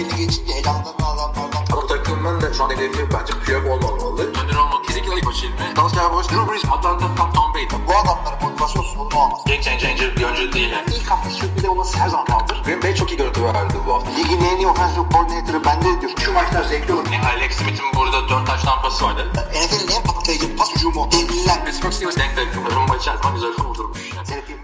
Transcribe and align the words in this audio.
belli 0.00 0.16
geçince 0.16 0.52
elamdan 0.52 0.94
alanlardan 1.04 1.64
Ama 1.72 1.86
takımın 1.86 2.40
da 2.40 2.54
şu 2.54 2.64
an 2.64 2.70
hedefi 2.70 3.08
bence 3.12 3.32
Piyok 3.44 3.66
olmamalı. 3.66 4.22
Önder 4.22 4.56
olmak 4.56 4.84
kesinlikle 4.84 5.16
ilk 5.16 5.24
maçı 5.24 5.46
ilmi. 5.46 5.76
Dallas 5.76 5.94
Cowboys, 5.94 6.28
Drew 6.28 6.52
Brees, 6.52 6.64
Atlanta, 6.64 7.14
Tom, 7.16 7.32
Tom 7.32 7.54
Brady. 7.54 7.66
bu 7.88 7.96
adamların 7.96 8.42
motivasyon 8.42 8.82
sorunu 8.82 9.18
olmaz. 9.18 9.40
Game 9.46 9.62
changer 9.62 10.16
bir 10.16 10.24
oyuncu 10.24 10.52
değil 10.52 10.70
yani. 10.70 10.84
İlk 10.96 11.10
hafta 11.10 11.30
sürpriz 11.30 11.64
olması 11.64 11.98
her 11.98 12.08
zaman 12.08 12.26
kaldır. 12.26 12.62
Green 12.64 12.82
Bay 12.82 12.94
çok 12.94 13.10
iyi 13.12 13.16
görüntü 13.16 13.44
verdi 13.44 13.74
bu 13.86 13.94
hafta. 13.94 14.10
Ligin 14.10 14.40
en 14.40 14.56
iyi 14.56 14.66
offensive 14.66 15.04
coordinator'ı 15.12 15.64
bende 15.64 16.00
diyor. 16.00 16.12
Şu 16.24 16.32
maçlar 16.32 16.64
zevkli 16.64 16.92
olur. 16.92 17.06
Yani 17.12 17.26
Alex 17.26 17.52
Smith'in 17.56 17.86
burada 17.94 18.28
4 18.28 18.46
taş 18.46 18.62
tampası 18.62 19.04
vardı. 19.04 19.26
NFL'in 19.34 19.96
en 19.96 20.02
patlayıcı 20.02 20.56
pas 20.56 20.74
hücumu. 20.74 21.08
Devliler. 21.12 21.64
Pittsburgh 21.64 21.92
Steelers 21.92 22.16
denk 22.16 22.36
denk. 22.36 22.48
Rumba 22.74 22.96
içerisinde 22.96 23.32
güzel 23.34 23.52
kurdurmuş. 23.52 24.00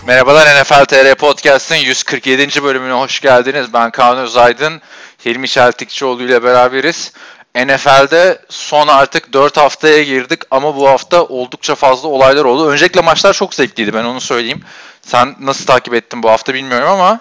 Merhabalar 0.07 0.63
NFL 0.63 0.85
TR 0.85 1.15
Podcast'ın 1.15 1.77
147. 1.77 2.63
bölümüne 2.63 2.93
hoş 2.93 3.21
geldiniz. 3.21 3.73
Ben 3.73 3.91
Kaan 3.91 4.19
Özaydın, 4.19 4.83
Hilmi 5.27 5.49
Çeltikçioğlu 5.49 6.23
ile 6.23 6.43
beraberiz. 6.43 7.13
NFL'de 7.55 8.39
son 8.49 8.89
artık 8.89 9.33
4 9.33 9.57
haftaya 9.57 10.03
girdik 10.03 10.41
ama 10.51 10.77
bu 10.77 10.89
hafta 10.89 11.25
oldukça 11.25 11.75
fazla 11.75 12.09
olaylar 12.09 12.45
oldu. 12.45 12.69
Öncelikle 12.69 13.01
maçlar 13.01 13.33
çok 13.33 13.55
zevkliydi 13.55 13.95
ben 13.95 14.05
onu 14.05 14.21
söyleyeyim. 14.21 14.63
Sen 15.03 15.37
nasıl 15.41 15.67
takip 15.67 15.95
ettin 15.95 16.23
bu 16.23 16.31
hafta 16.31 16.55
bilmiyorum 16.55 16.89
ama 16.89 17.21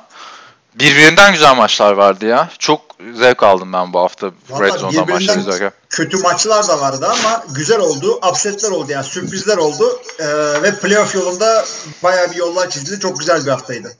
birbirinden 0.75 1.33
güzel 1.33 1.55
maçlar 1.55 1.93
vardı 1.93 2.25
ya. 2.25 2.49
Çok 2.59 2.81
zevk 3.13 3.43
aldım 3.43 3.73
ben 3.73 3.93
bu 3.93 3.99
hafta 3.99 4.31
Valla 4.49 4.63
Red 4.63 4.73
Zone'dan 4.73 5.09
maçları 5.09 5.39
izlerken. 5.39 5.71
kötü 5.89 6.17
maçlar 6.17 6.67
da 6.67 6.81
vardı 6.81 7.07
ama 7.07 7.43
güzel 7.49 7.79
oldu. 7.79 8.19
Upsetler 8.31 8.71
oldu 8.71 8.91
yani 8.91 9.05
sürprizler 9.05 9.57
oldu. 9.57 9.99
Ee, 10.19 10.25
ve 10.61 10.75
playoff 10.79 11.15
yolunda 11.15 11.65
bayağı 12.03 12.31
bir 12.31 12.35
yollar 12.35 12.69
çizildi. 12.69 12.99
Çok 12.99 13.19
güzel 13.19 13.45
bir 13.45 13.51
haftaydı. 13.51 13.97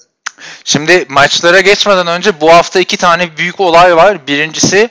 Şimdi 0.63 1.05
maçlara 1.09 1.59
geçmeden 1.59 2.07
önce 2.07 2.41
bu 2.41 2.53
hafta 2.53 2.79
iki 2.79 2.97
tane 2.97 3.37
büyük 3.37 3.59
olay 3.59 3.95
var. 3.95 4.27
Birincisi 4.27 4.89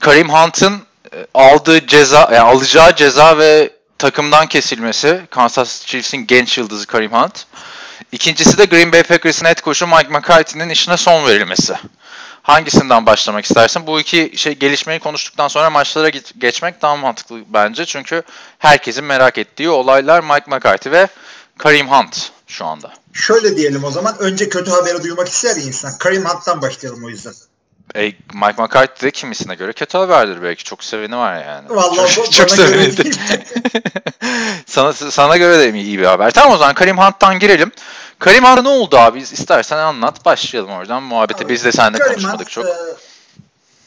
Karim 0.00 0.28
Hunt'ın 0.28 0.82
e, 1.12 1.26
aldığı 1.34 1.86
ceza, 1.86 2.30
yani 2.32 2.38
alacağı 2.38 2.96
ceza 2.96 3.38
ve 3.38 3.70
takımdan 3.98 4.46
kesilmesi. 4.46 5.20
Kansas 5.30 5.86
Chiefs'in 5.86 6.26
genç 6.26 6.58
yıldızı 6.58 6.86
Karim 6.86 7.12
Hunt. 7.12 7.46
İkincisi 8.12 8.58
de 8.58 8.64
Green 8.64 8.92
Bay 8.92 9.02
Packers'ın 9.02 9.46
head 9.46 9.62
coach'u 9.62 9.86
Mike 9.86 10.08
McCarthy'nin 10.08 10.68
işine 10.68 10.96
son 10.96 11.26
verilmesi. 11.26 11.74
Hangisinden 12.42 13.06
başlamak 13.06 13.44
istersin? 13.44 13.86
Bu 13.86 14.00
iki 14.00 14.32
şey 14.36 14.52
gelişmeyi 14.52 15.00
konuştuktan 15.00 15.48
sonra 15.48 15.70
maçlara 15.70 16.08
geçmek 16.38 16.82
daha 16.82 16.96
mantıklı 16.96 17.40
bence. 17.48 17.86
Çünkü 17.86 18.22
herkesin 18.58 19.04
merak 19.04 19.38
ettiği 19.38 19.70
olaylar 19.70 20.20
Mike 20.20 20.44
McCarthy 20.46 20.92
ve 20.92 21.08
Karim 21.58 21.88
Hunt 21.88 22.30
şu 22.46 22.66
anda. 22.66 22.92
Şöyle 23.14 23.56
diyelim 23.56 23.84
o 23.84 23.90
zaman. 23.90 24.16
Önce 24.18 24.48
kötü 24.48 24.70
haberi 24.70 25.02
duymak 25.02 25.28
ister 25.28 25.56
insan. 25.56 25.98
Karim 25.98 26.24
Hunt'tan 26.24 26.62
başlayalım 26.62 27.04
o 27.04 27.08
yüzden. 27.08 27.32
E, 27.94 28.04
Mike 28.04 28.62
McCarthy 28.62 29.06
de 29.06 29.10
kimisine 29.10 29.54
göre 29.54 29.72
kötü 29.72 29.98
haberdir 29.98 30.42
belki. 30.42 30.64
Çok 30.64 30.84
seveni 30.84 31.16
var 31.16 31.44
yani. 31.44 31.70
Vallahi 31.70 32.14
çok, 32.14 32.26
bu 32.26 32.30
çok 32.30 32.50
seveni. 32.50 32.94
sana, 34.66 34.92
sana 34.92 35.36
göre 35.36 35.58
de 35.58 35.78
iyi 35.78 35.98
bir 35.98 36.04
haber. 36.04 36.30
Tamam 36.30 36.54
o 36.54 36.56
zaman 36.56 36.74
Karim 36.74 36.98
Hunt'tan 36.98 37.38
girelim. 37.38 37.72
Karim 38.18 38.44
Hunt'a 38.44 38.62
ne 38.62 38.68
oldu 38.68 38.96
abi? 38.96 39.18
İstersen 39.20 39.78
anlat. 39.78 40.24
Başlayalım 40.24 40.70
oradan 40.70 41.02
muhabbete. 41.02 41.48
Biz 41.48 41.64
de 41.64 41.72
seninle 41.72 41.98
Karim 41.98 42.12
konuşmadık 42.12 42.40
Hunt, 42.40 42.50
çok. 42.50 42.64
e, 42.64 42.70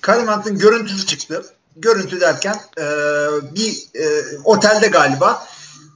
Karim 0.01 0.27
Hunt'ın 0.27 0.57
görüntüsü 0.57 1.05
çıktı. 1.05 1.45
Görüntü 1.75 2.21
derken 2.21 2.59
e, 2.77 2.85
bir 3.55 3.73
e, 3.95 4.05
otelde 4.43 4.87
galiba 4.87 5.47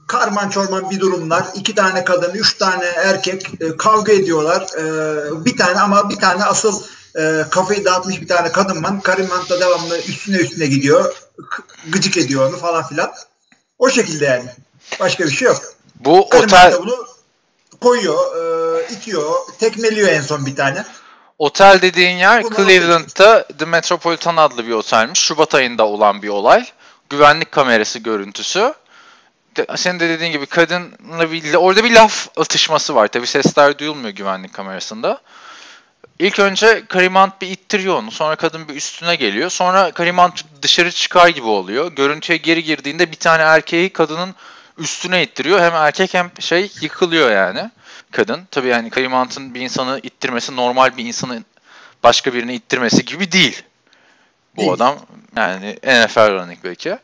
karman 0.08 0.48
çorman 0.48 0.90
bir 0.90 1.00
durumlar. 1.00 1.44
iki 1.54 1.74
tane 1.74 2.04
kadın, 2.04 2.34
üç 2.34 2.54
tane 2.58 2.84
erkek 2.84 3.46
e, 3.60 3.76
kavga 3.76 4.12
ediyorlar. 4.12 4.66
E, 4.78 4.84
bir 5.44 5.56
tane 5.56 5.80
ama 5.80 6.10
bir 6.10 6.16
tane 6.16 6.44
asıl 6.44 6.82
e, 7.18 7.44
kafayı 7.50 7.84
dağıtmış 7.84 8.20
bir 8.20 8.28
tane 8.28 8.52
kadın 8.52 8.84
var. 8.84 9.02
Karim 9.02 9.26
Hunt 9.26 9.50
da 9.50 9.60
devamlı 9.60 9.98
üstüne 9.98 10.36
üstüne 10.36 10.66
gidiyor. 10.66 11.14
Gıcık 11.88 12.16
ediyor 12.16 12.48
onu 12.48 12.56
falan 12.56 12.86
filan. 12.86 13.12
O 13.78 13.90
şekilde 13.90 14.24
yani. 14.24 14.50
Başka 15.00 15.24
bir 15.24 15.30
şey 15.30 15.48
yok. 15.48 15.62
Bu 15.94 16.20
otel 16.20 16.74
bunu 16.78 17.06
koyuyor, 17.80 18.18
e, 18.36 18.92
itiyor, 18.92 19.32
tekmeliyor 19.60 20.08
en 20.08 20.20
son 20.20 20.46
bir 20.46 20.56
tane. 20.56 20.84
otel 21.38 21.78
dediğin 21.82 22.16
yer 22.16 22.44
Bunu 22.44 22.54
Cleveland'da 22.54 23.46
The 23.58 23.64
Metropolitan 23.64 24.36
adlı 24.36 24.66
bir 24.66 24.72
otelmiş. 24.72 25.20
Şubat 25.20 25.54
ayında 25.54 25.86
olan 25.86 26.22
bir 26.22 26.28
olay. 26.28 26.66
Güvenlik 27.10 27.52
kamerası 27.52 27.98
görüntüsü. 27.98 28.74
Senin 29.76 30.00
de 30.00 30.08
dediğin 30.08 30.32
gibi 30.32 30.46
kadınla 30.46 31.32
bir, 31.32 31.54
orada 31.54 31.84
bir 31.84 31.90
laf 31.90 32.28
atışması 32.36 32.94
var. 32.94 33.08
Tabi 33.08 33.26
sesler 33.26 33.78
duyulmuyor 33.78 34.10
güvenlik 34.10 34.52
kamerasında. 34.52 35.20
İlk 36.18 36.38
önce 36.38 36.82
Karim 36.88 37.14
Hunt 37.14 37.40
bir 37.40 37.48
ittiriyor 37.48 37.96
onu. 37.96 38.10
Sonra 38.10 38.36
kadın 38.36 38.68
bir 38.68 38.74
üstüne 38.74 39.14
geliyor. 39.14 39.50
Sonra 39.50 39.90
Karim 39.90 40.18
Hunt 40.18 40.44
dışarı 40.62 40.92
çıkar 40.92 41.28
gibi 41.28 41.46
oluyor. 41.46 41.92
Görüntüye 41.92 42.38
geri 42.38 42.64
girdiğinde 42.64 43.12
bir 43.12 43.16
tane 43.16 43.42
erkeği 43.42 43.90
kadının 43.90 44.34
üstüne 44.78 45.22
ittiriyor. 45.22 45.60
Hem 45.60 45.74
erkek 45.74 46.14
hem 46.14 46.30
şey 46.40 46.70
yıkılıyor 46.80 47.30
yani 47.30 47.70
kadın. 48.10 48.40
Tabii 48.50 48.68
yani 48.68 48.90
Karim 48.90 49.12
Hunt'ın 49.12 49.54
bir 49.54 49.60
insanı 49.60 50.00
ittirmesi 50.02 50.56
normal 50.56 50.96
bir 50.96 51.04
insanın 51.04 51.44
başka 52.02 52.34
birini 52.34 52.54
ittirmesi 52.54 53.04
gibi 53.04 53.32
değil. 53.32 53.62
Bu 54.56 54.60
Değil. 54.60 54.72
adam 54.72 54.96
yani 55.36 55.78
NFL 55.84 56.30
running 56.30 56.58
belki. 56.64 56.98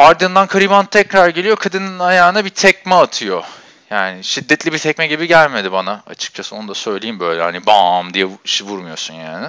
Ardından 0.00 0.46
Karim 0.46 0.70
Hunt 0.70 0.90
tekrar 0.90 1.28
geliyor. 1.28 1.56
Kadının 1.56 1.98
ayağına 1.98 2.44
bir 2.44 2.50
tekme 2.50 2.94
atıyor. 2.94 3.44
Yani 3.90 4.24
şiddetli 4.24 4.72
bir 4.72 4.78
tekme 4.78 5.06
gibi 5.06 5.26
gelmedi 5.26 5.72
bana 5.72 6.02
açıkçası 6.06 6.56
onu 6.56 6.68
da 6.68 6.74
söyleyeyim 6.74 7.20
böyle 7.20 7.42
hani 7.42 7.66
bam 7.66 8.14
diye 8.14 8.24
vu- 8.24 8.64
vurmuyorsun 8.64 9.14
yani. 9.14 9.46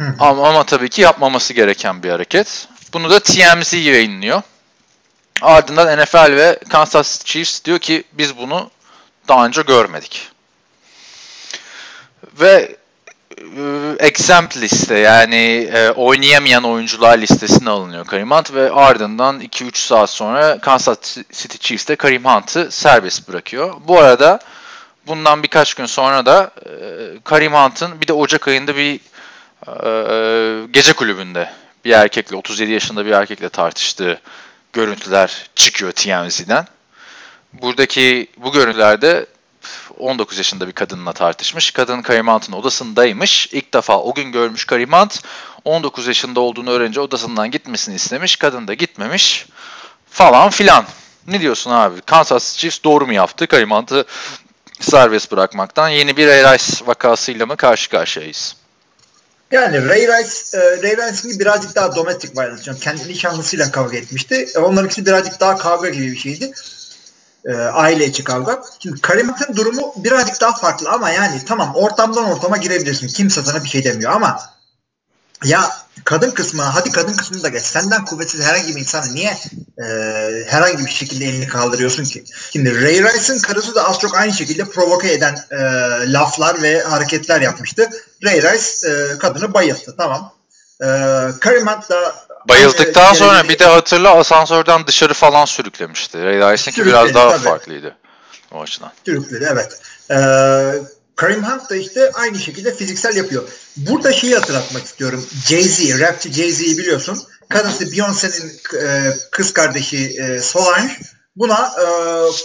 Hı. 0.00 0.14
Ama, 0.20 0.48
ama 0.48 0.64
tabii 0.64 0.88
ki 0.88 1.00
yapmaması 1.02 1.52
gereken 1.54 2.02
bir 2.02 2.10
hareket. 2.10 2.68
Bunu 2.92 3.10
da 3.10 3.20
TMZ 3.20 3.72
yayınlıyor. 3.72 4.42
Ardından 5.42 5.98
NFL 5.98 6.36
ve 6.36 6.58
Kansas 6.68 7.24
Chiefs 7.24 7.64
diyor 7.64 7.78
ki 7.78 8.04
biz 8.12 8.36
bunu 8.36 8.70
daha 9.28 9.46
önce 9.46 9.62
görmedik. 9.62 10.28
Ve 12.40 12.76
exempt 13.98 14.56
liste 14.56 14.98
yani 14.98 15.70
e, 15.74 15.90
oynayamayan 15.90 16.64
oyuncular 16.64 17.18
listesine 17.18 17.70
alınıyor 17.70 18.06
Karim 18.06 18.30
Hunt 18.30 18.54
ve 18.54 18.72
ardından 18.72 19.40
2-3 19.40 19.78
saat 19.78 20.10
sonra 20.10 20.58
Kansas 20.58 21.16
City 21.32 21.56
Chiefs 21.60 21.88
de 21.88 21.96
Karim 21.96 22.24
Hunt'ı 22.24 22.70
serbest 22.70 23.28
bırakıyor. 23.28 23.74
Bu 23.88 23.98
arada 23.98 24.38
bundan 25.06 25.42
birkaç 25.42 25.74
gün 25.74 25.86
sonra 25.86 26.26
da 26.26 26.50
e, 26.66 26.70
Karim 27.24 27.52
Hunt'ın 27.52 28.00
bir 28.00 28.08
de 28.08 28.12
Ocak 28.12 28.48
ayında 28.48 28.76
bir 28.76 29.00
e, 29.66 30.66
gece 30.70 30.92
kulübünde 30.92 31.50
bir 31.84 31.90
erkekle 31.90 32.36
37 32.36 32.72
yaşında 32.72 33.06
bir 33.06 33.10
erkekle 33.10 33.48
tartıştığı 33.48 34.20
görüntüler 34.72 35.50
çıkıyor 35.54 35.92
TMZ'den. 35.92 36.66
Buradaki 37.52 38.26
bu 38.36 38.52
görüntülerde 38.52 39.26
19 39.98 40.38
yaşında 40.38 40.66
bir 40.66 40.72
kadınla 40.72 41.12
tartışmış. 41.12 41.70
Kadın 41.70 42.02
Karim 42.02 42.28
Hunt'ın 42.28 42.52
odasındaymış. 42.52 43.46
İlk 43.52 43.74
defa 43.74 43.98
o 43.98 44.14
gün 44.14 44.32
görmüş 44.32 44.64
Karim 44.64 44.92
Hunt. 44.92 45.20
19 45.64 46.06
yaşında 46.06 46.40
olduğunu 46.40 46.70
öğrenince 46.70 47.00
odasından 47.00 47.50
gitmesini 47.50 47.94
istemiş. 47.94 48.36
Kadın 48.36 48.68
da 48.68 48.74
gitmemiş. 48.74 49.46
Falan 50.10 50.50
filan. 50.50 50.84
Ne 51.26 51.40
diyorsun 51.40 51.70
abi? 51.70 52.00
Kansas 52.00 52.56
Chiefs 52.56 52.84
doğru 52.84 53.06
mu 53.06 53.12
yaptı? 53.12 53.46
Karim 53.46 53.70
Hunt'ı 53.70 54.04
serbest 54.80 55.32
bırakmaktan 55.32 55.88
yeni 55.88 56.16
bir 56.16 56.26
Ray 56.26 56.54
Rice 56.54 56.86
vakasıyla 56.86 57.46
mı 57.46 57.56
karşı 57.56 57.90
karşıyayız? 57.90 58.56
Yani 59.50 59.88
Ray 59.88 60.00
Rice, 60.00 60.58
e, 60.58 60.82
Ray 60.82 60.96
Rice'in 60.96 61.40
birazcık 61.40 61.76
daha 61.76 61.96
domestic 61.96 62.32
violence. 62.36 62.62
Yani 62.66 62.80
kendi 62.80 63.08
nişanlısıyla 63.08 63.70
kavga 63.70 63.96
etmişti. 63.96 64.48
E, 64.54 64.58
onlarınkisi 64.58 65.06
birazcık 65.06 65.40
daha 65.40 65.56
kavga 65.56 65.88
gibi 65.88 66.12
bir 66.12 66.16
şeydi. 66.16 66.52
E, 67.44 67.54
aile 67.54 68.06
içi 68.06 68.24
kavga. 68.24 68.62
Şimdi 68.82 69.00
Karim 69.00 69.28
Hunt'ın 69.28 69.56
durumu 69.56 69.92
birazcık 69.96 70.40
daha 70.40 70.56
farklı 70.56 70.90
ama 70.90 71.10
yani 71.10 71.42
tamam 71.46 71.72
ortamdan 71.74 72.24
ortama 72.24 72.56
girebilirsin. 72.56 73.08
Kimse 73.08 73.42
sana 73.42 73.64
bir 73.64 73.68
şey 73.68 73.84
demiyor 73.84 74.12
ama 74.12 74.40
ya 75.44 75.70
kadın 76.04 76.30
kısmı 76.30 76.62
hadi 76.62 76.92
kadın 76.92 77.12
kısmını 77.12 77.42
da 77.42 77.48
geç. 77.48 77.62
Senden 77.62 78.04
kuvvetsiz 78.04 78.46
herhangi 78.46 78.76
bir 78.76 78.80
insana 78.80 79.06
niye 79.06 79.36
e, 79.78 79.84
herhangi 80.46 80.86
bir 80.86 80.90
şekilde 80.90 81.24
elini 81.24 81.46
kaldırıyorsun 81.48 82.04
ki? 82.04 82.24
Şimdi 82.52 82.82
Ray 82.82 83.02
Rice'ın 83.02 83.38
karısı 83.38 83.74
da 83.74 83.88
az 83.88 83.98
çok 83.98 84.16
aynı 84.16 84.32
şekilde 84.32 84.64
provoke 84.64 85.12
eden 85.12 85.38
e, 85.50 85.58
laflar 86.12 86.62
ve 86.62 86.82
hareketler 86.82 87.40
yapmıştı. 87.40 87.88
Ray 88.24 88.42
Rice 88.42 88.88
e, 88.88 89.18
kadını 89.18 89.54
bayılttı. 89.54 89.94
Tamam. 89.96 90.32
E, 90.80 90.86
Karim 91.40 91.66
da 91.66 92.27
Bayıldıktan 92.48 93.12
sonra 93.12 93.34
derecede- 93.34 93.48
bir 93.48 93.58
de 93.58 93.64
hatırla 93.66 94.14
asansörden 94.14 94.86
dışarı 94.86 95.14
falan 95.14 95.44
sürüklemişti. 95.44 96.24
Ray 96.24 96.52
Rice'inki 96.52 96.86
biraz 96.86 97.00
Sürükledi, 97.00 97.14
daha 97.14 97.30
tabii. 97.30 97.44
farklıydı 97.44 97.96
o 98.52 98.60
açıdan. 98.62 98.92
Türkleri 99.04 99.44
evet. 99.52 99.80
Ee, 100.10 100.82
Karim 101.16 101.44
Hunt 101.44 101.70
da 101.70 101.76
işte 101.76 102.10
aynı 102.14 102.38
şekilde 102.38 102.74
fiziksel 102.76 103.16
yapıyor. 103.16 103.48
Burada 103.76 104.12
şeyi 104.12 104.34
hatırlatmak 104.34 104.84
istiyorum. 104.84 105.26
Jay-Z, 105.46 106.00
rapçi 106.00 106.32
Jay-Z'yi 106.32 106.78
biliyorsun. 106.78 107.22
Kadınsı 107.48 107.84
Beyoncé'nin 107.84 108.60
e, 108.82 109.14
kız 109.30 109.52
kardeşi 109.52 110.16
e, 110.22 110.38
Solange 110.40 110.92
buna 111.36 111.72
e, 111.80 111.86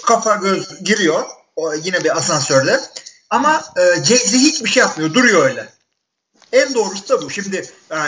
kafa 0.06 0.36
göz 0.36 0.84
giriyor. 0.84 1.24
O, 1.56 1.74
yine 1.74 2.04
bir 2.04 2.18
asansörde. 2.18 2.80
Ama 3.30 3.64
e, 3.78 3.82
Jay-Z 3.82 4.34
hiçbir 4.34 4.70
şey 4.70 4.82
yapmıyor. 4.82 5.14
Duruyor 5.14 5.46
öyle. 5.46 5.68
En 6.54 6.74
doğrusu 6.74 7.10
da 7.10 7.22
bu. 7.22 7.30
Şimdi 7.30 7.66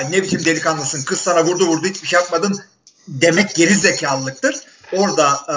ne 0.09 0.24
biçim 0.24 0.45
delikanlısın 0.45 1.03
kız 1.03 1.21
sana 1.21 1.45
vurdu 1.45 1.68
vurdu 1.68 1.88
hiçbir 1.88 2.07
şey 2.07 2.19
yapmadın 2.19 2.62
demek 3.07 3.56
geri 3.56 3.75
zekalılıktır. 3.75 4.56
Orada 4.92 5.39
e, 5.47 5.56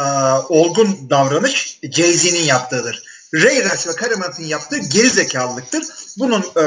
olgun 0.48 1.10
davranış 1.10 1.78
Jay-Z'nin 1.82 2.42
yaptığıdır. 2.42 3.02
Ray 3.34 3.56
Rice 3.56 3.90
ve 3.90 3.96
Karim 3.96 4.22
Hunt'ın 4.22 4.44
yaptığı 4.44 4.78
geri 4.78 5.10
zekalılıktır. 5.10 5.84
Bunun 6.18 6.44
e, 6.60 6.64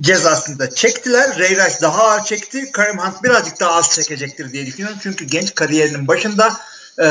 cezasını 0.00 0.58
da 0.58 0.70
çektiler. 0.70 1.38
Ray 1.38 1.50
Rice 1.50 1.80
daha 1.82 2.02
ağır 2.02 2.24
çekti. 2.24 2.72
Karim 2.72 2.98
Hunt 2.98 3.22
birazcık 3.22 3.60
daha 3.60 3.74
az 3.74 3.90
çekecektir 3.90 4.52
diye 4.52 4.66
düşünüyorum. 4.66 4.98
Çünkü 5.02 5.24
genç 5.24 5.54
kariyerinin 5.54 6.08
başında 6.08 6.56
e, 6.98 7.06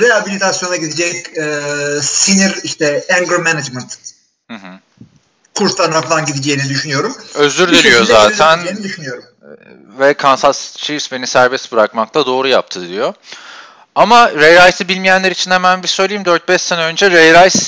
rehabilitasyona 0.00 0.76
gidecek 0.76 1.38
e, 1.38 1.62
sinir 2.02 2.60
işte 2.62 3.04
anger 3.18 3.38
management 3.38 3.98
Hı 4.50 4.56
hı. 4.56 4.80
Kurslarına 5.60 6.00
falan 6.00 6.26
gideceğini 6.26 6.68
düşünüyorum. 6.68 7.16
Özür 7.34 7.68
diliyor 7.68 8.04
zaten 8.04 8.82
düşünüyorum. 8.82 9.24
ve 9.98 10.14
Kansas 10.14 10.76
Chiefs 10.76 11.12
beni 11.12 11.26
serbest 11.26 11.72
bırakmakta 11.72 12.26
doğru 12.26 12.48
yaptı 12.48 12.88
diyor. 12.88 13.14
Ama 13.94 14.34
Ray 14.34 14.54
Rice'i 14.54 14.88
bilmeyenler 14.88 15.30
için 15.30 15.50
hemen 15.50 15.82
bir 15.82 15.88
söyleyeyim. 15.88 16.22
4-5 16.22 16.58
sene 16.58 16.80
önce 16.80 17.10
Ray 17.10 17.32
Rice 17.32 17.58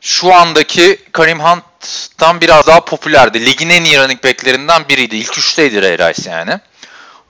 şu 0.00 0.34
andaki 0.34 0.98
Karim 1.12 1.40
Hunt'tan 1.40 2.40
biraz 2.40 2.66
daha 2.66 2.80
popülerdi. 2.84 3.46
Ligin 3.46 3.70
en 3.70 3.84
iyi 3.84 3.98
running 3.98 4.24
back'lerinden 4.24 4.88
biriydi. 4.88 5.16
İlk 5.16 5.38
üçteydi 5.38 5.82
Ray 5.82 5.98
Rice 5.98 6.30
yani. 6.30 6.60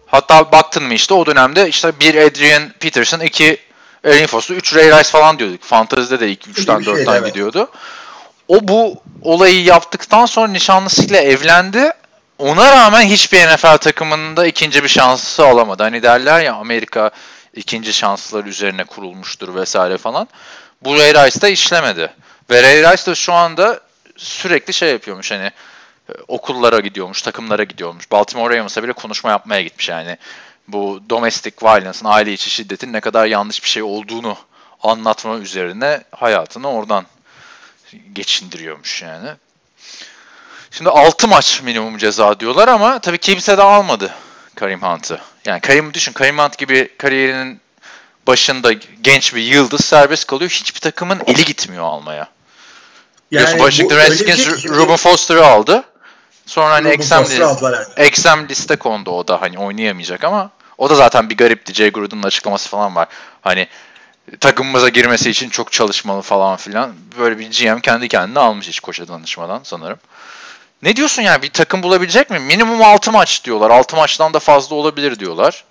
Hatta 0.06 0.52
baktın 0.52 0.84
mı 0.84 0.94
işte 0.94 1.14
o 1.14 1.26
dönemde 1.26 1.68
işte 1.68 2.00
bir 2.00 2.14
Adrian 2.14 2.62
Peterson, 2.80 3.20
iki 3.20 3.58
Erin 4.04 4.26
Foster, 4.26 4.54
üç 4.54 4.74
Ray 4.74 4.90
Rice 4.90 5.10
falan 5.10 5.38
diyorduk. 5.38 5.62
Fantezide 5.62 6.20
de 6.20 6.28
ilk 6.30 6.48
üçten 6.48 6.84
dörtten 6.84 7.14
evet. 7.14 7.26
gidiyordu. 7.26 7.70
O 8.48 8.68
bu 8.68 9.02
olayı 9.22 9.62
yaptıktan 9.62 10.26
sonra 10.26 10.48
nişanlısıyla 10.48 11.20
evlendi. 11.20 11.90
Ona 12.38 12.72
rağmen 12.72 13.02
hiçbir 13.02 13.46
NFL 13.46 13.76
takımında 13.76 14.46
ikinci 14.46 14.84
bir 14.84 14.88
şansı 14.88 15.46
alamadı. 15.46 15.82
Hani 15.82 16.02
derler 16.02 16.40
ya 16.40 16.54
Amerika 16.54 17.10
ikinci 17.54 17.92
şanslar 17.92 18.44
üzerine 18.44 18.84
kurulmuştur 18.84 19.54
vesaire 19.54 19.98
falan. 19.98 20.28
Bu 20.82 20.98
Ray 20.98 21.14
Rice'da 21.14 21.48
işlemedi. 21.48 22.12
Ve 22.50 22.62
Ray 22.62 22.92
Rice 22.92 23.06
de 23.06 23.14
şu 23.14 23.32
anda 23.32 23.80
sürekli 24.16 24.72
şey 24.72 24.90
yapıyormuş 24.90 25.30
hani 25.30 25.50
e, 26.08 26.12
okullara 26.28 26.80
gidiyormuş, 26.80 27.22
takımlara 27.22 27.64
gidiyormuş. 27.64 28.12
Baltimore 28.12 28.56
Ravens'a 28.56 28.82
bile 28.82 28.92
konuşma 28.92 29.30
yapmaya 29.30 29.62
gitmiş 29.62 29.88
yani. 29.88 30.18
Bu 30.68 31.02
domestic 31.10 31.56
violence'ın, 31.62 32.08
aile 32.10 32.32
içi 32.32 32.50
şiddetin 32.50 32.92
ne 32.92 33.00
kadar 33.00 33.26
yanlış 33.26 33.64
bir 33.64 33.68
şey 33.68 33.82
olduğunu 33.82 34.36
anlatma 34.82 35.38
üzerine 35.38 36.00
hayatını 36.10 36.70
oradan 36.70 37.06
geçindiriyormuş 38.12 39.02
yani. 39.02 39.28
Şimdi 40.70 40.90
6 40.90 41.28
maç 41.28 41.62
minimum 41.62 41.98
ceza 41.98 42.40
diyorlar 42.40 42.68
ama 42.68 42.98
tabii 42.98 43.18
kimse 43.18 43.58
de 43.58 43.62
almadı 43.62 44.14
Karim 44.54 44.82
Hunt'ı. 44.82 45.20
Yani 45.44 45.60
Karim 45.60 45.94
düşün 45.94 46.12
Karim 46.12 46.38
Hunt 46.38 46.58
gibi 46.58 46.96
kariyerinin 46.98 47.60
başında 48.26 48.72
genç 49.02 49.34
bir 49.34 49.42
yıldız 49.42 49.84
serbest 49.84 50.26
kalıyor. 50.26 50.50
Hiçbir 50.50 50.80
takımın 50.80 51.20
eli 51.26 51.44
gitmiyor 51.44 51.84
almaya. 51.84 52.28
Yani 53.30 53.46
bu 53.46 53.58
Washington 53.58 53.96
Redskins 53.96 54.62
şey 54.62 54.70
Ruben 54.70 54.96
Foster'ı 54.96 55.46
aldı. 55.46 55.84
Sonra 56.46 56.70
hani 56.70 56.88
eksem, 56.88 57.24
eksem 57.96 58.48
liste 58.48 58.76
kondu 58.76 59.10
o 59.10 59.28
da 59.28 59.42
hani 59.42 59.58
oynayamayacak 59.58 60.24
ama 60.24 60.50
o 60.78 60.90
da 60.90 60.94
zaten 60.94 61.30
bir 61.30 61.36
garipti. 61.36 61.74
Jay 61.74 61.90
Gruden'ın 61.90 62.22
açıklaması 62.22 62.68
falan 62.68 62.96
var. 62.96 63.08
Hani 63.40 63.68
takımımıza 64.40 64.88
girmesi 64.88 65.30
için 65.30 65.48
çok 65.50 65.72
çalışmalı 65.72 66.22
falan 66.22 66.56
filan. 66.56 66.94
Böyle 67.18 67.38
bir 67.38 67.50
GM 67.50 67.80
kendi 67.80 68.08
kendine 68.08 68.38
almış 68.38 68.68
hiç 68.68 68.80
koşa 68.80 69.08
danışmadan 69.08 69.60
sanırım. 69.64 69.98
Ne 70.82 70.96
diyorsun 70.96 71.22
yani 71.22 71.42
bir 71.42 71.50
takım 71.50 71.82
bulabilecek 71.82 72.30
mi? 72.30 72.38
Minimum 72.38 72.82
6 72.82 73.12
maç 73.12 73.44
diyorlar. 73.44 73.70
6 73.70 73.96
maçtan 73.96 74.34
da 74.34 74.38
fazla 74.38 74.76
olabilir 74.76 75.18
diyorlar. 75.18 75.64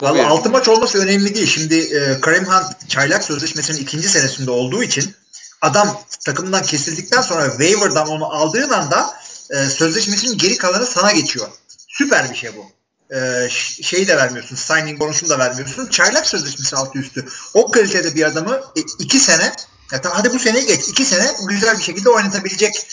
Valla 0.00 0.14
bir- 0.14 0.24
6 0.24 0.50
maç 0.50 0.68
olması 0.68 0.98
önemli 0.98 1.34
değil. 1.34 1.46
Şimdi 1.46 1.74
e, 1.74 2.20
Kareem 2.20 2.44
Hunt 2.44 2.88
çaylak 2.88 3.24
sözleşmesinin 3.24 3.78
ikinci 3.78 4.08
senesinde 4.08 4.50
olduğu 4.50 4.82
için 4.82 5.14
adam 5.62 6.00
takımdan 6.24 6.62
kesildikten 6.62 7.20
sonra 7.22 7.50
waiver'dan 7.50 8.08
onu 8.08 8.26
aldığın 8.26 8.70
anda 8.70 9.10
e, 9.50 9.56
sözleşmesinin 9.56 10.38
geri 10.38 10.56
kalanı 10.56 10.86
sana 10.86 11.12
geçiyor. 11.12 11.48
Süper 11.88 12.30
bir 12.30 12.36
şey 12.36 12.50
bu. 12.56 12.75
E, 13.14 13.48
şeyi 13.82 14.08
de 14.08 14.16
vermiyorsun. 14.16 14.56
Signing 14.56 15.00
bonusunu 15.00 15.30
da 15.30 15.38
vermiyorsun. 15.38 15.86
Çaylak 15.86 16.26
sözleşmesi 16.26 16.76
altı 16.76 16.98
üstü. 16.98 17.26
O 17.54 17.70
kalitede 17.70 18.14
bir 18.14 18.26
adamı 18.26 18.54
e, 18.76 18.80
iki 18.98 19.20
sene 19.20 19.52
ya 19.92 20.00
tamam, 20.00 20.18
hadi 20.18 20.34
bu 20.34 20.38
seneyi 20.38 20.66
geç. 20.66 20.88
iki 20.88 21.04
sene 21.04 21.36
güzel 21.48 21.78
bir 21.78 21.82
şekilde 21.82 22.10
oynatabilecek 22.10 22.86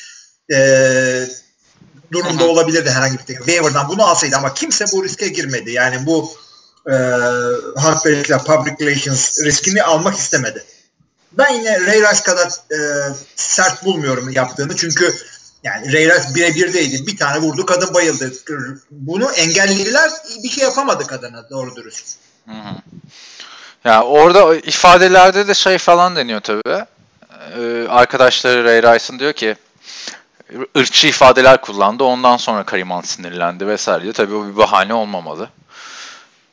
e, 0.53 1.27
durumda 2.11 2.45
olabilirdi 2.45 2.89
herhangi 2.89 3.13
bir 3.13 3.25
takım. 3.25 3.45
Waiver'dan 3.45 3.89
bunu 3.89 4.03
alsaydı 4.03 4.37
ama 4.37 4.53
kimse 4.53 4.85
bu 4.93 5.03
riske 5.03 5.27
girmedi. 5.27 5.71
Yani 5.71 6.05
bu 6.05 6.31
e, 6.87 6.93
Harper 7.75 8.43
Public 8.43 8.75
Relations 8.81 9.39
riskini 9.43 9.83
almak 9.83 10.17
istemedi. 10.17 10.63
Ben 11.31 11.53
yine 11.53 11.81
Ray 11.81 12.01
Rice 12.01 12.23
kadar 12.23 12.47
e, 12.47 12.77
sert 13.35 13.85
bulmuyorum 13.85 14.29
yaptığını. 14.29 14.75
Çünkü 14.75 15.15
yani 15.63 15.93
Ray 15.93 16.05
Rice 16.05 16.35
birebirdeydi. 16.35 17.07
Bir 17.07 17.17
tane 17.17 17.41
vurdu 17.41 17.65
kadın 17.65 17.93
bayıldı. 17.93 18.31
Bunu 18.91 19.31
engellediler 19.31 20.11
bir 20.43 20.49
şey 20.49 20.63
yapamadı 20.63 21.07
kadına 21.07 21.49
doğru 21.49 21.75
dürüst. 21.75 22.17
Hı 22.45 22.51
hı. 22.51 22.75
Ya 23.83 24.03
orada 24.03 24.55
ifadelerde 24.55 25.47
de 25.47 25.53
şey 25.53 25.77
falan 25.77 26.15
deniyor 26.15 26.41
tabii. 26.41 26.85
Ee, 27.59 27.87
arkadaşları 27.89 28.63
Ray 28.63 28.81
Rice'ın 28.81 29.19
diyor 29.19 29.33
ki 29.33 29.55
ırkçı 30.77 31.07
ifadeler 31.07 31.61
kullandı. 31.61 32.03
Ondan 32.03 32.37
sonra 32.37 32.63
Karim 32.63 32.91
Hunt 32.91 33.07
sinirlendi 33.07 33.67
vesaire 33.67 34.03
diyor. 34.03 34.13
Tabii 34.13 34.35
o 34.35 34.47
bir 34.47 34.57
bahane 34.57 34.93
olmamalı. 34.93 35.49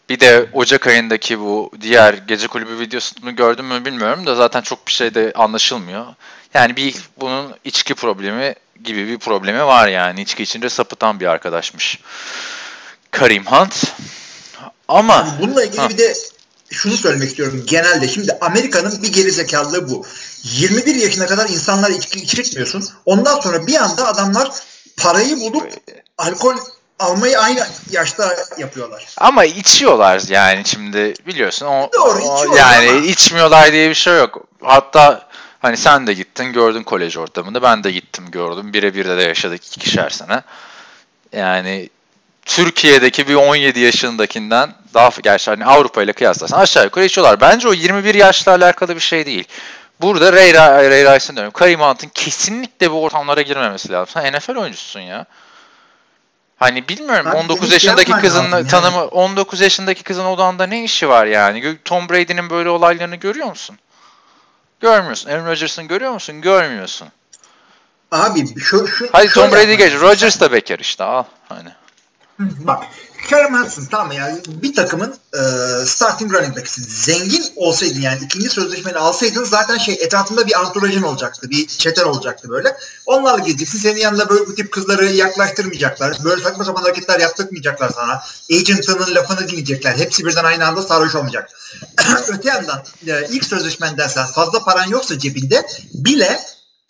Bir 0.09 0.21
de 0.21 0.47
Ocak 0.53 0.87
ayındaki 0.87 1.41
bu 1.41 1.71
diğer 1.81 2.15
gece 2.15 2.47
kulübü 2.47 2.79
videosunu 2.79 3.37
gördüm 3.37 3.67
mü 3.67 3.85
bilmiyorum 3.85 4.27
da 4.27 4.35
zaten 4.35 4.61
çok 4.61 4.87
bir 4.87 4.93
şey 4.93 5.15
de 5.15 5.33
anlaşılmıyor. 5.35 6.07
Yani 6.55 6.77
bir 6.77 6.95
bunun 7.17 7.55
içki 7.65 7.95
problemi 7.95 8.55
gibi 8.85 9.09
bir 9.09 9.19
problemi 9.19 9.65
var 9.65 9.89
yani. 9.89 10.23
İçki 10.23 10.43
içince 10.43 10.69
sapıtan 10.71 11.21
bir 11.21 11.27
arkadaşmış. 11.27 11.99
Karim 13.11 13.47
Hunt. 13.47 13.85
Ama 14.89 15.29
Bununla 15.41 15.65
ilgili 15.65 15.81
Ha. 15.81 15.89
bir 15.89 15.99
de 15.99 16.15
şunu 16.71 16.97
söylemek 16.97 17.29
istiyorum 17.29 17.65
genelde. 17.67 18.09
Şimdi 18.09 18.39
Amerika'nın 18.41 19.03
bir 19.03 19.13
gerizekalılığı 19.13 19.89
bu. 19.91 20.07
21 20.43 20.95
yaşına 20.95 21.27
kadar 21.27 21.49
insanlar 21.49 21.91
içki 21.91 22.19
içirtmiyorsun. 22.19 22.89
Ondan 23.07 23.41
sonra 23.41 23.67
bir 23.67 23.75
anda 23.77 24.07
adamlar 24.09 24.49
parayı 24.97 25.37
bulup 25.41 25.73
alkol 26.19 26.57
almayı 26.99 27.39
aynı 27.41 27.67
yaşta 27.91 28.37
yapıyorlar. 28.59 29.07
Ama 29.17 29.45
içiyorlar 29.45 30.23
yani 30.29 30.63
şimdi 30.65 31.15
biliyorsun 31.27 31.67
o, 31.67 31.91
Doğru, 31.99 32.23
o- 32.25 32.57
yani 32.57 32.91
ama- 32.91 33.07
içmiyorlar 33.07 33.73
diye 33.73 33.89
bir 33.91 33.95
şey 33.95 34.17
yok. 34.17 34.45
Hatta 34.63 35.29
hani 35.61 35.77
sen 35.77 36.07
de 36.07 36.15
gittin 36.15 36.53
gördün 36.53 36.83
kolej 36.83 37.17
ortamında 37.17 37.63
ben 37.63 37.85
de 37.85 37.91
gittim 37.93 38.31
gördüm 38.31 38.73
birebir 38.73 39.09
de, 39.09 39.23
yaşadık 39.23 39.77
ikişer 39.77 40.11
sene. 40.11 40.43
Yani 41.33 41.89
Türkiye'deki 42.45 43.29
bir 43.29 43.35
17 43.35 43.81
yaşındakinden 43.81 44.75
daha 44.95 45.11
gerçi 45.23 45.51
hani 45.51 45.65
Avrupa 45.65 46.03
ile 46.03 46.13
kıyaslarsan 46.13 46.59
aşağı 46.59 46.85
yukarı 46.85 47.05
içiyorlar. 47.05 47.41
Bence 47.41 47.69
o 47.69 47.73
21 47.73 48.15
yaşla 48.15 48.53
alakalı 48.53 48.95
bir 48.95 49.01
şey 49.01 49.27
değil. 49.27 49.45
Burada 50.01 50.33
Ray, 50.33 50.55
Ray, 50.55 50.91
Ray 50.91 51.15
Rice'ın 51.15 51.37
diyorum. 51.37 51.53
Karim 51.53 51.81
Hunt'ın 51.81 52.09
kesinlikle 52.09 52.91
bu 52.91 53.03
ortamlara 53.03 53.43
girmemesi 53.43 53.93
lazım. 53.93 54.15
Sen 54.15 54.33
NFL 54.33 54.57
oyuncusun 54.57 55.01
ya. 55.01 55.27
Hani 56.57 56.89
bilmiyorum 56.89 57.27
Abi 57.27 57.37
19 57.37 57.61
senin 57.61 57.73
yaşındaki 57.73 58.13
kızın 58.13 58.51
yani. 58.51 58.69
tanımı 58.69 59.05
19 59.05 59.61
yaşındaki 59.61 60.03
kızın 60.03 60.25
odanda 60.25 60.67
ne 60.67 60.85
işi 60.85 61.09
var 61.09 61.27
yani? 61.27 61.77
Tom 61.85 62.09
Brady'nin 62.09 62.51
böyle 62.51 62.71
olaylarını 62.71 63.17
görüyor 63.17 63.49
musun? 63.49 63.79
Görmüyorsun. 64.81 65.31
Aaron 65.31 65.47
Rodgers'ın 65.47 65.89
görüyor 65.89 66.13
musun? 66.13 66.41
Görmüyorsun. 66.41 67.09
Abi 68.11 68.61
şu, 68.61 68.89
şu 68.89 69.09
şöyle 69.13 69.29
Tom 69.29 69.53
Brady 69.53 69.75
geç. 69.75 69.93
Rodgers 69.95 70.41
da 70.41 70.53
bekar 70.53 70.79
işte 70.79 71.05
al. 71.05 71.25
Hani. 71.49 71.71
Bak 72.39 72.85
Kareem 73.29 73.55
Hunt'sın 73.55 73.87
tamam 73.87 74.13
yani 74.13 74.41
bir 74.47 74.75
takımın 74.75 75.15
e, 75.35 75.41
starting 75.87 76.33
running 76.33 76.57
back'sin. 76.57 76.85
Zengin 76.89 77.45
olsaydın 77.57 78.01
yani 78.01 78.19
ikinci 78.25 78.49
sözleşmeni 78.49 78.99
alsaydın 78.99 79.45
zaten 79.45 79.79
şey 79.79 79.95
etrafında 79.95 80.47
bir 80.47 80.61
anturajın 80.61 81.03
olacaktı. 81.03 81.51
Bir 81.51 81.67
çeten 81.67 82.05
olacaktı 82.05 82.49
böyle. 82.49 82.77
Onlarla 83.07 83.45
gideceksin. 83.45 83.79
Senin 83.79 84.01
yanında 84.01 84.29
böyle 84.29 84.47
bu 84.47 84.55
tip 84.55 84.73
kızları 84.73 85.07
yaklaştırmayacaklar. 85.07 86.17
Böyle 86.25 86.43
saçma 86.43 86.65
sapan 86.65 86.83
hareketler 86.83 87.21
yaptırmayacaklar 87.21 87.89
sana. 87.89 88.23
Agent'ının 88.53 89.15
lafını 89.15 89.49
dinleyecekler. 89.49 89.97
Hepsi 89.97 90.27
birden 90.27 90.45
aynı 90.45 90.67
anda 90.67 90.83
sarhoş 90.83 91.15
olmayacak. 91.15 91.51
Öte 92.29 92.49
yandan 92.49 92.85
e, 93.07 93.27
ilk 93.31 93.45
sözleşmenden 93.45 94.09
sen 94.09 94.27
fazla 94.27 94.65
paran 94.65 94.89
yoksa 94.89 95.19
cebinde 95.19 95.67
bile 95.95 96.41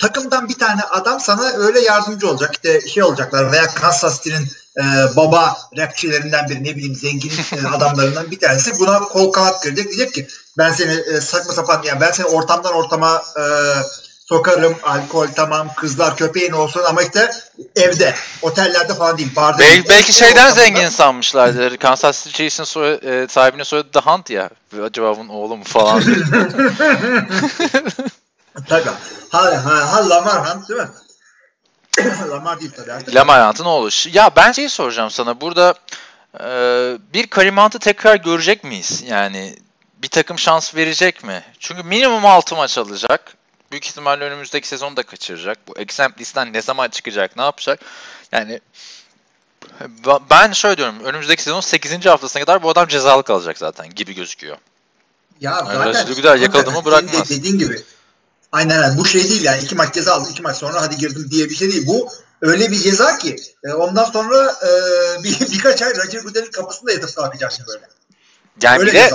takımdan 0.00 0.48
bir 0.48 0.58
tane 0.58 0.82
adam 0.82 1.20
sana 1.20 1.48
öyle 1.48 1.80
yardımcı 1.80 2.30
olacak. 2.30 2.50
İşte 2.52 2.88
şey 2.88 3.02
olacaklar 3.02 3.52
veya 3.52 3.66
Kansas 3.66 4.22
City'nin 4.22 4.48
e, 4.78 5.16
baba 5.16 5.56
rapçilerinden 5.76 6.48
biri 6.48 6.64
ne 6.64 6.76
bileyim 6.76 6.94
zengin 6.94 7.30
e, 7.30 7.68
adamlarından 7.76 8.30
bir 8.30 8.40
tanesi 8.40 8.78
buna 8.78 9.00
kol 9.00 9.32
kanat 9.32 9.62
kıracak 9.62 9.86
diyecek 9.86 10.14
ki 10.14 10.28
ben 10.58 10.72
seni 10.72 10.92
e, 10.92 11.20
saçma 11.20 11.52
sapan 11.52 11.82
yani 11.84 12.00
ben 12.00 12.10
seni 12.10 12.26
ortamdan 12.26 12.74
ortama 12.74 13.22
e, 13.38 13.42
sokarım, 14.30 14.76
alkol 14.82 15.26
tamam, 15.36 15.68
kızlar 15.76 16.16
köpeğin 16.16 16.52
olsun 16.52 16.82
ama 16.88 17.02
işte 17.02 17.30
evde, 17.76 18.14
otellerde 18.42 18.94
falan 18.94 19.18
değil, 19.18 19.36
barda 19.36 19.58
Bel- 19.58 19.68
değil. 19.68 19.84
belki 19.88 20.12
şeyden 20.12 20.50
zengin 20.50 20.88
sanmışlardır. 20.88 21.76
Kansas 21.76 22.24
City 22.24 22.36
Chiefs'in 22.36 22.64
soy, 22.64 22.92
e, 22.92 23.26
sahibinin 23.28 23.62
soyadı 23.62 23.88
The 23.92 24.00
Hunt 24.00 24.30
ya. 24.30 24.50
Acaba 24.84 25.18
bunun 25.18 25.28
oğlu 25.28 25.56
mu 25.56 25.64
falan. 25.64 26.02
Tabii. 28.68 28.90
Ha, 29.30 29.64
ha, 29.64 29.92
ha 29.92 30.08
Lamar 30.08 30.48
Hunt 30.48 30.68
değil 30.68 30.80
mi? 30.80 30.88
Lamar 32.30 32.60
değil 32.60 32.72
tabii 32.76 32.92
artık. 32.92 33.14
Lamar 33.14 33.48
Hunt'ın 33.48 33.64
oğlu. 33.64 33.90
Ya 34.12 34.30
ben 34.36 34.52
şeyi 34.52 34.68
soracağım 34.68 35.10
sana. 35.10 35.40
Burada 35.40 35.74
e, 36.40 36.46
bir 37.14 37.26
Karim 37.26 37.56
Hunt'ı 37.56 37.78
tekrar 37.78 38.16
görecek 38.16 38.64
miyiz? 38.64 39.02
Yani 39.06 39.56
bir 40.02 40.08
takım 40.08 40.38
şans 40.38 40.74
verecek 40.74 41.24
mi? 41.24 41.42
Çünkü 41.58 41.82
minimum 41.82 42.26
6 42.26 42.56
maç 42.56 42.78
alacak. 42.78 43.34
Büyük 43.70 43.86
ihtimalle 43.86 44.24
önümüzdeki 44.24 44.68
sezonu 44.68 44.96
da 44.96 45.02
kaçıracak. 45.02 45.58
Bu 45.68 45.78
exempt 45.78 46.20
listen 46.20 46.52
ne 46.52 46.62
zaman 46.62 46.88
çıkacak, 46.88 47.36
ne 47.36 47.42
yapacak? 47.42 47.80
Yani 48.32 48.60
ben 50.30 50.52
şöyle 50.52 50.76
diyorum. 50.76 51.04
Önümüzdeki 51.04 51.42
sezon 51.42 51.60
8. 51.60 52.06
haftasına 52.06 52.42
kadar 52.42 52.62
bu 52.62 52.70
adam 52.70 52.88
cezalı 52.88 53.22
kalacak 53.22 53.58
zaten 53.58 53.94
gibi 53.94 54.14
gözüküyor. 54.14 54.56
Ya 55.40 55.52
Yani 55.52 55.66
zaten 55.66 55.88
Resulü 55.88 56.14
Güler 56.14 56.36
yakaladı 56.36 56.70
mı 56.70 56.72
senin 56.72 56.84
de 56.84 56.90
bırakmaz. 56.90 57.30
Dediğin 57.30 57.58
gibi. 57.58 57.82
Aynen 58.52 58.82
öyle. 58.82 58.98
Bu 58.98 59.04
şey 59.04 59.28
değil 59.30 59.42
yani. 59.42 59.62
iki 59.62 59.74
maç 59.74 59.94
ceza 59.94 60.14
aldım, 60.14 60.28
iki 60.30 60.42
maç 60.42 60.56
sonra 60.56 60.82
hadi 60.82 60.96
girdim 60.96 61.28
diye 61.30 61.48
bir 61.48 61.54
şey 61.54 61.72
değil. 61.72 61.86
Bu 61.86 62.08
öyle 62.42 62.70
bir 62.70 62.76
ceza 62.76 63.18
ki 63.18 63.36
e, 63.64 63.72
ondan 63.72 64.04
sonra 64.04 64.56
e, 64.62 64.70
bir, 65.24 65.40
birkaç 65.40 65.82
ay 65.82 65.96
Roger 65.96 66.20
Goodell'in 66.20 66.50
kapısında 66.50 66.92
yatıp 66.92 67.16
kalkacaksın 67.16 67.66
böyle. 67.68 67.88
Yani 68.62 68.80
öyle 68.80 68.92
bir 68.92 68.96
de. 68.96 69.10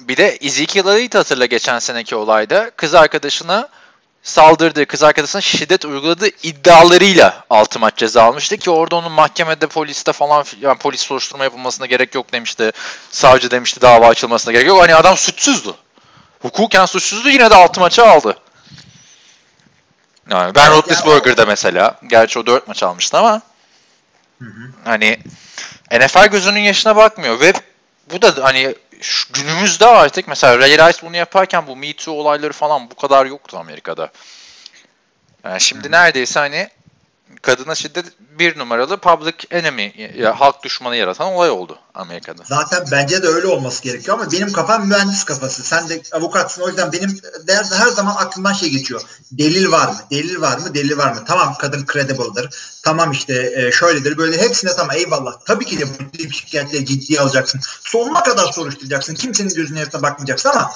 Bir 0.00 0.16
de 0.16 0.38
Ezekiel 0.40 0.86
Elliott 0.86 1.14
hatırla 1.14 1.46
geçen 1.46 1.78
seneki 1.78 2.16
olayda 2.16 2.70
kız 2.76 2.94
arkadaşına 2.94 3.68
saldırdığı, 4.22 4.86
kız 4.86 5.02
arkadaşına 5.02 5.40
şiddet 5.40 5.84
uyguladığı 5.84 6.28
iddialarıyla 6.42 7.44
6 7.50 7.78
maç 7.78 7.96
ceza 7.96 8.22
almıştı 8.22 8.56
ki 8.56 8.70
orada 8.70 8.96
onun 8.96 9.12
mahkemede 9.12 9.66
poliste 9.66 10.12
falan 10.12 10.44
yani 10.60 10.78
polis 10.78 11.00
soruşturma 11.00 11.44
yapılmasına 11.44 11.86
gerek 11.86 12.14
yok 12.14 12.32
demişti. 12.32 12.72
Savcı 13.10 13.50
demişti 13.50 13.80
dava 13.80 14.08
açılmasına 14.08 14.52
gerek 14.52 14.66
yok. 14.66 14.82
Hani 14.82 14.94
adam 14.94 15.16
suçsuzdu. 15.16 15.76
Hukuken 16.42 16.86
suçsuzdu 16.86 17.28
yine 17.28 17.50
de 17.50 17.54
6 17.54 17.80
maçı 17.80 18.04
aldı. 18.04 18.36
Yani 20.30 20.54
Ben 20.54 20.66
Evet, 20.66 20.70
Roethlisberger'da 20.70 21.46
mesela. 21.46 21.98
Gerçi 22.06 22.38
o 22.38 22.46
4 22.46 22.68
maç 22.68 22.82
almıştı 22.82 23.18
ama 23.18 23.42
hani 24.84 25.18
NFL 25.92 26.26
gözünün 26.26 26.60
yaşına 26.60 26.96
bakmıyor 26.96 27.40
ve 27.40 27.52
bu 28.12 28.22
da 28.22 28.44
hani 28.44 28.74
şu 29.00 29.32
günümüzde 29.32 29.86
artık 29.86 30.28
mesela 30.28 30.58
Ray 30.58 30.70
Rice 30.70 30.98
bunu 31.02 31.16
yaparken 31.16 31.66
bu 31.66 31.76
Me 31.76 31.92
Too 31.92 32.14
olayları 32.14 32.52
falan 32.52 32.90
bu 32.90 32.94
kadar 32.94 33.26
yoktu 33.26 33.58
Amerika'da. 33.58 34.10
Yani 35.44 35.60
şimdi 35.60 35.90
neredeyse 35.90 36.40
hani 36.40 36.68
kadına 37.42 37.74
şiddet 37.74 38.04
bir 38.38 38.58
numaralı 38.58 38.96
public 38.96 39.34
enemy 39.50 40.12
ya 40.16 40.40
halk 40.40 40.62
düşmanı 40.64 40.96
yaratan 40.96 41.26
olay 41.26 41.50
oldu 41.50 41.78
Amerika'da. 41.94 42.42
Zaten 42.44 42.84
bence 42.92 43.22
de 43.22 43.26
öyle 43.26 43.46
olması 43.46 43.82
gerekiyor 43.82 44.18
ama 44.18 44.32
benim 44.32 44.52
kafam 44.52 44.88
mühendis 44.88 45.24
kafası. 45.24 45.62
Sen 45.62 45.88
de 45.88 46.02
avukatsın 46.12 46.62
o 46.62 46.68
yüzden 46.68 46.92
benim 46.92 47.20
der, 47.46 47.64
her 47.72 47.88
zaman 47.88 48.14
aklımdan 48.18 48.52
şey 48.52 48.70
geçiyor. 48.70 49.02
Delil 49.32 49.70
var 49.70 49.88
mı? 49.88 49.98
Delil 50.10 50.40
var 50.40 50.58
mı? 50.58 50.74
Delil 50.74 50.96
var 50.96 51.12
mı? 51.12 51.24
Tamam 51.26 51.54
kadın 51.58 51.86
credible'dır. 51.92 52.50
Tamam 52.82 53.12
işte 53.12 53.52
e, 53.56 53.72
şöyledir 53.72 54.16
böyle 54.18 54.42
hepsine 54.42 54.70
tamam 54.76 54.96
eyvallah. 54.96 55.32
Tabii 55.46 55.64
ki 55.64 55.78
de 55.78 55.84
bu 55.88 56.10
tip 56.10 56.34
şikayetleri 56.34 56.86
ciddiye 56.86 57.20
alacaksın. 57.20 57.60
Sonuna 57.84 58.22
kadar 58.22 58.52
soruşturacaksın. 58.52 59.14
Kimsenin 59.14 59.54
gözüne 59.54 59.92
bakmayacaksın 59.92 60.48
ama 60.48 60.70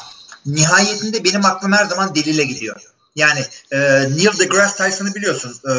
nihayetinde 0.46 1.24
benim 1.24 1.44
aklım 1.44 1.72
her 1.72 1.84
zaman 1.84 2.14
delile 2.14 2.44
gidiyor. 2.44 2.93
Yani 3.16 3.46
e, 3.72 3.78
Neil 4.10 4.38
deGrasse 4.38 4.84
Tyson'ı 4.84 5.14
biliyorsun. 5.14 5.60
E, 5.68 5.72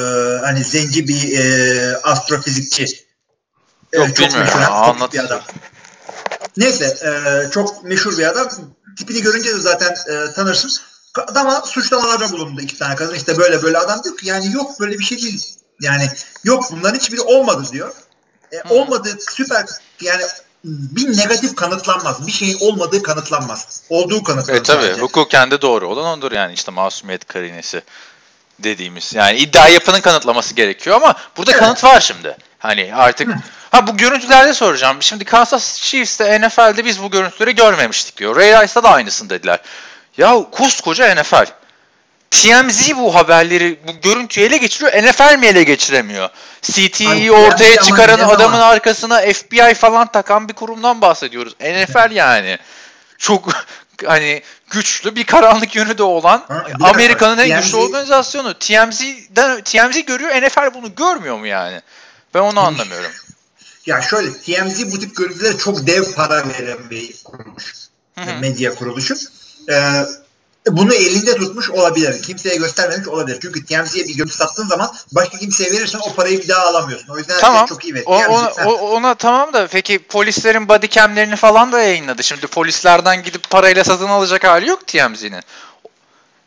hani 0.46 0.63
zenci 0.63 1.08
bir 1.08 1.38
e, 1.39 1.98
astrofizikçi. 1.98 3.06
E, 3.94 3.98
Yok, 3.98 4.08
çok 4.08 4.18
bilmiyorum 4.18 4.46
meşhur, 4.46 4.60
ya, 4.60 4.65
çok 4.65 4.75
anlat. 4.75 5.13
bir 5.13 5.20
adam. 5.20 5.42
Neyse 6.58 6.86
e, 6.86 7.51
çok 7.51 7.84
meşhur 7.84 8.18
bir 8.18 8.24
adam. 8.27 8.50
Tipini 8.98 9.22
görünce 9.22 9.50
de 9.50 9.60
zaten 9.60 9.96
e, 10.10 10.34
tanırsın. 10.34 10.72
Adama 11.27 11.62
suçlamalarda 11.62 12.32
bulundu 12.32 12.62
iki 12.62 12.77
tane 12.80 12.96
kadın. 12.96 13.15
İşte 13.15 13.38
böyle 13.38 13.63
böyle 13.63 13.77
adam 13.77 14.04
diyor 14.04 14.18
ki 14.18 14.27
yani 14.27 14.51
yok 14.51 14.80
böyle 14.80 15.00
bir 15.00 15.04
şey 15.04 15.22
değil. 15.22 15.46
Yani 15.82 16.10
yok 16.44 16.63
bunların 16.72 17.00
hiçbiri 17.00 17.22
olmadı 17.22 17.63
diyor. 17.72 17.94
E, 18.51 18.74
olmadı 18.74 19.10
süper 19.30 19.65
yani 20.01 20.24
bir 20.65 21.17
negatif 21.17 21.55
kanıtlanmaz. 21.55 22.27
Bir 22.27 22.31
şeyin 22.31 22.57
olmadığı 22.60 23.03
kanıtlanmaz. 23.03 23.81
Olduğu 23.89 24.24
kanıtlanır. 24.24 24.60
E 24.60 24.63
tabi 24.63 25.01
hukuken 25.01 25.51
de 25.51 25.62
doğru 25.62 25.88
olan 25.88 26.19
odur 26.19 26.31
yani 26.31 26.53
işte 26.53 26.72
masumiyet 26.72 27.27
karinesi 27.27 27.81
dediğimiz. 28.60 29.13
Yani 29.13 29.38
iddia 29.38 29.67
yapının 29.67 30.01
kanıtlaması 30.01 30.55
gerekiyor 30.55 30.95
ama 30.95 31.13
burada 31.38 31.51
Evet. 31.51 31.60
kanıt 31.60 31.84
var 31.84 32.00
şimdi. 32.00 32.38
Hani 32.60 32.95
artık 32.95 33.29
ha 33.72 33.88
bu 33.88 33.98
görüntülerde 33.98 34.53
soracağım. 34.53 34.98
Şimdi 35.00 35.25
Kansas 35.25 35.81
Chiefs'te 35.81 36.41
NFL'de 36.41 36.86
biz 36.86 37.03
bu 37.03 37.12
görüntüleri 37.12 37.55
görmemiştik 37.55 38.17
diyor. 38.17 38.36
Ray 38.36 38.63
Rice'da 38.63 38.84
da 38.84 38.89
aynısını 38.89 39.29
dediler. 39.29 39.60
Ya 40.17 40.45
koskoca 40.51 41.15
NFL. 41.15 41.45
TMZ 42.42 42.98
bu 42.98 43.15
haberleri, 43.15 43.80
bu 43.88 44.01
görüntüyü 44.01 44.48
ele 44.48 44.58
geçiriyor. 44.58 45.04
NFL 45.04 45.38
mi 45.38 45.46
ele 45.46 45.63
geçiremiyor? 45.63 46.30
CTE'yi 46.62 47.10
Ay, 47.10 47.32
ortaya 47.32 47.82
çıkaran 47.82 48.20
adamın 48.20 48.60
arkasına 48.60 49.22
FBI 49.22 49.74
falan 49.74 50.12
takan 50.12 50.50
bir 50.50 50.54
kurumdan 50.54 51.01
bahsediyoruz. 51.01 51.56
NFL 51.60 52.12
yani. 52.12 52.58
Çok 53.18 53.50
hani 54.06 54.42
güçlü 54.70 55.15
bir 55.15 55.24
karanlık 55.24 55.75
yönü 55.75 55.98
de 55.98 56.04
olan 56.04 56.46
Amerika'nın 56.82 57.38
en 57.38 57.50
TMZ 57.50 57.65
güçlü 57.65 57.77
organizasyonu. 57.77 58.54
TMZ'den 58.54 59.62
TMZ 59.62 60.06
görüyor, 60.06 60.42
NFL 60.42 60.74
bunu 60.74 60.96
görmüyor 60.96 61.38
mu 61.38 61.48
yani? 61.48 61.82
Ben 62.34 62.39
onu 62.39 62.60
anlamıyorum. 62.60 63.12
Ya 63.86 64.01
şöyle 64.01 64.34
TMZ 64.34 64.92
bu 64.94 65.00
tip 65.00 65.15
görüntülere 65.15 65.58
çok 65.58 65.88
dev 65.88 66.13
para 66.13 66.50
veren 66.50 66.89
bir 66.89 67.15
kuruluş. 67.24 67.74
Medya 68.42 68.75
kuruluşu. 68.75 69.15
Ee, 69.70 70.06
bunu 70.72 70.93
elinde 70.93 71.36
tutmuş 71.38 71.69
olabilir. 71.69 72.22
Kimseye 72.24 72.55
göstermemiş 72.55 73.07
olabilir. 73.07 73.38
Çünkü 73.41 73.65
TMZ'ye 73.65 74.07
bir 74.07 74.15
görüntü 74.15 74.36
sattığın 74.36 74.67
zaman 74.67 74.95
başka 75.12 75.38
kimseye 75.38 75.72
verirsen 75.72 76.00
o 76.00 76.13
parayı 76.13 76.41
bir 76.41 76.48
daha 76.48 76.65
alamıyorsun. 76.67 77.07
O 77.13 77.17
yüzden 77.17 77.39
Tamam. 77.39 77.65
çok 77.65 77.86
iyi 77.86 77.93
ve 77.95 78.03
O, 78.05 78.15
ona, 78.15 78.51
o- 78.65 78.89
ona 78.89 79.15
tamam 79.15 79.53
da 79.53 79.67
peki 79.67 80.00
polislerin 80.00 80.67
bodycamlerini 80.69 81.36
falan 81.36 81.72
da 81.72 81.81
yayınladı. 81.81 82.24
Şimdi 82.24 82.48
polislerden 82.48 83.24
gidip 83.24 83.50
parayla 83.50 83.84
satın 83.84 84.07
alacak 84.07 84.43
hali 84.43 84.67
yok 84.69 84.88
TMZ'nin. 84.88 85.41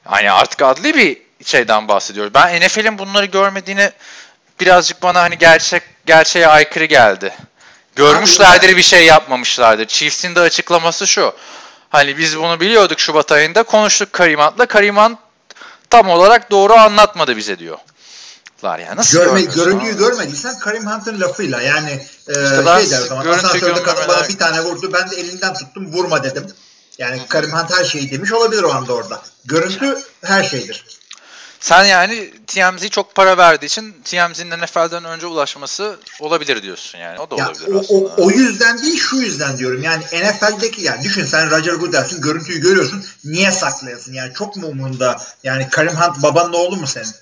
Hani 0.04 0.30
artık 0.32 0.62
adli 0.62 0.94
bir 0.94 1.16
şeyden 1.44 1.88
bahsediyoruz. 1.88 2.34
Ben 2.34 2.60
NFL'in 2.60 2.98
bunları 2.98 3.26
görmediğini 3.26 3.90
birazcık 4.60 5.02
bana 5.02 5.20
hani 5.22 5.38
gerçek 5.38 5.82
gerçeğe 6.06 6.46
aykırı 6.48 6.84
geldi. 6.84 7.34
Görmüşlerdir 7.96 8.76
bir 8.76 8.82
şey 8.82 9.04
yapmamışlardır. 9.06 9.87
Chiefs'in 9.87 10.34
de 10.34 10.40
açıklaması 10.40 11.06
şu. 11.06 11.32
Hani 11.90 12.18
biz 12.18 12.38
bunu 12.38 12.61
biliyorduk 12.61 13.00
Şubat 13.00 13.33
ayında 13.33 13.62
konuştuk 13.62 14.12
Karimant'la. 14.12 14.66
Karimant 14.66 15.18
tam 15.90 16.09
olarak 16.09 16.50
doğru 16.50 16.73
anlatmadı 16.73 17.37
bize 17.37 17.59
diyor. 17.59 17.78
Yani 18.62 18.97
nasıl 18.97 19.18
Görme, 19.18 19.42
görüntüyü 19.42 19.92
abi? 19.92 19.99
görmediysen 19.99 20.59
Karim 20.59 20.87
Hunt'ın 20.87 21.21
lafıyla 21.21 21.62
yani 21.62 21.90
e, 22.28 22.35
şey 22.35 22.90
der 22.90 23.00
o 23.00 23.07
zaman 23.07 23.26
asansörde 23.26 23.83
kadın 23.83 24.09
bana 24.09 24.28
bir 24.28 24.38
tane 24.38 24.61
vurdu 24.61 24.92
ben 24.92 25.11
de 25.11 25.16
elinden 25.16 25.54
tuttum 25.54 25.92
vurma 25.92 26.25
dedim. 26.25 26.47
Yani 26.99 27.23
Karim 27.28 27.52
Hunt 27.52 27.78
her 27.78 27.85
şeyi 27.85 28.11
demiş 28.11 28.33
olabilir 28.33 28.62
o 28.62 28.73
anda 28.73 28.92
orada. 28.92 29.23
Görüntü 29.45 29.99
her 30.25 30.45
şeydir. 30.45 30.85
Sen 31.60 31.84
yani 31.84 32.30
TMZ 32.46 32.88
çok 32.90 33.14
para 33.14 33.36
verdiği 33.38 33.66
için 33.66 33.92
TMZ'nin 34.04 34.50
NFL'den 34.50 35.04
önce 35.04 35.26
ulaşması 35.26 35.98
olabilir 36.20 36.62
diyorsun 36.62 36.98
yani. 36.98 37.20
O 37.20 37.30
da 37.30 37.36
Ya, 37.36 37.46
olabilir 37.48 37.74
o, 37.74 37.80
aslında. 37.80 38.08
o, 38.08 38.26
o 38.26 38.30
yüzden 38.30 38.82
değil 38.82 38.98
şu 38.98 39.16
yüzden 39.16 39.58
diyorum. 39.58 39.82
Yani 39.82 40.04
NFL'deki 40.04 40.82
yani 40.82 41.04
düşün 41.04 41.24
sen 41.24 41.50
Roger 41.50 41.74
Goodell'sin 41.74 42.20
görüntüyü 42.22 42.60
görüyorsun. 42.60 43.04
Niye 43.24 43.52
saklayasın? 43.52 44.12
Yani 44.12 44.34
çok 44.34 44.56
mu 44.56 44.66
umurunda? 44.66 45.22
Yani 45.42 45.68
Karim 45.70 45.96
Hunt 45.96 46.22
babanın 46.22 46.52
oğlu 46.52 46.76
mu 46.76 46.86
senin? 46.86 47.14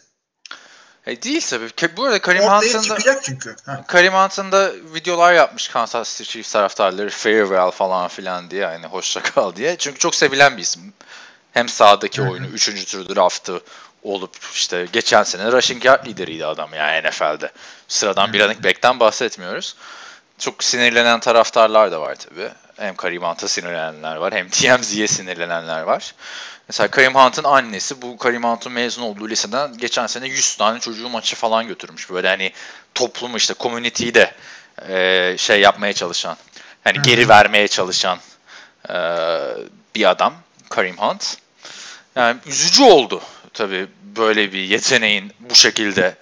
E, 1.07 1.23
değil 1.23 1.47
tabii. 1.51 1.97
Bu 1.97 2.05
arada 2.05 2.21
Karim 2.21 2.43
Hunt'ın 2.43 2.91
da, 2.91 3.21
çünkü. 3.23 3.57
Karim 3.87 4.13
Hunt'ın 4.13 4.53
da 4.53 4.73
videolar 4.95 5.33
yapmış 5.35 5.69
Kansas 5.69 6.19
City 6.19 6.31
Chiefs 6.33 6.53
taraftarları 6.53 7.11
farewell 7.11 7.71
falan 7.71 8.09
filan 8.09 8.51
diye 8.51 8.63
yani 8.63 8.87
hoşça 8.87 9.23
kal 9.23 9.57
diye. 9.57 9.77
Çünkü 9.79 9.99
çok 9.99 10.15
sevilen 10.15 10.57
bir 10.57 10.63
isim. 10.63 10.93
Hem 11.53 11.69
sahadaki 11.69 12.23
oyunu 12.23 12.47
3. 12.47 12.87
tur 12.91 13.15
draftı 13.15 13.63
olup 14.15 14.37
işte 14.55 14.87
geçen 14.93 15.23
sene 15.23 15.53
rushing 15.53 15.85
yard 15.85 16.07
lideriydi 16.07 16.47
adam 16.47 16.75
yani 16.75 17.09
NFL'de. 17.09 17.53
Sıradan 17.89 18.33
bir 18.33 18.41
running 18.41 18.65
back'ten 18.65 19.01
bahsetmiyoruz. 19.01 19.77
Çok 20.39 20.65
sinirlenen 20.65 21.21
taraftarlar 21.21 21.93
da 21.93 22.01
var 22.01 22.15
tabii. 22.15 22.51
Hem 22.77 22.97
Karim 22.97 23.23
Hunt'a 23.23 23.49
sinirlenenler 23.49 24.17
var 24.17 24.35
hem 24.35 24.49
TMZ'ye 24.51 25.09
sinirlenenler 25.09 25.83
var. 25.83 26.15
Mesela 26.69 26.89
Karim 26.89 27.15
Hunt'ın 27.15 27.45
annesi 27.45 28.03
bu 28.03 28.19
Karim 28.19 28.45
Hunt'ın 28.45 28.73
mezun 28.73 29.03
olduğu 29.03 29.29
liseden 29.29 29.79
geçen 29.79 30.07
sene 30.07 30.29
100 30.29 30.57
tane 30.57 30.81
çocuğu 30.81 31.09
maçı 31.09 31.37
falan 31.37 31.67
götürmüş. 31.67 32.11
Böyle 32.11 32.29
hani 32.29 32.53
toplumu 32.95 33.37
işte 33.37 33.55
community'yi 33.61 34.15
de 34.15 34.33
e, 34.89 35.35
şey 35.39 35.61
yapmaya 35.61 35.93
çalışan, 35.93 36.37
hani 36.85 37.03
geri 37.03 37.29
vermeye 37.29 37.69
çalışan 37.69 38.19
e, 38.89 38.95
bir 39.95 40.11
adam 40.11 40.35
Karim 40.69 40.99
Hunt. 40.99 41.37
Yani 42.17 42.37
üzücü 42.47 42.83
oldu 42.83 43.23
tabii 43.57 43.89
böyle 44.17 44.53
bir 44.53 44.59
yeteneğin 44.59 45.33
bu 45.51 45.55
şekilde 45.55 46.17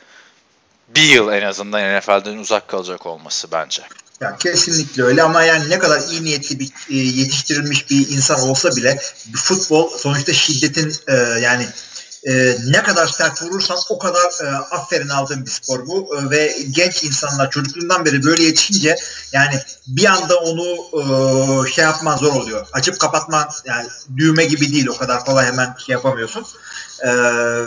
bir 0.96 1.02
yıl 1.02 1.32
en 1.32 1.42
azından 1.42 1.98
NFL'den 1.98 2.36
uzak 2.36 2.68
kalacak 2.68 3.06
olması 3.06 3.52
bence. 3.52 3.82
Ya 4.20 4.36
kesinlikle 4.36 5.02
öyle 5.02 5.22
ama 5.22 5.42
yani 5.42 5.70
ne 5.70 5.78
kadar 5.78 6.00
iyi 6.10 6.24
niyetli 6.24 6.60
bir 6.60 6.68
e, 6.90 6.96
yetiştirilmiş 6.96 7.90
bir 7.90 8.08
insan 8.08 8.40
olsa 8.40 8.76
bile 8.76 8.98
futbol 9.34 9.98
sonuçta 9.98 10.32
şiddetin 10.32 10.94
e, 11.08 11.14
yani 11.40 11.66
e, 12.28 12.56
ne 12.66 12.82
kadar 12.82 13.06
sert 13.06 13.42
vurursan 13.42 13.78
o 13.88 13.98
kadar 13.98 14.44
e, 14.44 14.48
aferin 14.70 15.08
aldığın 15.08 15.46
bir 15.46 15.50
spor 15.50 15.86
bu 15.86 16.18
e, 16.18 16.30
ve 16.30 16.56
genç 16.70 17.04
insanlar 17.04 17.50
çocukluğundan 17.50 18.04
beri 18.04 18.24
böyle 18.24 18.42
yetişince 18.42 18.96
yani 19.32 19.54
bir 19.86 20.04
anda 20.04 20.36
onu 20.36 20.66
e, 20.72 21.70
şey 21.70 21.84
yapman 21.84 22.16
zor 22.16 22.32
oluyor. 22.32 22.66
Açıp 22.72 23.00
kapatman 23.00 23.48
yani 23.64 23.88
düğme 24.16 24.44
gibi 24.44 24.72
değil 24.72 24.86
o 24.86 24.96
kadar 24.96 25.24
kolay 25.24 25.46
hemen 25.46 25.74
şey 25.86 25.92
yapamıyorsun. 25.92 26.46
E, 27.00 27.08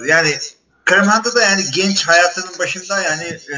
yani 0.05 0.39
Kremhan'da 0.85 1.35
da 1.35 1.41
yani 1.41 1.63
genç 1.71 2.07
hayatının 2.07 2.59
başında 2.59 3.01
yani 3.01 3.39
e, 3.53 3.57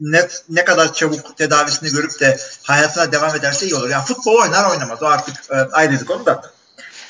ne, 0.00 0.28
ne 0.48 0.64
kadar 0.64 0.92
çabuk 0.92 1.36
tedavisini 1.36 1.90
görüp 1.90 2.20
de 2.20 2.38
hayatına 2.62 3.12
devam 3.12 3.36
ederse 3.36 3.66
iyi 3.66 3.74
olur. 3.74 3.88
Yani 3.88 4.04
futbol 4.04 4.34
oynar 4.34 4.70
oynamaz. 4.70 5.02
O 5.02 5.06
artık 5.06 5.36
e, 5.50 5.54
ayrı 5.54 6.04
konu 6.04 6.26
da. 6.26 6.57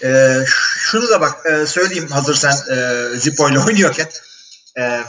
E, 0.04 0.38
şunu 0.78 1.08
da 1.08 1.20
bak 1.20 1.46
e, 1.46 1.66
söyleyeyim 1.66 2.08
hazır 2.08 2.34
sen 2.34 2.56
e, 2.76 3.04
Zippo 3.16 3.48
ile 3.50 3.58
oynuyorken. 3.66 4.08
E, 4.78 5.00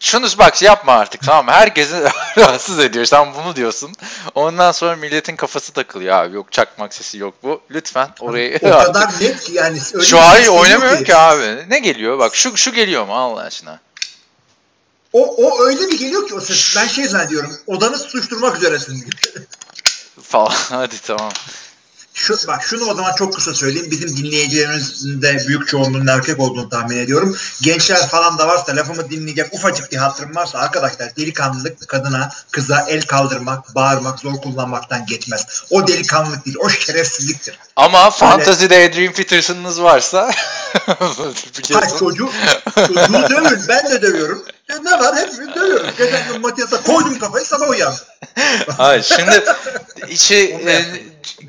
Şunu 0.00 0.26
bak 0.38 0.62
yapma 0.62 0.92
artık 0.92 1.22
tamam? 1.22 1.48
Herkesi 1.54 2.02
rahatsız 2.38 2.78
ediyor. 2.78 3.04
Sen 3.04 3.34
bunu 3.34 3.56
diyorsun. 3.56 3.92
Ondan 4.34 4.72
sonra 4.72 4.96
milletin 4.96 5.36
kafası 5.36 5.72
takılıyor 5.72 6.14
abi. 6.16 6.34
Yok 6.34 6.52
çakmak 6.52 6.94
sesi 6.94 7.18
yok 7.18 7.34
bu. 7.42 7.60
Lütfen 7.70 8.08
orayı 8.20 8.58
o 8.62 8.70
kadar 8.84 9.10
net 9.20 9.40
ki 9.40 9.52
yani. 9.52 9.78
Öyle 9.94 10.06
şu 10.06 10.18
an 10.18 10.46
oynamıyor 10.46 11.04
ki 11.04 11.16
abi. 11.16 11.64
Ne 11.68 11.78
geliyor? 11.78 12.18
Bak 12.18 12.34
şu 12.36 12.56
şu 12.56 12.72
geliyor 12.72 13.06
mu 13.06 13.14
Allah 13.14 13.40
aşkına? 13.40 13.80
O, 15.12 15.36
o 15.46 15.64
öyle 15.66 15.80
bir 15.80 15.98
geliyor 15.98 16.28
ki 16.28 16.34
o 16.34 16.40
ses. 16.40 16.76
Ben 16.76 16.86
şey 16.86 17.04
zannediyorum. 17.04 17.56
Odanı 17.66 17.98
tutuşturmak 17.98 18.56
üzeresin. 18.56 19.10
Falan. 20.22 20.52
Hadi 20.68 21.00
tamam. 21.06 21.32
Şu, 22.14 22.36
bak 22.48 22.62
şunu 22.62 22.84
o 22.84 22.94
zaman 22.94 23.14
çok 23.14 23.34
kısa 23.34 23.54
söyleyeyim. 23.54 23.90
Bizim 23.90 24.16
dinleyicilerimizin 24.16 25.22
de 25.22 25.44
büyük 25.48 25.68
çoğunluğunun 25.68 26.06
erkek 26.06 26.40
olduğunu 26.40 26.68
tahmin 26.68 26.96
ediyorum. 26.96 27.36
Gençler 27.60 28.08
falan 28.08 28.38
da 28.38 28.48
varsa 28.48 28.76
lafımı 28.76 29.10
dinleyecek 29.10 29.54
ufacık 29.54 29.92
bir 29.92 29.96
hatırım 29.96 30.34
varsa 30.34 30.58
arkadaşlar 30.58 31.16
delikanlılık 31.16 31.88
kadına 31.88 32.30
kıza 32.50 32.86
el 32.88 33.02
kaldırmak, 33.02 33.74
bağırmak, 33.74 34.18
zor 34.18 34.34
kullanmaktan 34.34 35.06
geçmez. 35.06 35.64
O 35.70 35.88
delikanlılık 35.88 36.46
değil. 36.46 36.56
O 36.60 36.68
şerefsizliktir. 36.68 37.58
Ama 37.76 38.10
Fantasy'de 38.10 38.92
Dream 38.92 39.12
Peterson'ınız 39.12 39.82
varsa 39.82 40.30
Hayır 41.72 41.98
çocuğu, 41.98 42.30
çocuğu 42.86 43.30
dövün. 43.30 43.68
Ben 43.68 43.90
de 43.90 44.02
dövüyorum. 44.02 44.42
Ya 44.72 44.78
ne 44.78 44.90
var 44.90 45.16
hepimiz 45.16 45.54
dövüyoruz. 45.54 45.96
Geçen 45.98 46.28
gün 46.28 46.40
Matias'a 46.40 46.82
koydum 46.82 47.18
kafayı 47.18 47.44
sabah 47.44 47.68
uyandı. 47.68 47.96
Hayır 48.76 49.02
şimdi 49.02 49.44
içi 50.08 50.36
e, 50.66 50.84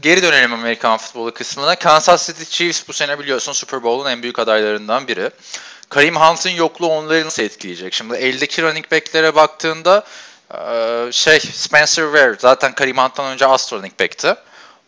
geri 0.01 0.23
dönelim 0.23 0.53
Amerikan 0.53 0.97
futbolu 0.97 1.33
kısmına. 1.33 1.75
Kansas 1.75 2.27
City 2.27 2.43
Chiefs 2.43 2.87
bu 2.87 2.93
sene 2.93 3.19
biliyorsun 3.19 3.53
Super 3.53 3.83
Bowl'un 3.83 4.09
en 4.09 4.23
büyük 4.23 4.39
adaylarından 4.39 5.07
biri. 5.07 5.29
Kareem 5.89 6.15
Hunt'ın 6.15 6.49
yokluğu 6.49 6.87
onları 6.87 7.25
nasıl 7.25 7.43
etkileyecek? 7.43 7.93
Şimdi 7.93 8.15
eldeki 8.15 8.61
running 8.61 8.91
back'lere 8.91 9.35
baktığında 9.35 10.03
e, 10.53 11.11
şey 11.11 11.39
Spencer 11.39 12.05
Ware 12.05 12.35
zaten 12.39 12.75
Kareem 12.75 12.97
Hunt'tan 12.97 13.25
önce 13.25 13.45
Astro 13.45 13.77
running 13.77 13.99
back'ti. 13.99 14.35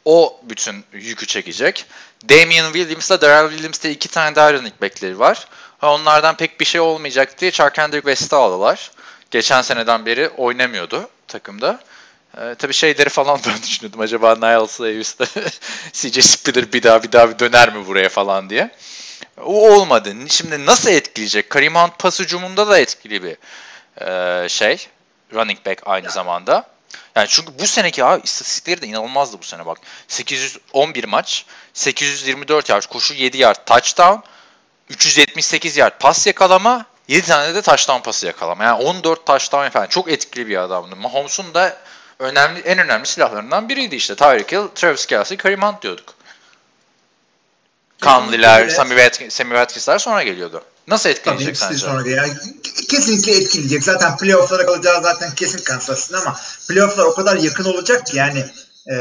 O 0.06 0.40
bütün 0.44 0.84
yükü 0.94 1.28
çekecek. 1.28 1.86
Damian 2.30 2.74
Williams'la 2.74 3.22
Darrell 3.22 3.50
Williams'te 3.50 3.92
iki 3.92 4.08
tane 4.08 4.36
daha 4.36 4.54
running 4.54 4.82
back'leri 4.82 5.20
var. 5.20 5.48
Onlardan 5.82 6.38
pek 6.38 6.60
bir 6.60 6.66
şey 6.66 6.82
olmayacak 6.82 7.40
diye 7.42 7.52
Charkandrick 7.52 8.08
West'i 8.08 8.36
aldılar. 8.36 8.92
Geçen 9.32 9.62
seneden 9.62 10.06
beri 10.06 10.30
oynamıyordu 10.30 11.10
takımda. 11.28 11.80
Ee, 12.38 12.56
tabii 12.56 12.74
şeyleri 12.74 13.10
falan 13.10 13.40
ben 13.48 13.64
düşünüyordum. 13.64 14.02
Acaba 14.02 14.36
Niles 14.36 14.80
Davis'te 14.80 15.26
CJ 15.94 16.26
Spiller 16.26 16.74
bir 16.74 16.84
daha 16.84 17.04
bir 17.04 17.12
daha 17.12 17.30
bir 17.30 17.40
döner 17.40 17.74
mi 17.74 17.88
buraya 17.88 18.10
falan 18.10 18.50
diye. 18.50 18.72
O 19.38 19.72
olmadı. 19.72 20.14
Şimdi 20.30 20.66
nasıl 20.66 20.90
etkileyecek? 20.90 21.50
Kareem 21.50 21.76
Hunt 21.76 22.00
pas 22.00 22.20
hücumunda 22.20 22.68
da 22.68 22.80
etkili 22.80 23.24
bir 23.24 23.38
e, 24.06 24.50
şey. 24.50 24.88
Running 25.34 25.66
back 25.66 25.82
aynı 25.86 26.12
zamanda. 26.12 26.68
Yani 27.16 27.28
çünkü 27.30 27.60
bu 27.60 27.68
seneki 27.68 28.04
abi 28.04 28.22
istatistikleri 28.24 28.82
de 28.82 28.88
inanılmazdı 28.88 29.38
bu 29.40 29.44
sene 29.44 29.66
bak. 29.66 29.78
811 30.08 31.04
maç, 31.04 31.46
824 31.74 32.70
yard, 32.70 32.84
koşu 32.84 33.14
7 33.14 33.38
yard, 33.38 33.66
touchdown, 33.66 34.20
378 34.90 35.78
yard 35.78 36.00
pas 36.00 36.28
yakalama, 36.28 36.86
7 37.08 37.28
tane 37.28 37.56
de 37.56 37.62
touchdown 37.62 38.02
pası 38.02 38.26
yakalama. 38.26 38.64
Yani 38.64 38.84
14 38.84 39.26
touchdown 39.26 39.70
falan. 39.70 39.88
Çok 39.88 40.12
etkili 40.12 40.48
bir 40.48 40.58
adamdı. 40.58 40.96
Mahomes'un 40.96 41.54
da 41.54 41.78
önemli 42.20 42.60
en 42.60 42.80
önemli 42.80 43.06
silahlarından 43.08 43.70
biriydi 43.70 43.96
işte. 43.96 44.16
Tyreek 44.16 44.52
Hill, 44.52 44.68
Travis 44.76 45.06
Kelsey, 45.06 45.38
Kareem 45.38 45.62
Hunt 45.62 45.82
diyorduk. 45.82 46.14
Conley'ler, 48.02 48.70
Sammy 48.70 48.98
Watkins'ler 49.30 50.00
sonra 50.00 50.24
geliyordu. 50.24 50.64
Nasıl 50.88 51.10
etkileyecek 51.10 51.56
Tabii, 51.56 51.58
sence? 51.58 51.78
Sonra 51.78 52.10
yani 52.10 52.34
kesinlikle 52.90 53.32
etkileyecek. 53.32 53.84
Zaten 53.84 54.18
playoff'lara 54.18 54.66
kalacağı 54.66 55.04
zaten 55.04 55.36
kesin 55.36 55.64
Kansas'ın 55.64 56.16
ama 56.16 56.40
playoff'lar 56.70 57.06
o 57.06 57.16
kadar 57.16 57.38
yakın 57.38 57.66
olacak 57.66 58.06
ki 58.06 58.18
yani 58.18 58.46
e, 58.92 58.96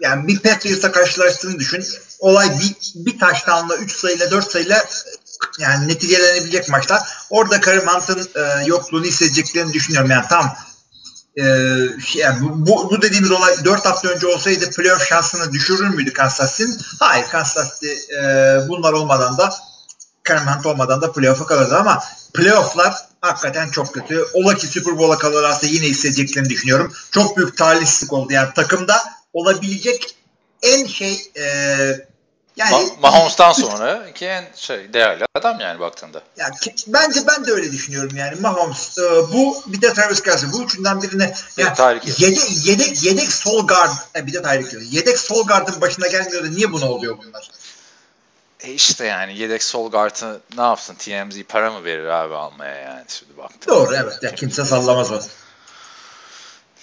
yani 0.00 0.28
bir 0.28 0.38
Patriots'a 0.38 0.92
karşılaştığını 0.92 1.58
düşün. 1.58 1.84
Olay 2.18 2.58
bir, 2.60 2.92
bir 2.94 3.18
taştanla 3.18 3.76
3 3.76 3.92
sayıyla 3.92 4.30
4 4.30 4.50
sayıyla 4.50 4.84
yani 5.58 5.88
neticelenebilecek 5.88 6.68
maçlar. 6.68 7.02
Orada 7.30 7.60
Karim 7.60 7.86
Hunt'ın 7.86 8.28
e, 8.34 8.66
yokluğunu 8.66 9.04
hissedeceklerini 9.04 9.72
düşünüyorum. 9.72 10.10
Yani 10.10 10.24
tam 10.28 10.56
e, 11.36 11.44
şey, 12.00 12.22
yani 12.22 12.38
bu, 12.40 12.90
bu 12.90 13.02
dediğimiz 13.02 13.30
olay 13.30 13.64
4 13.64 13.86
hafta 13.86 14.08
önce 14.08 14.26
olsaydı 14.26 14.70
playoff 14.70 15.08
şansını 15.08 15.52
düşürür 15.52 15.88
müydü 15.88 16.12
Kansas 16.12 16.58
City? 16.58 16.72
Hayır 16.98 17.26
Kansas 17.26 17.80
City 17.80 18.14
e, 18.14 18.58
bunlar 18.68 18.92
olmadan 18.92 19.38
da 19.38 19.54
Karim 20.22 20.46
Hunt 20.46 20.66
olmadan 20.66 21.02
da 21.02 21.12
playoff'a 21.12 21.46
kalırdı 21.46 21.76
ama 21.76 22.02
playoff'lar 22.34 22.94
hakikaten 23.26 23.70
çok 23.70 23.94
kötü. 23.94 24.24
Ola 24.34 24.54
ki 24.54 24.66
Super 24.66 24.98
Bowl'a 24.98 25.18
kalırlarsa 25.18 25.66
yine 25.66 25.86
hissedeceklerini 25.86 26.50
düşünüyorum. 26.50 26.92
Çok 27.10 27.36
büyük 27.36 27.56
talihsizlik 27.56 28.12
oldu. 28.12 28.32
Yani 28.32 28.48
takımda 28.54 29.02
olabilecek 29.32 30.16
en 30.62 30.86
şey 30.86 31.30
e, 31.36 31.44
yani 32.56 32.72
Ma- 32.72 33.00
Mahomes'tan 33.00 33.52
sonra 33.52 34.12
ki 34.12 34.26
en 34.26 34.44
şey 34.54 34.92
değerli 34.92 35.24
adam 35.34 35.60
yani 35.60 35.80
baktığında. 35.80 36.22
Ya 36.36 36.50
ki, 36.50 36.74
bence 36.86 37.20
ben 37.28 37.46
de 37.46 37.52
öyle 37.52 37.72
düşünüyorum 37.72 38.16
yani 38.16 38.40
Mahomes 38.40 38.98
e, 38.98 39.02
bu 39.32 39.62
bir 39.66 39.80
de 39.80 39.92
Travis 39.92 40.22
Kelsey 40.22 40.52
bu 40.52 40.62
üçünden 40.62 41.02
birine 41.02 41.34
ya, 41.56 41.74
yedek, 42.18 42.66
yedek 42.66 43.04
yedek 43.04 43.32
sol 43.32 43.66
guard 43.66 43.90
e, 44.16 44.26
bir 44.26 44.32
de 44.32 44.42
Tyreek 44.42 44.72
Hill. 44.72 44.92
Yedek 44.92 45.18
sol 45.18 45.46
guard'ın 45.46 45.80
başına 45.80 46.06
gelmiyordu. 46.06 46.50
Niye 46.50 46.72
bunu 46.72 46.88
oluyor 46.88 47.18
bunlar? 47.18 47.50
E 48.66 48.72
işte 48.72 49.06
yani 49.06 49.38
yedek 49.38 49.62
sol 49.62 49.90
guard'ı 49.90 50.40
ne 50.56 50.62
yapsın? 50.62 50.94
TMZ 50.94 51.42
para 51.42 51.72
mı 51.72 51.84
verir 51.84 52.04
abi 52.04 52.34
almaya 52.34 52.74
yani 52.74 53.04
şimdi 53.08 53.36
baktım. 53.36 53.74
Doğru 53.74 53.94
evet. 53.96 54.18
Ya 54.22 54.34
kimse 54.34 54.64
sallamaz 54.64 55.12
onu. 55.12 55.22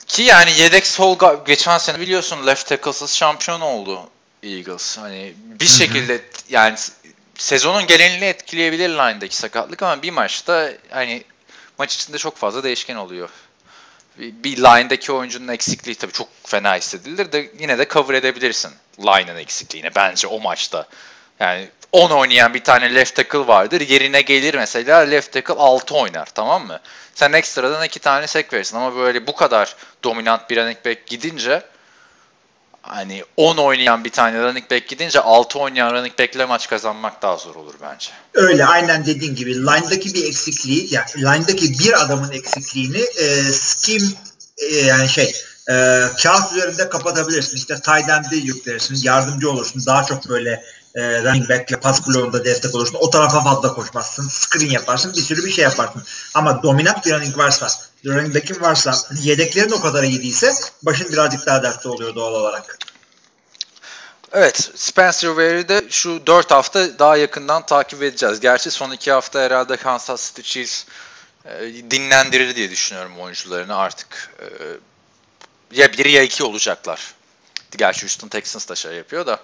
Ki 0.08 0.22
yani 0.22 0.52
yedek 0.58 0.88
sol 0.88 1.17
guard 1.17 1.48
geçen 1.48 1.78
sene 1.78 2.00
biliyorsun 2.00 2.48
left 2.48 2.67
tackle'sız 2.67 3.13
şampiyon 3.13 3.62
oldu 3.62 4.10
Eagles. 4.43 4.98
Hani 4.98 5.34
bir 5.38 5.65
şekilde 5.65 6.22
yani 6.50 6.78
sezonun 7.36 7.88
genelini 7.88 8.26
etkileyebilir 8.26 8.89
line'daki 8.89 9.36
sakatlık 9.36 9.84
ama 9.84 10.02
bir 10.02 10.12
maçta 10.12 10.69
hani 10.89 11.24
maç 11.78 11.96
içinde 11.96 12.17
çok 12.17 12.38
fazla 12.38 12.63
değişken 12.63 12.96
oluyor. 12.96 13.30
Bir, 14.19 14.43
bir 14.43 14.58
line'daki 14.58 15.12
oyuncunun 15.12 15.48
eksikliği 15.48 15.96
tabii 15.96 16.12
çok 16.12 16.28
fena 16.43 16.76
hissedilir 16.76 17.32
de 17.32 17.52
yine 17.60 17.78
de 17.78 17.88
cover 17.89 18.13
edebilirsin 18.13 18.72
line'ın 19.00 19.38
eksikliğine 19.38 19.96
bence 19.96 20.28
o 20.28 20.39
maçta. 20.39 20.88
Yani 21.39 21.69
10 21.91 22.10
oynayan 22.10 22.54
bir 22.54 22.63
tane 22.63 22.96
left 22.96 23.15
tackle 23.15 23.48
vardır. 23.48 23.82
Yerine 23.82 24.22
gelir 24.22 24.54
mesela 24.54 25.00
left 25.00 25.32
tackle 25.32 25.54
6 25.54 25.96
oynar 25.96 26.26
tamam 26.26 26.67
mı? 26.67 26.80
Sen 27.15 27.34
ekstradan 27.34 27.84
2 27.84 28.00
tane 28.00 28.28
sek 28.28 28.54
verirsin 28.54 28.78
ama 28.78 28.96
böyle 28.96 29.28
bu 29.28 29.36
kadar 29.36 29.76
dominant 30.04 30.50
bir 30.50 30.58
running 30.58 30.86
back 30.86 31.08
gidince 31.08 31.63
hani 32.82 33.24
10 33.38 33.58
oynayan 33.58 34.04
bir 34.04 34.10
tane 34.10 34.39
running 34.39 34.72
back 34.72 34.88
gidince 34.88 35.19
6 35.19 35.60
oynayan 35.60 35.93
running 35.93 36.19
back'le 36.19 36.48
maç 36.48 36.69
kazanmak 36.69 37.22
daha 37.22 37.38
zor 37.38 37.56
olur 37.56 37.74
bence. 37.82 38.10
Öyle 38.34 38.65
aynen 38.65 39.06
dediğin 39.06 39.36
gibi 39.36 39.56
line'daki 39.56 40.13
bir 40.13 40.26
eksikliği 40.26 40.93
yani 40.93 41.06
line'daki 41.17 41.80
bir 41.80 42.04
adamın 42.04 42.32
eksikliğini 42.32 43.02
e, 43.17 43.43
scheme 43.52 44.08
e, 44.58 44.76
yani 44.76 45.10
şey 45.10 45.34
e, 45.69 45.74
kağıt 46.24 46.54
üzerinde 46.54 46.89
kapatabilirsin. 46.89 47.58
İşte 47.58 47.76
tight 47.76 48.10
end'e 48.10 48.36
yüklersin, 48.36 49.00
yardımcı 49.04 49.52
olursun. 49.52 49.84
Daha 49.86 50.04
çok 50.04 50.30
böyle 50.30 50.63
e, 50.95 51.23
running 51.23 51.49
back'le 51.49 51.82
pas 51.82 52.08
bloğunda 52.08 52.45
destek 52.45 52.75
olursun. 52.75 52.97
O 52.99 53.10
tarafa 53.10 53.43
fazla 53.43 53.73
koşmazsın. 53.73 54.27
Screen 54.27 54.69
yaparsın. 54.69 55.13
Bir 55.13 55.21
sürü 55.21 55.45
bir 55.45 55.51
şey 55.51 55.63
yaparsın. 55.63 56.03
Ama 56.34 56.63
dominant 56.63 57.06
bir 57.06 57.12
running 57.12 57.38
varsa, 57.38 57.67
running 58.06 58.36
back'in 58.36 58.62
varsa 58.62 58.95
yedeklerin 59.21 59.71
o 59.71 59.82
kadar 59.82 60.03
iyi 60.03 60.21
değilse 60.21 60.53
başın 60.84 61.12
birazcık 61.12 61.45
daha 61.45 61.63
dertte 61.63 61.89
oluyor 61.89 62.15
doğal 62.15 62.34
olarak. 62.34 62.77
Evet, 64.34 64.71
Spencer 64.75 65.29
Ware'i 65.29 65.69
de 65.69 65.86
şu 65.89 66.27
4 66.27 66.51
hafta 66.51 66.99
daha 66.99 67.17
yakından 67.17 67.65
takip 67.65 68.03
edeceğiz. 68.03 68.39
Gerçi 68.39 68.71
son 68.71 68.91
2 68.91 69.12
hafta 69.12 69.41
herhalde 69.41 69.77
Kansas 69.77 70.27
City 70.27 70.41
Chiefs 70.41 70.86
e, 71.45 71.62
dinlendirir 71.91 72.56
diye 72.56 72.69
düşünüyorum 72.69 73.19
oyuncularını 73.19 73.75
artık. 73.75 74.32
E, 74.39 74.45
ya 75.71 75.93
1 75.93 76.06
ya 76.06 76.23
2 76.23 76.43
olacaklar. 76.43 77.13
Gerçi 77.77 78.01
Houston 78.01 78.27
Texans 78.27 78.69
da 78.69 78.75
şey 78.75 78.93
yapıyor 78.93 79.25
da. 79.25 79.39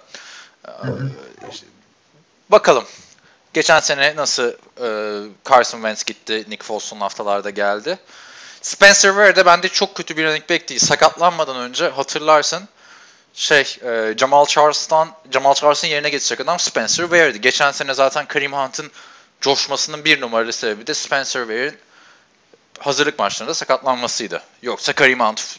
E, 0.84 1.50
işte, 1.50 1.66
bakalım. 2.48 2.84
Geçen 3.54 3.80
sene 3.80 4.16
nasıl 4.16 4.52
e, 4.82 4.88
Carson 5.50 5.78
Wentz 5.78 6.04
gitti, 6.04 6.44
Nick 6.48 6.64
Foles 6.64 6.84
son 6.84 7.00
haftalarda 7.00 7.50
geldi. 7.50 7.98
Spencer 8.62 9.08
Ware 9.10 9.36
de 9.36 9.46
bende 9.46 9.68
çok 9.68 9.94
kötü 9.94 10.16
bir 10.16 10.24
running 10.24 10.50
back 10.50 10.68
değil. 10.68 10.80
Sakatlanmadan 10.80 11.56
önce 11.56 11.88
hatırlarsın 11.88 12.68
şey 13.34 13.76
e, 13.84 14.14
Jamal 14.18 14.46
Charles'tan 14.46 15.08
Jamal 15.32 15.54
Charles'ın 15.54 15.88
yerine 15.88 16.10
geçecek 16.10 16.40
adam 16.40 16.58
Spencer 16.58 17.04
Ware'di. 17.04 17.40
Geçen 17.40 17.72
sene 17.72 17.94
zaten 17.94 18.26
Kareem 18.26 18.52
Hunt'ın 18.52 18.90
coşmasının 19.40 20.04
bir 20.04 20.20
numaralı 20.20 20.52
sebebi 20.52 20.86
de 20.86 20.94
Spencer 20.94 21.40
Ware'in 21.40 21.78
hazırlık 22.78 23.18
maçlarında 23.18 23.54
sakatlanmasıydı. 23.54 24.42
Yoksa 24.62 24.92
Kareem 24.92 25.20
Hunt 25.20 25.58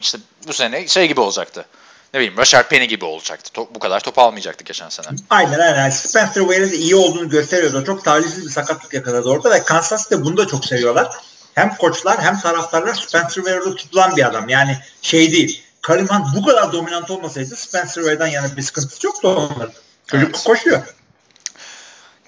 işte 0.00 0.18
bu 0.46 0.52
sene 0.52 0.88
şey 0.88 1.08
gibi 1.08 1.20
olacaktı. 1.20 1.66
Ne 2.14 2.20
bileyim 2.20 2.38
Rashard 2.38 2.68
Penny 2.68 2.84
gibi 2.84 3.04
olacaktı. 3.04 3.52
Top, 3.52 3.74
bu 3.74 3.78
kadar 3.78 4.00
top 4.00 4.18
almayacaktı 4.18 4.64
geçen 4.64 4.88
sene. 4.88 5.06
Aynen 5.30 5.58
aynen. 5.58 5.90
Spencer 5.90 6.48
de 6.48 6.76
iyi 6.76 6.96
olduğunu 6.96 7.28
gösteriyordu. 7.28 7.84
Çok 7.84 8.04
talihsiz 8.04 8.44
bir 8.44 8.50
sakatlık 8.50 8.94
yakaladı 8.94 9.28
orada 9.28 9.50
ve 9.50 9.62
Kansas 9.62 10.10
de 10.10 10.24
bunu 10.24 10.36
da 10.36 10.46
çok 10.46 10.64
seviyorlar. 10.64 11.16
Hem 11.54 11.74
koçlar 11.76 12.22
hem 12.22 12.40
taraftarlar 12.40 12.94
Spencer 12.94 13.42
Ware'da 13.42 13.74
tutulan 13.74 14.16
bir 14.16 14.26
adam. 14.26 14.48
Yani 14.48 14.78
şey 15.02 15.32
değil. 15.32 15.62
Karim 15.82 16.08
Hunt 16.08 16.36
bu 16.36 16.46
kadar 16.46 16.72
dominant 16.72 17.10
olmasaydı 17.10 17.56
Spencer 17.56 18.02
Ware'den 18.02 18.26
yana 18.26 18.56
bir 18.56 18.62
sıkıntısı 18.62 19.06
yoktu 19.06 19.28
onların. 19.28 19.72
Çocuk 20.06 20.30
Evet. 20.34 20.44
koşuyor. 20.44 20.82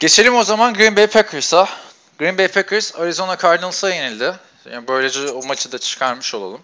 Geçelim 0.00 0.36
o 0.36 0.44
zaman 0.44 0.74
Green 0.74 0.96
Bay 0.96 1.06
Packers'a. 1.06 1.68
Green 2.18 2.38
Bay 2.38 2.48
Packers 2.48 2.94
Arizona 2.96 3.38
Cardinals'a 3.38 3.90
yenildi. 3.94 4.34
Yani 4.72 4.88
böylece 4.88 5.28
o 5.28 5.46
maçı 5.46 5.72
da 5.72 5.78
çıkarmış 5.78 6.34
olalım. 6.34 6.60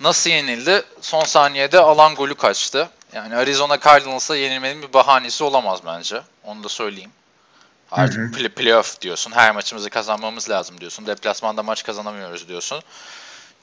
Nasıl 0.00 0.30
yenildi? 0.30 0.82
Son 1.00 1.24
saniyede 1.24 1.80
alan 1.80 2.14
golü 2.14 2.34
kaçtı. 2.34 2.88
Yani 3.12 3.36
Arizona 3.36 3.80
Cardinals'a 3.80 4.36
yenilmenin 4.36 4.82
bir 4.82 4.92
bahanesi 4.92 5.44
olamaz 5.44 5.80
bence. 5.86 6.22
Onu 6.44 6.64
da 6.64 6.68
söyleyeyim. 6.68 7.10
Artık 7.90 8.18
Hı 8.18 8.22
hı. 8.22 8.30
play- 8.30 8.48
playoff 8.48 9.00
diyorsun. 9.00 9.32
Her 9.32 9.52
maçımızı 9.54 9.90
kazanmamız 9.90 10.50
lazım 10.50 10.80
diyorsun. 10.80 11.06
Deplasmanda 11.06 11.62
maç 11.62 11.82
kazanamıyoruz 11.84 12.48
diyorsun. 12.48 12.82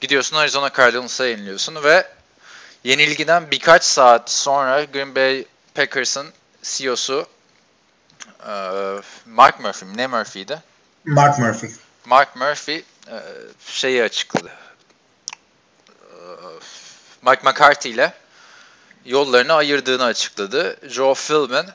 Gidiyorsun 0.00 0.36
Arizona 0.36 0.70
Cardinals'a 0.76 1.26
yeniliyorsun 1.26 1.84
ve 1.84 2.08
yenilgiden 2.84 3.50
birkaç 3.50 3.84
saat 3.84 4.30
sonra 4.30 4.84
Green 4.84 5.14
Bay 5.14 5.44
Packers'ın 5.74 6.26
CEO'su 6.62 7.26
Mark 9.26 9.60
Murphy 9.60 9.90
mi? 9.90 9.96
Ne 9.96 10.06
Murphy'ydi? 10.06 10.62
Mark 11.04 11.38
Murphy. 11.38 11.72
Mark 12.04 12.36
Murphy 12.36 12.82
şeyi 13.66 14.02
açıkladı. 14.02 14.50
Mike 17.26 17.42
McCarthy 17.44 17.94
ile 17.94 18.12
yollarını 19.04 19.52
ayırdığını 19.54 20.04
açıkladı. 20.04 20.76
Joe 20.88 21.14
Philbin 21.14 21.66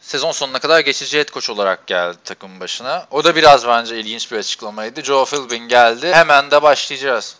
sezon 0.00 0.32
sonuna 0.32 0.58
kadar 0.58 0.80
geçici 0.80 1.18
head 1.18 1.28
coach 1.28 1.50
olarak 1.50 1.86
geldi 1.86 2.16
takımın 2.24 2.60
başına. 2.60 3.06
O 3.10 3.24
da 3.24 3.36
biraz 3.36 3.66
bence 3.66 4.00
ilginç 4.00 4.32
bir 4.32 4.38
açıklamaydı. 4.38 5.02
Joe 5.02 5.24
Philbin 5.24 5.68
geldi. 5.68 6.14
Hemen 6.14 6.50
de 6.50 6.62
başlayacağız 6.62 7.36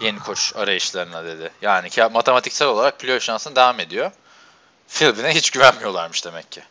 yeni 0.00 0.18
koç 0.18 0.52
arayışlarına 0.56 1.24
dedi. 1.24 1.50
Yani 1.62 1.90
ki 1.90 2.02
matematiksel 2.12 2.68
olarak 2.68 2.98
playoff 2.98 3.22
şansın 3.22 3.56
devam 3.56 3.80
ediyor. 3.80 4.10
Philbin'e 4.88 5.34
hiç 5.34 5.50
güvenmiyorlarmış 5.50 6.24
demek 6.24 6.52
ki. 6.52 6.62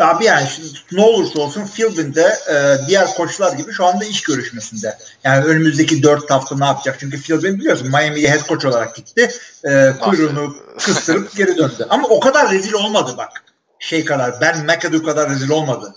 Abi 0.00 0.24
yani 0.24 0.48
şimdi 0.48 0.68
ne 0.92 1.02
olursa 1.02 1.40
olsun 1.40 1.66
Philbin 1.66 2.14
de 2.14 2.38
e, 2.50 2.86
diğer 2.88 3.14
koçlar 3.14 3.52
gibi 3.52 3.72
şu 3.72 3.86
anda 3.86 4.04
iş 4.04 4.22
görüşmesinde. 4.22 4.98
Yani 5.24 5.44
önümüzdeki 5.44 6.02
dört 6.02 6.30
hafta 6.30 6.56
ne 6.56 6.64
yapacak? 6.64 6.96
Çünkü 7.00 7.22
Philbin 7.22 7.58
biliyorsun 7.58 7.88
Miami'ye 7.88 8.30
head 8.30 8.48
coach 8.48 8.64
olarak 8.64 8.96
gitti. 8.96 9.30
E, 9.64 9.92
kuyruğunu 10.00 10.56
kıstırıp 10.78 11.36
geri 11.36 11.56
döndü. 11.56 11.86
Ama 11.90 12.08
o 12.08 12.20
kadar 12.20 12.50
rezil 12.50 12.72
olmadı 12.72 13.14
bak. 13.16 13.44
Şey 13.78 14.04
kadar 14.04 14.40
Ben 14.40 14.64
McAdoo 14.64 15.02
kadar 15.02 15.30
rezil 15.30 15.50
olmadı. 15.50 15.94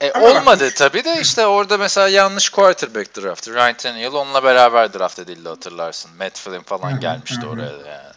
E, 0.00 0.12
Ama 0.12 0.24
bak- 0.26 0.36
olmadı 0.36 0.70
tabii 0.76 1.04
de 1.04 1.20
işte 1.20 1.46
orada 1.46 1.78
mesela 1.78 2.08
yanlış 2.08 2.48
quarterback 2.48 3.16
draftı. 3.16 3.54
Ryan 3.54 3.76
Tannehill 3.76 4.12
onunla 4.12 4.44
beraber 4.44 4.92
draft 4.94 5.18
edildi 5.18 5.48
hatırlarsın. 5.48 6.10
Matt 6.18 6.38
Flynn 6.38 6.62
falan 6.62 7.00
gelmişti 7.00 7.46
oraya 7.46 7.70
yani. 7.70 8.09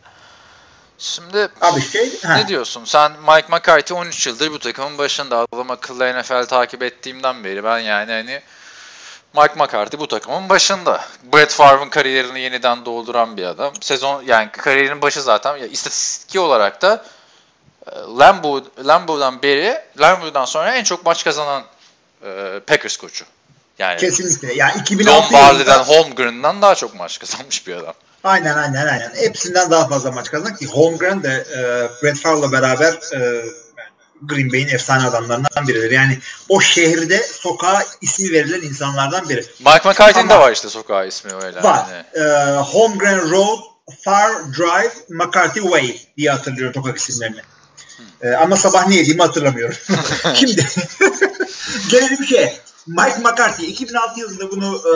Şimdi 1.03 1.49
Abi 1.61 1.81
şey 1.81 2.11
ne 2.29 2.47
diyorsun? 2.47 2.85
Sen 2.85 3.11
Mike 3.11 3.47
McCarthy 3.49 3.99
13 3.99 4.27
yıldır 4.27 4.51
bu 4.51 4.59
takımın 4.59 4.97
başında. 4.97 5.45
Adam 5.53 5.71
akıllı 5.71 6.19
NFL 6.19 6.45
takip 6.45 6.83
ettiğimden 6.83 7.43
beri 7.43 7.63
ben 7.63 7.79
yani 7.79 8.11
hani 8.11 8.41
Mike 9.33 9.53
McCarthy 9.55 9.99
bu 9.99 10.07
takımın 10.07 10.49
başında. 10.49 11.05
Brett 11.33 11.51
Favre'ın 11.51 11.89
kariyerini 11.89 12.39
yeniden 12.39 12.85
dolduran 12.85 13.37
bir 13.37 13.43
adam. 13.43 13.73
Sezon 13.81 14.23
yani 14.23 14.51
kariyerinin 14.51 15.01
başı 15.01 15.21
zaten 15.21 15.57
ya 15.57 15.67
istatistik 15.67 16.41
olarak 16.41 16.81
da 16.81 17.05
e, 17.87 17.91
Lambeau, 18.19 18.63
Lambeau'dan 18.85 19.41
beri 19.41 19.81
Lambeau'dan 19.99 20.45
sonra 20.45 20.75
en 20.75 20.83
çok 20.83 21.05
maç 21.05 21.23
kazanan 21.23 21.63
e, 22.25 22.59
Packers 22.67 22.97
koçu. 22.97 23.25
Yani 23.79 23.99
kesinlikle. 23.99 24.53
Yani 24.53 24.81
2006 24.81 25.33
Lombardi'den, 25.33 25.73
yılında 25.73 25.87
Holmgren'dan 25.87 26.61
daha 26.61 26.75
çok 26.75 26.95
maç 26.95 27.19
kazanmış 27.19 27.67
bir 27.67 27.75
adam. 27.75 27.93
Aynen 28.23 28.57
aynen 28.57 28.87
aynen. 28.87 29.11
Hepsinden 29.15 29.71
daha 29.71 29.87
fazla 29.87 30.11
maç 30.11 30.31
kazandı 30.31 30.55
ki 30.55 30.65
Holmgren 30.65 31.23
de 31.23 31.45
e, 31.55 31.59
Brett 32.03 32.19
Favre'la 32.19 32.51
beraber 32.51 32.93
e, 33.15 33.45
Green 34.21 34.51
Bay'in 34.51 34.67
efsane 34.67 35.07
adamlarından 35.07 35.67
biridir. 35.67 35.91
Yani 35.91 36.19
o 36.49 36.61
şehirde 36.61 37.17
sokağa 37.17 37.83
ismi 38.01 38.31
verilen 38.31 38.61
insanlardan 38.61 39.29
biri. 39.29 39.45
Mike 39.59 39.89
McCarthy'nin 39.89 40.29
de 40.29 40.39
var 40.39 40.51
işte 40.51 40.69
sokağı 40.69 41.07
ismi 41.07 41.31
öyle. 41.33 41.63
Var. 41.63 41.85
Yani. 41.91 42.27
E, 42.27 42.57
Holmgren 42.57 43.31
Road, 43.31 43.59
Far 44.01 44.31
Drive, 44.57 44.93
McCarthy 45.09 45.63
Way 45.63 45.99
diye 46.17 46.31
hatırlıyorum 46.31 46.73
sokak 46.73 46.97
isimlerini. 46.97 47.41
E, 48.21 48.31
ama 48.31 48.57
sabah 48.57 48.87
ne 48.87 48.95
yediğimi 48.95 49.21
hatırlamıyorum. 49.21 49.75
Şimdi 50.35 50.65
gelelim 51.89 52.17
bir 52.19 52.27
şey. 52.27 52.59
Mike 52.87 53.19
McCarthy 53.19 53.69
2006 53.69 54.19
yılında 54.19 54.51
bunu 54.51 54.81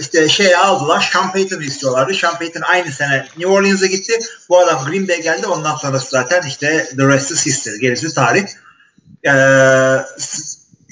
işte 0.00 0.28
şeye 0.28 0.56
aldılar. 0.56 1.08
Sean 1.12 1.32
Payton'ı 1.32 1.64
istiyorlardı. 1.64 2.14
Sean 2.14 2.38
Payton 2.38 2.60
aynı 2.60 2.92
sene 2.92 3.16
New 3.16 3.46
Orleans'a 3.46 3.86
gitti. 3.86 4.12
Bu 4.48 4.58
adam 4.58 4.84
Green 4.84 5.08
Bay 5.08 5.22
geldi. 5.22 5.46
Ondan 5.46 5.76
sonrası 5.76 6.10
zaten 6.10 6.42
işte 6.48 6.88
the 6.96 7.08
rest 7.08 7.30
is 7.30 7.46
history. 7.46 7.78
Gerisi 7.78 8.14
tarih. 8.14 8.46
E, 9.26 9.32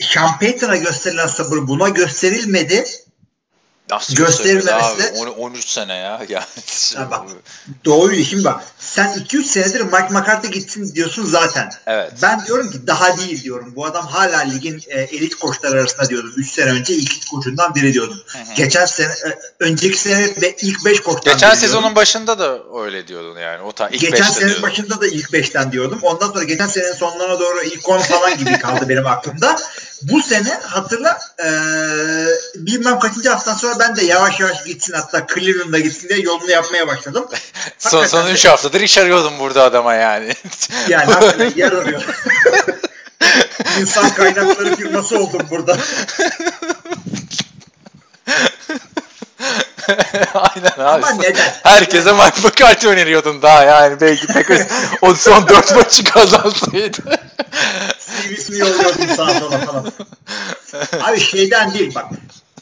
Sean 0.00 0.38
Payton'a 0.40 0.76
gösterilen 0.76 1.26
sabır 1.26 1.56
buna 1.56 1.88
gösterilmedi. 1.88 2.84
Nasıl 3.90 4.14
Gösterilmesi 4.14 4.66
gösterilmedi 4.66 5.14
de- 5.14 5.22
abi? 5.22 5.30
On- 5.30 5.50
13 5.50 5.68
sene 5.68 5.94
ya. 5.94 6.20
Yani. 6.28 6.44
Ha 6.96 7.10
bak. 7.10 7.22
Doğru 7.84 8.14
şimdi 8.24 8.44
bak. 8.44 8.64
Sen 8.78 9.14
2-3 9.28 9.44
senedir 9.44 9.80
Mike 9.80 10.08
McCarthy 10.10 10.52
gitsin 10.52 10.94
diyorsun 10.94 11.24
zaten. 11.24 11.70
Evet. 11.86 12.12
Ben 12.22 12.46
diyorum 12.46 12.70
ki 12.70 12.86
daha 12.86 13.18
değil 13.18 13.42
diyorum. 13.42 13.72
Bu 13.76 13.86
adam 13.86 14.06
hala 14.06 14.38
ligin 14.40 14.82
e, 14.88 15.00
elit 15.00 15.34
koçlar 15.34 15.76
arasında 15.76 16.08
diyordum. 16.08 16.32
3 16.36 16.50
sene 16.52 16.70
önce 16.70 16.94
ilk 16.94 17.12
ilk 17.16 17.30
koçundan 17.30 17.74
biri 17.74 17.92
diyordum. 17.94 18.20
hı. 18.26 18.54
Geçen 18.56 18.86
sene, 18.86 19.12
e, 19.12 19.38
önceki 19.60 19.98
sene 19.98 20.34
ve 20.42 20.56
ilk 20.60 20.84
5 20.84 21.00
koçtan 21.00 21.32
Geçen 21.34 21.50
biri 21.50 21.58
sezonun 21.60 21.82
diyordum. 21.82 21.96
başında 21.96 22.38
da 22.38 22.58
öyle 22.82 23.08
diyordun 23.08 23.38
yani. 23.38 23.62
O 23.62 23.72
ta 23.72 23.88
ilk 23.88 24.00
Geçen 24.00 24.24
senenin 24.24 24.48
diyordun. 24.48 24.62
başında 24.62 25.00
da 25.00 25.06
ilk 25.06 25.32
5'ten 25.32 25.72
diyordum. 25.72 25.98
Ondan 26.02 26.26
sonra 26.32 26.44
geçen 26.44 26.66
senenin 26.66 26.94
sonlarına 26.94 27.40
doğru 27.40 27.62
ilk 27.62 27.88
10 27.88 27.98
falan 27.98 28.38
gibi 28.38 28.58
kaldı 28.58 28.88
benim 28.88 29.06
aklımda. 29.06 29.56
Bu 30.02 30.22
sene 30.22 30.58
hatırla 30.62 31.18
e, 31.44 31.48
bilmem 32.54 32.98
kaçıncı 32.98 33.28
haftadan 33.28 33.56
sonra 33.56 33.78
ben 33.78 33.96
de 33.96 34.04
yavaş 34.04 34.40
yavaş 34.40 34.64
gitsin 34.64 34.92
hatta 34.92 35.26
Cleveland'a 35.34 35.78
gitsin 35.78 36.08
diye 36.08 36.20
yolunu 36.20 36.50
yapmaya 36.50 36.86
başladım. 36.86 37.26
Son, 37.78 37.90
son 37.90 38.00
Hakikaten 38.00 38.34
3 38.34 38.44
haftadır 38.44 38.80
iş 38.80 38.98
arıyordum 38.98 39.38
burada 39.38 39.62
adama 39.62 39.94
yani. 39.94 40.34
Yani 40.88 41.12
hakikaten 41.12 41.52
yer 41.56 41.72
arıyor. 41.72 42.02
İnsan 43.80 44.14
kaynakları 44.14 44.76
firması 44.76 45.18
oldum 45.18 45.46
burada. 45.50 45.76
Aynen 50.34 50.72
abi. 50.78 51.04
Ama 51.06 51.10
neden? 51.10 51.52
Herkese 51.62 52.12
Mike 52.12 52.40
McCarthy 52.48 52.88
öneriyordun 52.88 53.42
daha 53.42 53.62
yani. 53.62 54.00
Belki 54.00 54.26
Packers 54.26 54.66
o 55.02 55.14
son 55.14 55.48
4 55.48 55.76
maçı 55.76 56.04
kazansaydı. 56.04 56.98
CV'sini 57.98 58.58
yolluyordum 58.58 59.08
sağa 59.16 59.34
sola 59.34 59.58
falan. 59.58 59.92
Abi 61.02 61.20
şeyden 61.20 61.74
değil 61.74 61.94
bak. 61.94 62.04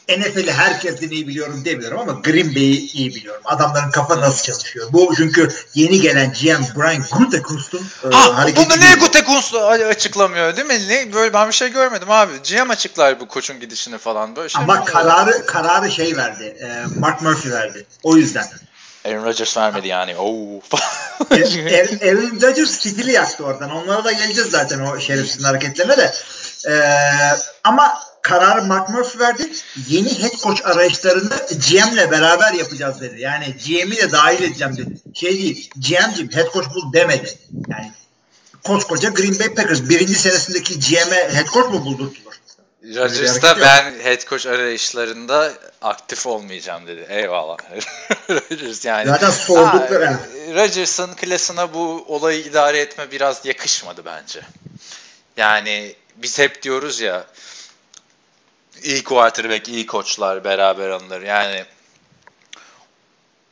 NFL'i 0.09 0.51
herkesten 0.51 1.09
iyi 1.09 1.27
biliyorum 1.27 1.65
demiyorum 1.65 1.99
ama 1.99 2.11
Green 2.11 2.55
Bay'i 2.55 2.91
iyi 2.91 3.15
biliyorum. 3.15 3.41
Adamların 3.45 3.91
kafa 3.91 4.21
nasıl 4.21 4.43
çalışıyor. 4.43 4.87
Bu 4.91 5.13
çünkü 5.17 5.49
yeni 5.75 6.01
gelen 6.01 6.33
GM 6.33 6.79
Brian 6.81 7.03
Gutekunst'un 7.11 7.87
e, 8.03 8.15
Ha, 8.15 8.37
hareketi 8.37 8.69
bunu 8.69 8.79
niye 8.79 8.95
Gutekunst 8.95 9.53
açıklamıyor 9.89 10.55
değil 10.55 10.67
mi? 10.67 10.87
Ne, 10.89 11.13
böyle 11.13 11.33
ben 11.33 11.47
bir 11.47 11.53
şey 11.53 11.69
görmedim 11.69 12.11
abi. 12.11 12.33
GM 12.43 12.69
açıklar 12.69 13.19
bu 13.19 13.27
koçun 13.27 13.59
gidişini 13.59 13.97
falan. 13.97 14.35
Böyle 14.35 14.49
şey 14.49 14.61
Ama 14.63 14.73
oluyor? 14.73 14.85
kararı 14.85 15.45
kararı 15.45 15.91
şey 15.91 16.17
verdi. 16.17 16.43
e, 16.43 16.99
Mark 16.99 17.21
Murphy 17.21 17.53
verdi. 17.53 17.85
O 18.03 18.17
yüzden. 18.17 18.45
Aaron 19.05 19.25
Rodgers 19.25 19.57
vermedi 19.57 19.87
yani. 19.87 20.15
Oo. 20.17 20.61
Aaron 21.31 21.99
Aaron 22.07 22.41
Rodgers 22.41 22.71
stili 22.71 23.11
yaktı 23.11 23.43
oradan. 23.45 23.69
Onlara 23.71 24.03
da 24.03 24.11
geleceğiz 24.11 24.49
zaten 24.51 24.79
o 24.79 24.99
şerefsizin 24.99 25.43
hareketlerine 25.43 25.97
de. 25.97 26.13
Ee, 26.69 26.73
ama 27.63 27.93
kararı 28.23 28.63
Mark 28.63 28.89
Murphy 28.89 29.19
verdi. 29.19 29.49
Yeni 29.87 30.23
head 30.23 30.35
coach 30.43 30.65
arayışlarını 30.65 31.35
GM'le 31.69 32.11
beraber 32.11 32.53
yapacağız 32.53 33.01
dedi. 33.01 33.21
Yani 33.21 33.45
GM'i 33.65 33.97
de 33.97 34.11
dahil 34.11 34.43
edeceğim 34.43 34.77
dedi. 34.77 34.97
Şey 35.13 35.31
değil, 35.31 35.69
GM'cim 35.75 36.31
head 36.31 36.53
coach 36.53 36.65
bul 36.75 36.93
demedi. 36.93 37.37
Yani 37.69 37.91
koskoca 38.63 39.09
Green 39.09 39.39
Bay 39.39 39.53
Packers 39.53 39.89
birinci 39.89 40.15
senesindeki 40.15 40.79
GM'e 40.79 41.33
head 41.33 41.47
coach 41.47 41.69
mu 41.73 41.85
buldurttular? 41.85 42.33
Rodgers 42.83 43.41
da 43.41 43.59
ben 43.59 43.93
head 44.03 44.25
coach 44.29 44.47
arayışlarında 44.47 45.53
aktif 45.81 46.27
olmayacağım 46.27 46.87
dedi. 46.87 47.05
Eyvallah. 47.09 47.57
Rodgers 48.29 48.85
yani. 48.85 49.07
Zaten 49.07 49.29
sordukları. 49.29 50.17
Rodgers'ın 50.55 51.13
klasına 51.13 51.73
bu 51.73 52.05
olayı 52.07 52.43
idare 52.43 52.79
etme 52.79 53.11
biraz 53.11 53.45
yakışmadı 53.45 54.01
bence. 54.05 54.41
Yani 55.37 55.95
biz 56.15 56.39
hep 56.39 56.63
diyoruz 56.63 57.01
ya 57.01 57.25
iyi 58.83 59.03
quarterback, 59.03 59.67
iyi 59.67 59.85
koçlar 59.85 60.43
beraber 60.43 60.89
alınır. 60.89 61.21
Yani 61.21 61.65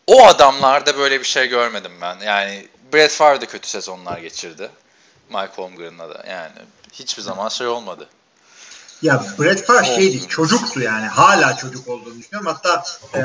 o 0.07 0.25
adamlarda 0.27 0.97
böyle 0.97 1.19
bir 1.19 1.25
şey 1.25 1.47
görmedim 1.47 1.91
ben. 2.01 2.19
Yani 2.19 2.67
Brett 2.93 3.11
Favre 3.11 3.41
de 3.41 3.45
kötü 3.45 3.67
sezonlar 3.69 4.17
geçirdi. 4.17 4.69
Mike 5.29 5.53
Holmgren'la 5.55 6.09
da. 6.09 6.23
Yani 6.29 6.51
hiçbir 6.93 7.21
zaman 7.21 7.49
şey 7.49 7.67
olmadı. 7.67 8.09
Ya 9.01 9.23
Brett 9.39 9.65
Favre 9.65 9.85
şeydi, 9.85 10.27
çocuktu 10.27 10.79
yani. 10.79 11.05
Hala 11.07 11.55
çocuk 11.55 11.87
olduğunu 11.87 12.19
düşünüyorum. 12.19 12.53
Hatta 12.53 12.83
e, 13.15 13.21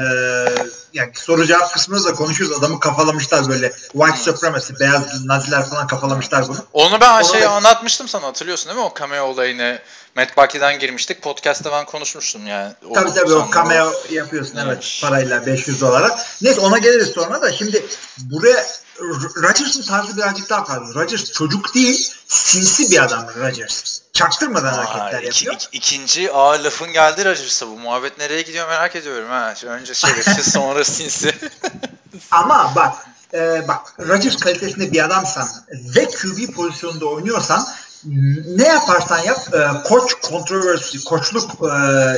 yani 0.92 1.10
soru 1.14 1.46
cevap 1.46 1.72
kısmında 1.72 2.04
da 2.04 2.14
konuşuyoruz. 2.14 2.58
Adamı 2.58 2.80
kafalamışlar 2.80 3.48
böyle. 3.48 3.72
White 3.92 4.16
supremacy, 4.18 4.72
beyaz 4.80 5.24
naziler 5.24 5.68
falan 5.70 5.86
kafalamışlar 5.86 6.48
bunu. 6.48 6.56
Onu 6.72 7.00
ben 7.00 7.22
şey 7.22 7.42
da- 7.42 7.50
anlatmıştım 7.50 8.08
sana 8.08 8.26
hatırlıyorsun 8.26 8.68
değil 8.68 8.78
mi? 8.78 8.84
O 8.84 8.94
cameo 8.98 9.24
olayını 9.24 9.78
Matt 10.16 10.36
Buckley'den 10.36 10.78
girmiştik. 10.78 11.22
Podcast'ta 11.22 11.72
ben 11.72 11.84
konuşmuştum 11.84 12.46
yani. 12.46 12.72
Tabii 12.94 13.14
tabii 13.14 13.34
o 13.34 13.50
cameo 13.54 13.92
yapıyorsun 14.10 14.56
evet 14.56 14.66
Evet. 14.66 14.98
parayla 15.02 15.46
500 15.46 15.80
dolara. 15.80 16.18
Neyse 16.42 16.60
ona 16.60 16.78
geliriz 16.78 17.08
sonra 17.08 17.42
da 17.42 17.52
şimdi 17.52 17.86
buraya 18.18 18.66
Rodgers'ın 19.42 19.82
tarzı 19.82 20.16
birazcık 20.16 20.50
daha 20.50 20.64
farklı. 20.64 20.94
Rodgers 20.94 21.32
çocuk 21.32 21.74
değil, 21.74 22.12
sinsi 22.26 22.90
bir 22.90 23.04
adam 23.04 23.26
Rodgers. 23.36 24.00
Çaktırmadan 24.16 24.72
hareketler 24.72 25.22
Aa, 25.22 25.26
iki, 25.26 25.46
yapıyor. 25.46 25.54
iki- 25.54 25.76
ikinci 25.76 26.32
ağır 26.32 26.60
lafın 26.60 26.92
geldi 26.92 27.24
Rodgers'a. 27.24 27.66
Bu 27.66 27.78
muhabbet 27.78 28.18
nereye 28.18 28.42
gidiyor 28.42 28.68
merak 28.68 28.96
ediyorum. 28.96 29.28
Ha. 29.28 29.54
Önce 29.66 29.94
şerefsiz 29.94 30.52
sonra 30.52 30.84
sinsi. 30.84 31.34
Ama 32.30 32.72
bak 32.76 32.94
e, 33.34 33.68
bak 33.68 33.80
Rodgers 34.08 34.36
kalitesinde 34.36 34.92
bir 34.92 35.04
adamsan 35.04 35.48
ve 35.96 36.04
QB 36.08 36.54
pozisyonunda 36.54 37.06
oynuyorsan 37.06 37.66
ne 38.46 38.68
yaparsan 38.68 39.18
yap 39.18 39.54
e, 39.54 39.88
koç 39.88 40.14
kontroversi, 40.22 41.04
koçluk 41.04 41.50
e, 41.62 41.74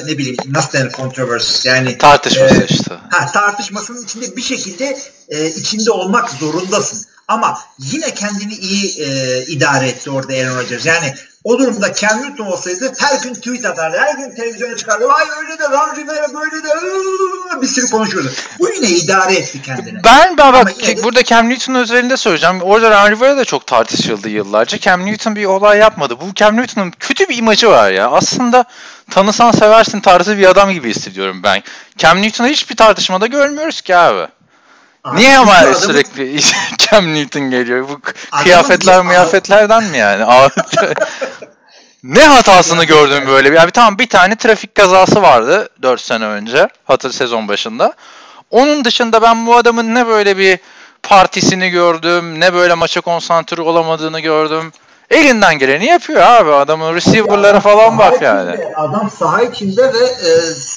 ne 0.07 0.19
bileyim 0.19 0.37
nasıl 0.47 0.79
denir 0.79 0.93
kontroversi 0.93 1.69
yani 1.69 1.99
Tartışması 1.99 2.63
e, 2.63 2.67
işte. 2.71 2.95
Ha, 3.11 3.33
tartışmasının 3.33 4.05
içinde 4.05 4.37
bir 4.37 4.43
şekilde 4.43 4.99
e, 5.29 5.47
içinde 5.47 5.91
olmak 5.91 6.31
zorundasın. 6.31 7.07
Ama 7.29 7.59
yine 7.79 8.15
kendini 8.15 8.55
iyi 8.55 9.01
e, 9.01 9.43
idare 9.47 9.89
etti 9.89 10.11
orada 10.11 10.33
Aaron 10.33 10.57
Rodgers. 10.57 10.87
Yani 10.87 11.15
o 11.49 11.59
durumda 11.59 11.95
Cam 11.95 12.23
Newton 12.23 12.47
olsaydı 12.47 12.93
her 12.99 13.23
gün 13.23 13.35
tweet 13.35 13.65
atardı. 13.65 13.97
Her 13.99 14.15
gün 14.15 14.35
televizyona 14.35 14.77
çıkardı. 14.77 15.09
Vay 15.09 15.27
öyle 15.43 15.59
de 15.59 15.65
Ron 15.65 15.97
Rivera 15.97 16.27
böyle 16.35 16.65
de 16.65 17.63
bir 17.63 17.67
sürü 17.67 17.91
konuşuyordu. 17.91 18.31
Bu 18.59 18.69
yine 18.71 18.89
idare 18.89 19.35
etti 19.35 19.63
kendini. 19.63 20.05
Ben, 20.05 20.37
ben 20.39 20.53
bak 20.53 20.75
yine 20.83 20.97
de- 20.97 21.03
burada 21.03 21.25
Cam 21.25 21.49
Newton 21.51 21.75
özelinde 21.75 22.17
söyleyeceğim. 22.17 22.63
Orada 22.63 22.91
Ron 22.91 23.11
Rivera 23.11 23.37
da 23.37 23.45
çok 23.45 23.67
tartışıldı 23.67 24.29
yıllarca. 24.29 24.79
Cam 24.79 25.07
Newton 25.07 25.37
bir 25.37 25.45
olay 25.45 25.79
yapmadı. 25.79 26.21
Bu 26.21 26.35
Cam 26.35 26.57
Newton'un 26.57 26.91
kötü 26.91 27.29
bir 27.29 27.37
imajı 27.37 27.71
var 27.71 27.91
ya. 27.91 28.11
Aslında 28.11 28.65
tanısan 29.11 29.51
seversin 29.53 30.01
tarzı 30.01 30.39
bir 30.39 30.47
adam 30.47 30.71
gibi 30.71 30.91
hissediyorum 30.91 31.41
ben. 31.43 31.63
Cam 31.99 32.23
Newton'u 32.23 32.49
hiçbir 32.49 32.77
tartışmada 32.77 33.27
görmüyoruz 33.27 33.81
ki 33.81 33.97
abi. 33.97 34.29
Abi, 35.05 35.17
Niye 35.21 35.39
ama 35.39 35.53
adamın- 35.53 35.75
sürekli 35.75 36.41
Cam 36.79 37.15
Newton 37.15 37.51
geliyor? 37.51 37.89
Bu 37.89 38.01
kıyafetler 38.43 39.01
bir- 39.01 39.07
mıyafetlerden 39.07 39.85
mi 39.85 39.99
yani? 39.99 40.25
Ne 42.03 42.23
hatasını 42.27 42.85
gördün 42.85 43.27
böyle? 43.27 43.55
Yani 43.59 43.71
tamam 43.71 43.99
bir 43.99 44.07
tane 44.09 44.37
trafik 44.37 44.75
kazası 44.75 45.23
vardı 45.23 45.69
4 45.83 46.01
sene 46.01 46.25
önce. 46.25 46.69
Hatır 46.85 47.13
sezon 47.13 47.49
başında. 47.49 47.93
Onun 48.51 48.85
dışında 48.85 49.23
ben 49.23 49.47
bu 49.47 49.57
adamın 49.57 49.95
ne 49.95 50.07
böyle 50.07 50.39
bir 50.39 50.59
partisini 51.03 51.71
gördüm, 51.71 52.41
ne 52.41 52.55
böyle 52.55 52.75
maça 52.75 53.01
konsantre 53.01 53.63
olamadığını 53.63 54.21
gördüm. 54.21 54.73
Elinden 55.11 55.59
geleni 55.59 55.87
yapıyor 55.87 56.21
abi. 56.21 56.53
Adamın 56.53 56.95
receiver'lara 56.95 57.61
falan 57.61 57.99
bak 57.99 58.23
yani. 58.23 58.55
içinde, 58.55 58.77
adam 58.77 59.11
saha 59.19 59.43
içinde 59.43 59.93
ve 59.93 60.05
e, 60.05 60.31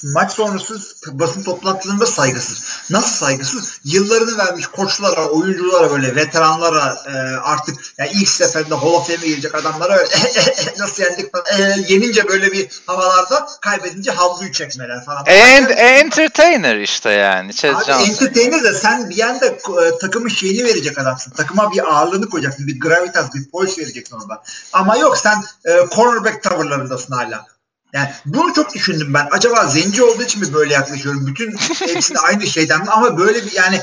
maç 0.04 0.32
sonrası 0.32 0.80
basın 1.12 1.44
toplantılarında 1.44 2.06
saygısız. 2.06 2.64
Nasıl 2.90 3.26
saygısız? 3.26 3.80
Yıllarını 3.84 4.38
vermiş 4.38 4.68
koçlara, 4.68 5.28
oyunculara 5.28 5.92
böyle 5.92 6.16
veteranlara 6.16 6.98
e, 7.08 7.12
artık 7.44 7.76
yani 7.98 8.10
ilk 8.14 8.30
seferinde 8.30 8.76
Hall 8.76 8.94
of 8.94 9.08
Fame'e 9.08 9.28
girecek 9.28 9.56
adamlara 9.56 9.98
öyle 9.98 10.10
nasıl 10.80 11.04
yendik 11.04 11.32
falan. 11.32 11.46
E, 11.60 11.76
yenince 11.88 12.28
böyle 12.28 12.52
bir 12.52 12.82
havalarda 12.86 13.48
kaybedince 13.62 14.12
havluyu 14.12 14.52
çekmeler 14.52 15.06
falan. 15.06 15.20
And, 15.20 15.70
entertainer 15.78 16.76
işte 16.76 17.10
yani. 17.10 17.50
Abi 17.50 17.86
Johnson. 17.86 18.00
entertainer 18.00 18.64
de 18.64 18.74
sen 18.74 19.10
bir 19.10 19.16
yanda 19.18 19.46
e, 19.46 19.98
takımın 20.02 20.30
şeyini 20.30 20.64
verecek 20.66 21.00
adamsın. 21.00 21.32
Takıma 21.32 21.72
bir 21.72 21.94
ağırlığını 21.94 22.30
koyacaksın. 22.30 22.68
Bir 22.68 22.80
gravitas, 22.80 23.34
bir 23.34 23.50
poise 23.50 23.82
vereceksin 23.82 24.21
orada. 24.22 24.44
Ama 24.74 24.98
yok 24.98 25.18
sen 25.18 25.44
e, 25.66 25.96
cornerback 25.96 26.44
tavırlarındasın 26.44 27.14
hala. 27.14 27.46
Yani 27.94 28.10
bunu 28.26 28.54
çok 28.54 28.74
düşündüm 28.74 29.14
ben. 29.14 29.28
Acaba 29.32 29.66
zenci 29.66 30.04
olduğu 30.04 30.24
için 30.24 30.42
mi 30.42 30.54
böyle 30.54 30.74
yaklaşıyorum? 30.74 31.28
Bütün 31.28 31.58
hepsini 31.88 32.18
aynı 32.28 32.48
şeyden 32.48 32.82
mi? 32.82 32.90
Ama 32.90 33.18
böyle 33.18 33.46
bir 33.46 33.52
yani 33.52 33.82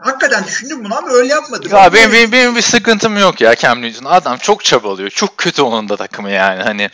hakikaten 0.00 0.44
düşündüm 0.44 0.84
bunu 0.84 0.98
ama 0.98 1.10
öyle 1.10 1.28
yapmadım. 1.28 1.70
Ya 1.72 1.92
benim, 1.92 2.12
benim, 2.12 2.32
benim 2.32 2.56
bir 2.56 2.62
sıkıntım 2.62 3.18
yok 3.18 3.40
ya 3.40 3.56
Cam 3.56 3.82
Newton. 3.82 4.04
Adam 4.04 4.36
çok 4.36 4.64
çabalıyor. 4.64 5.10
Çok 5.10 5.38
kötü 5.38 5.62
onun 5.62 5.88
da 5.88 5.96
takımı 5.96 6.30
yani. 6.30 6.62
Hani 6.62 6.90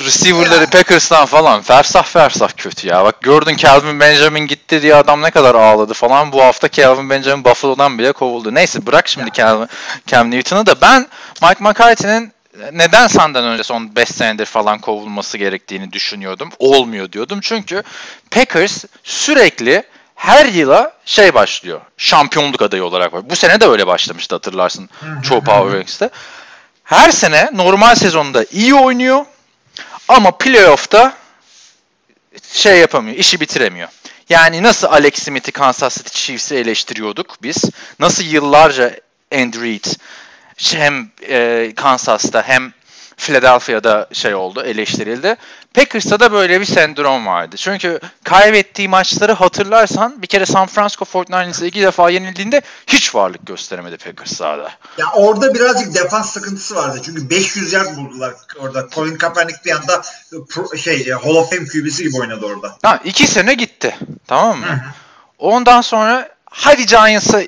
receiver'ları 0.00 0.60
Ya. 0.60 0.70
Packers'tan 0.70 1.26
falan 1.26 1.62
fersah 1.62 2.04
fersah 2.04 2.50
kötü 2.56 2.88
ya. 2.88 3.04
Bak 3.04 3.22
gördün 3.22 3.56
Calvin 3.56 4.00
Benjamin 4.00 4.46
gitti 4.46 4.82
diye 4.82 4.94
adam 4.94 5.22
ne 5.22 5.30
kadar 5.30 5.54
ağladı 5.54 5.94
falan. 5.94 6.32
Bu 6.32 6.42
hafta 6.42 6.68
Calvin 6.68 7.10
Benjamin 7.10 7.44
Buffalo'dan 7.44 7.98
bile 7.98 8.12
kovuldu. 8.12 8.54
Neyse 8.54 8.86
bırak 8.86 9.08
şimdi 9.08 9.32
Calvin, 9.32 9.68
Cam 10.06 10.30
Newton'u 10.30 10.66
da 10.66 10.80
ben 10.80 11.06
Mike 11.42 11.64
McCarthy'nin 11.64 12.32
neden 12.72 13.06
senden 13.06 13.44
önce 13.44 13.62
son 13.62 13.96
5 13.96 14.08
senedir 14.08 14.46
falan 14.46 14.78
kovulması 14.78 15.38
gerektiğini 15.38 15.92
düşünüyordum. 15.92 16.50
Olmuyor 16.58 17.12
diyordum. 17.12 17.38
Çünkü 17.42 17.82
Packers 18.30 18.84
sürekli 19.04 19.82
her 20.14 20.46
yıla 20.46 20.92
şey 21.04 21.34
başlıyor. 21.34 21.80
Şampiyonluk 21.96 22.62
adayı 22.62 22.84
olarak 22.84 23.12
var. 23.12 23.30
Bu 23.30 23.36
sene 23.36 23.60
de 23.60 23.66
öyle 23.66 23.86
başlamıştı 23.86 24.34
hatırlarsın. 24.34 24.90
Çoğu 25.22 25.44
Power 25.44 25.78
Ranks'te. 25.78 26.10
Her 26.84 27.10
sene 27.10 27.50
normal 27.52 27.94
sezonda 27.94 28.44
iyi 28.52 28.74
oynuyor. 28.74 29.24
Ama 30.08 30.30
playoff'ta 30.30 31.14
şey 32.52 32.78
yapamıyor, 32.78 33.16
işi 33.16 33.40
bitiremiyor. 33.40 33.88
Yani 34.28 34.62
nasıl 34.62 34.86
Alex 34.86 35.14
Smith'i 35.14 35.52
Kansas 35.52 35.96
City 35.96 36.18
Chiefs'i 36.18 36.54
eleştiriyorduk 36.54 37.42
biz. 37.42 37.64
Nasıl 37.98 38.24
yıllarca 38.24 38.96
Andy 39.34 39.60
Reid 39.60 39.84
hem 40.74 41.10
e, 41.28 41.72
Kansas'ta 41.76 42.42
hem 42.42 42.72
Philadelphia'da 43.16 44.08
şey 44.12 44.34
oldu, 44.34 44.62
eleştirildi. 44.62 45.36
Packers'ta 45.74 46.20
da 46.20 46.32
böyle 46.32 46.60
bir 46.60 46.64
sendrom 46.64 47.26
vardı. 47.26 47.56
Çünkü 47.56 48.00
kaybettiği 48.24 48.88
maçları 48.88 49.32
hatırlarsan 49.32 50.22
bir 50.22 50.26
kere 50.26 50.46
San 50.46 50.66
Francisco 50.66 51.04
49ers'e 51.04 51.66
iki 51.66 51.82
defa 51.82 52.10
yenildiğinde 52.10 52.62
hiç 52.86 53.14
varlık 53.14 53.46
gösteremedi 53.46 53.96
Packers 53.96 54.36
sahada. 54.36 54.70
Ya 54.98 55.06
orada 55.14 55.54
birazcık 55.54 55.94
defans 55.94 56.32
sıkıntısı 56.32 56.74
vardı. 56.74 57.00
Çünkü 57.04 57.30
500 57.30 57.72
yard 57.72 57.96
buldular 57.96 58.34
orada. 58.58 58.88
Colin 58.94 59.16
Kaepernick 59.16 59.64
bir 59.64 59.70
anda 59.70 60.02
şey 60.76 61.00
e, 61.00 61.12
Hall 61.12 61.34
of 61.34 61.50
Fame 61.50 61.66
QB'si 61.66 62.02
gibi 62.02 62.16
oynadı 62.16 62.46
orada. 62.46 62.76
Ha, 62.82 63.00
iki 63.04 63.26
sene 63.26 63.54
gitti. 63.54 63.96
Tamam 64.26 64.58
mı? 64.58 64.66
Ondan 65.38 65.80
sonra 65.80 66.28
hadi 66.50 66.86
Giants'a 66.86 67.42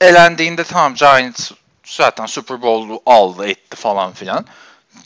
elendiğinde 0.00 0.64
tamam 0.64 0.94
Giants 0.94 1.50
zaten 1.96 2.26
Super 2.26 2.62
Bowl'u 2.62 3.02
aldı 3.06 3.48
etti 3.48 3.76
falan 3.76 4.12
filan. 4.12 4.46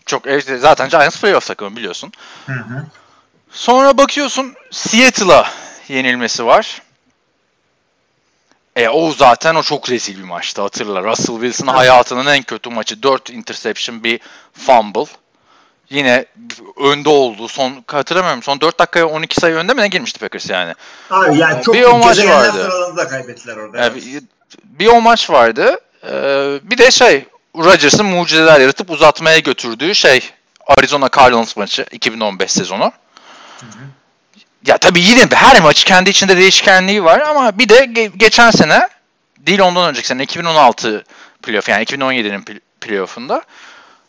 Çok 0.07 0.27
e, 0.27 0.41
zaten 0.41 0.89
Giants 0.89 1.21
playoff 1.21 1.47
takımı 1.47 1.77
biliyorsun. 1.77 2.13
Hı 2.47 2.53
hı. 2.53 2.87
Sonra 3.51 3.99
bakıyorsun 3.99 4.55
Seattle'a 4.71 5.51
yenilmesi 5.89 6.47
var. 6.47 6.83
E 8.77 8.89
o 8.89 9.13
zaten 9.13 9.55
o 9.55 9.63
çok 9.63 9.91
rezil 9.91 10.19
bir 10.19 10.25
maçtı 10.25 10.63
hatırla. 10.63 11.03
Russell 11.03 11.35
Wilson 11.41 11.67
hayatının 11.67 12.27
en 12.27 12.43
kötü 12.43 12.71
maçı. 12.71 13.03
4 13.03 13.31
interception 13.31 14.05
bir 14.05 14.21
fumble. 14.53 15.07
yine 15.91 16.27
önde 16.81 17.09
oldu. 17.09 17.49
Son 17.49 17.85
hatırlamıyorum. 17.87 18.43
Son 18.43 18.61
4 18.61 18.79
dakikaya 18.79 19.07
12 19.07 19.41
sayı 19.41 19.55
önde 19.55 19.75
mi 19.75 19.81
ne 19.83 19.89
girmişti 19.89 20.21
Packers 20.21 20.51
yani? 20.51 20.75
Abi 21.11 21.39
yani 21.39 21.63
çok 21.63 21.75
Bir 21.75 21.83
o 21.83 21.99
maç 21.99 22.19
vardı. 22.27 22.71
kaybettiler 23.09 23.57
orada. 23.57 23.79
Yani 23.79 23.95
bir, 23.95 24.23
bir 24.65 24.87
o 24.89 25.01
maç 25.01 25.31
vardı. 25.31 25.81
Ee, 26.07 26.61
bir 26.63 26.79
de 26.79 26.91
şey 26.91 27.25
Rodgers'ın 27.57 28.07
mucizeler 28.07 28.61
yaratıp 28.61 28.91
uzatmaya 28.91 29.39
götürdüğü 29.39 29.95
şey 29.95 30.31
Arizona 30.67 31.09
Cardinals 31.17 31.57
maçı 31.57 31.87
2015 31.91 32.53
sezonu. 32.53 32.93
Ya 34.67 34.79
tabii 34.79 35.01
yine 35.01 35.27
her 35.35 35.61
maç 35.61 35.85
kendi 35.85 36.11
içinde 36.11 36.37
değişkenliği 36.37 37.05
var 37.05 37.21
ama 37.21 37.59
bir 37.59 37.69
de 37.69 37.79
ge- 37.85 38.17
geçen 38.19 38.51
sene 38.51 38.89
değil 39.39 39.61
ondan 39.61 39.89
önceki 39.89 40.07
sene 40.07 40.23
2016 40.23 41.05
playoff 41.43 41.69
yani 41.69 41.85
2017'nin 41.85 42.43
pl- 42.43 42.61
playoff'unda 42.81 43.43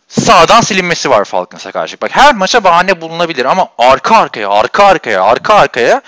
sağdan 0.08 0.62
silinmesi 0.62 1.10
var 1.10 1.26
Falcons'a 1.26 1.72
karşı. 1.72 2.02
Bak 2.02 2.12
her 2.14 2.36
maça 2.36 2.64
bahane 2.64 3.02
bulunabilir 3.02 3.46
ama 3.46 3.68
arka 3.78 4.16
arkaya, 4.18 4.50
arka 4.50 4.86
arkaya, 4.86 5.24
arka 5.24 5.54
arkaya. 5.54 6.02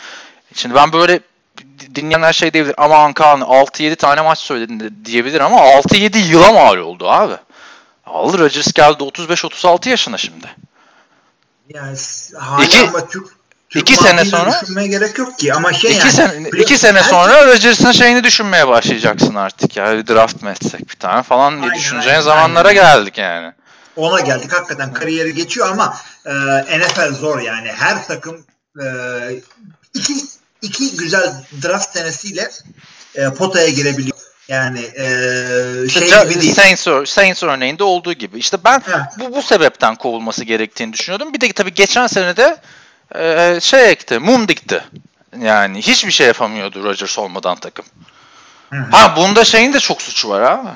Şimdi 0.56 0.76
ben 0.76 0.94
böyle 0.94 1.20
dinleyenler 1.96 2.34
şey 2.34 2.54
diyebilir 2.54 2.76
ama 2.78 3.14
Kaan 3.14 3.42
6-7 3.42 3.96
tane 3.96 4.22
maç 4.22 4.40
söyledin 4.40 4.94
diyebilir 5.06 5.40
ama 5.40 5.58
6-7 5.58 6.18
yıla 6.18 6.52
mal 6.52 6.78
oldu 6.78 7.10
abi. 7.10 7.34
Al 8.06 8.38
Rodgers 8.40 8.74
geldi 8.74 9.04
35-36 9.04 9.90
yaşına 9.90 10.18
şimdi. 10.18 10.48
Yani 11.74 11.98
hala 12.38 12.64
İki- 12.64 12.88
ama 12.88 13.08
Türk, 13.08 13.28
Türk 13.70 13.90
iki 13.90 14.04
sene 14.04 14.26
sonra- 14.26 14.62
düşünmeye 14.62 14.88
gerek 14.88 15.18
yok 15.18 15.40
ki 15.40 15.54
ama 15.54 15.74
şey 15.74 15.92
iki 15.92 16.00
yani. 16.00 16.12
sene, 16.12 16.50
iki 16.50 16.78
sene 16.78 16.98
her- 17.02 17.10
sonra 17.10 17.48
Rodgers'ın 17.48 17.92
şeyini 17.92 18.24
düşünmeye 18.24 18.68
başlayacaksın 18.68 19.36
artık 19.36 19.78
ya. 19.78 19.98
Bir 19.98 20.08
draft 20.08 20.44
mı 20.44 20.50
etsek 20.50 20.90
bir 20.90 20.96
tane 20.96 21.24
falan 21.24 21.54
diye 21.54 21.64
Aynen, 21.64 21.76
düşüneceğin 21.80 22.14
aynen, 22.16 22.22
zamanlara 22.26 22.68
aynen. 22.68 22.84
geldik 22.84 23.18
yani. 23.18 23.54
ona 23.96 24.20
geldik. 24.20 24.54
Hakikaten 24.54 24.94
kariyeri 24.94 25.34
geçiyor 25.34 25.68
ama 25.72 25.98
e, 26.26 26.32
NFL 26.80 27.14
zor 27.14 27.40
yani. 27.40 27.72
Her 27.72 28.08
takım 28.08 28.46
e, 28.82 28.86
iki, 29.94 30.14
iki 30.68 30.98
güzel 30.98 31.34
draft 31.64 31.94
senesiyle 31.94 32.52
e, 33.16 33.30
potaya 33.30 33.70
girebiliyor. 33.70 34.18
Yani 34.48 34.80
e, 34.80 35.06
şey 35.90 36.08
İşte 36.08 36.24
gibi 36.24 36.42
değil. 36.42 36.56
Saints, 36.56 37.12
Saints 37.12 37.44
örneğinde 37.44 37.84
olduğu 37.84 38.14
gibi. 38.14 38.40
İşte 38.40 38.58
ben 38.66 38.82
bu, 39.20 39.36
bu 39.36 39.42
sebepten 39.42 39.96
kovulması 39.96 40.44
gerektiğini 40.44 40.94
düşünüyordum. 40.94 41.34
Bir 41.34 41.42
de 41.42 41.54
tabii 41.54 41.74
geçen 41.74 42.08
sene 42.08 42.38
de 42.38 42.58
e, 43.16 43.60
şey 43.62 43.92
ekti, 43.92 44.20
mum 44.20 44.48
dikti. 44.48 44.84
Yani 45.42 45.82
hiçbir 45.82 46.12
şey 46.12 46.28
yapamıyordu 46.28 46.84
Rodgers 46.84 47.20
olmadan 47.20 47.56
takım. 47.56 47.86
Hı. 48.70 48.78
Ha 48.92 49.16
bunda 49.18 49.46
şeyin 49.46 49.74
de 49.74 49.80
çok 49.80 50.02
suçu 50.02 50.30
var 50.30 50.42
abi. 50.42 50.70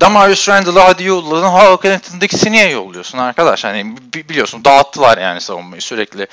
Damarius 0.00 0.48
Randall'ı 0.48 0.80
hadi 0.80 1.04
yolladın. 1.04 1.46
Ha 1.48 1.78
Clinton'dakisi 1.82 2.52
niye 2.52 2.70
yolluyorsun 2.70 3.18
arkadaş? 3.18 3.64
Hani 3.64 3.96
bi- 4.14 4.28
biliyorsun 4.28 4.64
dağıttılar 4.64 5.18
yani 5.18 5.40
savunmayı 5.40 5.82
sürekli 5.82 6.26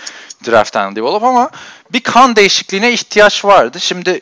draft 0.47 0.75
and 0.75 0.95
develop 0.95 1.23
ama 1.23 1.49
bir 1.93 1.99
kan 1.99 2.35
değişikliğine 2.35 2.91
ihtiyaç 2.91 3.45
vardı. 3.45 3.79
Şimdi 3.79 4.21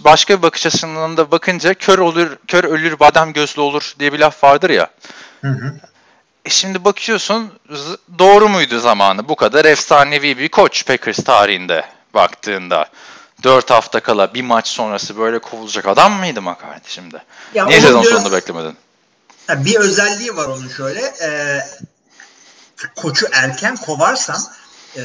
başka 0.00 0.38
bir 0.38 0.42
bakış 0.42 0.66
açısından 0.66 1.16
da 1.16 1.30
bakınca 1.30 1.74
kör 1.74 1.98
olur, 1.98 2.36
kör 2.48 2.64
ölür, 2.64 2.98
badem 3.00 3.32
gözlü 3.32 3.60
olur 3.60 3.94
diye 3.98 4.12
bir 4.12 4.18
laf 4.18 4.44
vardır 4.44 4.70
ya. 4.70 4.86
Hı 5.40 5.48
hı. 5.48 5.80
E 6.44 6.50
şimdi 6.50 6.84
bakıyorsun 6.84 7.52
doğru 8.18 8.48
muydu 8.48 8.78
zamanı? 8.80 9.28
Bu 9.28 9.36
kadar 9.36 9.64
efsanevi 9.64 10.38
bir 10.38 10.48
koç 10.48 10.86
Packers 10.86 11.16
tarihinde 11.24 11.84
baktığında. 12.14 12.86
4 13.42 13.70
hafta 13.70 14.00
kala 14.00 14.34
bir 14.34 14.42
maç 14.42 14.68
sonrası 14.68 15.18
böyle 15.18 15.38
kovulacak 15.38 15.88
adam 15.88 16.12
mıydı 16.12 16.42
McCarthy 16.42 16.80
şimdi? 16.88 17.22
Ya 17.54 17.66
Niye 17.66 17.80
sezon 17.80 18.02
biraz- 18.02 18.12
sonunda 18.12 18.32
beklemedin? 18.32 18.76
Bir 19.48 19.76
özelliği 19.76 20.36
var 20.36 20.44
onun 20.48 20.68
şöyle. 20.68 21.00
E, 21.00 21.60
koçu 22.96 23.26
erken 23.32 23.76
kovarsan 23.76 24.40
e, 24.96 25.02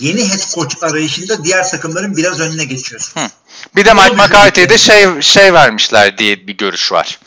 yeni 0.00 0.28
head 0.30 0.54
coach 0.54 0.74
arayışında 0.82 1.44
diğer 1.44 1.70
takımların 1.70 2.16
biraz 2.16 2.40
önüne 2.40 2.64
geçiyorsun. 2.64 3.22
Bir 3.76 3.84
de 3.84 3.94
Mike 3.94 4.16
McCarthy'ye 4.16 4.68
de 4.68 4.78
şey, 4.78 5.22
şey 5.22 5.54
vermişler 5.54 6.18
diye 6.18 6.46
bir 6.46 6.56
görüş 6.56 6.92
var. 6.92 7.18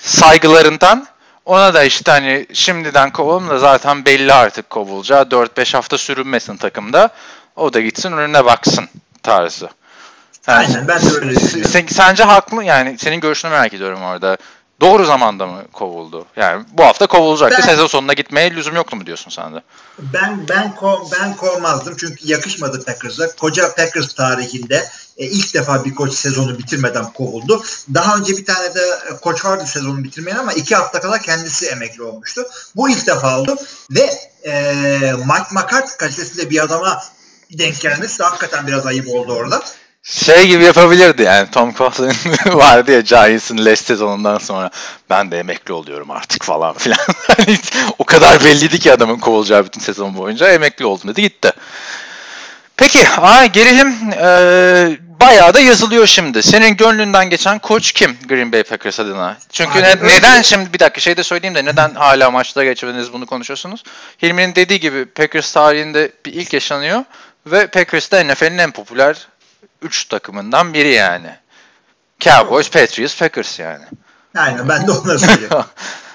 Saygılarından 0.00 1.06
ona 1.44 1.74
da 1.74 1.84
işte 1.84 2.10
hani 2.10 2.46
şimdiden 2.52 3.12
kovalım 3.12 3.48
da 3.48 3.58
zaten 3.58 4.04
belli 4.04 4.32
artık 4.32 4.70
kovulacağı. 4.70 5.22
4-5 5.22 5.72
hafta 5.76 5.98
sürünmesin 5.98 6.56
takımda. 6.56 7.08
O 7.56 7.72
da 7.72 7.80
gitsin 7.80 8.12
önüne 8.12 8.44
baksın 8.44 8.88
tarzı. 9.26 9.68
Yani 10.48 10.66
Aynen 10.66 10.88
ben 10.88 11.02
de 11.02 11.14
öyle 11.14 11.36
düşünüyorum. 11.40 11.72
sen, 11.72 11.86
sence 11.86 12.22
haklı 12.24 12.64
yani 12.64 12.98
senin 12.98 13.20
görüşünü 13.20 13.50
merak 13.50 13.74
ediyorum 13.74 14.02
orada. 14.02 14.36
Doğru 14.80 15.04
zamanda 15.04 15.46
mı 15.46 15.62
kovuldu? 15.72 16.26
Yani 16.36 16.64
bu 16.72 16.84
hafta 16.84 17.06
kovulacaktı. 17.06 17.56
Ben- 17.62 17.66
Sezon 17.66 17.86
sonuna 17.86 18.12
gitmeye 18.12 18.50
lüzum 18.50 18.74
yoktu 18.76 18.96
mu 18.96 19.06
diyorsun 19.06 19.30
sen 19.30 19.54
de? 19.54 19.62
Ben 19.98 20.48
ben 20.48 20.74
ko- 20.80 21.08
ben 21.20 21.36
kovmazdım 21.36 21.96
çünkü 21.96 22.16
yakışmadı 22.28 22.84
Packers'a. 22.84 23.36
Koca 23.36 23.74
Packers 23.74 24.14
tarihinde 24.14 24.84
e, 25.16 25.26
ilk 25.26 25.54
defa 25.54 25.84
bir 25.84 25.94
koç 25.94 26.12
sezonu 26.14 26.58
bitirmeden 26.58 27.12
kovuldu. 27.12 27.62
Daha 27.94 28.16
önce 28.16 28.36
bir 28.36 28.44
tane 28.44 28.74
de 28.74 28.80
e, 29.12 29.16
koç 29.20 29.44
vardı 29.44 29.64
sezonu 29.66 30.04
bitirmeyen 30.04 30.36
ama 30.38 30.52
iki 30.52 30.76
hafta 30.76 31.00
kala 31.00 31.18
kendisi 31.18 31.66
emekli 31.66 32.02
olmuştu. 32.02 32.42
Bu 32.76 32.90
ilk 32.90 33.06
defa 33.06 33.38
oldu 33.40 33.56
ve 33.90 34.10
e, 34.50 34.52
Mike 35.12 35.48
McCarthy 35.52 35.96
kalitesinde 35.98 36.50
bir 36.50 36.62
adama 36.64 37.02
denk 37.52 37.80
gelmesi 37.80 38.18
de 38.18 38.24
hakikaten 38.24 38.66
biraz 38.66 38.86
ayıp 38.86 39.08
oldu 39.08 39.32
orada. 39.32 39.62
Şey 40.02 40.46
gibi 40.46 40.64
yapabilirdi 40.64 41.22
yani 41.22 41.50
Tom 41.50 41.74
Coughlin 41.74 42.14
vardı 42.58 42.92
ya 42.92 43.00
Giants'ın 43.00 43.64
Les 43.64 43.80
sezonundan 43.80 44.38
sonra 44.38 44.70
ben 45.10 45.30
de 45.30 45.38
emekli 45.38 45.72
oluyorum 45.72 46.10
artık 46.10 46.44
falan 46.44 46.74
filan. 46.74 46.98
Hani 47.36 47.58
o 47.98 48.04
kadar 48.04 48.44
belliydi 48.44 48.78
ki 48.78 48.92
adamın 48.92 49.18
kovulacağı 49.18 49.64
bütün 49.64 49.80
sezon 49.80 50.16
boyunca 50.16 50.48
emekli 50.48 50.86
oldum 50.86 51.10
dedi 51.10 51.22
gitti. 51.22 51.52
Peki 52.76 53.08
aa, 53.08 53.46
gelelim 53.46 53.94
ee, 54.20 54.98
bayağı 55.20 55.54
da 55.54 55.60
yazılıyor 55.60 56.06
şimdi. 56.06 56.42
Senin 56.42 56.76
gönlünden 56.76 57.30
geçen 57.30 57.58
koç 57.58 57.92
kim 57.92 58.16
Green 58.28 58.52
Bay 58.52 58.62
Packers 58.62 59.00
adına? 59.00 59.36
Çünkü 59.52 59.78
Abi 59.78 59.82
ne- 59.82 60.08
neden 60.08 60.42
şimdi 60.42 60.72
bir 60.72 60.78
dakika 60.78 61.00
şey 61.00 61.16
de 61.16 61.22
söyleyeyim 61.22 61.54
de 61.54 61.64
neden 61.64 61.94
hala 61.94 62.30
maçta 62.30 62.64
geçmediniz 62.64 63.12
bunu 63.12 63.26
konuşuyorsunuz? 63.26 63.82
Hilmi'nin 64.22 64.54
dediği 64.54 64.80
gibi 64.80 65.06
Packers 65.06 65.52
tarihinde 65.52 66.12
bir 66.26 66.32
ilk 66.32 66.52
yaşanıyor 66.52 67.04
ve 67.46 67.66
Packers 67.66 68.12
de 68.12 68.28
NFL'in 68.28 68.58
en 68.58 68.70
popüler 68.70 69.28
3 69.82 70.04
takımından 70.04 70.74
biri 70.74 70.92
yani. 70.92 71.36
Cowboys, 72.20 72.70
Patriots, 72.70 73.18
Packers 73.18 73.58
yani. 73.58 73.84
Aynen 74.36 74.68
ben 74.68 74.86
de 74.86 74.90
onları 74.90 75.18
söylüyorum. 75.18 75.64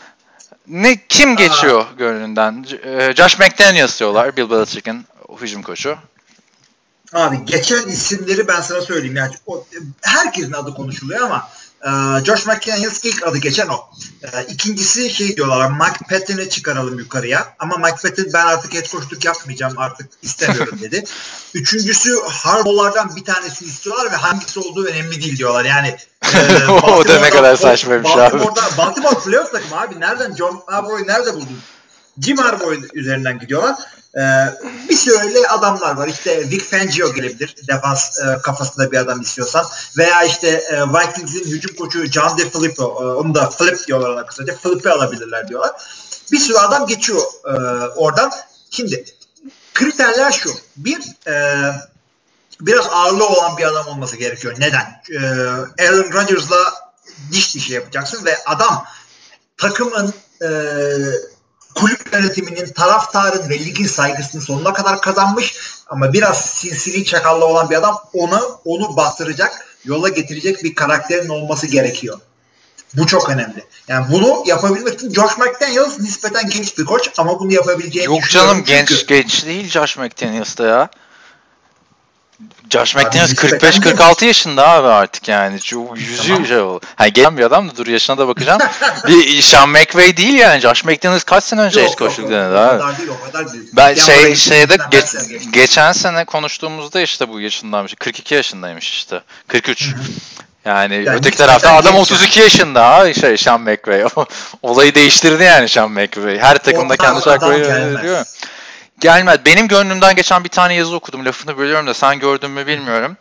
ne 0.67 1.08
kim 1.10 1.36
geçiyor 1.36 1.86
gönlünden? 1.98 2.65
E, 2.84 3.13
Josh 3.15 3.39
McDaniels 3.39 4.00
diyorlar, 4.00 4.38
Bill 4.38 4.50
Belichick'in 4.50 5.06
hücum 5.41 5.62
koçu. 5.62 5.98
Abi 7.13 7.46
geçen 7.46 7.88
isimleri 7.88 8.48
ben 8.48 8.62
sana 8.62 8.82
söyleyeyim. 8.82 9.15
Yani 9.15 9.34
o, 9.46 9.65
herkesin 10.02 10.54
adı 10.54 10.74
konuşuluyor 10.74 11.22
ama 11.22 11.50
e, 11.86 12.26
Josh 12.26 12.46
McDaniels 12.46 13.00
ilk 13.06 13.28
adı 13.28 13.38
geçen 13.38 13.67
o. 13.67 13.89
E, 14.24 14.44
ikincisi 14.44 15.10
şey 15.10 15.38
diyorlar 15.38 15.72
Mike 15.72 16.06
Patton'ı 16.10 16.50
çıkaralım 16.50 17.00
yukarıya. 17.00 17.54
Ama 17.60 17.78
Mike 17.78 18.10
Patton 18.10 18.26
ben 18.34 18.46
artık 18.46 18.74
head 18.74 18.86
coachluk 18.86 19.26
yapmayacağım 19.26 19.74
artık 19.78 20.10
istemiyorum 20.22 20.80
dedi. 20.82 21.04
Üçüncüsü 21.54 22.20
Harbaugh'lardan 22.30 23.15
bir 23.15 23.24
tanesini 23.24 23.70
istiyorlar 23.70 24.12
ve 24.12 24.15
hangisi 24.15 24.60
olduğu 24.60 24.86
önemli 24.86 25.22
değil 25.22 25.38
diyorlar. 25.38 25.65
Yani 25.65 25.98
e, 26.36 26.67
O 26.72 27.08
da 27.08 27.20
ne 27.20 27.30
kadar 27.30 27.56
saçmaymış 27.56 28.12
abi. 28.12 28.20
Baltimore'da, 28.20 28.78
Baltimore 28.78 29.20
playoff 29.26 29.52
takımı 29.52 29.82
abi. 29.82 30.00
Nereden 30.00 30.36
John 30.36 30.63
Harbaugh'u 30.67 31.08
nerede 31.08 31.34
buldun? 31.34 31.60
Jim 32.22 32.38
Harbaugh 32.38 32.94
üzerinden 32.94 33.40
gidiyorlar. 33.40 33.76
Ee, 34.16 34.22
bir 34.90 34.96
sürü 34.96 35.48
adamlar 35.48 35.96
var. 35.96 36.08
İşte 36.08 36.50
Vic 36.50 36.64
Fangio 36.64 37.14
gelebilir. 37.14 37.56
Defans 37.68 38.20
e, 38.20 38.42
kafasında 38.44 38.92
bir 38.92 38.98
adam 38.98 39.22
istiyorsan. 39.22 39.66
Veya 39.98 40.24
işte 40.24 40.48
e, 40.48 40.82
Vikings'in 40.82 41.52
hücum 41.52 41.76
koçu 41.76 42.06
John 42.06 42.38
DeFilippo. 42.38 42.84
E, 42.84 43.06
onu 43.06 43.36
da 43.36 43.50
Flip 43.50 43.88
diyorlar 43.88 44.10
ona 44.10 44.26
kısaca. 44.26 44.56
Flip'i 44.56 44.90
alabilirler 44.90 45.48
diyorlar. 45.48 45.72
Bir 46.32 46.38
sürü 46.38 46.58
adam 46.58 46.88
geçiyor 46.88 47.22
e, 47.46 47.52
oradan. 47.88 48.32
Şimdi 48.72 49.06
kriterler 49.74 50.32
şu. 50.32 50.52
Bir 50.78 51.00
e, 51.28 51.66
biraz 52.62 52.88
ağırlığı 52.92 53.28
olan 53.28 53.58
bir 53.58 53.64
adam 53.64 53.88
olması 53.88 54.18
gerekiyor. 54.18 54.56
Neden? 54.60 55.02
E, 55.12 55.20
Aaron 55.86 56.12
Rodgers'la 56.14 56.74
diş 57.32 57.56
dişe 57.56 57.74
yapacaksın 57.74 58.26
ve 58.26 58.38
adam 58.45 58.86
takımın 59.58 60.14
e, 60.41 60.50
kulüp 61.76 62.13
yönetiminin, 62.13 62.74
taraftarın 62.74 63.49
ve 63.49 63.59
ligin 63.59 63.88
saygısını 63.88 64.41
sonuna 64.41 64.74
kadar 64.74 65.01
kazanmış 65.01 65.55
ama 65.88 66.13
biraz 66.13 66.45
sinsili 66.45 67.05
çakallı 67.05 67.45
olan 67.45 67.69
bir 67.69 67.76
adam 67.76 67.97
onu 68.13 68.59
onu 68.65 68.97
bastıracak, 68.97 69.65
yola 69.86 70.09
getirecek 70.09 70.63
bir 70.63 70.76
karakterin 70.76 71.30
olması 71.30 71.67
gerekiyor. 71.67 72.19
Bu 72.93 73.07
çok 73.07 73.30
önemli. 73.30 73.65
Yani 73.88 74.05
bunu 74.11 74.43
yapabilmek 74.45 74.93
için 74.93 75.13
Josh 75.13 75.38
McDaniels 75.38 75.99
nispeten 75.99 76.49
genç 76.49 76.78
bir 76.78 76.86
koç 76.86 77.09
ama 77.17 77.39
bunu 77.39 77.53
yapabileceğini 77.53 78.15
Yok 78.15 78.30
canım 78.30 78.63
genç 78.63 78.89
çünkü- 78.89 79.05
genç 79.05 79.45
değil 79.45 79.69
Josh 79.69 79.97
McDaniels 79.97 80.57
da 80.57 80.67
ya. 80.67 80.89
Josh 82.72 82.95
McDaniels 82.95 83.30
nispeten 83.43 83.72
45-46 83.72 84.26
yaşında 84.26 84.67
abi 84.69 84.88
artık 84.88 85.28
yani. 85.28 85.59
Yüzü 85.95 86.28
Tamam. 86.28 86.45
şey 86.45 86.59
oldu. 86.59 86.86
Hani 86.95 87.13
gelen 87.13 87.38
bir 87.38 87.43
adam 87.43 87.69
da 87.69 87.76
dur 87.78 87.88
yaşına 87.88 88.17
da 88.17 88.28
bakacağım. 88.28 88.59
bir 89.07 89.41
Sean 89.41 89.69
McVay 89.69 90.17
değil 90.17 90.34
yani. 90.34 90.59
Josh 90.61 90.84
McDaniels 90.86 91.24
kaç 91.24 91.43
sene 91.43 91.61
önce 91.61 91.88
coachluk 91.97 92.19
yok, 92.19 92.32
denedi 92.32 92.57
abi. 92.57 92.80
kadar 92.80 92.97
değil 92.97 93.09
o 93.09 93.26
kadar 93.32 93.53
değil. 93.53 93.63
Ben 93.74 93.88
Yani 93.88 93.99
şey 94.01 94.36
şeyde 94.36 94.78
geç- 94.91 95.15
geçen 95.53 95.91
sene 95.91 96.26
konuştuğumuzda 96.26 97.01
işte 97.01 97.30
bu 97.30 97.39
yaşındaymış. 97.39 97.93
42 97.99 98.36
yaşındaymış 98.36 98.89
işte. 98.89 99.22
43. 99.47 99.89
Yani, 100.65 100.95
Yani 100.95 101.09
öteki 101.09 101.38
tarafta 101.38 101.74
adam 101.74 101.93
genç 101.95 102.11
32 102.11 102.39
yaşında 102.39 102.89
ha 102.89 103.13
şey 103.13 103.38
Sean 103.38 103.61
McVay. 103.61 104.05
Olayı 104.61 104.95
değiştirdi 104.95 105.43
yani 105.43 105.69
Sean 105.69 105.91
McVay. 105.91 106.39
Her 106.39 106.57
takımda 106.57 106.93
adam- 106.93 107.05
kendi 107.05 107.24
şarkıyı 107.24 107.65
adam 107.65 108.24
gelmez. 109.02 109.39
Benim 109.45 109.68
gönlümden 109.68 110.16
geçen 110.16 110.43
bir 110.43 110.49
tane 110.49 110.74
yazı 110.74 110.95
okudum. 110.95 111.26
Lafını 111.26 111.58
bölüyorum 111.58 111.88
da 111.88 111.93
sen 111.93 112.20
gördün 112.20 112.52
mü 112.52 112.68
bilmiyorum. 112.68 113.18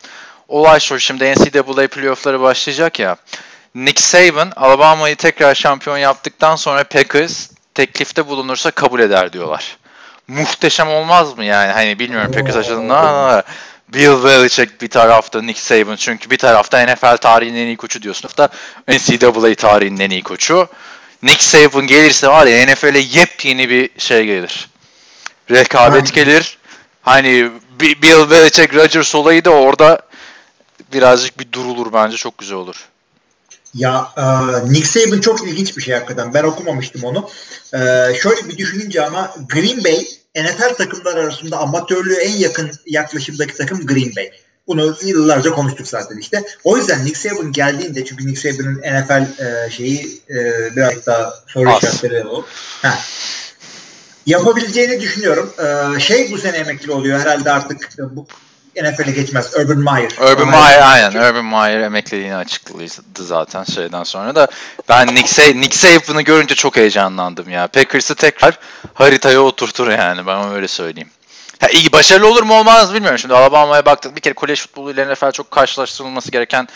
Olay 0.47 0.79
şu 0.79 0.99
şimdi 0.99 1.33
NCAA 1.33 1.87
playoff'ları 1.87 2.41
başlayacak 2.41 2.99
ya. 2.99 3.15
Nick 3.75 4.01
Saban 4.01 4.51
Alabama'yı 4.55 5.15
tekrar 5.15 5.55
şampiyon 5.55 5.97
yaptıktan 5.97 6.55
sonra 6.55 6.83
Packers 6.83 7.49
teklifte 7.75 8.27
bulunursa 8.27 8.71
kabul 8.71 8.99
eder 8.99 9.33
diyorlar. 9.33 9.77
Muhteşem 10.27 10.89
olmaz 10.89 11.37
mı 11.37 11.45
yani? 11.45 11.71
Hani 11.71 11.99
bilmiyorum 11.99 12.31
Packers 12.31 12.55
açısından. 12.55 13.43
Bill 13.93 14.23
Belichick 14.23 14.81
bir 14.81 14.87
tarafta 14.87 15.41
Nick 15.41 15.61
Saban 15.61 15.95
çünkü 15.95 16.29
bir 16.29 16.37
tarafta 16.37 16.85
NFL 16.85 17.17
tarihinin 17.17 17.59
en 17.59 17.67
iyi 17.67 17.77
koçu 17.77 18.01
diyorsun. 18.01 18.29
Da 18.37 18.49
NCAA 18.87 19.55
tarihinin 19.55 19.99
en 19.99 20.09
iyi 20.09 20.23
koçu. 20.23 20.67
Nick 21.23 21.43
Saban 21.43 21.87
gelirse 21.87 22.27
var 22.27 22.45
ya 22.45 22.65
NFL'e 22.65 22.99
yepyeni 22.99 23.69
bir 23.69 23.89
şey 23.97 24.25
gelir. 24.25 24.70
Rekabet 25.51 25.93
Aynen. 25.93 26.13
gelir. 26.13 26.57
Hani 27.01 27.51
Bi- 27.79 28.01
Bill 28.01 28.29
Belichick 28.29 28.75
Rodgers 28.75 29.15
olayı 29.15 29.45
da 29.45 29.49
orada 29.49 30.01
birazcık 30.93 31.39
bir 31.39 31.51
durulur 31.51 31.93
bence 31.93 32.17
çok 32.17 32.37
güzel 32.37 32.57
olur. 32.57 32.75
Ya 33.73 34.07
e, 34.17 34.23
Nick 34.71 34.85
Saban 34.85 35.21
çok 35.21 35.47
ilginç 35.47 35.77
bir 35.77 35.81
şey 35.81 35.93
hakikaten. 35.93 36.33
Ben 36.33 36.43
okumamıştım 36.43 37.03
onu. 37.03 37.29
E, 37.73 37.77
şöyle 38.21 38.49
bir 38.49 38.57
düşününce 38.57 39.05
ama 39.05 39.33
Green 39.49 39.83
Bay 39.83 40.05
NFL 40.35 40.75
takımlar 40.77 41.17
arasında 41.17 41.57
amatörlüğe 41.57 42.19
en 42.23 42.37
yakın 42.37 42.71
yaklaşımdaki 42.85 43.53
takım 43.57 43.85
Green 43.85 44.15
Bay. 44.15 44.31
Bunu 44.67 44.95
yıllarca 45.03 45.51
konuştuk 45.51 45.87
zaten 45.87 46.17
işte. 46.17 46.43
O 46.63 46.77
yüzden 46.77 47.05
Nick 47.05 47.19
Saban 47.19 47.51
geldiğinde 47.51 48.05
çünkü 48.05 48.27
Nick 48.27 48.51
Saban'ın 48.51 48.77
NFL 48.77 49.43
e, 49.43 49.69
şeyi 49.69 50.21
e, 50.29 50.35
biraz 50.75 51.05
daha 51.05 51.33
soru 51.47 51.77
işaretleri 51.77 52.27
o. 52.27 52.45
Yapabileceğini 54.25 55.01
düşünüyorum. 55.01 55.53
E, 55.95 55.99
şey 55.99 56.31
bu 56.31 56.37
sene 56.37 56.57
emekli 56.57 56.91
oluyor 56.91 57.19
herhalde 57.19 57.51
artık 57.51 57.89
e, 57.99 58.15
bu 58.15 58.27
NFL'e 58.75 59.11
geçmez. 59.11 59.53
Urban 59.55 59.77
Meyer. 59.77 60.11
Urban 60.11 60.47
Meyer 60.47 60.81
aynen. 60.81 61.11
Urban 61.11 61.45
Meyer 61.45 61.79
emekliliğini 61.79 62.35
açıkladı 62.35 63.23
zaten 63.23 63.63
şeyden 63.63 64.03
sonra 64.03 64.35
da. 64.35 64.47
Ben 64.89 65.07
Nick, 65.07 65.53
Nick 65.59 65.77
Saban'ı 65.77 66.21
görünce 66.21 66.55
çok 66.55 66.75
heyecanlandım 66.75 67.49
ya. 67.49 67.67
Packers'ı 67.67 68.15
tekrar 68.15 68.59
haritaya 68.93 69.41
oturtur 69.41 69.89
yani 69.89 70.27
ben 70.27 70.51
öyle 70.51 70.67
söyleyeyim. 70.67 71.09
Ha, 71.59 71.67
iyi 71.67 71.91
başarılı 71.91 72.27
olur 72.27 72.43
mu 72.43 72.53
olmaz 72.53 72.93
bilmiyorum. 72.93 73.19
Şimdi 73.19 73.33
Alabama'ya 73.33 73.85
baktık 73.85 74.15
bir 74.15 74.21
kere 74.21 74.33
kolej 74.33 74.61
futbolu 74.61 74.91
ile 74.91 75.13
NFL 75.13 75.31
çok 75.31 75.51
karşılaştırılması 75.51 76.31
gereken 76.31 76.67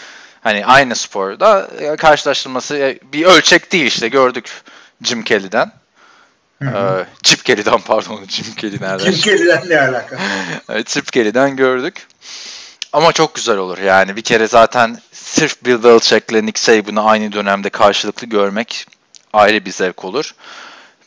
hani 0.41 0.65
aynı 0.65 0.95
sporda 0.95 1.69
e, 1.79 1.95
karşılaştırılması 1.95 2.77
e, 2.77 2.99
bir 3.13 3.25
ölçek 3.25 3.71
değil 3.71 3.85
işte 3.85 4.07
gördük 4.07 4.49
Jim 5.01 5.23
Kelly'den. 5.23 5.71
Ee, 6.61 7.05
Chip 7.23 7.45
Kelly'den 7.45 7.79
pardon 7.79 8.25
Jim 8.29 8.55
Kelly 8.55 8.77
nereden? 8.81 9.11
Kim 9.11 9.21
Kelly'den 9.21 9.69
ne 9.69 9.81
alaka? 9.81 10.17
Chip 10.85 11.13
Kelly'den 11.13 11.55
gördük. 11.55 12.07
Ama 12.93 13.11
çok 13.11 13.35
güzel 13.35 13.57
olur 13.57 13.77
yani. 13.77 14.15
Bir 14.15 14.21
kere 14.21 14.47
zaten 14.47 14.99
sırf 15.11 15.65
Bill 15.65 15.83
Belichick'le 15.83 16.45
Nick 16.45 16.59
Saban'ı 16.59 17.05
aynı 17.05 17.31
dönemde 17.31 17.69
karşılıklı 17.69 18.27
görmek 18.27 18.87
ayrı 19.33 19.65
bir 19.65 19.71
zevk 19.71 20.05
olur. 20.05 20.35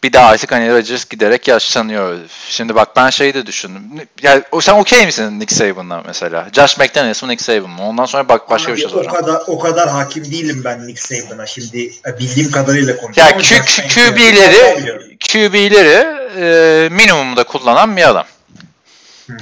Bir 0.02 0.12
de 0.12 0.20
artık 0.20 0.52
hani 0.52 0.72
Rodgers 0.72 1.04
giderek 1.08 1.48
yaşlanıyor. 1.48 2.18
Şimdi 2.48 2.74
bak 2.74 2.96
ben 2.96 3.10
şeyi 3.10 3.34
de 3.34 3.46
düşündüm. 3.46 3.82
Yani, 4.22 4.42
o- 4.52 4.60
sen 4.60 4.72
okey 4.74 5.06
misin 5.06 5.40
Nick 5.40 5.54
Saban'la 5.54 6.02
mesela? 6.06 6.48
Josh 6.52 6.78
McDaniels 6.78 7.22
mı 7.22 7.28
Nick 7.28 7.44
Saban 7.44 7.70
mı? 7.70 7.82
Ondan 7.88 8.04
sonra 8.04 8.28
bak 8.28 8.50
başka 8.50 8.68
bir 8.68 8.72
Abi, 8.72 8.80
şey 8.80 8.86
o 8.86 8.90
soracağım. 8.90 9.16
kadar 9.16 9.42
o 9.46 9.58
kadar 9.58 9.88
hakim 9.88 10.24
değilim 10.24 10.62
ben 10.64 10.86
Nick 10.86 11.00
Saban'a 11.00 11.46
şimdi 11.46 11.92
e, 12.06 12.18
bildiğim 12.18 12.50
kadarıyla 12.50 12.96
konuşuyorum. 12.96 13.36
Ya 13.36 13.42
Q- 13.42 13.88
QB'leri. 13.88 15.18
QB'leri 15.32 16.06
e, 16.36 16.88
minimumda 16.88 17.44
kullanan 17.44 17.96
bir 17.96 18.08
adam. 18.08 18.26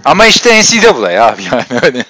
Ama 0.04 0.26
işte 0.26 0.60
NCAA 0.62 1.26
abi 1.26 1.42
yani 1.52 1.64
hani 1.80 2.04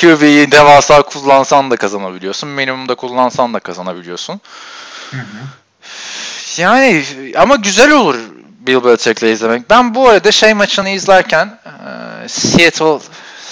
QB'yi 0.00 0.50
devasa 0.52 1.02
kullansan 1.02 1.70
da 1.70 1.76
kazanabiliyorsun. 1.76 2.48
Minimumda 2.48 2.94
kullansan 2.94 3.54
da 3.54 3.60
kazanabiliyorsun. 3.60 4.40
Yani 6.58 7.04
ama 7.36 7.56
güzel 7.56 7.92
olur 7.92 8.16
Bill 8.58 8.84
Belichick'le 8.84 9.22
izlemek. 9.22 9.70
Ben 9.70 9.94
bu 9.94 10.08
arada 10.08 10.32
şey 10.32 10.54
maçını 10.54 10.88
izlerken 10.88 11.58
e, 12.24 12.28
Seattle 12.28 12.98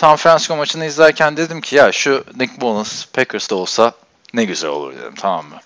San 0.01 0.17
Francisco 0.17 0.57
maçını 0.57 0.85
izlerken 0.85 1.37
dedim 1.37 1.61
ki 1.61 1.77
ya 1.77 1.93
şu 1.93 2.25
Nick 2.37 2.53
Mullins 2.61 3.07
Packers'ta 3.07 3.55
olsa 3.55 3.93
ne 4.35 4.45
güzel 4.45 4.71
olur 4.71 4.93
dedim 4.93 5.15
tamam 5.15 5.47
mı? 5.47 5.57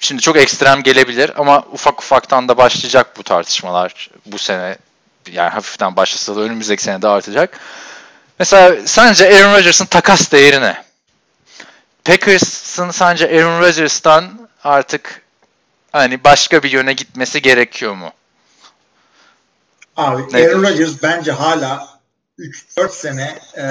Şimdi 0.00 0.22
çok 0.22 0.36
ekstrem 0.36 0.82
gelebilir 0.82 1.32
ama 1.36 1.64
ufak 1.72 2.00
ufaktan 2.00 2.48
da 2.48 2.56
başlayacak 2.56 3.16
bu 3.16 3.22
tartışmalar 3.22 4.10
bu 4.26 4.38
sene. 4.38 4.76
Yani 5.32 5.50
hafiften 5.50 5.96
başlasa 5.96 6.36
da 6.36 6.40
önümüzdeki 6.40 6.82
sene 6.82 7.02
de 7.02 7.08
artacak. 7.08 7.60
Mesela 8.38 8.76
sence 8.84 9.26
Aaron 9.26 9.54
Rodgers'ın 9.58 9.86
takas 9.86 10.32
değeri 10.32 10.60
ne? 10.60 10.84
Packers'ın 12.04 12.90
sence 12.90 13.26
Aaron 13.26 13.60
Rodgers'tan 13.60 14.48
artık 14.64 15.21
hani 15.92 16.24
başka 16.24 16.62
bir 16.62 16.70
yöne 16.70 16.92
gitmesi 16.92 17.42
gerekiyor 17.42 17.94
mu? 17.94 18.10
Abi 19.96 20.22
Ne 20.32 20.38
Aaron? 20.46 20.62
Rodgers 20.62 21.02
bence 21.02 21.32
hala 21.32 21.88
3-4 22.38 22.92
sene 22.92 23.38
e, 23.56 23.64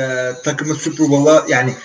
takımı 0.44 0.76
Super 0.76 1.10
Bowl'a 1.10 1.46
yani 1.48 1.76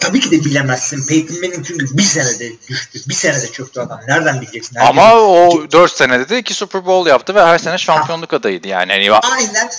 tabii 0.00 0.20
ki 0.20 0.30
de 0.30 0.44
bilemezsin. 0.44 1.06
Peyton 1.06 1.36
Manning 1.40 1.66
çünkü 1.66 1.96
bir 1.96 2.02
senede 2.02 2.52
düştü. 2.68 2.98
Bir 3.08 3.14
senede 3.14 3.52
çöktü 3.52 3.80
adam. 3.80 4.00
Nereden 4.08 4.40
bileceksin? 4.40 4.76
Herkes- 4.76 4.90
Ama 4.90 5.14
o 5.14 5.70
4 5.72 5.92
senede 5.92 6.28
de 6.28 6.38
2 6.38 6.54
Super 6.54 6.86
Bowl 6.86 7.08
yaptı 7.10 7.34
ve 7.34 7.42
her 7.42 7.58
sene 7.58 7.78
şampiyonluk 7.78 8.32
adayıydı 8.32 8.68
yani. 8.68 8.92
Hani 8.92 9.12
Aynen. 9.12 9.70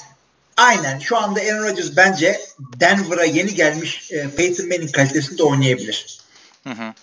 Aynen. 0.57 0.99
Şu 0.99 1.17
anda 1.17 1.39
Aaron 1.39 1.63
Rodgers 1.63 1.97
bence 1.97 2.41
Denver'a 2.59 3.25
yeni 3.25 3.55
gelmiş 3.55 4.11
e, 4.11 4.29
Peyton 4.29 4.67
Manning 4.67 4.91
kalitesinde 4.91 5.43
oynayabilir. 5.43 6.19
ama 6.65 6.75
o 6.75 6.93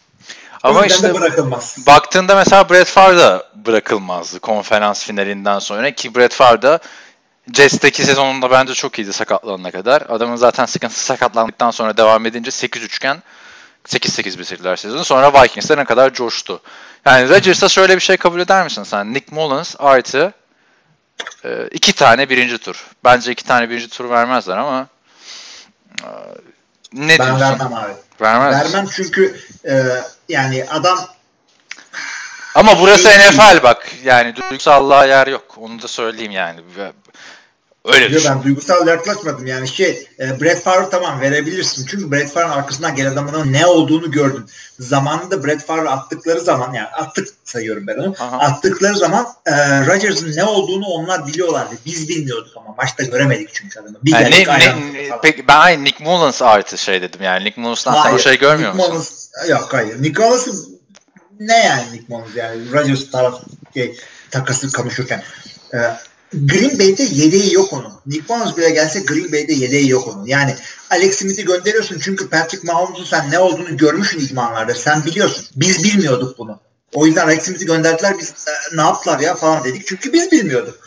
yüzden 0.64 0.84
işte 0.84 1.14
bırakılmaz. 1.14 1.76
baktığında 1.86 2.34
mesela 2.34 2.68
Brett 2.70 2.86
Favre 2.88 3.18
da 3.18 3.44
bırakılmazdı 3.54 4.40
konferans 4.40 5.04
finalinden 5.04 5.59
sonra 5.59 5.90
ki 5.90 6.14
Brett 6.14 6.32
Favre 6.34 6.62
da 6.62 6.78
Jets'teki 7.52 8.04
sezonunda 8.04 8.50
bence 8.50 8.74
çok 8.74 8.98
iyiydi 8.98 9.12
sakatlanana 9.12 9.70
kadar. 9.70 10.02
Adamın 10.09 10.36
zaten 10.36 10.64
sıkıntısı 10.66 11.04
sakatlandıktan 11.04 11.70
sonra 11.70 11.96
devam 11.96 12.26
edince 12.26 12.50
8 12.50 12.82
üçgen 12.82 13.22
8-8 13.86 14.38
bitirdiler 14.38 14.76
sezonu. 14.76 15.04
Sonra 15.04 15.42
Vikings'te 15.42 15.76
ne 15.76 15.84
kadar 15.84 16.12
coştu. 16.14 16.61
Yani 17.06 17.28
Rodgers'a 17.28 17.68
şöyle 17.68 17.96
bir 17.96 18.00
şey 18.00 18.16
kabul 18.16 18.40
eder 18.40 18.64
misin 18.64 18.82
sen? 18.82 19.14
Nick 19.14 19.34
Mullins 19.34 19.74
artı 19.78 20.32
e, 21.44 21.68
iki 21.70 21.92
tane 21.92 22.28
birinci 22.30 22.59
tur. 22.59 22.86
Bence 23.04 23.32
iki 23.32 23.44
tane 23.44 23.70
birinci 23.70 23.88
tur 23.88 24.11
vermezler 24.11 24.56
ama 24.56 24.86
e, 26.04 26.09
ne 26.92 27.18
Ben 27.18 27.26
diyorsun? 27.26 27.40
vermem 27.40 27.74
abi. 27.74 27.92
Vermez. 28.20 28.54
Vermem 28.54 28.86
çünkü 28.92 29.40
e, 29.68 29.82
yani 30.28 30.66
adam 30.70 30.98
Ama 32.54 32.80
burası 32.80 33.02
Şey- 33.02 33.18
NFL 33.18 33.62
bak. 33.62 33.88
Yani 34.04 34.36
duygusallığa 34.36 35.04
yer 35.04 35.26
yok. 35.26 35.58
Onu 35.58 35.82
da 35.82 35.88
söyleyeyim 35.88 36.32
yani. 36.32 36.60
Öyle 37.84 38.10
Diyor 38.10 38.22
ben 38.24 38.42
duygusal 38.42 38.86
yaklaşmadım 38.86 39.46
yani 39.46 39.68
şey 39.68 40.08
e, 40.20 40.40
Brett 40.40 40.62
Favre 40.62 40.88
tamam 40.90 41.20
verebilirsin 41.20 41.86
çünkü 41.86 42.12
Brett 42.12 42.32
Favre'ın 42.32 42.50
arkasından 42.50 42.96
gelen 42.96 43.12
adamın 43.12 43.52
ne 43.52 43.66
olduğunu 43.66 44.10
gördüm. 44.10 44.46
Zamanında 44.78 45.44
Brett 45.44 45.66
Favre 45.66 45.88
attıkları 45.88 46.40
zaman 46.40 46.72
yani 46.72 46.88
attık 46.88 47.28
sayıyorum 47.44 47.86
ben 47.86 47.96
onu. 47.96 48.14
Aha. 48.18 48.38
Attıkları 48.38 48.96
zaman 48.96 49.26
e, 49.46 49.52
Rodgers'ın 49.86 50.36
ne 50.36 50.44
olduğunu 50.44 50.86
onlar 50.86 51.26
biliyorlardı. 51.26 51.74
Biz 51.86 52.08
bilmiyorduk 52.08 52.56
ama 52.56 52.74
maçta 52.78 53.02
göremedik 53.02 53.54
çünkü 53.54 53.80
adamı. 53.80 53.96
Bir 54.02 54.12
Yani 54.12 54.30
geldik, 54.30 54.48
ne, 54.48 54.92
ne, 54.92 55.10
peki 55.22 55.48
ben 55.48 55.56
aynı 55.60 55.84
Nick 55.84 56.04
Mullins 56.04 56.42
artı 56.42 56.78
şey 56.78 57.02
dedim 57.02 57.22
yani. 57.22 57.44
Nick 57.44 57.60
Mullins'tan 57.60 57.92
sen 57.92 58.00
o 58.00 58.04
Hayır, 58.04 58.18
şey 58.18 58.38
görmüyor 58.38 58.74
Nick 58.74 58.88
musun? 58.88 58.94
Mullins- 58.94 59.50
yok 59.50 59.68
hayır. 59.72 60.02
Nick 60.02 60.22
Mullins'ın 60.22 60.80
ne 61.40 61.58
yani 61.58 61.92
Nick 61.92 62.04
Mullins 62.08 62.36
yani 62.36 62.72
Rodgers 62.72 63.10
taraf 63.10 63.42
şey, 63.74 63.96
takası 64.30 64.72
konuşurken. 64.72 65.22
E, 65.74 65.78
Green 66.32 66.78
Bay'de 66.78 67.02
yedeği 67.02 67.54
yok 67.54 67.72
onun. 67.72 67.92
Nick 68.06 68.34
Mullins 68.34 68.56
bile 68.56 68.70
gelse 68.70 69.00
Green 69.00 69.32
Bay'de 69.32 69.52
yedeği 69.52 69.88
yok 69.88 70.08
onun. 70.08 70.26
Yani 70.26 70.56
Alex 70.90 71.18
Smith'i 71.18 71.44
gönderiyorsun 71.44 71.98
çünkü 71.98 72.28
Patrick 72.30 72.66
Mahomes'un 72.66 73.04
sen 73.04 73.30
ne 73.30 73.38
olduğunu 73.38 73.76
görmüşsün 73.76 74.20
idmanlarda. 74.20 74.74
Sen 74.74 75.04
biliyorsun. 75.04 75.44
Biz 75.56 75.84
bilmiyorduk 75.84 76.38
bunu. 76.38 76.60
O 76.94 77.06
yüzden 77.06 77.24
Alex 77.26 77.42
Smith'i 77.42 77.66
gönderdiler. 77.66 78.18
Biz 78.18 78.28
"E, 78.30 78.76
ne 78.76 78.80
yaptılar 78.80 79.18
ya 79.20 79.34
falan 79.34 79.64
dedik. 79.64 79.86
Çünkü 79.86 80.12
biz 80.12 80.32
bilmiyorduk. 80.32 80.78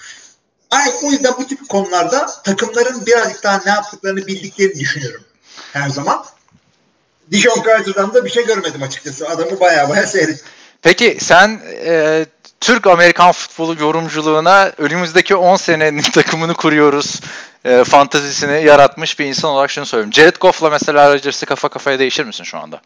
Ay, 0.72 0.90
o 1.04 1.12
yüzden 1.12 1.34
bu 1.40 1.48
tip 1.48 1.70
konularda 1.70 2.30
takımların 2.44 3.06
birazcık 3.06 3.44
daha 3.44 3.62
ne 3.66 3.72
yaptıklarını 3.72 4.28
bildiklerini 4.28 4.80
düşünüyorum. 4.80 5.22
her 5.74 5.90
zaman. 5.90 6.26
Dishon 7.32 7.64
Carter'dan 7.64 8.14
da 8.14 8.26
bir 8.26 8.30
şey 8.30 8.46
görmedim 8.46 8.84
açıkçası. 8.84 9.30
Adamı 9.30 9.60
baya 9.60 9.90
baya 9.90 10.08
seyrettim. 10.08 10.46
Peki 10.82 11.18
sen 11.22 11.62
e, 11.86 12.26
Türk 12.62 12.88
Amerikan 12.88 13.32
futbolu 13.32 13.76
yorumculuğuna 13.80 14.72
önümüzdeki 14.78 15.36
10 15.36 15.56
senenin 15.56 16.02
takımını 16.14 16.54
kuruyoruz 16.54 17.22
e, 17.66 17.84
fantazisini 17.84 18.64
yaratmış 18.66 19.20
bir 19.20 19.26
insan 19.26 19.52
olarak 19.52 19.72
şunu 19.72 19.86
söyleyeyim. 19.86 20.14
Jared 20.14 20.36
Goff'la 20.40 20.70
mesela 20.70 21.14
Rodgers'ı 21.14 21.46
kafa 21.46 21.70
kafaya 21.70 22.00
değişir 22.00 22.26
misin 22.26 22.44
şu 22.44 22.58
anda? 22.58 22.82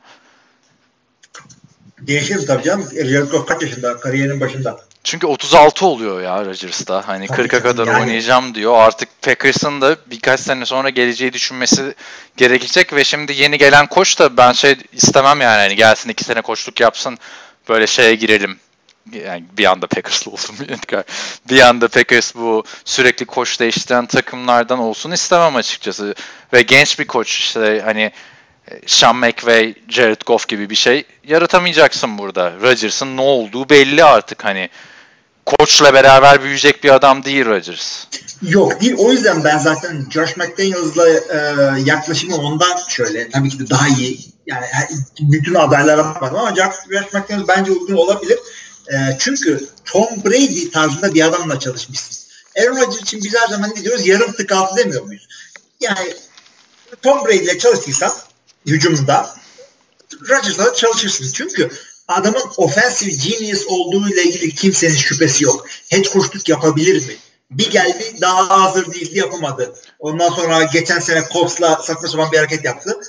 Değişir 1.99 2.47
tabii 2.47 2.63
canım. 2.63 2.89
Jared 2.93 3.31
Goff 3.31 3.47
kaç 3.47 3.61
yaşında? 3.61 3.97
Kariyerinin 3.97 4.39
başında. 4.39 4.77
Çünkü 5.03 5.27
36 5.27 5.85
oluyor 5.85 6.21
ya 6.21 6.45
Rodgers'ta. 6.45 7.07
Hani 7.07 7.27
Tabii 7.27 7.41
40'a 7.41 7.61
kadar 7.61 7.87
yani. 7.87 8.01
oynayacağım 8.01 8.55
diyor. 8.55 8.73
Artık 8.77 9.09
Packers'ın 9.21 9.81
da 9.81 9.95
birkaç 10.05 10.39
sene 10.39 10.65
sonra 10.65 10.89
geleceği 10.89 11.33
düşünmesi 11.33 11.95
gerekecek 12.37 12.93
ve 12.93 13.03
şimdi 13.03 13.33
yeni 13.33 13.57
gelen 13.57 13.87
koç 13.87 14.19
da 14.19 14.37
ben 14.37 14.51
şey 14.51 14.75
istemem 14.93 15.41
yani 15.41 15.57
hani 15.57 15.75
gelsin 15.75 16.09
iki 16.09 16.23
sene 16.23 16.41
koçluk 16.41 16.79
yapsın 16.79 17.17
böyle 17.69 17.87
şeye 17.87 18.15
girelim. 18.15 18.57
Yani 19.11 19.43
bir 19.57 19.65
anda 19.65 19.87
Packers'lı 19.87 20.31
oldum. 20.31 20.55
bir 21.49 21.61
anda 21.61 21.87
Packers 21.87 22.35
bu 22.35 22.63
sürekli 22.85 23.25
koç 23.25 23.59
değiştiren 23.59 24.05
takımlardan 24.05 24.79
olsun 24.79 25.11
istemem 25.11 25.55
açıkçası. 25.55 26.15
Ve 26.53 26.61
genç 26.61 26.99
bir 26.99 27.05
koç 27.05 27.39
işte 27.39 27.81
hani 27.85 28.11
Sean 28.85 29.15
McVay, 29.15 29.75
Jared 29.89 30.21
Goff 30.25 30.47
gibi 30.47 30.69
bir 30.69 30.75
şey 30.75 31.03
yaratamayacaksın 31.27 32.17
burada. 32.17 32.53
Rodgers'ın 32.61 33.17
ne 33.17 33.21
olduğu 33.21 33.69
belli 33.69 34.03
artık 34.03 34.45
hani 34.45 34.69
koçla 35.45 35.93
beraber 35.93 36.43
büyüyecek 36.43 36.83
bir 36.83 36.89
adam 36.89 37.23
değil 37.23 37.45
Rodgers. 37.45 38.05
Yok 38.41 38.81
değil. 38.81 38.95
O 38.97 39.11
yüzden 39.11 39.43
ben 39.43 39.57
zaten 39.57 40.05
Josh 40.11 40.37
McDaniels'la 40.37 41.09
e, 41.09 41.81
yaklaşımı 41.85 42.35
ondan 42.35 42.77
şöyle. 42.89 43.29
Tabii 43.29 43.49
ki 43.49 43.59
de 43.59 43.69
daha 43.69 43.87
iyi. 43.87 44.34
Yani 44.47 44.65
bütün 45.19 45.55
adaylara 45.55 46.05
bakmadım 46.05 46.37
ama 46.37 46.55
Josh 46.55 46.75
Josh 46.91 47.13
McDaniels 47.13 47.47
bence 47.47 47.71
uygun 47.71 47.95
olabilir. 47.95 48.39
E, 48.93 48.95
çünkü 49.19 49.67
Tom 49.85 50.23
Brady 50.25 50.69
tarzında 50.69 51.13
bir 51.13 51.25
adamla 51.25 51.59
çalışmışsın. 51.59 52.25
Aaron 52.59 52.77
Rodgers 52.77 53.01
için 53.01 53.21
biz 53.23 53.35
her 53.35 53.47
zaman 53.47 53.73
ne 53.75 53.83
diyoruz? 53.83 54.07
Yarım 54.07 54.31
tık 54.31 54.51
altı 54.51 54.77
demiyor 54.77 55.03
muyuz? 55.03 55.27
Yani 55.79 56.13
Tom 57.01 57.25
Brady 57.25 57.37
ile 57.37 57.57
çalıştıysan 57.57 58.13
hücumda 58.65 59.35
Rodgers'la 60.29 60.65
da 60.65 60.73
çalışırsın. 60.73 61.31
Çünkü 61.33 61.71
adamın 62.07 62.43
offensive 62.57 63.11
genius 63.11 63.65
olduğu 63.67 64.09
ile 64.09 64.23
ilgili 64.23 64.55
kimsenin 64.55 64.95
şüphesi 64.95 65.43
yok. 65.43 65.67
Head 65.89 66.03
coachluk 66.03 66.49
yapabilir 66.49 67.07
mi? 67.07 67.15
Bir 67.51 67.71
geldi 67.71 68.15
daha 68.21 68.63
hazır 68.63 68.93
değildi 68.93 69.17
yapamadı. 69.17 69.75
Ondan 69.99 70.29
sonra 70.29 70.63
geçen 70.63 70.99
sene 70.99 71.23
Colts'la 71.33 71.75
saçma 71.75 72.07
sapan 72.07 72.31
bir 72.31 72.37
hareket 72.37 72.65
yaptı. 72.65 72.99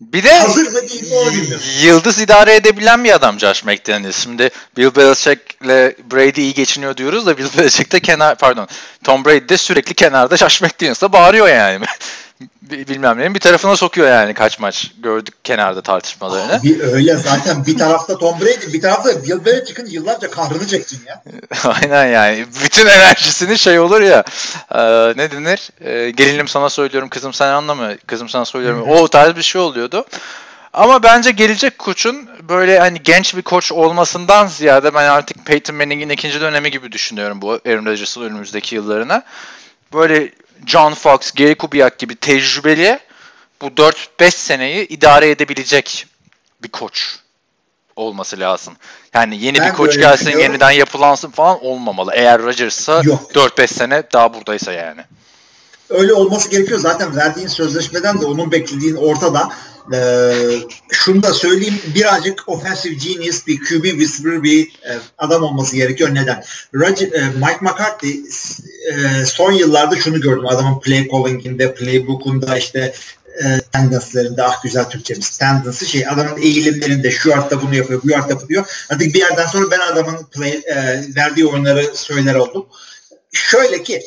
Bir 0.00 0.22
de 0.22 0.38
Hazır 0.38 0.72
mı 0.72 0.88
değil 0.88 1.10
mi 1.10 1.14
onu 1.14 1.32
bilmiyorum. 1.32 1.66
yıldız 1.82 2.20
idare 2.20 2.54
edebilen 2.54 3.04
bir 3.04 3.12
adam 3.12 3.40
Josh 3.40 3.64
McDaniels. 3.64 4.22
Şimdi 4.22 4.50
Bill 4.76 4.94
Belichick'le 4.96 6.10
Brady 6.12 6.40
iyi 6.40 6.54
geçiniyor 6.54 6.96
diyoruz 6.96 7.26
da 7.26 7.38
Bill 7.38 7.48
Belichick 7.58 7.92
de 7.92 8.00
kenar 8.00 8.38
pardon 8.38 8.68
Tom 9.04 9.24
Brady 9.24 9.48
de 9.48 9.56
sürekli 9.56 9.94
kenarda 9.94 10.36
Josh 10.36 10.62
McDaniels'la 10.62 11.12
bağırıyor 11.12 11.48
yani. 11.48 11.84
Bi- 12.40 12.88
Bilmem 12.88 13.18
neyin 13.18 13.34
bir 13.34 13.40
tarafına 13.40 13.76
sokuyor 13.76 14.08
yani 14.08 14.34
kaç 14.34 14.58
maç 14.58 14.92
gördük 15.02 15.34
kenarda 15.44 15.82
tartışmalarını. 15.82 16.62
Bir 16.62 16.80
öyle 16.80 17.16
zaten 17.16 17.66
bir 17.66 17.78
tarafta 17.78 18.18
Tom 18.18 18.40
Brady 18.40 18.72
bir 18.72 18.80
tarafta 18.80 19.22
Bill 19.22 19.44
Belichick'in 19.44 19.86
yıllarca 19.86 20.30
kahrını 20.30 20.66
çektin 20.66 21.00
ya. 21.06 21.22
Aynen 21.64 22.06
yani. 22.06 22.46
Bütün 22.64 22.86
enerjisini 22.86 23.58
şey 23.58 23.78
olur 23.78 24.00
ya. 24.00 24.24
e, 24.74 24.80
ne 25.16 25.30
denir? 25.30 25.70
E, 25.80 26.10
gelinim 26.10 26.48
sana 26.48 26.68
söylüyorum, 26.70 27.08
kızım 27.08 27.32
sen 27.32 27.48
anlama. 27.48 27.90
Kızım 28.06 28.28
sana 28.28 28.44
söylüyorum. 28.44 28.84
O 28.88 29.08
tarz 29.08 29.36
bir 29.36 29.42
şey 29.42 29.60
oluyordu. 29.60 30.04
Ama 30.72 31.02
bence 31.02 31.30
gelecek 31.30 31.78
koçun 31.78 32.28
böyle 32.48 32.78
hani 32.78 33.02
genç 33.02 33.36
bir 33.36 33.42
koç 33.42 33.72
olmasından 33.72 34.46
ziyade 34.46 34.94
ben 34.94 35.04
artık 35.08 35.44
Peyton 35.46 35.76
Manning'in 35.76 36.08
ikinci 36.08 36.40
dönemi 36.40 36.70
gibi 36.70 36.92
düşünüyorum 36.92 37.42
bu 37.42 37.50
Aaron 37.52 37.86
Rodgers'ın 37.86 38.22
önümüzdeki 38.22 38.74
yıllarına. 38.74 39.22
Böyle 39.92 40.32
John 40.66 40.94
Fox, 40.94 41.30
Gary 41.30 41.54
Kubiak 41.54 41.98
gibi 41.98 42.16
tecrübeli 42.16 42.98
bu 43.62 43.66
4-5 43.66 44.30
seneyi 44.30 44.88
idare 44.88 45.30
edebilecek 45.30 46.06
bir 46.62 46.68
koç 46.68 47.18
olması 47.96 48.40
lazım. 48.40 48.76
Yani 49.14 49.44
yeni 49.44 49.58
Ben 49.58 49.70
bir 49.70 49.76
koç 49.76 49.96
gelsin, 49.96 50.38
yeniden 50.38 50.70
yapılansın 50.70 51.30
falan 51.30 51.64
olmamalı. 51.64 52.12
Eğer 52.14 52.42
Rodgers'sa 52.42 53.02
Yok. 53.04 53.30
4-5 53.34 53.66
sene 53.66 54.02
daha 54.12 54.34
buradaysa 54.34 54.72
yani. 54.72 55.00
öyle 55.90 56.12
olması 56.12 56.50
gerekiyor. 56.50 56.78
Zaten 56.78 57.16
verdiğin 57.16 57.48
sözleşmeden 57.48 58.20
de 58.20 58.26
onun 58.26 58.52
beklediğin 58.52 58.96
ortada. 58.96 59.48
Ee, 59.94 60.58
şunu 60.90 61.22
da 61.22 61.34
söyleyeyim. 61.34 61.80
Birazcık 61.94 62.48
offensive 62.48 62.94
genius 62.94 63.46
bir 63.46 63.58
QB 63.58 63.84
whisperer 63.84 64.42
bir 64.42 64.66
e, 64.66 64.98
adam 65.18 65.42
olması 65.42 65.76
gerekiyor. 65.76 66.14
Neden? 66.14 66.44
Roger, 66.74 67.12
e, 67.12 67.24
Mike 67.24 67.58
McCarthy 67.60 68.12
e, 68.90 69.24
son 69.24 69.52
yıllarda 69.52 69.96
şunu 69.96 70.20
gördüm. 70.20 70.46
Adamın 70.46 70.80
play 70.80 71.08
calling'inde, 71.08 71.74
playbook'unda 71.74 72.58
işte 72.58 72.94
e, 73.44 73.60
tendence'lerinde 73.72 74.42
ah 74.42 74.62
güzel 74.62 74.84
Türkçemiz 74.84 75.38
tendency 75.38 75.84
şey 75.84 76.08
adamın 76.08 76.42
eğilimlerinde 76.42 77.10
şu 77.10 77.34
artta 77.34 77.62
bunu 77.62 77.74
yapıyor 77.74 78.00
bu 78.04 78.16
artta 78.16 78.32
yapıyor. 78.32 78.66
Artık 78.90 79.14
bir 79.14 79.20
yerden 79.20 79.46
sonra 79.46 79.70
ben 79.70 79.80
adamın 79.80 80.24
play, 80.24 80.50
e, 80.66 81.04
verdiği 81.16 81.46
oyunları 81.46 81.90
söyler 81.94 82.34
oldum. 82.34 82.66
Şöyle 83.32 83.82
ki 83.82 84.02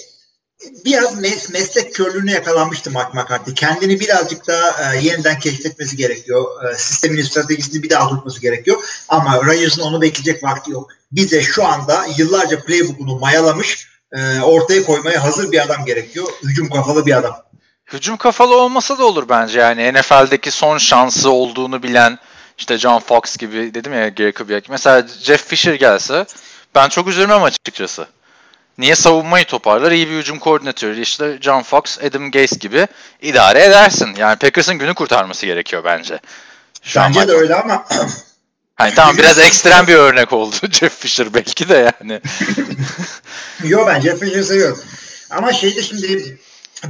biraz 0.86 1.14
mes- 1.14 1.53
meslek 1.53 1.95
körlüğüne 1.95 2.32
yakalanmıştı 2.32 2.89
Mike 2.89 3.09
McCarthy. 3.14 3.55
Kendini 3.55 3.99
birazcık 3.99 4.47
daha 4.47 4.93
e, 4.93 4.97
yeniden 5.01 5.39
keşfetmesi 5.39 5.97
gerekiyor. 5.97 6.45
E, 6.72 6.78
sistemin 6.78 7.22
stratejisini 7.22 7.84
bir 7.84 7.89
daha 7.89 8.09
tutması 8.09 8.41
gerekiyor. 8.41 8.84
Ama 9.09 9.38
Rodgers'ın 9.45 9.82
onu 9.82 10.01
bekleyecek 10.01 10.43
vakti 10.43 10.72
yok. 10.72 10.89
Bize 11.12 11.41
şu 11.41 11.66
anda 11.66 12.05
yıllarca 12.18 12.64
playbook'unu 12.64 13.20
mayalamış 13.20 13.88
e, 14.12 14.39
ortaya 14.41 14.84
koymaya 14.84 15.24
hazır 15.24 15.51
bir 15.51 15.62
adam 15.62 15.86
gerekiyor. 15.86 16.28
Hücum 16.43 16.70
kafalı 16.70 17.05
bir 17.05 17.18
adam. 17.18 17.36
Hücum 17.93 18.18
kafalı 18.18 18.55
olmasa 18.57 18.97
da 18.97 19.05
olur 19.05 19.30
bence 19.30 19.59
yani 19.59 19.93
NFL'deki 19.93 20.51
son 20.51 20.78
şansı 20.78 21.30
olduğunu 21.30 21.84
bilen 21.84 22.20
işte 22.57 22.78
John 22.78 22.99
Fox 22.99 23.38
gibi 23.38 23.74
dedim 23.74 23.93
ya 23.93 24.09
Gary 24.09 24.32
Kubiak. 24.32 24.70
Mesela 24.70 25.07
Jeff 25.22 25.47
Fisher 25.47 25.74
gelse 25.74 26.26
ben 26.76 26.89
çok 26.89 27.07
üzülmem 27.07 27.43
açıkçası. 27.43 28.07
Niye 28.82 28.95
savunmayı 28.95 29.45
toparlar? 29.45 29.91
İyi 29.91 30.09
bir 30.09 30.17
hücum 30.17 30.39
koordinatörü 30.39 31.01
işte 31.01 31.38
John 31.41 31.61
Fox, 31.61 31.99
Adam 31.99 32.32
Gase 32.32 32.55
gibi 32.55 32.88
idare 33.21 33.63
edersin. 33.63 34.15
Yani 34.17 34.36
Packers'ın 34.36 34.75
günü 34.77 34.93
kurtarması 34.93 35.45
gerekiyor 35.45 35.84
bence. 35.86 36.19
Şu 36.84 37.01
an 37.01 37.09
Bence 37.15 37.27
de 37.27 37.34
bak- 37.34 37.41
öyle 37.41 37.55
ama 37.55 37.86
Hani 38.75 38.93
tamam 38.95 39.17
biraz 39.17 39.39
ekstrem 39.39 39.88
bir 39.88 39.95
örnek 39.95 40.34
oldu 40.34 40.55
Jeff 40.71 40.99
Fisher 40.99 41.34
belki 41.34 41.69
de 41.69 41.91
yani. 42.01 42.21
yo 43.63 43.88
ben 43.88 44.01
Jeff 44.01 44.19
Fisher'ı 44.19 44.43
seviyorum. 44.43 44.79
Ama 45.29 45.53
şeyde 45.53 45.82
şimdi 45.84 46.38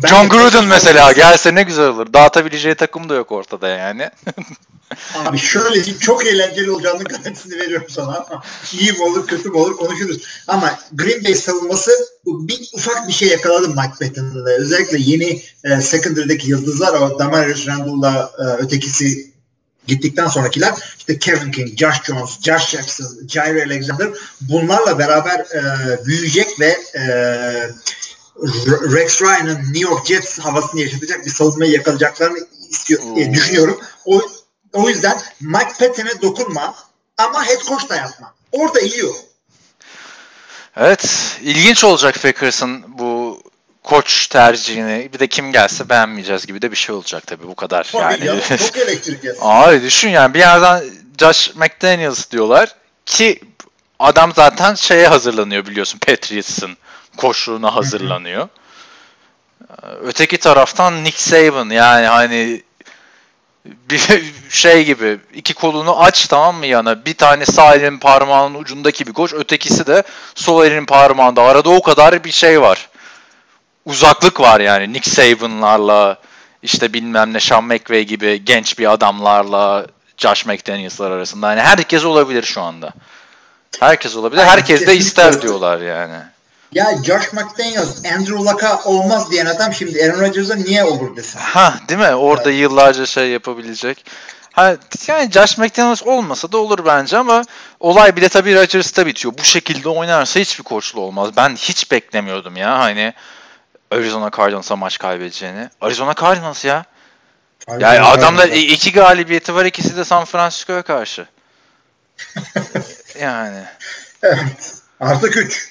ben 0.04 0.08
John 0.08 0.24
de- 0.24 0.28
Gruden 0.28 0.66
mesela 0.66 1.12
gelse 1.12 1.56
ne 1.56 1.64
güzel 1.64 1.88
olur. 1.88 2.14
Dağıtabileceği 2.14 2.76
takım 2.76 3.10
da 3.10 3.16
yok 3.16 3.32
ortada 3.32 3.68
yani. 3.68 4.10
Abi 5.16 5.38
şöyle 5.38 5.76
diyeyim 5.76 6.00
çok 6.00 6.28
eğlenceli 6.28 6.72
olacağının 6.72 7.04
garantisini 7.04 7.60
veriyorum 7.60 7.88
sana 7.90 8.26
ama 8.30 8.44
iyi 8.80 8.92
mi 8.92 9.04
olur 9.04 9.28
kötü 9.28 9.50
mü 9.50 9.58
olur 9.58 9.78
konuşuruz. 9.78 10.24
Ama 10.48 10.80
Green 10.92 11.24
Bay 11.24 11.36
savunması 11.36 11.92
bir 12.26 12.70
ufak 12.74 13.08
bir 13.08 13.14
şey 13.14 13.28
yakaladım 13.28 13.76
Mike 13.76 14.08
Patton'da. 14.08 14.50
Özellikle 14.50 14.98
yeni 15.00 15.42
e, 15.64 15.82
secondary'deki 15.82 16.50
yıldızlar 16.50 16.94
o 17.02 17.20
Damarius 17.20 17.68
Randall'la 17.68 18.32
e, 18.40 18.44
ötekisi 18.64 19.32
gittikten 19.88 20.28
sonrakiler 20.28 20.74
işte 20.98 21.20
Kevin 21.20 21.52
King, 21.52 21.78
Josh 21.78 22.04
Jones, 22.04 22.42
Josh 22.42 22.70
Jackson, 22.70 23.08
Jair 23.28 23.66
Alexander 23.66 24.08
bunlarla 24.42 25.00
beraber 25.00 25.40
e, 25.40 25.62
büyüyecek 26.06 26.60
ve 26.60 26.78
e, 26.96 27.04
Rex 28.96 29.22
Ryan'ın 29.22 29.60
New 29.60 29.80
York 29.80 30.06
Jets 30.06 30.40
havasını 30.40 30.82
yaşatacak 30.82 31.26
bir 31.26 31.32
savunmayı 31.32 31.72
yakalayacaklarını 31.72 32.38
istiyor, 32.70 33.02
e, 33.02 33.30
Oo. 33.30 33.34
düşünüyorum. 33.34 33.80
O, 34.06 34.22
o 34.74 34.90
yüzden 34.90 35.22
Mike 35.42 35.74
Patton'e 35.80 36.22
dokunma 36.22 36.76
ama 37.18 37.46
head 37.46 37.62
coach 37.68 37.90
da 37.90 37.96
yapma. 37.96 38.34
Orada 38.52 38.80
iyi 38.80 39.06
o. 39.06 39.14
Evet, 40.78 41.38
ilginç 41.42 41.84
olacak 41.84 42.22
Packers'ın 42.22 42.84
bu 42.88 43.42
koç 43.84 44.28
tercihini. 44.28 45.10
Bir 45.14 45.20
de 45.20 45.28
kim 45.28 45.52
gelse 45.52 45.90
beğenmeyeceğiz 45.90 46.46
gibi 46.46 46.62
de 46.62 46.72
bir 46.72 46.76
şey 46.76 46.96
olacak 46.96 47.28
tabii 47.28 47.48
bu 47.48 47.56
kadar. 47.56 47.90
Tabii 47.92 48.26
Yani. 48.26 48.26
ya, 48.26 48.58
çok 48.58 48.78
elektrik 48.78 49.24
yes. 49.24 49.38
Abi 49.42 49.82
düşün 49.82 50.10
yani 50.10 50.34
bir 50.34 50.40
yerden 50.40 50.84
Josh 51.20 51.56
McDaniels 51.56 52.32
diyorlar 52.32 52.76
ki 53.06 53.40
adam 54.00 54.34
zaten 54.36 54.76
şeye 54.76 55.08
hazırlanıyor 55.08 55.66
biliyorsun 55.66 56.00
Patriots'ın 56.00 56.78
koşluğuna 57.18 57.76
hazırlanıyor. 57.76 58.48
Öteki 60.04 60.38
taraftan 60.38 61.04
Nick 61.04 61.18
Saban 61.18 61.70
yani 61.70 62.08
hani 62.08 62.64
bir 63.66 64.24
şey 64.50 64.86
gibi 64.86 65.20
iki 65.34 65.54
kolunu 65.54 66.04
aç 66.04 66.28
tamam 66.28 66.56
mı 66.56 66.66
yana 66.66 67.06
bir 67.06 67.14
tane 67.14 67.46
sağ 67.46 67.76
elinin 67.76 68.00
parmağının 68.00 68.60
ucundaki 68.60 69.08
bir 69.08 69.14
koç 69.14 69.34
ötekisi 69.34 69.88
de 69.88 70.04
sol 70.36 70.66
elinin 70.66 70.86
parmağında 70.86 71.42
arada 71.42 71.70
o 71.70 71.82
kadar 71.82 72.24
bir 72.24 72.32
şey 72.32 72.62
var 72.62 72.90
uzaklık 73.86 74.40
var 74.40 74.60
yani 74.60 74.94
Nick 74.94 75.10
Saban'larla 75.10 76.18
işte 76.64 76.94
bilmem 76.94 77.34
ne 77.34 77.40
Sean 77.40 77.64
McVay 77.64 78.04
gibi 78.04 78.46
genç 78.46 78.80
bir 78.80 78.92
adamlarla 78.92 79.88
Josh 80.18 80.46
McDaniels'lar 80.46 81.12
arasında. 81.12 81.48
Hani 81.48 81.62
herkes 81.62 82.06
olabilir 82.06 82.44
şu 82.44 82.62
anda. 82.62 82.94
Herkes 83.80 84.16
olabilir. 84.16 84.42
Herkes 84.42 84.88
de 84.88 84.96
ister 84.96 85.42
diyorlar 85.42 85.82
yani. 85.82 86.18
Ya 86.72 87.04
Josh 87.04 87.34
McDaniels, 87.34 88.06
Andrew 88.06 88.38
Luck'a 88.38 88.84
olmaz 88.84 89.32
diyen 89.32 89.46
adam 89.46 89.74
şimdi 89.74 90.04
Aaron 90.04 90.22
Rodgers'a 90.22 90.56
niye 90.56 90.84
olur 90.84 91.16
desin. 91.16 91.40
Ha 91.40 91.74
değil 91.90 92.00
mi? 92.00 92.16
Orada 92.16 92.52
yıllarca 92.52 93.06
şey 93.06 93.30
yapabilecek. 93.30 94.06
Ha, 94.52 94.76
yani 95.08 95.32
Josh 95.32 95.58
McDaniels 95.58 96.04
olmasa 96.04 96.52
da 96.52 96.58
olur 96.58 96.86
bence 96.86 97.18
ama 97.18 97.44
olay 97.80 98.16
bile 98.16 98.30
tabii 98.30 98.56
Rodgers'ta 98.56 99.06
bitiyor. 99.06 99.34
Bu 99.38 99.44
şekilde 99.44 99.90
oynarsa 99.90 100.40
hiçbir 100.40 100.64
koçlu 100.64 101.02
olmaz. 101.02 101.30
Ben 101.38 101.56
hiç 101.56 101.92
beklemiyordum 101.92 102.58
ya 102.58 102.80
hani 102.80 103.14
Arizona 103.92 104.32
Cardinals'a 104.38 104.76
maç 104.76 104.98
kaybedeceğini. 104.98 105.70
Arizona 105.82 106.14
Cardinals 106.22 106.66
ya. 106.66 106.86
Yani 107.80 108.00
adamda 108.00 108.46
iki 108.46 108.92
galibiyeti 108.92 109.56
var 109.56 109.66
ikisi 109.66 109.98
de 109.98 110.06
San 110.06 110.26
Francisco'ya 110.26 110.82
karşı. 110.82 111.28
yani 113.20 113.64
Evet. 114.24 114.76
Artık 115.00 115.38
3. 115.38 115.71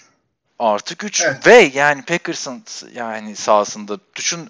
artık 0.60 1.04
3 1.04 1.22
Evet. 1.22 1.46
ve 1.46 1.70
yani 1.74 2.02
Packers'ın 2.02 2.64
yani 2.94 3.36
sahasında 3.36 3.98
düşün 4.16 4.48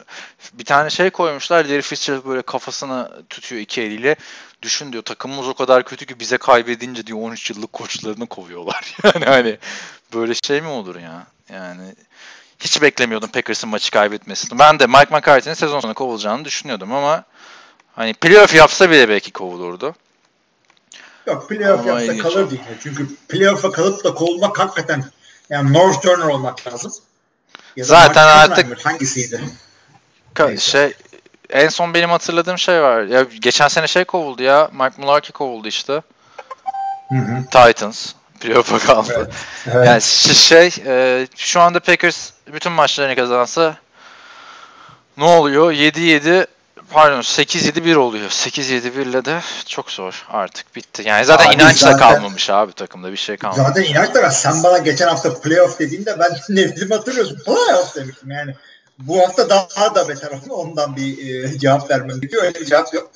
bir 0.52 0.64
tane 0.64 0.90
şey 0.90 1.10
koymuşlar 1.10 1.64
Larry 1.64 1.82
Fitzgerald 1.82 2.24
böyle 2.26 2.42
kafasına 2.42 3.10
tutuyor 3.30 3.62
iki 3.62 3.82
eliyle 3.82 4.16
düşün 4.62 4.92
diyor 4.92 5.02
takımımız 5.02 5.48
o 5.48 5.54
kadar 5.54 5.84
kötü 5.84 6.06
ki 6.06 6.20
bize 6.20 6.36
kaybedince 6.36 7.06
diyor 7.06 7.18
13 7.18 7.50
yıllık 7.50 7.72
koçlarını 7.72 8.26
kovuyorlar. 8.26 8.96
Yani 9.14 9.24
hani 9.24 9.58
böyle 10.14 10.34
şey 10.34 10.60
mi 10.60 10.68
olur 10.68 10.96
ya? 10.96 11.26
Yani 11.52 11.94
hiç 12.58 12.82
beklemiyordum 12.82 13.30
Packers'ın 13.30 13.70
maçı 13.70 13.90
kaybetmesini. 13.90 14.58
Ben 14.58 14.78
de 14.78 14.86
Mike 14.86 15.16
McCarthy'nin 15.16 15.54
sezon 15.54 15.80
sonu 15.80 15.94
kovulacağını 15.94 16.44
düşünüyordum 16.44 16.92
ama 16.92 17.24
hani 17.96 18.14
playoff 18.14 18.54
yapsa 18.54 18.90
bile 18.90 19.08
belki 19.08 19.30
kovulurdu. 19.30 19.94
Yok 21.26 21.48
playoff 21.48 21.80
Ama 21.80 22.00
yapsa 22.00 22.22
kalır 22.22 22.50
değil. 22.50 22.62
Çünkü 22.82 23.16
playoff'a 23.28 23.70
kalıp 23.70 24.04
da 24.04 24.14
kovulmak 24.14 24.58
hakikaten 24.58 25.04
yani 25.50 25.72
North 25.72 26.02
Turner 26.02 26.26
olmak 26.26 26.66
lazım. 26.66 26.92
Ya 27.76 27.84
Zaten 27.84 28.26
artık- 28.26 28.86
hangisiydi? 28.86 29.40
Ka- 30.34 30.48
Neyse. 30.48 30.70
şey 30.70 30.92
en 31.50 31.68
son 31.68 31.94
benim 31.94 32.10
hatırladığım 32.10 32.58
şey 32.58 32.82
var. 32.82 33.02
Ya 33.02 33.26
geçen 33.40 33.68
sene 33.68 33.86
şey 33.86 34.04
kovuldu 34.04 34.42
ya. 34.42 34.70
Mike 34.72 35.02
Mularkey 35.02 35.32
kovuldu 35.32 35.68
işte. 35.68 36.02
Hı 37.08 37.14
hı. 37.14 37.42
Titans. 37.44 38.12
Playoff'a 38.40 38.78
kaldı. 38.78 39.30
Evet. 39.66 39.86
Yani 39.86 40.02
ş- 40.02 40.34
şey 40.34 40.70
e, 40.86 41.26
şu 41.36 41.60
anda 41.60 41.80
Packers 41.80 42.30
bütün 42.52 42.72
maçlarını 42.72 43.16
kazansa 43.16 43.76
ne 45.16 45.24
oluyor? 45.24 45.72
7-7 45.72 46.46
pardon 46.90 47.20
8-7-1 47.20 47.96
oluyor. 47.96 48.30
8-7-1 48.30 49.02
ile 49.02 49.24
de 49.24 49.40
çok 49.66 49.90
zor 49.90 50.26
artık 50.30 50.76
bitti. 50.76 51.02
Yani 51.06 51.24
zaten 51.24 51.46
Abi 51.46 51.54
inanç 51.54 51.82
da 51.82 51.92
zaten- 51.92 51.98
kalmamış 51.98 52.50
abi 52.50 52.72
takımda 52.72 53.12
bir 53.12 53.16
şey 53.16 53.36
kalmadı. 53.36 53.62
Zaten 53.68 53.82
inanç 53.82 54.14
da 54.14 54.22
var. 54.22 54.30
Sen 54.30 54.62
bana 54.62 54.78
geçen 54.78 55.08
hafta 55.08 55.40
playoff 55.40 55.78
dediğinde 55.78 56.18
ben 56.18 56.36
ne 56.48 56.76
dedim 56.76 56.90
hatırlıyorsun. 56.90 57.38
Playoff 57.44 57.96
demiştim 57.96 58.30
yani. 58.30 58.54
Bu 58.98 59.20
hafta 59.20 59.50
daha 59.50 59.94
da 59.94 60.08
beter 60.08 60.28
oldu. 60.30 60.54
Ondan 60.54 60.96
bir 60.96 61.44
e, 61.44 61.58
cevap 61.58 61.90
vermem 61.90 62.20
gerekiyor. 62.20 62.42
Öyle 62.42 62.60
bir 62.60 62.66
cevap 62.66 62.94
yok. 62.94 63.10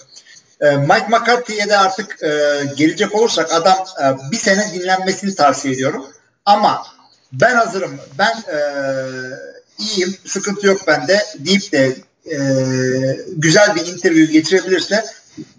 E, 0.60 0.70
Mike 0.76 1.06
McCarthy'ye 1.08 1.68
de 1.68 1.76
artık 1.76 2.22
e, 2.22 2.28
gelecek 2.76 3.14
olursak 3.14 3.52
adam 3.52 3.78
e, 4.02 4.30
bir 4.30 4.36
sene 4.36 4.72
dinlenmesini 4.74 5.34
tavsiye 5.34 5.74
ediyorum. 5.74 6.06
Ama 6.46 6.86
ben 7.32 7.54
hazırım. 7.54 8.00
Ben 8.18 8.36
e, 8.52 8.58
iyiyim. 9.78 10.16
Sıkıntı 10.26 10.66
yok 10.66 10.80
bende 10.86 11.22
deyip 11.38 11.72
de 11.72 11.96
e, 12.26 12.36
güzel 13.28 13.74
bir 13.74 13.86
interview 13.86 14.32
geçirebilirse 14.32 15.04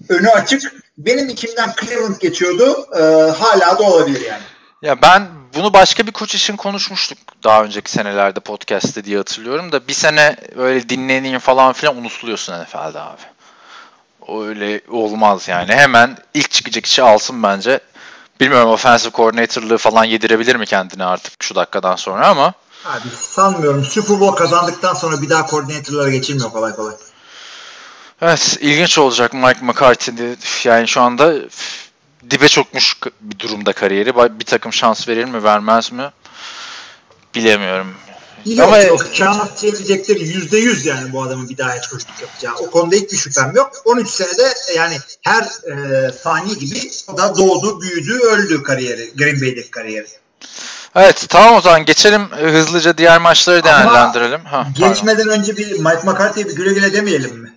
önü 0.09 0.29
açık. 0.29 0.73
Benim 0.97 1.29
içimden 1.29 1.73
Cleveland 1.81 2.15
geçiyordu. 2.19 2.87
E, 2.95 3.01
hala 3.31 3.79
da 3.79 3.83
olabilir 3.83 4.21
yani. 4.21 4.43
Ya 4.81 5.01
ben 5.01 5.27
bunu 5.55 5.73
başka 5.73 6.07
bir 6.07 6.11
koç 6.11 6.35
için 6.35 6.55
konuşmuştuk 6.55 7.17
daha 7.43 7.63
önceki 7.63 7.91
senelerde 7.91 8.39
podcast'te 8.39 9.03
diye 9.03 9.17
hatırlıyorum 9.17 9.71
da 9.71 9.87
bir 9.87 9.93
sene 9.93 10.35
öyle 10.55 10.89
dinleneyim 10.89 11.39
falan 11.39 11.73
filan 11.73 11.97
unutuluyorsun 11.97 12.53
NFL'de 12.53 12.99
abi. 12.99 13.21
Öyle 14.27 14.81
olmaz 14.89 15.47
yani. 15.47 15.73
Hemen 15.73 16.17
ilk 16.33 16.51
çıkacak 16.51 16.85
işi 16.85 17.03
alsın 17.03 17.43
bence. 17.43 17.79
Bilmiyorum 18.39 18.69
offensive 18.69 19.13
coordinator'lığı 19.13 19.77
falan 19.77 20.03
yedirebilir 20.03 20.55
mi 20.55 20.65
kendine 20.65 21.05
artık 21.05 21.43
şu 21.43 21.55
dakikadan 21.55 21.95
sonra 21.95 22.27
ama 22.27 22.53
Abi 22.85 23.07
sanmıyorum. 23.29 23.85
Super 23.85 24.19
Bowl 24.19 24.35
kazandıktan 24.35 24.93
sonra 24.93 25.21
bir 25.21 25.29
daha 25.29 25.45
koordinatörlere 25.45 26.11
geçilmiyor 26.11 26.51
kolay 26.51 26.75
kolay. 26.75 26.95
Evet, 28.21 28.57
ilginç 28.61 28.97
olacak 28.97 29.33
Mike 29.33 29.59
McCarthy'de. 29.61 30.35
Yani 30.63 30.87
şu 30.87 31.01
anda 31.01 31.33
dibe 32.29 32.47
çökmüş 32.47 32.93
k- 32.93 33.09
bir 33.21 33.39
durumda 33.39 33.73
kariyeri. 33.73 34.39
Bir 34.39 34.45
takım 34.45 34.73
şans 34.73 35.07
verir 35.07 35.25
mi, 35.25 35.43
vermez 35.43 35.91
mi? 35.91 36.11
Bilemiyorum. 37.35 37.93
Yok 38.45 38.67
Ama- 38.67 38.77
yok. 38.77 39.05
Şans 39.13 39.61
çevirecektir. 39.61 40.19
Yüzde 40.19 40.57
yüz 40.57 40.85
yani 40.85 41.13
bu 41.13 41.23
adamın 41.23 41.49
bir 41.49 41.57
daha 41.57 41.75
hiç 41.75 41.87
koştuk 41.87 42.21
yapacağı. 42.21 42.53
O 42.55 42.71
konuda 42.71 42.95
hiçbir 42.95 43.17
şüphem 43.17 43.51
yok. 43.55 43.71
13 43.85 44.09
senede 44.09 44.53
yani 44.75 44.97
her 45.21 45.43
e, 45.43 46.11
saniye 46.11 46.55
gibi 46.55 46.91
o 47.07 47.17
da 47.17 47.37
doğdu, 47.37 47.81
büyüdü, 47.81 48.19
öldü 48.19 48.63
kariyeri. 48.63 49.11
Green 49.17 49.41
Bay'deki 49.41 49.71
kariyeri. 49.71 50.07
Evet, 50.95 51.25
tamam 51.29 51.55
o 51.55 51.61
zaman 51.61 51.85
geçelim 51.85 52.21
e, 52.39 52.43
hızlıca 52.51 52.97
diğer 52.97 53.21
maçları 53.21 53.55
Ama 53.57 53.65
değerlendirelim. 53.65 54.45
Ha, 54.45 54.67
pardon. 54.79 54.89
Geçmeden 54.89 55.29
önce 55.29 55.57
bir 55.57 55.71
Mike 55.71 55.99
McCarthy'ye 56.03 56.47
bir 56.47 56.55
güle 56.55 56.73
güle 56.73 56.93
demeyelim 56.93 57.37
mi? 57.39 57.53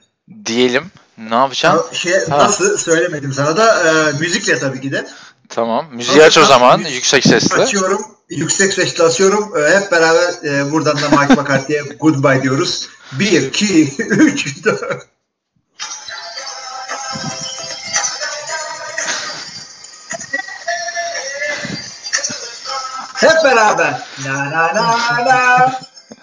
Diyelim. 0.47 0.91
Ne 1.19 1.35
yapacağım? 1.35 1.77
Ya 1.93 1.99
Şey, 1.99 2.13
Ha. 2.31 2.39
nasıl 2.39 2.79
söylemedim 2.79 3.33
sana 3.33 3.57
da 3.57 3.83
e, 3.89 4.13
müzikle 4.21 4.59
tabii 4.59 4.81
ki 4.81 4.93
de. 4.93 5.07
Tamam. 5.49 5.87
Müziği 5.93 6.23
aç 6.23 6.39
o 6.39 6.45
zaman 6.45 6.81
müzik- 6.81 6.95
yüksek 6.95 7.25
sesle. 7.25 7.63
Açıyorum. 7.63 8.01
Yüksek 8.31 8.73
sesle 8.73 9.05
açıyorum. 9.05 9.53
E, 9.59 9.71
hep 9.81 9.93
beraber 9.93 10.33
e, 10.45 10.73
buradan 10.73 10.97
da 10.97 11.09
Mike 11.21 11.35
McCarthy'ye 11.35 11.83
goodbye 12.01 12.43
diyoruz. 12.43 12.89
1, 13.13 13.43
2, 13.43 13.95
3, 13.99 14.65
4. 14.65 15.07
Hep 23.21 23.45
beraber. 23.45 24.01
Na 24.27 24.45
na 24.51 24.73
na 24.75 24.83
na. 25.25 25.73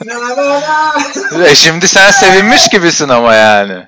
Na 0.06 0.36
na 0.36 0.60
na. 1.32 1.46
E 1.46 1.56
şimdi 1.56 1.88
sen 1.88 2.12
sevinmiş 2.12 2.68
gibisin 2.70 3.10
ama 3.10 3.36
yani. 3.36 3.88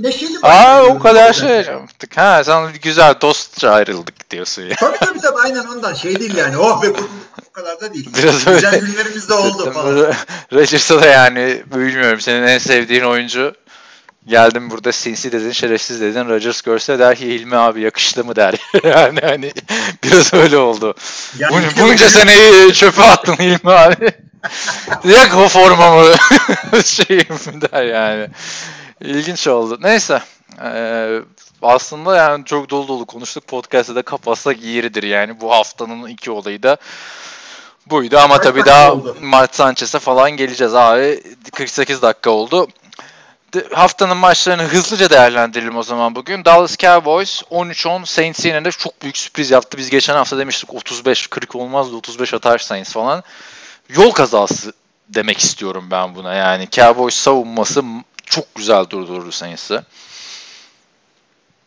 Neşeli 0.00 0.38
Aa 0.42 0.82
o 0.82 0.98
kadar 0.98 1.32
şey 1.32 1.56
yaptık. 1.62 2.16
Ha 2.16 2.44
sen 2.44 2.72
güzel 2.82 3.14
dostça 3.20 3.70
ayrıldık 3.70 4.30
diyorsun 4.30 4.62
ya. 4.62 4.76
Tabii 4.76 4.98
tabii 4.98 5.20
tabii 5.20 5.38
aynen 5.44 5.64
ondan 5.64 5.94
şey 5.94 6.20
değil 6.20 6.36
yani. 6.36 6.58
Oh 6.58 6.82
be 6.82 6.86
bu 7.46 7.52
kadar 7.52 7.80
da 7.80 7.94
değil. 7.94 8.10
Biraz 8.18 8.44
Güzel 8.44 8.74
öyle. 8.74 8.78
günlerimiz 8.86 9.28
de 9.28 9.34
oldu 9.34 9.72
falan. 9.72 10.14
Rodgers'a 10.52 11.02
da 11.02 11.06
yani 11.06 11.62
bilmiyorum 11.74 12.20
senin 12.20 12.42
en 12.46 12.58
sevdiğin 12.58 13.04
oyuncu 13.04 13.54
geldim 14.26 14.70
burada 14.70 14.92
sinsi 14.92 15.32
dedin 15.32 15.52
şerefsiz 15.52 16.00
dedin 16.00 16.28
Rodgers 16.28 16.62
görse 16.62 16.98
der 16.98 17.16
ki 17.16 17.26
Hilmi 17.26 17.56
abi 17.56 17.80
yakıştı 17.80 18.24
mı 18.24 18.36
der. 18.36 18.54
yani 18.84 19.20
hani 19.20 19.52
biraz 20.04 20.34
öyle 20.34 20.56
oldu. 20.56 20.94
Yani 21.38 21.54
Bun- 21.56 21.80
bunca 21.80 22.10
seneyi 22.10 22.72
çöpe 22.72 23.02
attın 23.02 23.36
Hilmi 23.36 23.72
abi. 23.72 24.12
Yak 25.04 25.36
o 25.36 25.48
formamı 25.48 26.04
şeyim 26.84 27.60
der 27.72 27.84
yani. 27.84 28.28
İlginç 29.00 29.46
oldu. 29.48 29.78
Neyse. 29.82 30.22
Ee, 30.64 31.20
aslında 31.62 32.16
yani 32.16 32.44
çok 32.44 32.70
dolu 32.70 32.88
dolu 32.88 33.06
konuştuk. 33.06 33.46
Podcast'ta 33.48 33.94
da 33.94 34.02
kapatsak 34.02 34.62
yeridir 34.62 35.02
yani. 35.02 35.40
Bu 35.40 35.52
haftanın 35.52 36.08
iki 36.08 36.30
olayı 36.30 36.62
da 36.62 36.76
buydu 37.86 38.18
ama 38.18 38.40
tabii 38.40 38.64
daha 38.64 38.92
oldu? 38.92 39.16
Mart 39.20 39.54
Sanchez'e 39.54 39.98
falan 39.98 40.30
geleceğiz 40.30 40.74
abi. 40.74 41.22
48 41.52 42.02
dakika 42.02 42.30
oldu. 42.30 42.68
Haftanın 43.72 44.16
maçlarını 44.16 44.62
hızlıca 44.62 45.10
değerlendirelim 45.10 45.76
o 45.76 45.82
zaman 45.82 46.14
bugün. 46.14 46.44
Dallas 46.44 46.76
Cowboys 46.76 47.42
13-10 47.42 48.06
Saints 48.06 48.44
yine 48.44 48.70
çok 48.70 49.02
büyük 49.02 49.16
sürpriz 49.16 49.50
yaptı. 49.50 49.78
Biz 49.78 49.90
geçen 49.90 50.14
hafta 50.14 50.38
demiştik 50.38 50.70
35-40 50.70 51.58
olmaz 51.58 51.92
da 51.92 51.96
35 51.96 52.34
atar 52.34 52.58
Saints 52.58 52.92
falan. 52.92 53.22
Yol 53.88 54.10
kazası 54.10 54.72
demek 55.08 55.38
istiyorum 55.38 55.88
ben 55.90 56.14
buna. 56.14 56.34
Yani 56.34 56.68
Cowboys 56.70 57.14
savunması 57.14 57.82
çok 58.24 58.54
güzel 58.54 58.90
durdurdu 58.90 59.32
Saints'i. 59.32 59.82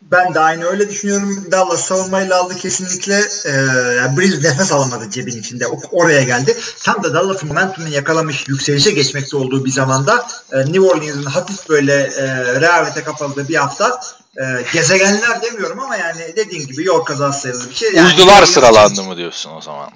Ben 0.02 0.34
de 0.34 0.40
aynı 0.40 0.64
öyle 0.64 0.88
düşünüyorum. 0.90 1.46
Dallas 1.50 1.84
savunmayla 1.84 2.38
aldı 2.40 2.56
kesinlikle. 2.56 3.22
Ee, 3.44 3.50
yani 3.96 4.16
Breeze 4.18 4.42
nefes 4.48 4.72
alamadı 4.72 5.10
cebin 5.10 5.40
içinde. 5.40 5.66
O- 5.66 5.80
oraya 5.90 6.22
geldi. 6.22 6.58
Tam 6.82 7.04
da 7.04 7.14
Dallas'ın 7.14 7.48
momentumunu 7.48 7.92
yakalamış, 7.94 8.48
yükselişe 8.48 8.90
geçmekte 8.90 9.36
olduğu 9.36 9.64
bir 9.64 9.70
zamanda 9.70 10.26
e, 10.52 10.58
New 10.58 10.80
Orleans'ın 10.80 11.22
hafif 11.24 11.68
böyle 11.68 11.94
e, 12.02 12.26
rehavete 12.60 13.02
kapıldığı 13.04 13.48
bir 13.48 13.54
hafta 13.56 14.00
e, 14.36 14.42
gezegenler 14.72 15.42
demiyorum 15.42 15.80
ama 15.80 15.96
yani 15.96 16.32
dediğin 16.36 16.66
gibi 16.66 16.84
yol 16.84 17.04
kazası 17.04 17.40
sayılır 17.40 17.70
bir 17.70 17.74
şey. 17.74 17.92
Yani 17.92 18.08
Uydular 18.08 18.46
sıralandı 18.46 19.02
mı 19.02 19.16
diyorsun 19.16 19.50
o 19.56 19.60
zaman? 19.60 19.90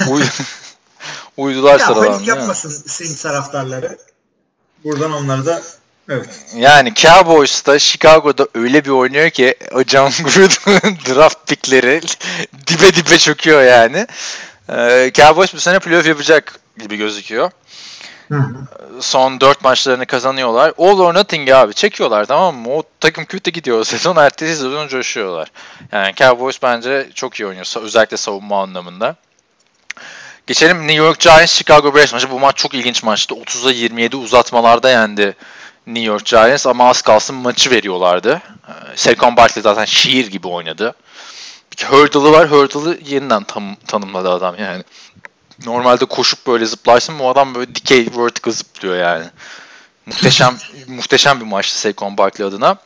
Uy- 0.08 0.22
Uydular 1.36 1.80
Ya 1.80 1.86
sıralandı. 1.86 2.06
panik 2.06 2.20
mi? 2.20 2.28
yapmasın 2.28 2.82
Saints 2.86 3.22
taraftarları. 3.22 3.98
Buradan 4.84 5.12
onları 5.12 5.46
da 5.46 5.62
evet. 6.08 6.28
Yani 6.56 6.94
Cowboys 6.94 7.66
da 7.66 7.78
Chicago'da 7.78 8.48
öyle 8.54 8.84
bir 8.84 8.90
oynuyor 8.90 9.30
ki 9.30 9.54
o 9.72 9.82
John 9.82 10.10
Gruden 10.24 10.96
draft 11.08 11.46
pickleri 11.46 12.00
dibe 12.66 12.94
dibe 12.94 13.18
çöküyor 13.18 13.62
yani. 13.62 14.06
Ee, 14.70 15.10
Cowboys 15.14 15.54
bu 15.54 15.60
sene 15.60 15.78
playoff 15.78 16.06
yapacak 16.06 16.60
gibi 16.78 16.96
gözüküyor. 16.96 17.50
Hı. 18.28 18.42
Son 19.00 19.40
4 19.40 19.64
maçlarını 19.64 20.06
kazanıyorlar. 20.06 20.72
All 20.78 20.98
or 20.98 21.14
nothing 21.14 21.50
abi 21.50 21.74
çekiyorlar 21.74 22.24
tamam 22.24 22.56
mı? 22.56 22.68
O 22.70 22.82
takım 23.00 23.24
kötü 23.24 23.50
gidiyor 23.50 23.84
sezon 23.84 24.16
ertesi 24.16 24.56
sezon 24.56 24.88
coşuyorlar. 24.88 25.52
Yani 25.92 26.14
Cowboys 26.14 26.62
bence 26.62 27.08
çok 27.14 27.40
iyi 27.40 27.46
oynuyor. 27.46 27.82
Özellikle 27.82 28.16
savunma 28.16 28.62
anlamında. 28.62 29.16
Geçelim 30.46 30.78
New 30.78 30.94
York 30.94 31.20
Giants 31.20 31.52
Chicago 31.52 31.94
Bears 31.94 32.12
maçı. 32.12 32.30
Bu 32.30 32.40
maç 32.40 32.56
çok 32.56 32.74
ilginç 32.74 33.02
maçtı. 33.02 33.34
30'a 33.34 33.70
27 33.70 34.16
uzatmalarda 34.16 34.90
yendi 34.90 35.36
New 35.88 36.04
York 36.12 36.24
Giants 36.26 36.66
ama 36.66 36.88
az 36.90 37.02
kalsın 37.02 37.36
maçı 37.36 37.70
veriyorlardı. 37.70 38.42
Ee, 38.68 38.96
Saquon 38.96 39.36
Barkley 39.36 39.62
zaten 39.62 39.84
şiir 39.84 40.26
gibi 40.26 40.48
oynadı. 40.48 40.94
Hurdle'ı 41.86 42.32
var. 42.32 42.50
Hurdle'ı 42.50 42.98
yeniden 43.06 43.44
tam, 43.44 43.76
tanımladı 43.76 44.30
adam 44.30 44.54
yani. 44.58 44.84
Normalde 45.66 46.04
koşup 46.04 46.46
böyle 46.46 46.66
zıplarsın 46.66 47.18
bu 47.18 47.28
adam 47.30 47.54
böyle 47.54 47.74
dikey 47.74 48.06
vertical 48.16 48.52
zıplıyor 48.54 48.96
yani. 48.96 49.24
Muhteşem 50.06 50.56
muhteşem 50.86 51.40
bir 51.40 51.44
maçtı 51.46 51.78
Saquon 51.78 52.18
Barkley 52.18 52.48
adına. 52.48 52.76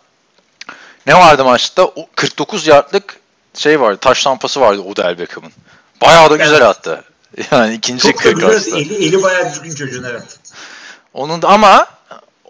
Ne 1.07 1.15
vardı 1.15 1.45
maçta? 1.45 1.85
O 1.85 2.07
49 2.15 2.67
yardlık 2.67 3.17
şey 3.55 3.81
vardı. 3.81 3.99
Taş 4.01 4.25
tampası 4.25 4.61
vardı 4.61 4.81
Odell 4.81 5.19
Beckham'ın. 5.19 5.53
Bayağı 6.03 6.31
da 6.31 6.37
güzel 6.37 6.53
Evet. 6.53 6.63
attı. 6.63 7.05
Yani 7.51 7.75
ikinci 7.75 8.03
Çok 8.03 8.19
da 8.19 8.23
40 8.23 8.35
güzel. 8.35 8.51
arası. 8.51 8.79
Eli, 8.79 9.05
eli 9.07 9.23
bayağı 9.23 9.51
düzgün 9.51 9.75
çocuğun 9.75 10.05
evet. 10.11 10.39
Onun 11.15 11.43
da 11.43 11.49
ama 11.49 11.87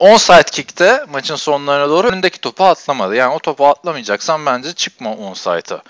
onside 0.03 0.43
kick'te 0.43 1.05
maçın 1.13 1.37
sonlarına 1.37 1.89
doğru 1.89 2.09
önündeki 2.09 2.41
topu 2.41 2.65
atlamadı. 2.65 3.15
Yani 3.15 3.35
o 3.35 3.39
topu 3.39 3.67
atlamayacaksan 3.69 4.47
bence 4.47 4.73
çıkma 4.73 5.15
onside'a. 5.15 5.83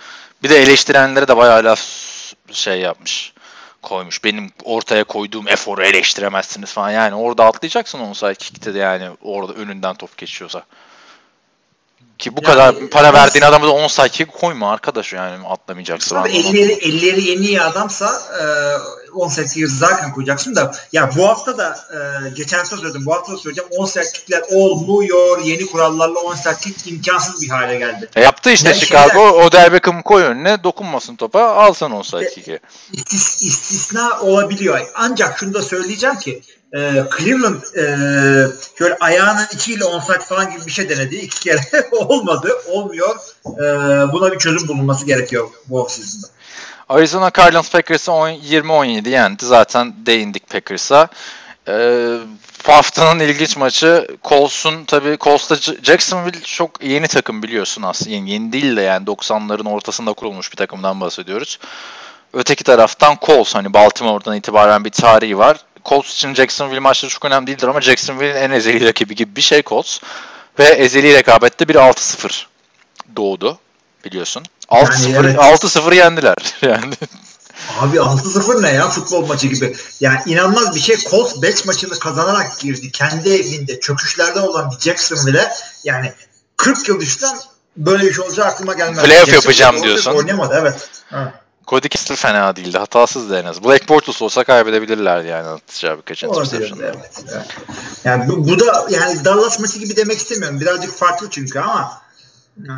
Bir 0.42 0.48
de 0.50 0.62
eleştirenlere 0.62 1.28
de 1.28 1.36
bayağı 1.36 1.64
laf 1.64 1.80
şey 2.52 2.80
yapmış. 2.80 3.32
Koymuş. 3.82 4.24
Benim 4.24 4.50
ortaya 4.64 5.04
koyduğum 5.04 5.48
eforu 5.48 5.82
eleştiremezsiniz 5.84 6.72
falan. 6.72 6.90
Yani 6.90 7.14
orada 7.14 7.44
atlayacaksın 7.44 7.98
onside 8.00 8.34
kick'te 8.34 8.74
de 8.74 8.78
yani 8.78 9.10
orada 9.22 9.52
önünden 9.52 9.94
top 9.94 10.16
geçiyorsa. 10.18 10.62
Ki 12.18 12.36
bu 12.36 12.40
Yani 12.44 12.46
kadar 12.54 12.74
para 12.90 13.06
yalnız- 13.06 13.20
verdiğin 13.20 13.44
adamı 13.44 13.66
da 13.66 13.70
onside 13.72 14.08
kick 14.08 14.32
koyma 14.32 14.72
arkadaş 14.72 15.12
yani 15.12 15.46
atlamayacaksın. 15.48 16.16
Abi 16.16 16.28
anlamam. 16.28 16.54
elleri, 16.56 16.72
elleri 16.72 17.32
en 17.32 17.42
iyi 17.42 17.62
adamsa 17.62 18.06
e, 18.40 18.42
18 19.14 19.78
zaten 19.78 20.12
koyacaksın 20.12 20.56
da 20.56 20.72
ya 20.92 21.10
bu 21.16 21.28
hafta 21.28 21.58
da 21.58 21.78
e, 21.94 22.28
geçen 22.30 22.58
hafta 22.58 22.76
söyledim 22.76 23.06
bu 23.06 23.14
hafta 23.14 23.32
da 23.32 23.36
söyleyeceğim 23.36 23.70
18 23.78 24.12
kickler 24.12 24.42
olmuyor 24.50 25.38
yeni 25.44 25.66
kurallarla 25.66 26.18
18 26.20 26.58
kick 26.60 26.86
imkansız 26.86 27.42
bir 27.42 27.48
hale 27.48 27.76
geldi. 27.78 28.08
E 28.16 28.20
yaptı 28.22 28.50
işte 28.50 28.68
Yani 28.68 28.78
Chicago. 28.80 29.20
Odell 29.20 29.72
Beckham'ı 29.72 30.02
koy 30.02 30.22
önüne. 30.22 30.64
Dokunmasın 30.64 31.16
topa. 31.16 31.40
Al 31.42 31.72
sen 31.72 31.90
onside 31.90 32.24
E, 32.24 32.28
kick'i. 32.34 32.60
İstis, 32.92 33.42
istisna 33.42 34.20
olabiliyor. 34.20 34.80
Ancak 34.94 35.38
şunu 35.38 35.54
da 35.54 35.62
söyleyeceğim 35.62 36.18
ki 36.18 36.42
e, 36.77 37.05
Cleveland 37.18 37.62
e, 37.77 37.85
şöyle 38.79 38.97
ayağının 39.01 39.47
içiyle 39.55 39.85
onside 39.85 40.18
falan 40.18 40.51
gibi 40.51 40.66
bir 40.66 40.70
şey 40.73 40.89
denedi. 40.89 41.16
iki 41.16 41.41
kere 41.41 41.61
olmadı. 41.93 42.53
Olmuyor. 42.68 43.16
E, 43.47 43.62
buna 44.12 44.33
bir 44.33 44.39
çözüm 44.39 44.68
bulunması 44.68 45.07
gerekiyor 45.07 45.49
bu 45.66 45.81
offseason'da. 45.83 46.27
Arizona 46.89 47.31
Cardinals 47.37 47.70
Packers'ı 47.70 48.12
on- 48.12 48.29
20-17 48.29 49.09
yendi. 49.09 49.47
Zaten 49.47 49.95
değindik 50.07 50.51
Packers'a. 50.51 51.09
Bu 52.68 52.73
haftanın 52.73 53.20
ilginç 53.20 53.57
maçı 53.57 54.09
Colts'un 54.25 54.85
tabii 54.85 55.16
Colts'ta 55.20 55.57
Jacksonville 55.83 56.41
çok 56.41 56.85
yeni 56.85 57.09
takım 57.09 57.43
biliyorsun 57.43 57.83
aslında. 57.83 58.11
Yeni, 58.11 58.31
yeni 58.31 58.53
değil 58.53 58.77
de 58.77 58.81
yani 58.81 59.07
90'ların 59.07 59.68
ortasında 59.68 60.12
kurulmuş 60.12 60.53
bir 60.53 60.57
takımdan 60.57 61.01
bahsediyoruz. 61.01 61.59
Öteki 62.33 62.64
taraftan 62.64 63.16
Colts 63.23 63.55
hani 63.55 63.75
Baltimore'dan 63.75 64.37
itibaren 64.37 64.85
bir 64.85 64.91
tarihi 64.91 65.39
var. 65.39 65.57
Colts 65.85 66.14
için 66.14 66.35
Jacksonville 66.35 66.80
maçları 66.80 67.12
çok 67.12 67.24
önemli 67.24 67.47
değildir 67.47 67.68
ama 67.68 67.80
Jacksonville'in 67.80 68.37
en 68.37 68.51
ezeli 68.51 68.87
rakibi 68.87 69.14
gibi 69.14 69.37
bir 69.37 69.41
şey 69.41 69.62
Colts. 69.62 69.99
Ve 70.59 70.64
ezeli 70.64 71.14
rekabette 71.14 71.68
bir 71.68 71.74
6-0 71.74 72.45
doğdu 73.16 73.59
biliyorsun. 74.05 74.43
6-0 74.68 75.20
evet. 75.20 75.37
6-0 75.37 75.95
yendiler. 75.95 76.37
Yani 76.62 76.95
Abi 77.80 77.97
6-0 77.97 78.62
ne 78.62 78.70
ya 78.70 78.89
futbol 78.89 79.26
maçı 79.26 79.47
gibi. 79.47 79.76
Yani 80.01 80.18
inanılmaz 80.26 80.74
bir 80.74 80.80
şey. 80.80 80.97
Colts 80.97 81.43
5 81.43 81.64
maçını 81.64 81.99
kazanarak 81.99 82.61
girdi. 82.61 82.93
Kendi 82.93 83.28
evinde 83.28 83.80
çöküşlerde 83.80 84.41
olan 84.41 84.70
bir 84.70 84.78
Jacksonville'e 84.78 85.53
yani 85.85 86.12
40 86.57 86.89
yıl 86.89 87.01
üstten 87.01 87.37
böyle 87.76 88.05
bir 88.05 88.12
şey 88.12 88.24
olacağı 88.24 88.47
aklıma 88.47 88.74
gelmez. 88.74 89.05
Playoff 89.05 89.33
yapacağım 89.33 89.83
diyorsun. 89.83 90.12
Oynamadı 90.12 90.59
evet. 90.61 90.89
Ha. 91.11 91.41
Kessler 91.66 92.16
fena 92.16 92.56
değildi. 92.56 92.78
Hatasızdı 92.78 93.38
en 93.38 93.44
az. 93.44 93.64
Black 93.64 93.88
Bortles 93.88 94.22
olsa 94.22 94.44
kaybedebilirlerdi 94.44 95.28
yani 95.28 95.48
atacağı 95.48 95.96
birkaç 95.98 96.22
interception. 96.22 96.78
evet, 96.78 96.96
evet. 97.32 97.46
Yani 98.04 98.28
bu, 98.28 98.48
bu 98.48 98.60
da 98.60 98.86
yani 98.90 99.24
Dallas 99.24 99.60
maçı 99.60 99.78
gibi 99.78 99.96
demek 99.96 100.18
istemiyorum. 100.18 100.60
Birazcık 100.60 100.94
farklı 100.94 101.30
çünkü 101.30 101.58
ama 101.58 102.02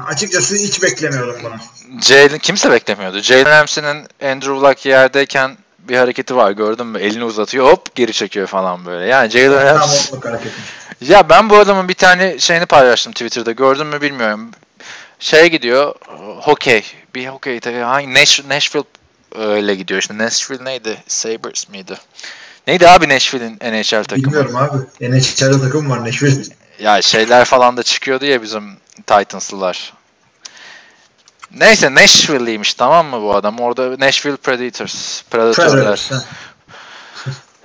açıkçası 0.07 0.57
hiç 0.57 0.82
beklemiyorum 0.82 1.37
bunu. 1.45 1.55
Jalen 2.03 2.39
kimse 2.39 2.70
beklemiyordu. 2.70 3.20
Jalen 3.20 3.47
Ramsey'nin 3.47 4.07
Andrew 4.22 4.68
Luck 4.68 4.87
yerdeyken 4.87 5.57
bir 5.78 5.97
hareketi 5.97 6.37
var 6.37 6.51
gördün 6.51 6.87
mü? 6.87 6.99
Elini 6.99 7.24
uzatıyor 7.24 7.66
hop 7.66 7.95
geri 7.95 8.12
çekiyor 8.12 8.47
falan 8.47 8.87
böyle. 8.87 9.07
Yani 9.07 9.30
Jalen 9.30 9.64
Ramsey... 9.64 10.18
Ya 11.01 11.28
ben 11.28 11.51
bu 11.51 11.57
adamın 11.57 11.89
bir 11.89 11.95
tane 11.95 12.39
şeyini 12.39 12.66
paylaştım 12.66 13.12
Twitter'da. 13.12 13.53
Gördün 13.53 13.87
mü 13.87 14.01
bilmiyorum. 14.01 14.51
Şeye 15.18 15.49
gidiyor. 15.49 15.95
Hokey. 16.41 16.85
Bir 17.15 17.29
hokey. 17.29 17.61
tabii. 17.61 17.79
Hangi? 17.79 18.15
Nash, 18.15 18.45
Nashville 18.49 18.85
öyle 19.39 19.75
gidiyor 19.75 20.01
işte. 20.01 20.19
Nashville 20.19 20.65
neydi? 20.65 21.03
Sabres 21.07 21.69
miydi? 21.69 21.99
Neydi 22.67 22.89
abi 22.89 23.09
Nashville'in 23.09 23.57
NHL 23.73 24.05
takımı? 24.05 24.25
Bilmiyorum 24.25 24.57
abi. 24.57 25.09
NHL'de 25.11 25.61
takım 25.61 25.91
var 25.91 26.05
Nashville. 26.05 26.43
Ya 26.79 27.03
şeyler 27.03 27.45
falan 27.45 27.77
da 27.77 27.83
çıkıyordu 27.83 28.25
ya 28.25 28.43
bizim 28.43 28.77
Titans'lılar. 29.07 29.93
Neyse 31.51 31.95
Nashville'liymiş 31.95 32.75
tamam 32.75 33.07
mı 33.07 33.23
bu 33.23 33.35
adam? 33.35 33.61
Orada 33.61 33.99
Nashville 33.99 34.37
Predators. 34.37 35.23
Predator'lar. 35.23 35.71
Predators, 35.71 36.12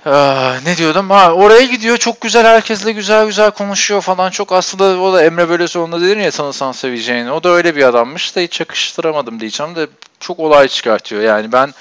Ah, 0.06 0.56
ne 0.64 0.76
diyordum? 0.76 1.10
Ha, 1.10 1.32
oraya 1.32 1.62
gidiyor 1.64 1.96
çok 1.96 2.20
güzel 2.20 2.46
herkesle 2.46 2.92
güzel 2.92 3.26
güzel 3.26 3.50
konuşuyor 3.50 4.00
falan. 4.00 4.30
Çok 4.30 4.52
aslında 4.52 5.00
o 5.00 5.12
da 5.12 5.24
Emre 5.24 5.50
Belözoğlu'nda 5.50 6.00
dedin 6.00 6.20
ya 6.20 6.30
tanısan 6.30 6.72
seveceğini. 6.72 7.32
O 7.32 7.42
da 7.42 7.48
öyle 7.48 7.76
bir 7.76 7.84
adammış 7.84 8.36
da 8.36 8.40
hiç 8.40 8.60
yakıştıramadım 8.60 9.40
diyeceğim 9.40 9.76
de 9.76 9.86
çok 10.20 10.38
olay 10.38 10.68
çıkartıyor. 10.68 11.22
Yani 11.22 11.52
ben 11.52 11.74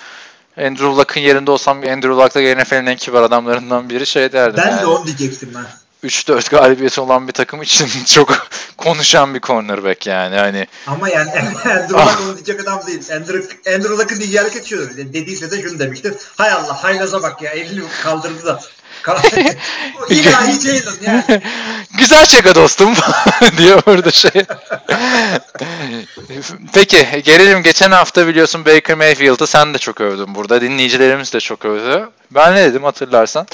Andrew 0.57 0.85
Luck'ın 0.85 1.21
yerinde 1.21 1.51
olsam 1.51 1.77
Andrew 1.77 2.09
Luck 2.09 2.35
da 2.35 2.39
NFL'in 2.61 2.85
en 2.85 2.95
kibar 2.97 3.21
adamlarından 3.23 3.89
biri 3.89 4.05
şey 4.05 4.31
derdim 4.31 4.63
Ben 4.65 4.71
yani. 4.71 4.81
de 4.81 4.85
onu 4.85 5.05
diyecektim 5.05 5.51
ben. 5.55 5.65
3-4 6.03 6.51
galibiyeti 6.51 7.01
olan 7.01 7.27
bir 7.27 7.33
takım 7.33 7.61
için 7.61 7.87
çok 8.05 8.47
konuşan 8.77 9.35
bir 9.35 9.39
cornerback 9.39 10.07
yani. 10.07 10.35
Hani 10.35 10.67
Ama 10.87 11.09
yani 11.09 11.29
Andrew 11.65 11.93
Luck 11.93 12.21
onu 12.21 12.35
diyecek 12.35 12.61
adam 12.61 12.87
değil. 12.87 13.03
Andrew, 13.15 13.73
Andrew 13.75 13.97
Luck'ın 13.97 14.19
diyeceği 14.19 14.39
hareket 14.39 14.65
şudur. 14.65 14.97
Dediyse 14.97 15.51
de 15.51 15.61
şunu 15.61 15.79
demiştir. 15.79 16.13
Hay 16.37 16.51
Allah 16.51 16.83
haylaza 16.83 17.23
bak 17.23 17.41
ya 17.41 17.51
elini 17.51 17.83
kaldırdı 18.03 18.45
da. 18.45 18.59
İlahi 20.09 20.61
Jalen 20.61 20.95
yani. 21.01 21.41
güzel 21.97 22.25
şaka 22.25 22.55
dostum 22.55 22.93
diyor 23.57 23.81
orada 23.85 24.11
şey. 24.11 24.31
Peki 26.73 27.21
gelelim 27.25 27.63
geçen 27.63 27.91
hafta 27.91 28.27
biliyorsun 28.27 28.65
Baker 28.65 28.97
Mayfield'ı 28.97 29.47
sen 29.47 29.73
de 29.73 29.77
çok 29.77 30.01
övdün 30.01 30.35
burada. 30.35 30.61
Dinleyicilerimiz 30.61 31.33
de 31.33 31.39
çok 31.39 31.65
övdü. 31.65 32.09
Ben 32.31 32.55
ne 32.55 32.63
dedim 32.65 32.83
hatırlarsan? 32.83 33.47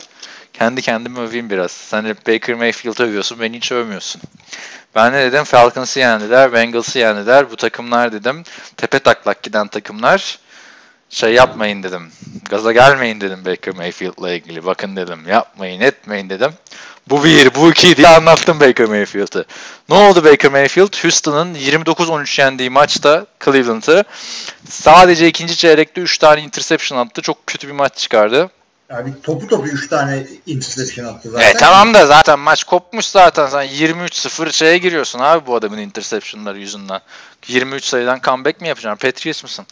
Kendi 0.60 0.82
kendimi 0.82 1.20
öveyim 1.20 1.50
biraz. 1.50 1.72
Sen 1.72 2.06
hep 2.06 2.28
Baker 2.28 2.56
Mayfield'ı 2.56 3.04
övüyorsun, 3.04 3.40
beni 3.40 3.58
hiç 3.58 3.72
övmüyorsun. 3.72 4.22
Ben 4.96 5.14
ne 5.14 5.32
dedim? 5.32 5.44
Falcons'ı 5.44 6.00
yendiler, 6.00 6.54
Bengals'ı 6.54 7.00
yendiler. 7.00 7.52
Bu 7.52 7.56
takımlar 7.56 8.12
dedim. 8.12 8.44
Tepe 8.78 9.00
taklak 9.00 9.44
giden 9.44 9.68
takımlar. 9.68 10.40
Şey 11.10 11.34
yapmayın 11.34 11.84
dedim. 11.84 12.12
Gaza 12.50 12.72
gelmeyin 12.72 13.22
dedim 13.22 13.46
Baker 13.46 13.76
Mayfield'la 13.76 14.32
ilgili. 14.32 14.66
Bakın 14.66 14.96
dedim 14.96 15.20
yapmayın 15.30 15.82
etmeyin 15.82 16.30
dedim. 16.30 16.52
Bu 17.10 17.24
bir, 17.24 17.56
bu 17.56 17.72
iki 17.72 17.98
diye 17.98 18.08
anlattım 18.08 18.60
Baker 18.60 18.86
Mayfield'ı. 18.86 19.46
Ne 19.90 19.96
oldu 19.96 20.24
Baker 20.24 20.52
Mayfield? 20.52 21.04
Houston'ın 21.04 21.56
29-13 21.56 22.42
yendiği 22.42 22.70
maçta 22.70 23.26
Cleveland'ı 23.46 24.04
sadece 24.70 25.28
ikinci 25.28 25.58
çeyrekte 25.58 26.02
3 26.02 26.18
tane 26.18 26.42
interception 26.42 27.00
attı. 27.00 27.22
Çok 27.22 27.48
kötü 27.48 27.68
bir 27.68 27.74
maç 27.74 27.98
çıkardı. 27.98 28.50
Abi 28.90 29.22
topu 29.24 29.48
topu 29.48 29.68
3 29.68 29.90
tane 29.90 30.28
interception 30.46 31.06
attı 31.06 31.30
zaten. 31.30 31.50
E 31.50 31.54
tamam 31.54 31.94
da 31.94 32.08
zaten 32.08 32.40
maç 32.40 32.64
kopmuş 32.64 33.06
zaten. 33.06 33.48
Sen 33.48 33.68
23-0 33.68 34.52
şeye 34.52 34.78
giriyorsun 34.78 35.20
abi 35.20 35.48
bu 35.48 35.56
adamın 35.56 35.78
interceptionları 35.78 36.60
yüzünden. 36.60 37.00
23 37.48 37.84
sayıdan 37.84 38.20
comeback 38.24 38.62
mi 38.62 38.68
yapacaksın? 38.68 39.08
Patriots 39.08 39.44
mısın? 39.44 39.66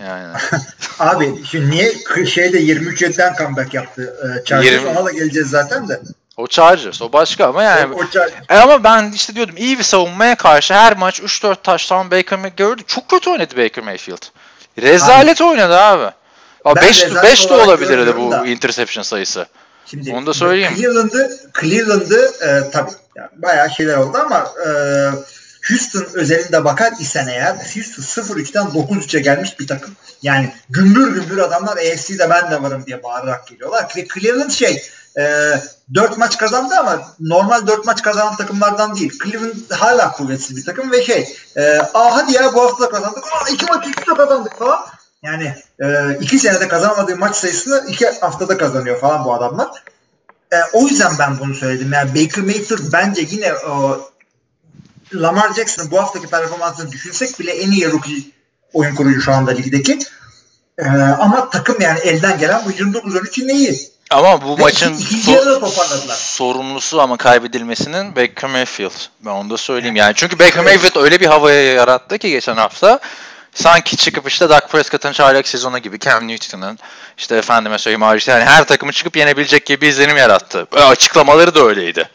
Yani. 0.00 0.36
Abi 0.98 1.44
şimdi 1.50 1.70
niye 1.70 1.92
şeyde 2.26 2.58
23 2.58 3.02
7'den 3.02 3.34
comeback 3.38 3.74
yaptı? 3.74 4.14
Ee, 4.24 4.44
Chargers 4.44 4.72
20 4.72 4.88
ona 4.88 5.04
da 5.04 5.10
geleceğiz 5.10 5.50
zaten 5.50 5.88
de. 5.88 6.00
O 6.36 6.46
Chargers. 6.46 7.02
O 7.02 7.12
başka 7.12 7.46
ama 7.46 7.62
yani. 7.62 7.94
O, 7.94 7.98
o, 7.98 8.54
E 8.54 8.58
ama 8.58 8.84
ben 8.84 9.12
işte 9.12 9.34
diyordum 9.34 9.56
iyi 9.56 9.78
bir 9.78 9.82
savunmaya 9.82 10.34
karşı 10.34 10.74
her 10.74 10.96
maç 10.96 11.20
3-4 11.20 11.56
taştan 11.62 12.10
Baker 12.10 12.38
gördü. 12.56 12.82
Çok 12.86 13.08
kötü 13.08 13.30
oynadı 13.30 13.56
Baker 13.56 13.84
Mayfield. 13.84 14.22
Rezalet 14.78 15.40
oynadı 15.40 15.76
abi. 15.78 16.12
Ben 16.64 16.76
5 16.76 17.04
rezalet 17.04 17.24
5 17.24 17.50
de 17.50 17.54
olabilirdi 17.54 18.16
bu 18.16 18.30
da. 18.30 18.46
interception 18.46 19.02
sayısı. 19.02 19.46
Şimdi 19.86 20.12
Onu 20.12 20.26
da 20.26 20.34
söyleyeyim. 20.34 20.74
Cleveland'ı 20.76 21.38
Cleveland'ı 21.60 22.32
e, 22.42 22.70
tabii 22.70 22.90
yani 23.16 23.28
bayağı 23.36 23.70
şeyler 23.70 23.96
oldu 23.96 24.18
ama 24.18 24.52
e, 24.66 24.68
Houston 25.68 26.06
özelinde 26.14 26.64
bakar 26.64 26.92
isen 27.00 27.26
eğer 27.26 27.54
Houston 27.54 28.02
0-3'ten 28.22 28.62
9-3'e 28.62 29.20
gelmiş 29.20 29.60
bir 29.60 29.66
takım. 29.66 29.94
Yani 30.22 30.52
gümbür 30.70 31.12
gümbür 31.14 31.38
adamlar 31.38 31.76
AFC'de 31.76 32.30
ben 32.30 32.50
de 32.50 32.62
varım 32.62 32.86
diye 32.86 33.02
bağırarak 33.02 33.46
geliyorlar. 33.46 33.92
Ve 33.96 34.06
Cleveland 34.14 34.50
şey 34.50 34.82
e, 35.18 35.54
4 35.94 36.18
maç 36.18 36.38
kazandı 36.38 36.74
ama 36.80 37.02
normal 37.20 37.66
4 37.66 37.86
maç 37.86 38.02
kazanan 38.02 38.36
takımlardan 38.36 38.96
değil. 38.96 39.18
Cleveland 39.24 39.70
hala 39.70 40.12
kuvvetsiz 40.12 40.56
bir 40.56 40.64
takım 40.64 40.92
ve 40.92 41.04
şey 41.04 41.36
e, 41.56 41.78
aa 41.94 42.16
hadi 42.16 42.32
ya 42.32 42.54
bu 42.54 42.62
hafta 42.62 42.88
kazandık. 42.90 43.24
Aa 43.24 43.48
iki 43.52 43.66
maç 43.66 43.86
üst 43.86 43.98
üste 43.98 44.14
kazandık 44.14 44.58
falan. 44.58 44.80
Yani 45.22 45.54
e, 45.82 45.86
iki 46.20 46.38
senede 46.38 46.68
kazanamadığı 46.68 47.16
maç 47.16 47.36
sayısını 47.36 47.84
iki 47.88 48.06
haftada 48.20 48.58
kazanıyor 48.58 49.00
falan 49.00 49.24
bu 49.24 49.34
adamlar. 49.34 49.68
E, 50.52 50.56
o 50.72 50.86
yüzden 50.86 51.12
ben 51.18 51.38
bunu 51.38 51.54
söyledim. 51.54 51.92
Yani 51.92 52.10
Baker 52.10 52.44
Mayfield 52.44 52.92
bence 52.92 53.26
yine 53.30 53.54
o, 53.54 54.00
Lamar 55.14 55.54
Jackson'ın 55.54 55.90
bu 55.90 55.98
haftaki 55.98 56.26
performansını 56.26 56.92
düşünsek 56.92 57.40
bile 57.40 57.52
en 57.52 57.70
iyi 57.70 57.92
rookie 57.92 58.22
oyun 58.72 58.94
kurucu 58.94 59.20
şu 59.20 59.32
anda 59.32 59.50
ligdeki. 59.50 59.98
E, 60.78 60.84
ama 60.98 61.50
takım 61.50 61.80
yani 61.80 61.98
elden 62.00 62.38
gelen 62.38 62.62
bu 62.66 62.70
29-13 62.70 63.40
yine 63.40 63.52
iyi. 63.52 63.88
Ama 64.10 64.42
bu 64.42 64.58
Ve 64.58 64.62
maçın 64.62 64.94
iki- 64.94 65.14
so- 65.14 66.14
sorumlusu 66.16 67.00
ama 67.00 67.16
kaybedilmesinin 67.16 68.16
Baker 68.16 68.50
Mayfield. 68.50 68.90
Ben 69.24 69.30
onu 69.30 69.50
da 69.50 69.56
söyleyeyim 69.56 69.96
yani. 69.96 70.12
Çünkü 70.16 70.38
Baker 70.38 70.64
Mayfield 70.64 70.96
öyle 70.96 71.20
bir 71.20 71.26
havaya 71.26 71.62
yarattı 71.62 72.18
ki 72.18 72.30
geçen 72.30 72.56
hafta 72.56 73.00
sanki 73.54 73.96
çıkıp 73.96 74.28
işte 74.28 74.48
Dak 74.48 74.70
Prescott'ın 74.70 75.12
çaylak 75.12 75.48
sezonu 75.48 75.78
gibi 75.78 75.98
Cam 75.98 76.28
Newton'ın 76.28 76.78
işte 77.18 77.36
efendime 77.36 77.78
söyleyeyim 77.78 78.02
hariç 78.02 78.28
yani 78.28 78.44
her 78.44 78.64
takımı 78.64 78.92
çıkıp 78.92 79.16
yenebilecek 79.16 79.66
gibi 79.66 79.80
bir 79.80 79.88
izlenim 79.88 80.16
yarattı. 80.16 80.66
E, 80.76 80.80
açıklamaları 80.80 81.54
da 81.54 81.62
öyleydi. 81.62 82.08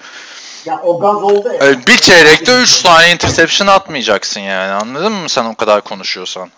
Ya 0.65 0.79
o 0.83 0.99
gaz 0.99 1.15
oldu 1.15 1.53
ya. 1.61 1.67
E, 1.67 1.87
bir 1.87 1.97
çeyrekte 1.97 2.61
3 2.61 2.81
tane 2.81 3.11
interception 3.11 3.67
atmayacaksın 3.67 4.41
yani 4.41 4.71
anladın 4.71 5.11
mı 5.11 5.29
sen 5.29 5.45
o 5.45 5.55
kadar 5.55 5.81
konuşuyorsan. 5.81 6.49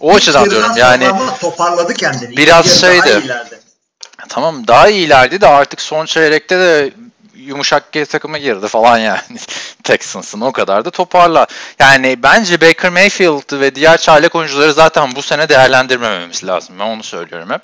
O 0.00 0.14
açıdan 0.14 0.50
diyorum 0.50 0.70
yani 0.76 1.08
toparladı 1.40 1.94
kendini. 1.94 2.36
Biraz 2.36 2.82
daha 2.82 2.92
şeydi. 2.92 3.08
iyilerdi. 3.08 3.60
Tamam 4.28 4.68
daha 4.68 4.88
iyilerdi 4.88 5.40
de 5.40 5.46
artık 5.46 5.80
son 5.80 6.06
çeyrekte 6.06 6.58
de 6.58 6.92
yumuşak 7.46 7.92
G 7.92 8.04
takıma 8.04 8.38
girdi 8.38 8.68
falan 8.68 8.98
yani 8.98 9.20
Texans'ın 9.84 10.40
o 10.40 10.52
kadar 10.52 10.84
da 10.84 10.90
toparla. 10.90 11.46
Yani 11.78 12.22
bence 12.22 12.60
Baker 12.60 12.90
Mayfield 12.90 13.60
ve 13.60 13.74
diğer 13.74 13.98
çaylak 13.98 14.34
oyuncuları 14.34 14.72
zaten 14.72 15.16
bu 15.16 15.22
sene 15.22 15.48
değerlendirmememiz 15.48 16.44
lazım. 16.44 16.76
Ben 16.78 16.84
onu 16.84 17.02
söylüyorum 17.02 17.50
hep. 17.50 17.62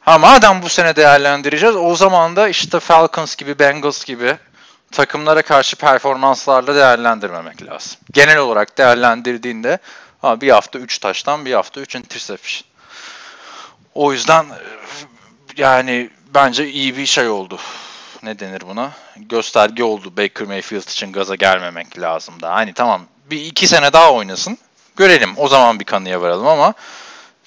Ha 0.00 0.18
madem 0.18 0.62
bu 0.62 0.68
sene 0.68 0.96
değerlendireceğiz 0.96 1.76
o 1.76 1.96
zaman 1.96 2.36
da 2.36 2.48
işte 2.48 2.80
Falcons 2.80 3.36
gibi 3.36 3.58
Bengals 3.58 4.04
gibi 4.04 4.36
takımlara 4.92 5.42
karşı 5.42 5.76
performanslarla 5.76 6.74
değerlendirmemek 6.74 7.62
lazım. 7.62 7.98
Genel 8.12 8.38
olarak 8.38 8.78
değerlendirdiğinde 8.78 9.78
ha, 10.22 10.40
bir 10.40 10.50
hafta 10.50 10.78
3 10.78 10.98
taştan 10.98 11.44
bir 11.44 11.52
hafta 11.52 11.80
3 11.80 11.94
interception. 11.94 12.68
O 13.94 14.12
yüzden 14.12 14.46
yani 15.56 16.10
bence 16.34 16.68
iyi 16.68 16.96
bir 16.96 17.06
şey 17.06 17.28
oldu. 17.28 17.58
Ne 18.22 18.38
denir 18.38 18.62
buna? 18.68 18.90
Gösterge 19.16 19.84
oldu 19.84 20.12
Baker 20.16 20.46
Mayfield 20.46 20.88
için 20.88 21.12
gaza 21.12 21.34
gelmemek 21.34 21.98
lazım 22.00 22.42
da. 22.42 22.54
Hani 22.54 22.72
tamam 22.72 23.02
bir 23.30 23.40
iki 23.44 23.68
sene 23.68 23.92
daha 23.92 24.12
oynasın. 24.12 24.58
Görelim. 24.96 25.30
O 25.36 25.48
zaman 25.48 25.80
bir 25.80 25.84
kanıya 25.84 26.20
varalım 26.20 26.46
ama 26.46 26.74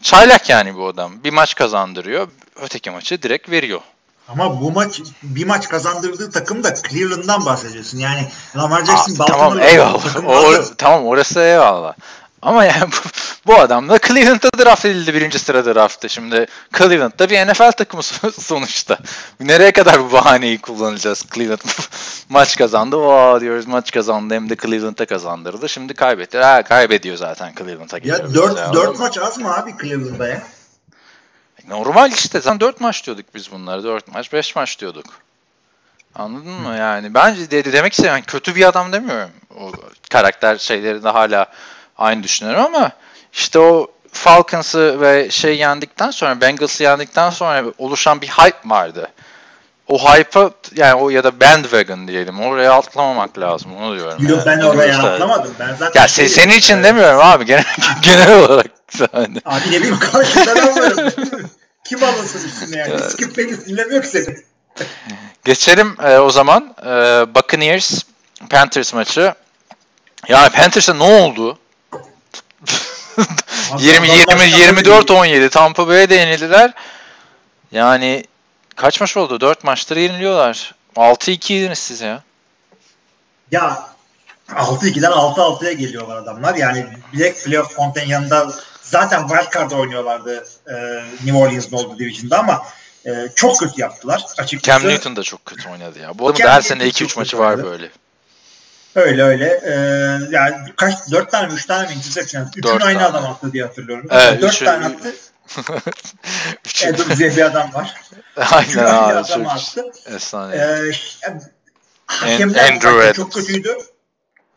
çaylak 0.02 0.50
yani 0.50 0.76
bu 0.78 0.88
adam. 0.88 1.24
Bir 1.24 1.34
maç 1.34 1.56
kazandırıyor. 1.56 2.28
Öteki 2.62 2.90
maçı 2.90 3.22
direkt 3.22 3.50
veriyor. 3.50 3.82
Ama 4.28 4.62
bu 4.62 4.72
maç 4.72 5.02
bir 5.24 5.46
maç 5.48 5.70
kazandırdığı 5.70 6.32
takım 6.32 6.64
da 6.64 6.74
Cleveland'dan 6.76 7.46
bahsediyorsun. 7.46 7.98
Yani 7.98 8.28
Lamar 8.58 8.86
Jackson 8.86 9.24
Aa, 9.24 9.26
tamam 9.26 9.60
eyvallah. 9.60 10.26
O, 10.26 10.44
vardı. 10.44 10.74
tamam 10.78 11.06
orası 11.06 11.40
eyvallah. 11.40 11.94
Ama 12.42 12.66
yani 12.66 12.82
bu, 12.92 13.10
bu 13.48 13.56
adam 13.60 13.90
da 13.90 14.00
Cleveland'da 14.00 14.50
draft 14.60 14.86
edildi 14.86 15.14
birinci 15.14 15.40
sıra 15.40 15.66
draftta. 15.66 16.08
Şimdi 16.08 16.46
Cleveland'da 16.78 17.30
bir 17.30 17.48
NFL 17.48 17.72
takımı 17.72 18.04
sonuçta. 18.40 18.98
Nereye 19.40 19.72
kadar 19.72 20.04
bu 20.04 20.12
bahaneyi 20.12 20.58
kullanacağız 20.62 21.26
Cleveland? 21.34 21.60
maç 22.30 22.58
kazandı. 22.58 22.96
O 22.96 23.42
diyoruz 23.42 23.68
maç 23.68 23.92
kazandı 23.92 24.34
hem 24.34 24.50
de 24.50 24.56
Cleveland'a 24.56 25.06
kazandırdı. 25.06 25.70
Şimdi 25.70 25.94
kaybetti. 25.94 26.38
Ha, 26.38 26.64
kaybediyor 26.64 27.18
zaten 27.18 27.54
Cleveland'a 27.58 27.98
Ya 27.98 28.00
geliyor. 28.00 28.34
4 28.34 28.50
mesela, 28.50 28.74
4 28.74 28.78
anladın 28.78 28.92
mı? 28.92 29.00
maç 29.00 29.18
az 29.18 29.38
mı 29.38 29.56
abi 29.58 29.74
Cleveland'da 29.82 30.28
ya? 30.28 30.44
Normal 31.68 32.12
işte. 32.12 32.42
Zaten 32.42 32.60
4 32.60 32.82
maç 32.82 33.06
diyorduk 33.06 33.26
biz 33.36 33.52
bunları. 33.52 33.84
4 33.84 34.08
maç, 34.08 34.34
5 34.34 34.56
maç 34.56 34.80
diyorduk. 34.80 35.06
Anladın 36.16 36.52
mı? 36.52 36.76
Yani 36.78 37.14
bence 37.14 37.52
de, 37.52 37.74
demek 37.74 37.94
ki 37.94 38.06
yani 38.06 38.22
kötü 38.22 38.56
bir 38.56 38.68
adam 38.68 38.92
demiyorum. 38.94 39.30
O 39.60 39.72
karakter 40.12 40.58
şeylerinde 40.58 41.10
hala 41.10 41.46
aynı 42.02 42.24
düşünüyorum 42.24 42.66
ama 42.66 42.92
işte 43.34 43.60
o 43.60 43.88
Falcons'ı 44.14 45.02
ve 45.02 45.30
şey 45.32 45.58
yendikten 45.58 46.12
sonra 46.12 46.42
Bengals'ı 46.42 46.84
yendikten 46.84 47.30
sonra 47.30 47.64
oluşan 47.78 48.22
bir 48.22 48.28
hype 48.28 48.58
vardı. 48.70 49.08
O 49.88 49.98
hype'a 50.00 50.52
yani 50.76 50.94
o 50.94 51.10
ya 51.10 51.24
da 51.24 51.40
bandwagon 51.42 52.08
diyelim 52.08 52.40
oraya 52.42 52.74
atlamamak 52.74 53.40
lazım 53.40 53.76
onu 53.78 53.96
diyorum. 53.96 54.28
Yok 54.28 54.40
ben 54.46 54.52
yani. 54.52 54.66
oraya 54.66 54.92
İşte- 54.92 55.10
atlamadım. 55.10 55.54
Ben 55.60 55.76
zaten 55.76 56.02
Ya 56.02 56.08
şey- 56.08 56.30
senin 56.30 56.54
için 56.54 56.78
e, 56.78 56.84
demiyorum 56.84 57.20
abi 57.24 57.46
genel, 57.46 57.64
genel 58.02 58.40
olarak 58.40 58.68
yani. 59.14 59.42
Abi 59.46 59.72
ne 59.72 59.78
bileyim 59.78 60.00
karşında 60.00 60.56
ben 60.56 60.78
varım. 60.80 61.12
Kim 61.86 62.04
anlasın 62.04 62.48
üstüne 62.48 62.78
yani? 62.80 63.00
Skip 63.00 63.38
Bayless 63.38 63.66
dinlemiyor 63.66 64.02
ki 64.02 64.08
seni. 64.08 64.36
Geçelim 65.46 65.96
e, 66.04 66.18
o 66.18 66.30
zaman. 66.30 66.76
E, 66.86 66.90
Buccaneers 67.36 68.04
Panthers 68.50 68.94
maçı. 68.94 69.34
Ya 70.28 70.50
Panthers'a 70.50 70.94
ne 70.94 71.04
oldu? 71.04 71.58
20 73.78 74.08
20 74.08 74.44
24 74.60 75.12
17 75.12 75.50
Tampa 75.50 75.88
Bay'e 75.88 76.10
de 76.10 76.16
yenildiler. 76.16 76.74
Yani 77.72 78.26
kaç 78.76 79.02
maç 79.02 79.18
oldu? 79.18 79.42
4 79.42 79.64
maçtır 79.64 79.98
yeniliyorlar. 79.98 80.76
6-2 80.96 81.54
yediniz 81.54 81.80
siz 81.80 82.02
ya. 82.02 82.24
Ya 83.52 83.90
6-2'den 84.50 85.12
6-6'ya 85.12 85.72
geliyorlar 85.72 86.18
adamlar. 86.18 86.56
Yani 86.56 86.88
Black 87.14 87.44
Playoff 87.44 87.74
Fontaine 87.76 88.10
yanında 88.10 88.52
zaten 88.82 89.28
wildcard 89.28 89.72
oynuyorlardı 89.72 90.46
e, 90.68 90.74
New 91.26 91.38
Orleans'ın 91.38 91.76
olduğu 91.76 92.00
division'da 92.00 92.40
ama 92.40 92.62
e, 93.06 93.12
çok 93.36 93.60
kötü 93.60 93.82
yaptılar 93.82 94.24
açıkçası. 94.38 94.82
Cam 94.82 94.92
Newton 94.92 95.16
da 95.16 95.24
çok 95.24 95.46
kötü 95.46 95.70
oynadı 95.70 96.00
ya. 96.00 96.20
Bu 96.20 96.30
adamın 96.30 96.52
her 96.52 96.62
sene 96.62 96.84
2-3 96.84 96.94
çok 96.94 97.18
maçı 97.18 97.38
var 97.38 97.64
böyle. 97.64 97.90
Öyle 98.96 99.24
öyle. 99.24 99.46
E, 99.66 99.72
yani 100.32 100.56
kaç 100.78 100.94
4 101.12 101.32
tane 101.32 101.48
mi 101.48 101.54
3 101.54 101.66
tane 101.66 101.88
mi 101.88 101.94
interception 101.94 102.48
Dört 102.64 102.84
aynı 102.84 103.00
tane. 103.00 103.10
adam 103.10 103.26
attı 103.26 103.54
diye 103.54 103.64
hatırlıyorum. 103.64 104.08
Evet, 104.12 104.42
4 104.42 104.54
üçü- 104.54 104.66
tane 104.66 104.86
attı. 104.86 105.14
Üçü- 106.66 106.88
Edward 106.88 107.18
diye 107.18 107.36
bir 107.36 107.42
adam 107.42 107.74
var. 107.74 107.96
Aynen 108.52 108.78
aynı 108.78 108.98
abi. 109.06 109.14
adam 109.14 109.44
Çok 109.44 109.52
attı. 109.52 109.86
efsane. 110.16 110.56
Ee, 110.56 110.92
hakemler 112.06 112.72
Andrew 112.72 113.14
çok 113.14 113.34
kötüydü. 113.34 113.78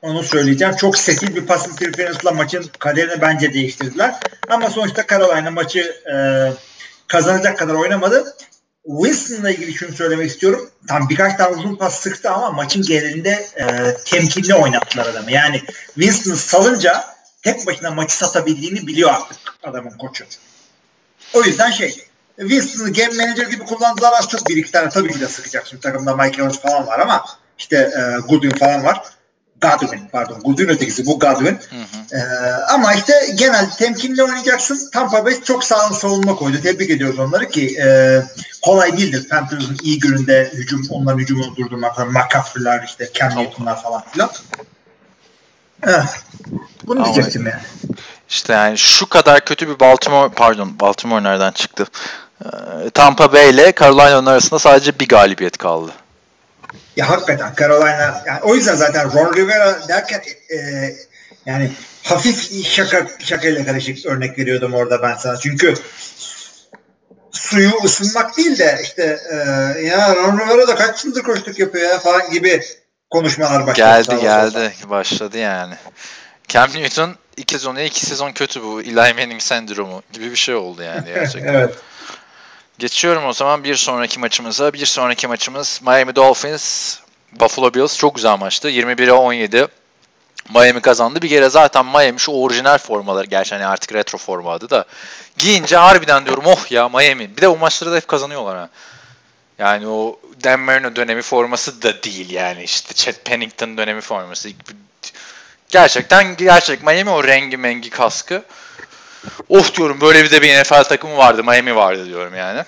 Onu 0.03 0.23
söyleyeceğim. 0.23 0.77
Çok 0.77 0.97
sefil 0.99 1.37
bir 1.37 1.47
pas 1.47 1.69
interference'la 1.69 2.31
maçın 2.33 2.71
kaderini 2.79 3.21
bence 3.21 3.53
değiştirdiler. 3.55 4.15
Ama 4.49 4.71
sonuçta 4.71 5.05
Carolina 5.11 5.51
maçı 5.51 5.81
e, 6.15 6.17
kazanacak 7.07 7.59
kadar 7.59 7.75
oynamadı. 7.75 8.37
Winston'la 8.87 9.51
ilgili 9.51 9.75
şunu 9.75 9.93
söylemek 9.93 10.31
istiyorum. 10.31 10.71
Tam 10.89 11.09
birkaç 11.09 11.37
tane 11.37 11.57
uzun 11.57 11.77
pas 11.77 12.01
sıktı 12.01 12.31
ama 12.31 12.51
maçın 12.51 12.83
genelinde 12.83 13.49
e, 13.57 13.97
temkinli 14.05 14.55
oynattılar 14.55 15.07
adamı. 15.07 15.31
Yani 15.31 15.63
Winston'ı 15.95 16.37
salınca 16.37 17.05
tek 17.43 17.67
başına 17.67 17.91
maçı 17.91 18.17
satabildiğini 18.17 18.87
biliyor 18.87 19.11
artık 19.11 19.39
adamın 19.63 19.91
koçu. 19.91 20.25
O 21.35 21.43
yüzden 21.43 21.71
şey 21.71 22.05
Winston'ı 22.39 22.93
game 22.93 23.17
manager 23.17 23.47
gibi 23.47 23.65
kullandılar 23.65 24.13
az 24.19 24.29
çok 24.29 24.49
bir 24.49 24.57
iki 24.57 24.71
tane 24.71 24.89
tabii 24.89 25.13
ki 25.13 25.21
de 25.21 25.29
sıkacak. 25.29 25.67
Şimdi 25.67 25.83
takımda 25.83 26.17
Mike 26.17 26.43
Evans 26.43 26.61
falan 26.61 26.87
var 26.87 26.99
ama 26.99 27.25
işte 27.59 27.77
e, 27.77 28.21
Goodwin 28.29 28.59
falan 28.59 28.85
var. 28.85 29.03
Godwin 29.69 30.09
pardon. 30.13 30.41
Goodwin 30.41 30.69
ötekisi 30.69 31.07
bu 31.07 31.19
Godwin. 31.19 31.59
Hı 31.71 31.77
hı. 31.77 32.17
E, 32.17 32.21
ama 32.73 32.95
işte 32.95 33.13
genel 33.35 33.71
temkinli 33.71 34.23
oynayacaksın. 34.23 34.91
Tampa 34.93 35.25
Bay 35.25 35.43
çok 35.43 35.65
sağlam 35.65 35.95
savunma 35.95 36.37
koydu. 36.37 36.57
Tebrik 36.63 36.91
ediyoruz 36.91 37.19
onları 37.19 37.49
ki 37.49 37.77
e, 37.81 37.87
kolay 38.63 38.97
değildir. 38.97 39.29
Panthers'ın 39.29 39.79
iyi 39.83 39.99
gününde 39.99 40.51
hücum, 40.55 40.83
onların 40.91 41.19
hücumunu 41.19 41.57
durdurmak. 41.57 41.99
McCaffrey'ler 41.99 42.83
işte 42.87 43.11
Cam 43.15 43.37
Newton'lar 43.37 43.83
falan 43.83 44.03
filan. 44.13 44.31
Evet. 45.83 46.05
Bunu 46.87 47.03
Ama- 47.03 47.15
diyecektim 47.15 47.47
yani. 47.47 47.63
İşte 48.29 48.53
yani 48.53 48.79
şu 48.79 49.09
kadar 49.09 49.45
kötü 49.45 49.69
bir 49.69 49.81
Baltimore, 49.81 50.33
pardon 50.37 50.81
Baltimore 50.81 51.23
nereden 51.23 51.53
çıktı? 51.53 51.87
Ee, 52.45 52.91
Tampa 52.91 53.33
Bay 53.33 53.51
ile 53.51 53.73
Carolina'nın 53.81 54.27
arasında 54.27 54.59
sadece 54.59 54.99
bir 54.99 55.09
galibiyet 55.09 55.57
kaldı. 55.59 55.93
Ya 56.97 57.11
hakikaten 57.11 57.53
Carolina 57.61 58.23
yani 58.27 58.41
o 58.43 58.55
yüzden 58.55 58.75
zaten 58.75 59.13
Ron 59.13 59.37
Rivera 59.37 59.89
derken 59.89 60.23
e, 60.51 60.59
yani 61.47 61.71
hafif 62.03 62.67
şaka 62.67 63.07
şakayla 63.19 63.65
karışık 63.65 64.07
örnek 64.07 64.39
veriyordum 64.39 64.75
orada 64.75 65.03
ben 65.03 65.17
sana. 65.17 65.37
Çünkü 65.37 65.75
suyu 67.33 67.71
ısınmak 67.85 68.37
değil 68.37 68.59
de 68.59 68.81
işte 68.83 69.19
e, 69.33 69.37
ya 69.87 70.15
Ron 70.15 70.39
Rivera 70.39 70.69
da 70.69 70.75
kaç 70.75 71.05
yıldır 71.05 71.23
koştuk 71.23 71.59
yapıyor 71.59 71.91
ya 71.91 71.99
falan 71.99 72.31
gibi 72.31 72.63
konuşmalar 73.11 73.67
başladı. 73.67 73.77
Geldi 73.77 74.21
geldi. 74.21 74.73
Başladı 74.89 75.39
yani. 75.39 75.75
Cam 76.49 76.71
Newton 76.71 77.17
iki 77.37 77.55
sezon 77.55 77.77
iyi, 77.77 77.87
iki 77.87 78.07
sezon 78.07 78.33
kötü 78.33 78.63
bu. 78.63 78.83
Eli 78.83 78.95
Manning 78.95 79.41
sendromu 79.41 80.03
gibi 80.13 80.31
bir 80.31 80.37
şey 80.37 80.55
oldu 80.55 80.83
yani 80.83 81.05
gerçekten. 81.15 81.55
evet. 81.55 81.75
Geçiyorum 82.79 83.27
o 83.27 83.33
zaman 83.33 83.65
bir 83.65 83.75
sonraki 83.75 84.21
maçımıza. 84.21 84.73
Bir 84.73 84.87
sonraki 84.87 85.27
maçımız 85.27 85.81
Miami 85.87 86.17
Dolphins 86.17 86.99
Buffalo 87.33 87.75
Bills. 87.75 87.99
Çok 87.99 88.15
güzel 88.15 88.39
maçtı. 88.39 88.71
21'e 88.71 89.13
17. 89.13 89.67
Miami 90.55 90.81
kazandı. 90.81 91.23
Bir 91.23 91.29
kere 91.29 91.51
zaten 91.51 91.87
Miami 91.87 92.21
şu 92.21 92.33
orijinal 92.33 92.79
formaları 92.79 93.27
gerçi 93.27 93.55
hani 93.55 93.67
artık 93.67 93.93
retro 93.93 94.19
forma 94.19 94.53
adı 94.53 94.71
da 94.71 94.85
giyince 95.39 95.77
harbiden 95.77 96.25
diyorum 96.27 96.45
oh 96.47 96.71
ya 96.71 96.89
Miami. 96.89 97.37
Bir 97.37 97.43
de 97.43 97.49
o 97.49 97.57
maçları 97.57 97.93
da 97.93 97.97
hep 97.97 98.09
kazanıyorlar 98.09 98.57
ha. 98.57 98.69
Yani 99.59 99.87
o 99.87 100.21
Dan 100.45 100.61
Marino 100.61 100.97
dönemi 100.97 101.23
forması 101.23 101.83
da 101.83 102.03
değil 102.03 102.31
yani 102.31 102.63
işte 102.63 102.95
Chet 102.95 103.25
Pennington 103.25 103.77
dönemi 103.77 104.01
forması. 104.01 104.49
Gerçekten 105.69 106.37
gerçek 106.37 106.83
Miami 106.83 107.11
o 107.11 107.25
rengi 107.25 107.57
mengi 107.57 107.91
kaskı. 107.91 108.43
Of 109.49 109.77
diyorum 109.77 110.01
böyle 110.01 110.25
bir 110.25 110.31
de 110.31 110.43
bir 110.43 110.61
NFL 110.61 110.83
takımı 110.83 111.17
vardı. 111.17 111.45
Miami 111.45 111.77
vardı 111.77 112.07
diyorum 112.07 112.35
yani. 112.35 112.65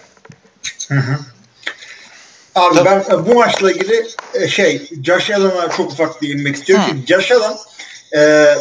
Abi 2.57 2.75
Tabii. 2.75 2.85
ben 2.85 3.15
e, 3.15 3.27
bu 3.27 3.35
maçla 3.35 3.73
ilgili 3.73 4.07
e, 4.35 4.49
şey 4.49 4.89
Josh 5.05 5.31
Allen'a 5.31 5.71
çok 5.71 5.93
ufak 5.93 6.23
değinmek 6.23 6.57
istiyorum. 6.57 6.85
Hı. 6.85 6.91
Çünkü 6.91 7.07
Josh 7.07 7.33
Allen 7.33 7.57
e, 8.17 8.55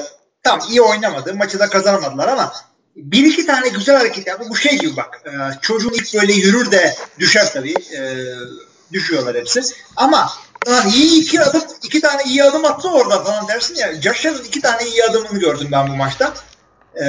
tam 0.43 0.60
iyi 0.70 0.82
oynamadı. 0.82 1.36
Maçı 1.36 1.60
da 1.60 1.70
kazanamadılar 1.70 2.28
ama 2.28 2.54
bir 2.96 3.26
iki 3.26 3.46
tane 3.46 3.70
güzel 3.70 3.98
hareket 3.98 4.28
yaptı. 4.28 4.48
Bu 4.50 4.56
şey 4.56 4.78
gibi 4.78 4.98
bak. 4.98 5.22
E, 5.26 5.32
çocuğun 5.62 5.93
ilk 5.93 6.14
böyle 6.14 6.34
yürür 6.34 6.72
de 6.72 6.96
düşer 7.20 7.54
tabii. 7.54 7.74
E, 7.98 8.02
düşüyorlar 8.93 9.36
hepsi. 9.36 9.62
Ama 9.96 10.30
lan 10.68 10.88
iyi 10.88 11.22
iki 11.22 11.41
adım, 11.41 11.64
iki 11.84 12.02
tane 12.02 12.24
iyi 12.24 12.43
adım 12.43 12.66
attı 12.66 12.89
orada 12.89 13.24
falan 13.24 13.48
dersin 13.48 13.76
ya. 13.76 14.02
Josh 14.02 14.26
Allen 14.26 14.43
iki 14.43 14.62
tane 14.62 14.86
iyi 14.86 15.04
adımını 15.04 15.39
gördüm 15.39 15.68
ben 15.72 15.88
bu 15.88 15.96
maçta. 15.96 16.34
E, 17.02 17.08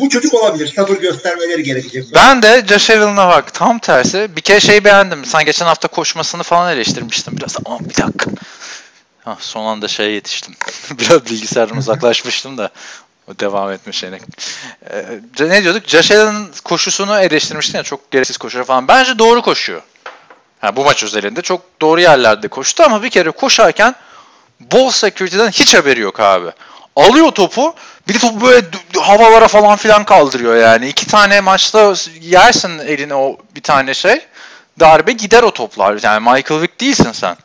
bu 0.00 0.08
çocuk 0.08 0.34
olabilir. 0.34 0.72
Sabır 0.76 0.96
göstermeleri 0.96 1.62
gerekecek. 1.62 2.14
Ben 2.14 2.42
de 2.42 2.64
Josh 2.68 2.90
Allen'a 2.90 3.28
bak 3.28 3.54
tam 3.54 3.78
tersi. 3.78 4.36
Bir 4.36 4.40
kere 4.40 4.60
şey 4.60 4.84
beğendim. 4.84 5.24
Sen 5.24 5.44
geçen 5.44 5.66
hafta 5.66 5.88
koşmasını 5.88 6.42
falan 6.42 6.72
eleştirmiştin 6.72 7.36
biraz. 7.36 7.56
Ama 7.64 7.80
bir 7.80 7.96
dakika. 7.96 8.30
Ha, 9.24 9.36
son 9.40 9.66
anda 9.66 9.88
şeye 9.88 10.10
yetiştim. 10.10 10.54
biraz 10.98 11.26
bilgisayardan 11.26 11.76
uzaklaşmıştım 11.76 12.58
da. 12.58 12.70
O 13.28 13.38
devam 13.38 13.70
etme 13.70 13.92
şeyine. 13.92 14.18
Ee, 14.90 15.18
ne 15.40 15.62
diyorduk? 15.62 15.88
Josh 15.88 16.10
Allen'ın 16.10 16.48
koşusunu 16.64 17.18
eleştirmiştin 17.20 17.78
ya 17.78 17.82
çok 17.82 18.10
gereksiz 18.10 18.36
koşuyor 18.36 18.64
falan. 18.64 18.88
Bence 18.88 19.18
doğru 19.18 19.42
koşuyor. 19.42 19.82
Ha, 20.60 20.76
bu 20.76 20.84
maç 20.84 21.04
özelinde 21.04 21.42
çok 21.42 21.62
doğru 21.80 22.00
yerlerde 22.00 22.48
koştu 22.48 22.82
ama 22.82 23.02
bir 23.02 23.10
kere 23.10 23.30
koşarken 23.30 23.94
ball 24.60 24.90
security'den 24.90 25.50
hiç 25.50 25.74
haberi 25.74 26.00
yok 26.00 26.20
abi. 26.20 26.50
Alıyor 26.96 27.30
topu 27.30 27.74
bir 28.08 28.14
de 28.14 28.18
topu 28.18 28.40
böyle 28.40 28.66
havalara 29.00 29.48
falan 29.48 29.76
filan 29.76 30.04
kaldırıyor 30.04 30.56
yani. 30.56 30.88
İki 30.88 31.06
tane 31.06 31.40
maçta 31.40 31.94
yersin 32.20 32.78
eline 32.78 33.14
o 33.14 33.36
bir 33.54 33.62
tane 33.62 33.94
şey. 33.94 34.20
Darbe 34.80 35.12
gider 35.12 35.42
o 35.42 35.50
toplar. 35.50 35.98
Yani 36.02 36.20
Michael 36.20 36.62
Vick 36.62 36.80
değilsin 36.80 37.12
sen. 37.12 37.36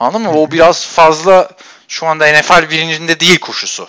Anladın 0.00 0.22
mı? 0.22 0.40
O 0.40 0.50
biraz 0.50 0.86
fazla 0.86 1.50
şu 1.88 2.06
anda 2.06 2.32
NFL 2.32 2.70
birincinde 2.70 3.20
değil 3.20 3.38
koşusu. 3.38 3.88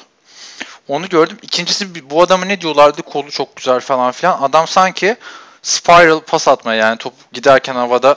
Onu 0.87 1.09
gördüm. 1.09 1.37
İkincisi 1.41 2.09
bu 2.09 2.21
adamı 2.21 2.47
ne 2.47 2.61
diyorlardı? 2.61 3.01
Kolu 3.01 3.31
çok 3.31 3.55
güzel 3.55 3.79
falan 3.79 4.11
filan. 4.11 4.41
Adam 4.41 4.67
sanki 4.67 5.15
spiral 5.61 6.19
pas 6.19 6.47
atma 6.47 6.73
yani 6.73 6.97
top 6.97 7.13
giderken 7.33 7.75
havada 7.75 8.15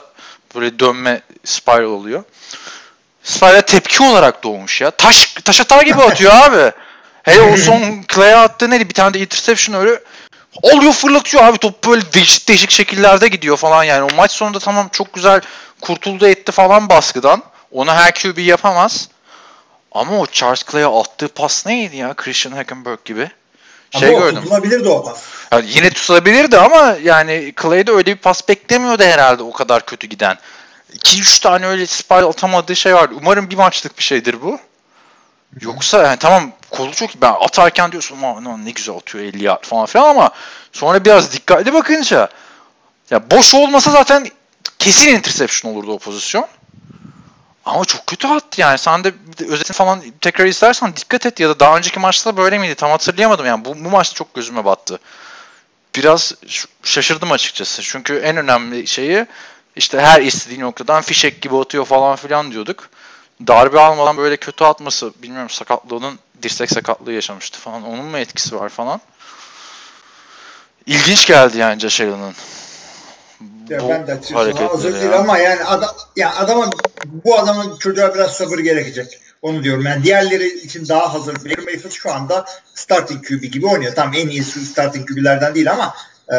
böyle 0.55 0.79
dönme 0.79 1.21
spiral 1.43 1.83
oluyor. 1.83 2.23
Spiral 3.23 3.61
tepki 3.61 4.03
olarak 4.03 4.43
doğmuş 4.43 4.81
ya. 4.81 4.91
Taş 4.91 5.33
taş 5.45 5.61
atar 5.61 5.81
gibi 5.81 6.01
atıyor 6.01 6.31
abi. 6.45 6.71
Hele 7.23 7.41
o 7.41 7.57
son 7.65 8.03
Clay'a 8.15 8.41
attığı 8.41 8.69
neydi? 8.69 8.89
Bir 8.89 8.93
tane 8.93 9.13
de 9.13 9.19
interception 9.19 9.75
öyle 9.75 9.99
alıyor 10.63 10.93
fırlatıyor 10.93 11.43
abi. 11.43 11.57
Top 11.57 11.87
böyle 11.87 12.13
değişik 12.13 12.47
değişik 12.47 12.71
şekillerde 12.71 13.27
gidiyor 13.27 13.57
falan 13.57 13.83
yani. 13.83 14.03
O 14.13 14.15
maç 14.15 14.31
sonunda 14.31 14.59
tamam 14.59 14.89
çok 14.91 15.13
güzel 15.13 15.41
kurtuldu 15.81 16.27
etti 16.27 16.51
falan 16.51 16.89
baskıdan. 16.89 17.43
Onu 17.71 17.91
her 17.93 18.13
QB 18.13 18.37
yapamaz. 18.37 19.09
Ama 19.91 20.19
o 20.19 20.25
Charles 20.25 20.63
Clay'a 20.71 20.99
attığı 20.99 21.27
pas 21.27 21.65
neydi 21.65 21.95
ya? 21.97 22.13
Christian 22.13 22.51
Hackenberg 22.51 23.05
gibi. 23.05 23.29
Şey 23.99 24.09
Ama 24.09 24.19
gördüm. 24.19 24.41
tutulabilirdi 24.41 24.89
o 24.89 25.03
pas. 25.03 25.17
Yani 25.51 25.65
yine 25.69 25.89
tutabilirdi 25.89 26.57
ama 26.57 26.95
yani 27.03 27.53
Clay'de 27.61 27.91
öyle 27.91 28.05
bir 28.05 28.15
pas 28.15 28.49
beklemiyordu 28.49 29.03
herhalde 29.03 29.43
o 29.43 29.51
kadar 29.51 29.85
kötü 29.85 30.07
giden. 30.07 30.37
2-3 30.97 31.41
tane 31.43 31.67
öyle 31.67 31.85
spiral 31.85 32.29
atamadığı 32.29 32.75
şey 32.75 32.95
vardı. 32.95 33.15
Umarım 33.21 33.49
bir 33.49 33.55
maçlık 33.55 33.97
bir 33.97 34.03
şeydir 34.03 34.41
bu. 34.41 34.59
Yoksa 35.61 36.03
yani 36.03 36.17
tamam 36.19 36.51
kolu 36.69 36.91
çok. 36.91 37.21
Ben 37.21 37.33
atarken 37.39 37.91
diyorsun 37.91 38.17
"Aman, 38.23 38.65
ne 38.65 38.71
güzel 38.71 38.95
atıyor 38.95 39.23
50 39.23 39.43
yard 39.43 39.65
falan 39.65 39.85
filan 39.85 40.09
ama 40.09 40.31
sonra 40.71 41.05
biraz 41.05 41.33
dikkatli 41.33 41.73
bakınca 41.73 42.29
ya 43.09 43.31
boş 43.31 43.55
olmasa 43.55 43.91
zaten 43.91 44.27
kesin 44.79 45.09
interception 45.09 45.73
olurdu 45.73 45.93
o 45.93 45.99
pozisyon. 45.99 46.47
Ama 47.65 47.85
çok 47.85 48.07
kötü 48.07 48.27
attı 48.27 48.61
yani. 48.61 48.77
Sen 48.77 49.03
de 49.03 49.13
özetini 49.49 49.75
falan 49.75 50.01
tekrar 50.21 50.45
istersen 50.45 50.95
dikkat 50.95 51.25
et 51.25 51.39
ya 51.39 51.49
da 51.49 51.59
daha 51.59 51.77
önceki 51.77 51.99
maçta 51.99 52.37
böyle 52.37 52.57
miydi? 52.59 52.75
Tam 52.75 52.91
hatırlayamadım 52.91 53.45
yani. 53.45 53.65
Bu, 53.65 53.75
bu 53.85 53.89
maçta 53.89 54.15
çok 54.15 54.33
gözüme 54.33 54.65
battı. 54.65 54.99
Biraz 55.95 56.33
şaşırdım 56.83 57.31
açıkçası. 57.31 57.81
Çünkü 57.81 58.15
en 58.17 58.37
önemli 58.37 58.87
şeyi 58.87 59.25
işte 59.75 59.99
her 60.01 60.21
istediği 60.21 60.59
noktadan 60.59 61.01
fişek 61.01 61.41
gibi 61.41 61.57
atıyor 61.57 61.85
falan 61.85 62.15
filan 62.15 62.51
diyorduk. 62.51 62.89
Darbe 63.47 63.79
almadan 63.79 64.17
böyle 64.17 64.37
kötü 64.37 64.63
atması 64.63 65.13
bilmiyorum 65.21 65.49
sakatlığının 65.49 66.19
dirsek 66.41 66.69
sakatlığı 66.71 67.13
yaşamıştı 67.13 67.59
falan. 67.59 67.83
Onun 67.83 68.05
mu 68.05 68.17
etkisi 68.17 68.55
var 68.55 68.69
falan. 68.69 69.01
İlginç 70.85 71.27
geldi 71.27 71.57
yani 71.57 71.81
Allen'ın. 71.83 72.33
Ya 73.69 73.89
ben 73.89 74.07
de 74.07 74.19
hareketleri 74.33 74.67
hazır 74.67 74.95
ya. 74.95 75.01
değil 75.01 75.17
ama 75.17 75.37
yani 75.37 75.63
adam 75.63 75.95
ya 76.15 76.35
adama 76.35 76.69
bu 77.05 77.39
adamın 77.39 77.77
çocuğa 77.77 78.15
biraz 78.15 78.37
sabır 78.37 78.59
gerekecek. 78.59 79.19
Onu 79.41 79.63
diyorum. 79.63 79.85
Yani 79.85 80.03
diğerleri 80.03 80.47
için 80.47 80.87
daha 80.89 81.13
hazır. 81.13 81.35
Baker 81.35 81.63
Mayfield 81.63 81.91
şu 81.91 82.13
anda 82.13 82.45
starting 82.75 83.27
QB 83.27 83.43
gibi 83.43 83.67
oynuyor. 83.67 83.95
Tam 83.95 84.13
en 84.13 84.27
iyi 84.27 84.43
starting 84.43 85.09
QB'lerden 85.09 85.55
değil 85.55 85.71
ama 85.71 85.93
e, 86.33 86.37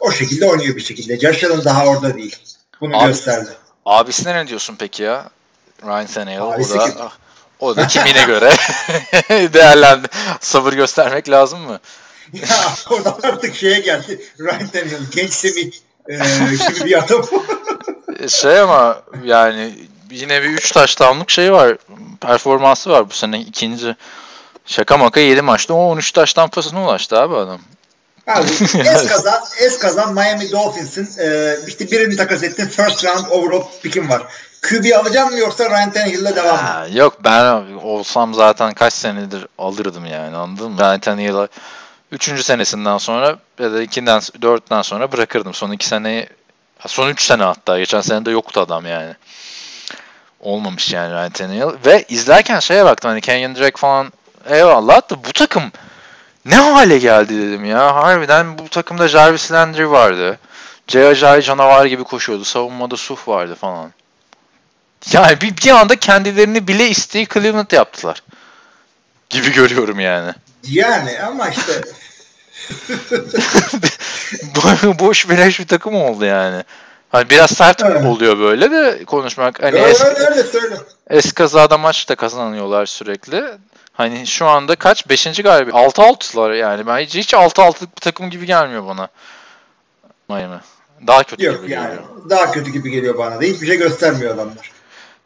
o 0.00 0.12
şekilde 0.12 0.46
oynuyor 0.46 0.76
bir 0.76 0.80
şekilde. 0.80 1.18
Josh 1.18 1.44
Allen 1.44 1.64
daha 1.64 1.86
orada 1.86 2.14
değil. 2.14 2.36
Bunu 2.80 2.96
Abi- 2.96 3.06
gösterdi. 3.06 3.48
Abisine 3.86 4.34
ne 4.34 4.48
diyorsun 4.48 4.76
peki 4.78 5.02
ya? 5.02 5.30
Ryan 5.86 6.06
Tannehill. 6.06 6.40
O 6.40 6.52
da, 6.52 6.84
kim? 6.84 6.94
o 7.60 7.76
da 7.76 7.86
kimine 7.86 8.24
göre 8.24 8.52
değerlendi. 9.52 10.08
Sabır 10.40 10.72
göstermek 10.72 11.30
lazım 11.30 11.60
mı? 11.60 11.80
ya 12.32 12.48
oradan 12.90 13.18
artık 13.22 13.56
şeye 13.56 13.80
geldi. 13.80 14.20
Ryan 14.40 14.68
Tannehill 14.68 15.10
genç 15.10 15.32
Semih 15.32 15.72
e, 16.08 16.14
gibi 16.14 16.84
bir 16.84 17.04
adam. 17.04 17.22
Şey 18.28 18.60
ama 18.60 19.02
yani 19.24 19.74
yine 20.10 20.42
bir 20.42 20.48
3 20.48 20.72
taştanlık 20.72 21.30
şey 21.30 21.52
var. 21.52 21.76
Performansı 22.20 22.90
var 22.90 23.10
bu 23.10 23.14
sene 23.14 23.40
ikinci. 23.40 23.96
Şaka 24.66 24.96
maka 24.96 25.20
7 25.20 25.42
maçta 25.42 25.74
o 25.74 25.78
13 25.78 26.12
taştan 26.12 26.48
pasına 26.48 26.84
ulaştı 26.84 27.18
abi 27.18 27.36
adam. 27.36 27.60
Abi, 28.26 28.50
es 28.78 29.06
kazan, 29.06 29.40
es 29.60 29.78
kazan 29.78 30.14
Miami 30.14 30.50
Dolphins'in 30.50 31.08
e, 31.18 31.56
işte 31.66 31.90
birini 31.90 32.16
takas 32.16 32.42
ettin 32.42 32.68
first 32.68 33.04
round 33.04 33.26
overall 33.30 33.62
pick'in 33.82 34.08
var. 34.08 34.22
QB 34.68 34.92
alacak 35.00 35.32
mı 35.32 35.38
yoksa 35.38 35.70
Ryan 35.70 35.92
Tannehill'le 35.92 36.36
devam 36.36 36.56
mı? 36.56 36.62
Ha, 36.62 36.86
yok 36.92 37.24
ben 37.24 37.62
olsam 37.82 38.34
zaten 38.34 38.74
kaç 38.74 38.92
senedir 38.92 39.46
alırdım 39.58 40.06
yani 40.06 40.36
anladın 40.36 40.72
mı? 40.72 40.82
Yani 40.82 41.00
Tannehill'ı 41.00 41.48
3. 42.12 42.44
senesinden 42.44 42.98
sonra 42.98 43.36
ya 43.58 43.72
da 43.72 43.82
2'den 43.82 44.18
4'ten 44.18 44.82
sonra 44.82 45.12
bırakırdım. 45.12 45.54
Son 45.54 45.72
2 45.72 45.86
seneyi 45.86 46.28
son 46.86 47.08
3 47.08 47.22
sene 47.22 47.42
hatta 47.42 47.78
geçen 47.78 48.00
sene 48.00 48.24
de 48.24 48.30
yoktu 48.30 48.60
adam 48.60 48.86
yani. 48.86 49.14
Olmamış 50.40 50.92
yani 50.92 51.14
Ryan 51.14 51.30
Tannehill. 51.30 51.86
Ve 51.86 52.04
izlerken 52.08 52.58
şeye 52.60 52.84
baktım 52.84 53.10
hani 53.10 53.20
Kenyon 53.20 53.56
Drake 53.56 53.76
falan 53.76 54.12
eyvallah 54.48 55.10
da 55.10 55.24
bu 55.24 55.32
takım 55.32 55.62
ne 56.44 56.56
hale 56.56 56.98
geldi 56.98 57.38
dedim 57.38 57.64
ya. 57.64 57.94
Harbiden 57.94 58.58
bu 58.58 58.68
takımda 58.68 59.08
Jarvis 59.08 59.52
Landry 59.52 59.90
vardı. 59.90 60.38
Ajayi 60.96 61.42
canavar 61.42 61.86
gibi 61.86 62.04
koşuyordu. 62.04 62.44
Savunmada 62.44 62.96
Suf 62.96 63.28
vardı 63.28 63.54
falan. 63.54 63.92
Yani 65.12 65.40
bir, 65.40 65.56
bir 65.56 65.70
anda 65.70 65.96
kendilerini 65.96 66.68
bile 66.68 66.88
isteği 66.88 67.26
Cleveland 67.34 67.70
yaptılar. 67.70 68.22
Gibi 69.30 69.52
görüyorum 69.52 70.00
yani. 70.00 70.32
Yani 70.62 71.20
ama 71.22 71.48
işte 71.48 71.72
Bo- 74.54 74.98
Boş 74.98 75.28
beleş 75.28 75.60
bir 75.60 75.66
takım 75.66 75.94
oldu 75.94 76.24
yani. 76.24 76.62
Hani 77.12 77.30
biraz 77.30 77.50
sert 77.50 77.82
Evet. 77.82 78.04
oluyor 78.04 78.38
böyle 78.38 78.70
de 78.70 79.04
konuşmak. 79.04 79.62
Hani 79.62 79.74
öyle, 79.76 79.90
es, 79.90 80.04
öyle, 80.04 80.18
öyle 80.20 80.42
söyle. 80.42 80.76
eskazada 81.10 81.78
maç 81.78 82.08
da 82.08 82.14
kazanıyorlar 82.14 82.86
sürekli. 82.86 83.44
Hani 83.92 84.26
şu 84.26 84.46
anda 84.46 84.76
kaç? 84.76 85.08
Beşinci 85.08 85.42
galiba. 85.42 85.70
6-6'lar 85.70 86.56
yani. 86.56 86.86
Ben 86.86 86.98
hiç, 86.98 87.14
hiç 87.14 87.34
6-6'lık 87.34 87.96
bir 87.96 88.00
takım 88.00 88.30
gibi 88.30 88.46
gelmiyor 88.46 88.86
bana. 88.86 89.08
Miami. 90.28 90.60
Daha 91.06 91.22
kötü 91.22 91.44
Yok 91.44 91.62
gibi 91.62 91.72
yani. 91.72 91.86
geliyor. 91.88 92.02
Daha 92.30 92.50
kötü 92.52 92.70
gibi 92.70 92.90
geliyor 92.90 93.18
bana 93.18 93.36
da. 93.40 93.44
Hiçbir 93.44 93.66
şey 93.66 93.76
göstermiyor 93.76 94.34
adamlar. 94.34 94.72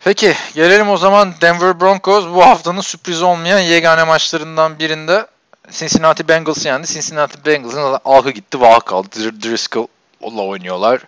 Peki 0.04 0.34
gelelim 0.54 0.88
o 0.88 0.96
zaman 0.96 1.34
Denver 1.40 1.80
Broncos 1.80 2.24
bu 2.34 2.42
haftanın 2.46 2.80
sürpriz 2.80 3.22
olmayan 3.22 3.58
yegane 3.58 4.04
maçlarından 4.04 4.78
birinde 4.78 5.26
Cincinnati 5.70 6.28
Bengals 6.28 6.66
yendi. 6.66 6.86
Cincinnati 6.86 7.46
Bengals'ın 7.46 7.98
algı 8.04 8.30
gitti 8.30 8.60
vah 8.60 8.80
kaldı. 8.80 9.08
Dr- 9.16 9.42
Driscoll'la 9.42 10.42
oynuyorlar. 10.42 11.00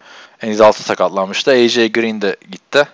Eniz 0.43 0.61
altı 0.61 0.83
sakatlanmıştı. 0.83 1.51
AJ 1.51 1.75
Green 1.75 2.23
de 2.23 2.37
gitti. 2.51 2.89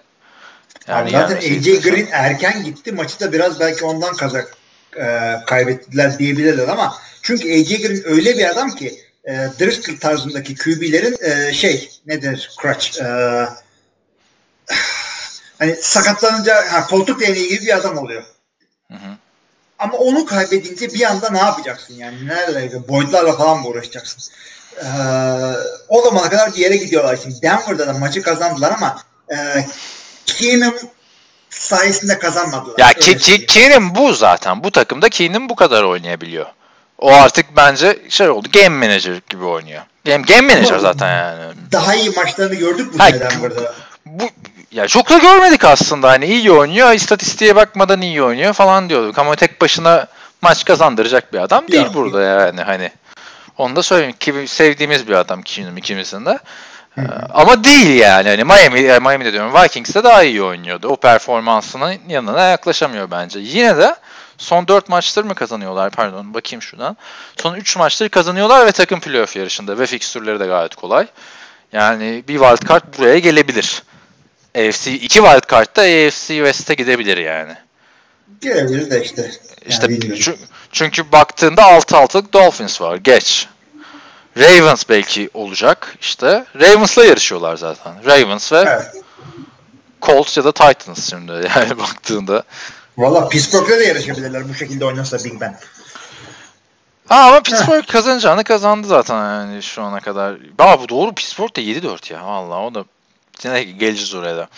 Yani 0.88 1.10
zaten 1.10 1.36
AJ. 1.36 1.82
Green 1.82 2.08
erken 2.12 2.64
gitti. 2.64 2.92
Maçı 2.92 3.20
da 3.20 3.32
biraz 3.32 3.60
belki 3.60 3.84
ondan 3.84 4.16
kazak 4.16 4.56
e, 4.96 5.34
kaybettiler 5.46 6.18
diyebilirler 6.18 6.68
ama 6.68 6.94
çünkü 7.22 7.52
AJ 7.52 7.82
Green 7.82 8.02
öyle 8.04 8.38
bir 8.38 8.50
adam 8.50 8.70
ki 8.70 9.00
e, 9.24 9.32
Driscoll 9.60 9.96
tarzındaki 9.96 10.54
QB'lerin 10.54 11.16
e, 11.22 11.52
şey 11.52 11.90
nedir 12.06 12.50
crutch 12.62 13.00
e, 13.00 13.08
hani 15.58 15.76
sakatlanınca 15.76 16.72
ha, 16.72 16.86
koltuk 16.86 17.20
değneği 17.20 17.48
gibi 17.48 17.66
bir 17.66 17.76
adam 17.76 17.98
oluyor. 17.98 18.22
Hı 18.90 18.94
hı. 18.94 19.16
Ama 19.78 19.98
onu 19.98 20.26
kaybedince 20.26 20.94
bir 20.94 21.02
anda 21.10 21.30
ne 21.30 21.38
yapacaksın 21.38 21.94
yani? 21.94 22.26
Nerede? 22.26 22.88
Boydlarla 22.88 23.36
falan 23.36 23.60
mı 23.60 23.68
uğraşacaksın? 23.68 24.32
Ee, 24.76 24.86
o 25.88 26.02
zamana 26.02 26.30
kadar 26.30 26.52
bir 26.52 26.58
yere 26.58 26.76
gidiyorlar. 26.76 27.18
Şimdi 27.22 27.42
Denver'da 27.42 27.86
da 27.86 27.92
maçı 27.92 28.22
kazandılar 28.22 28.72
ama 28.76 29.02
e, 29.32 29.66
Keenum 30.26 30.74
sayesinde 31.50 32.18
kazanmadılar. 32.18 32.78
Ya 32.78 32.92
ki, 32.92 33.18
ki. 33.18 33.46
Keenum 33.46 33.94
bu 33.94 34.12
zaten. 34.12 34.64
Bu 34.64 34.70
takımda 34.70 35.08
Keenum 35.08 35.48
bu 35.48 35.56
kadar 35.56 35.82
oynayabiliyor. 35.82 36.46
O 36.98 37.12
artık 37.12 37.46
bence 37.56 37.98
şey 38.08 38.28
oldu. 38.28 38.48
Game 38.52 38.86
manager 38.86 39.20
gibi 39.28 39.44
oynuyor. 39.44 39.82
Game, 40.04 40.22
game 40.28 40.54
manager 40.54 40.78
zaten 40.78 41.08
yani. 41.16 41.54
Daha 41.72 41.94
iyi 41.94 42.10
maçlarını 42.10 42.54
gördük 42.54 42.94
bu 42.94 42.98
Ha, 42.98 43.06
sene 43.10 43.20
Denver'da. 43.20 43.74
bu 44.06 44.24
ya 44.72 44.86
çok 44.88 45.10
da 45.10 45.18
görmedik 45.18 45.64
aslında. 45.64 46.08
Hani 46.08 46.26
iyi 46.26 46.52
oynuyor, 46.52 46.92
istatistiğe 46.92 47.56
bakmadan 47.56 48.02
iyi 48.02 48.22
oynuyor 48.22 48.52
falan 48.52 48.88
diyorduk. 48.88 49.18
Ama 49.18 49.36
tek 49.36 49.60
başına 49.60 50.06
maç 50.42 50.64
kazandıracak 50.64 51.32
bir 51.32 51.38
adam 51.38 51.68
değil 51.68 51.84
Ya, 51.84 51.94
burada 51.94 52.22
yani 52.22 52.62
hani. 52.62 52.90
Onu 53.58 53.76
da 53.76 53.82
söyleyeyim 53.82 54.16
ki 54.20 54.44
sevdiğimiz 54.46 55.08
bir 55.08 55.12
adam 55.12 55.42
Keenum 55.42 55.76
ikimizin 55.76 56.26
de. 56.26 56.38
Ee, 56.98 57.02
Ama 57.34 57.64
değil 57.64 58.00
yani. 58.00 58.28
Hani 58.28 58.44
Miami, 58.44 58.80
e, 58.80 58.98
Miami'de 58.98 59.32
diyorum 59.32 59.54
Vikings'te 59.54 60.04
daha 60.04 60.22
iyi 60.22 60.42
oynuyordu. 60.42 60.88
O 60.88 60.96
performansının 60.96 61.94
yanına 62.08 62.42
yaklaşamıyor 62.42 63.10
bence. 63.10 63.38
Yine 63.38 63.76
de 63.76 63.96
son 64.38 64.68
4 64.68 64.88
maçtır 64.88 65.24
mı 65.24 65.34
kazanıyorlar? 65.34 65.90
Pardon 65.90 66.34
bakayım 66.34 66.62
şuradan. 66.62 66.96
Son 67.36 67.54
3 67.54 67.76
maçtır 67.76 68.08
kazanıyorlar 68.08 68.66
ve 68.66 68.72
takım 68.72 69.00
playoff 69.00 69.36
yarışında. 69.36 69.78
Ve 69.78 69.86
fikstürleri 69.86 70.40
de 70.40 70.46
gayet 70.46 70.74
kolay. 70.74 71.06
Yani 71.72 72.24
bir 72.28 72.38
wildcard 72.38 72.98
buraya 72.98 73.18
gelebilir. 73.18 73.82
AFC, 74.54 74.92
iki 74.92 75.18
wildcard 75.18 75.76
da 75.76 75.82
AFC 75.82 76.26
West'e 76.26 76.74
gidebilir 76.74 77.16
yani. 77.16 77.52
Gelebilir 78.40 78.90
de 78.90 79.02
işte. 79.04 79.30
İşte 79.66 79.86
Yani 79.86 80.00
bilmiyorum. 80.02 80.22
çü- 80.22 80.38
çünkü 80.72 81.12
baktığında 81.12 81.62
6-6'lık 81.62 82.32
Dolphins 82.32 82.80
var. 82.80 82.96
Geç. 82.96 83.48
Ravens 84.38 84.84
belki 84.88 85.30
olacak 85.34 85.96
işte. 86.00 86.44
Ravens'la 86.60 87.04
yarışıyorlar 87.04 87.56
zaten. 87.56 87.92
Ravens 88.06 88.52
ve 88.52 88.56
Evet. 88.58 89.02
Colts 90.02 90.36
ya 90.36 90.44
da 90.44 90.52
Titans 90.52 91.10
şimdi 91.10 91.32
yani 91.56 91.78
baktığında. 91.78 92.42
Valla 92.98 93.28
Pittsburgh'la 93.28 93.78
da 93.78 93.82
yarışabilirler 93.82 94.48
bu 94.48 94.54
şekilde 94.54 94.84
oynarsa 94.84 95.24
Big 95.24 95.40
Ben. 95.40 95.58
Ha, 97.08 97.26
ama 97.28 97.40
Pittsburgh 97.42 97.86
kazanacağını 97.86 98.44
kazandı 98.44 98.86
zaten 98.86 99.14
yani 99.16 99.62
şu 99.62 99.82
ana 99.82 100.00
kadar. 100.00 100.36
Ama 100.58 100.80
bu 100.80 100.88
doğru 100.88 101.14
Pittsburgh 101.14 101.56
da 101.56 101.60
7-4 101.60 102.12
ya. 102.12 102.26
Vallahi 102.26 102.58
o 102.58 102.74
da 102.74 102.84
yine 103.44 103.62
geleceğiz 103.62 104.14
oraya 104.14 104.36
da. 104.36 104.48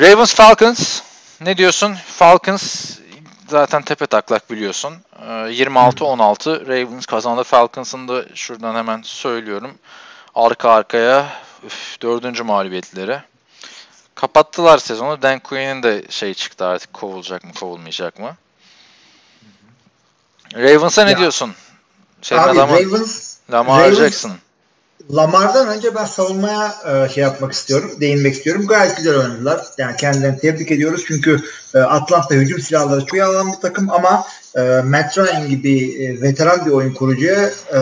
Ravens 0.00 0.34
Falcons 0.34 1.00
ne 1.40 1.56
diyorsun? 1.56 1.94
Falcons 2.06 2.90
zaten 3.48 3.82
tepe 3.82 4.06
taklak 4.06 4.50
biliyorsun. 4.50 4.94
Ee, 5.22 5.24
26-16 5.24 6.66
Ravens 6.68 7.06
kazandı. 7.06 7.42
Falcons'ın 7.44 8.08
da 8.08 8.24
şuradan 8.34 8.74
hemen 8.74 9.02
söylüyorum. 9.02 9.74
Arka 10.34 10.70
arkaya 10.70 11.26
üf, 11.66 12.02
dördüncü 12.02 12.42
mağlubiyetleri. 12.42 13.20
Kapattılar 14.14 14.78
sezonu. 14.78 15.22
Dan 15.22 15.38
Quinn'in 15.38 15.82
de 15.82 16.04
şey 16.10 16.34
çıktı 16.34 16.66
artık 16.66 16.92
kovulacak 16.92 17.44
mı 17.44 17.50
kovulmayacak 17.60 18.18
mı? 18.18 18.36
Ravens'a 20.54 21.04
ne 21.04 21.10
Ya. 21.10 21.18
diyorsun? 21.18 21.54
Senin 22.22 22.40
Abi 22.40 22.50
adamın 22.50 22.74
Ravens 22.74 23.36
Lamar 23.52 23.80
Ravens- 23.90 23.94
Jackson. 23.98 24.32
Lamar'dan 25.14 25.68
önce 25.68 25.94
ben 25.94 26.04
savunmaya 26.04 26.74
e, 26.86 27.08
şey 27.08 27.22
yapmak 27.22 27.52
istiyorum, 27.52 27.90
değinmek 28.00 28.34
istiyorum. 28.34 28.66
Gayet 28.66 28.96
güzel 28.96 29.16
oynadılar. 29.18 29.60
Yani 29.78 29.96
kendilerini 29.96 30.38
tebrik 30.38 30.70
ediyoruz 30.70 31.04
çünkü 31.06 31.40
e, 31.74 31.78
Atlanta 31.78 32.34
hücum 32.34 32.60
silahları 32.60 33.00
çok 33.00 33.12
iyi 33.14 33.24
alan 33.24 33.52
bir 33.52 33.60
takım 33.60 33.90
ama 33.90 34.26
e, 34.56 34.60
Matt 34.84 35.18
Ryan 35.18 35.48
gibi 35.48 36.04
e, 36.04 36.22
veteran 36.22 36.66
bir 36.66 36.70
oyun 36.70 36.94
kurucuya 36.94 37.50
e, 37.72 37.78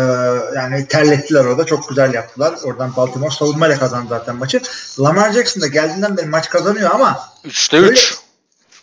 yani 0.57 0.87
terlettiler 0.89 1.45
orada. 1.45 1.67
Çok 1.67 1.89
güzel 1.89 2.15
yaptılar. 2.15 2.55
Oradan 2.65 2.97
Baltimore 2.97 3.31
savunmayla 3.35 3.79
kazandı 3.79 4.07
zaten 4.09 4.37
maçı. 4.37 4.61
Lamar 5.01 5.33
Jackson 5.33 5.63
da 5.63 5.67
geldiğinden 5.67 6.17
beri 6.17 6.27
maç 6.27 6.49
kazanıyor 6.51 6.91
ama 6.91 7.21
3'te 7.47 7.81
Böyle- 7.81 7.93
3. 7.93 8.17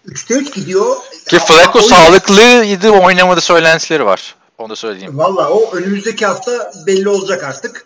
3'te 0.07 0.33
3 0.33 0.53
gidiyor. 0.53 0.95
Ki 1.27 1.39
Flacco 1.39 1.79
Oyun- 1.79 1.89
sağlıklıydı 1.89 2.89
oynamadı 2.89 3.41
söylentileri 3.41 4.05
var. 4.05 4.35
Onu 4.57 4.69
da 4.69 4.75
söyleyeyim. 4.75 5.17
Valla 5.17 5.49
o 5.49 5.75
önümüzdeki 5.75 6.25
hafta 6.25 6.71
belli 6.87 7.09
olacak 7.09 7.43
artık. 7.43 7.85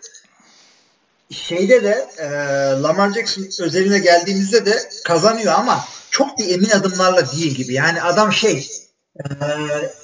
Şeyde 1.30 1.84
de 1.84 2.08
e, 2.18 2.26
Lamar 2.82 3.12
Jackson 3.12 3.64
özeline 3.64 3.98
geldiğimizde 3.98 4.66
de 4.66 4.90
kazanıyor 5.04 5.54
ama 5.54 5.84
çok 6.10 6.38
da 6.38 6.44
emin 6.44 6.70
adımlarla 6.70 7.32
değil 7.32 7.54
gibi. 7.54 7.74
Yani 7.74 8.02
adam 8.02 8.32
şey 8.32 8.70
e, 9.16 9.24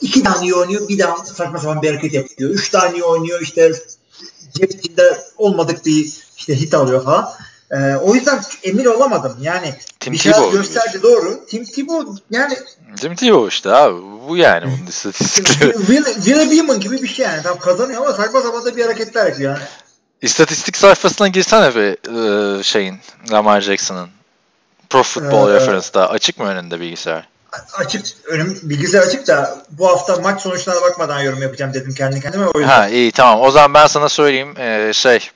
iki 0.00 0.22
tane 0.22 0.44
iyi 0.44 0.54
oynuyor 0.54 0.88
bir 0.88 0.98
daha 0.98 1.24
saçma 1.24 1.58
sapan 1.58 1.82
bir 1.82 1.88
hareket 1.88 2.14
yapıyor. 2.14 2.50
Üç 2.50 2.68
tane 2.68 2.96
iyi 2.96 3.04
oynuyor 3.04 3.40
işte 3.40 3.72
cebinde 4.54 5.18
olmadık 5.36 5.86
bir 5.86 6.12
işte 6.36 6.60
hit 6.60 6.74
alıyor 6.74 7.04
falan. 7.04 7.30
E, 7.70 7.96
o 7.96 8.14
yüzden 8.14 8.42
emin 8.62 8.84
olamadım. 8.84 9.36
Yani 9.40 9.74
Tim 10.00 10.12
bir 10.12 10.18
Tebow. 10.18 10.58
gösterdi 10.58 11.02
doğru. 11.02 11.46
Tim 11.46 11.64
Tebow 11.64 12.22
yani 12.30 12.58
Tim 12.96 13.14
Tebow 13.14 13.48
işte 13.48 13.70
abi. 13.70 14.00
Bu 14.28 14.36
yani 14.36 14.66
bunun 14.66 14.86
istatistikleri. 14.88 15.72
Will, 15.72 16.04
Will 16.04 16.50
Beeman 16.50 16.80
gibi 16.80 17.02
bir 17.02 17.08
şey 17.08 17.26
yani. 17.26 17.42
Tam 17.42 17.58
kazanıyor 17.58 18.02
ama 18.02 18.12
saçma 18.12 18.40
sapan 18.40 18.64
da 18.64 18.76
bir 18.76 18.82
hareketler 18.82 19.26
yapıyor 19.26 19.52
yani. 19.52 19.64
İstatistik 20.22 20.76
sayfasına 20.76 21.28
girsene 21.28 21.74
bir 21.74 21.90
e, 22.58 22.62
şeyin 22.62 22.98
Lamar 23.32 23.60
Jackson'ın. 23.60 24.08
Pro 24.90 25.02
Football 25.02 25.50
Ee, 25.50 25.54
Reference'da 25.54 26.10
açık 26.10 26.38
mı 26.38 26.46
önünde 26.46 26.80
bilgisayar? 26.80 27.28
açık 27.74 28.06
önüm 28.26 28.58
bilgisayar 28.62 29.02
açık 29.02 29.26
da 29.26 29.58
bu 29.70 29.88
hafta 29.88 30.16
maç 30.16 30.40
sonuçlarına 30.42 30.82
bakmadan 30.82 31.20
yorum 31.20 31.42
yapacağım 31.42 31.74
dedim 31.74 31.94
kendi 31.94 32.20
kendime 32.20 32.46
o 32.46 32.58
yüzden. 32.58 32.72
Ha 32.72 32.88
iyi 32.88 33.12
tamam. 33.12 33.40
O 33.40 33.50
zaman 33.50 33.74
ben 33.74 33.86
sana 33.86 34.08
söyleyeyim. 34.08 34.54
Ee, 34.58 34.90
şey 34.94 35.30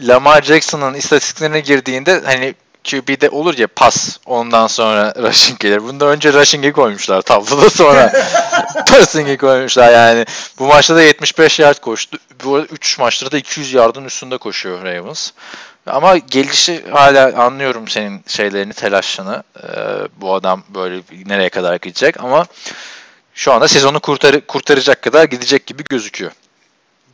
Lamar 0.00 0.42
Jackson'ın 0.42 0.94
istatistiklerine 0.94 1.60
girdiğinde 1.60 2.22
hani 2.24 2.54
QB'de 2.84 3.30
olur 3.30 3.58
ya 3.58 3.66
pas 3.66 4.18
ondan 4.26 4.66
sonra 4.66 5.14
rushing 5.22 5.58
gelir. 5.58 5.82
Bunda 5.82 6.06
önce 6.06 6.32
rushing'i 6.32 6.72
koymuşlar 6.72 7.22
tabloda 7.22 7.70
sonra 7.70 8.12
passing'i 8.90 9.36
koymuşlar 9.36 9.92
yani. 9.92 10.26
Bu 10.58 10.66
maçta 10.66 10.96
da 10.96 11.02
75 11.02 11.58
yard 11.58 11.78
koştu. 11.78 12.18
Bu 12.44 12.54
arada 12.54 12.66
3 12.66 12.98
maçta 12.98 13.32
da 13.32 13.38
200 13.38 13.72
yardın 13.72 14.04
üstünde 14.04 14.38
koşuyor 14.38 14.84
Ravens. 14.84 15.30
Ama 15.86 16.18
gelişi 16.18 16.84
hala 16.90 17.42
anlıyorum 17.44 17.88
senin 17.88 18.24
şeylerini, 18.26 18.72
telaşını. 18.72 19.42
Ee, 19.56 19.68
bu 20.16 20.34
adam 20.34 20.62
böyle 20.68 21.02
nereye 21.26 21.48
kadar 21.48 21.76
gidecek 21.76 22.20
ama 22.20 22.46
şu 23.34 23.52
anda 23.52 23.68
sezonu 23.68 24.00
kurtar 24.00 24.40
kurtaracak 24.40 25.02
kadar 25.02 25.24
gidecek 25.24 25.66
gibi 25.66 25.84
gözüküyor. 25.84 26.32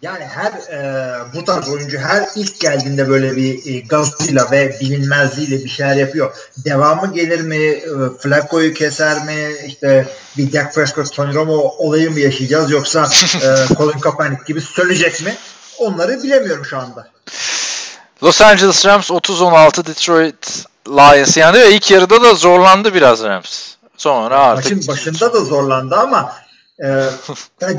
Yani 0.05 0.25
her 0.25 0.53
e, 0.53 1.15
bu 1.35 1.45
tarz 1.45 1.69
oyuncu 1.69 1.99
her 1.99 2.29
ilk 2.37 2.61
geldiğinde 2.61 3.09
böyle 3.09 3.37
bir 3.37 3.75
e, 3.75 3.81
gazıyla 3.81 4.51
ve 4.51 4.77
bilinmezliğiyle 4.81 5.65
bir 5.65 5.69
şeyler 5.69 5.97
yapıyor. 5.97 6.35
Devamı 6.65 7.15
gelir 7.15 7.41
mi? 7.41 7.57
E, 7.57 7.89
Flacco'yu 8.21 8.75
keser 8.75 9.25
mi? 9.25 9.49
İşte 9.67 10.09
bir 10.37 10.53
Dak 10.53 10.75
Prescott, 10.75 11.13
Tony 11.13 11.35
Romo 11.35 11.75
olayı 11.79 12.11
mı 12.11 12.21
yaşayacağız 12.21 12.71
yoksa 12.71 13.09
e, 13.43 13.75
Colin 13.77 13.99
Kaepernick 13.99 14.45
gibi 14.47 14.61
söyleyecek 14.61 15.23
mi? 15.23 15.37
Onları 15.79 16.23
bilemiyorum 16.23 16.65
şu 16.65 16.79
anda. 16.79 17.09
Los 18.23 18.41
Angeles 18.43 18.87
Rams 18.87 19.11
30-16 19.11 19.87
Detroit 19.87 20.65
Lions 20.89 21.37
yani 21.37 21.59
ilk 21.71 21.91
yarıda 21.91 22.23
da 22.23 22.35
zorlandı 22.35 22.95
biraz 22.95 23.23
Rams. 23.23 23.75
Sonra 23.97 24.39
artık 24.39 24.73
Maçın 24.73 24.89
başında 24.89 25.33
da 25.33 25.41
zorlandı 25.41 25.97
ama 25.97 26.33
e, 26.83 27.09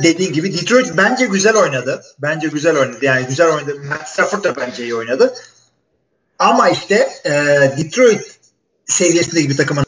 dediğin 0.04 0.34
gibi 0.34 0.54
Detroit 0.54 0.98
bence 0.98 1.26
güzel 1.26 1.56
oynadı. 1.56 2.04
Bence 2.20 2.48
güzel 2.48 2.78
oynadı. 2.78 2.98
Yani 3.02 3.26
güzel 3.26 3.48
oynadı. 3.48 3.76
Matt 3.90 4.10
Stafford 4.10 4.44
da 4.44 4.56
bence 4.56 4.84
iyi 4.84 4.96
oynadı. 4.96 5.34
Ama 6.40 6.70
işte 6.70 7.10
e, 7.26 7.32
Detroit 7.78 8.22
seviyesindeki 8.86 9.50
bir 9.50 9.58
takımın 9.58 9.86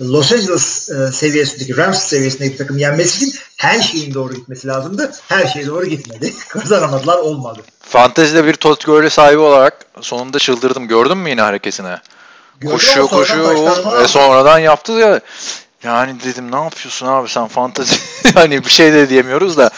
Los 0.00 0.32
Angeles 0.32 0.90
e, 0.90 1.12
seviyesindeki 1.12 1.76
Rams 1.76 2.02
seviyesindeki 2.02 2.52
bir 2.52 2.58
takım 2.58 2.78
yenmesi 2.78 3.24
için 3.24 3.38
her 3.56 3.80
şeyin 3.80 4.14
doğru 4.14 4.34
gitmesi 4.34 4.68
lazımdı. 4.68 5.12
Her 5.28 5.46
şey 5.46 5.66
doğru 5.66 5.86
gitmedi. 5.86 6.32
Kazanamadılar 6.48 7.18
olmadı. 7.18 7.60
Fantezide 7.80 8.46
bir 8.46 8.54
Todd 8.54 8.84
Gurley 8.84 9.10
sahibi 9.10 9.38
olarak 9.38 9.86
sonunda 10.00 10.38
çıldırdım. 10.38 10.88
Gördün 10.88 11.18
mü 11.18 11.30
yine 11.30 11.40
hareketini? 11.40 11.96
Gördüm 12.60 12.76
koşuyor 12.76 13.08
koşuyor 13.08 14.02
ve 14.02 14.08
sonradan 14.08 14.58
yaptı 14.58 14.92
ya. 14.92 15.20
Yani 15.84 16.16
dedim 16.24 16.52
ne 16.52 16.56
yapıyorsun 16.56 17.06
abi 17.06 17.28
sen 17.28 17.48
fantezi 17.48 17.96
hani 18.34 18.64
bir 18.64 18.70
şey 18.70 18.92
de 18.92 19.08
diyemiyoruz 19.08 19.56
da 19.56 19.70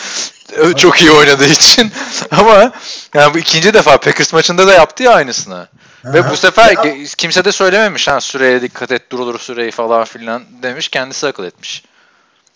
çok 0.77 1.03
iyi 1.03 1.11
oynadığı 1.11 1.47
için 1.47 1.93
ama 2.31 2.73
yani 3.15 3.35
bu 3.35 3.39
ikinci 3.39 3.75
defa 3.75 3.99
Packers 3.99 4.33
maçında 4.33 4.67
da 4.67 4.73
yaptı 4.73 5.03
ya 5.03 5.13
aynısını. 5.13 5.69
Ve 6.05 6.31
bu 6.31 6.37
sefer 6.37 6.71
Ya- 6.85 7.05
kimse 7.17 7.45
de 7.45 7.53
söylememiş 7.53 8.09
ha 8.09 8.21
süreye 8.21 8.63
dikkat 8.63 8.93
et 8.93 9.13
durulur 9.13 9.39
süreyi 9.39 9.71
falan 9.71 10.05
filan 10.05 10.43
demiş 10.63 10.89
kendisi 10.89 11.27
akıl 11.27 11.45
etmiş. 11.45 11.85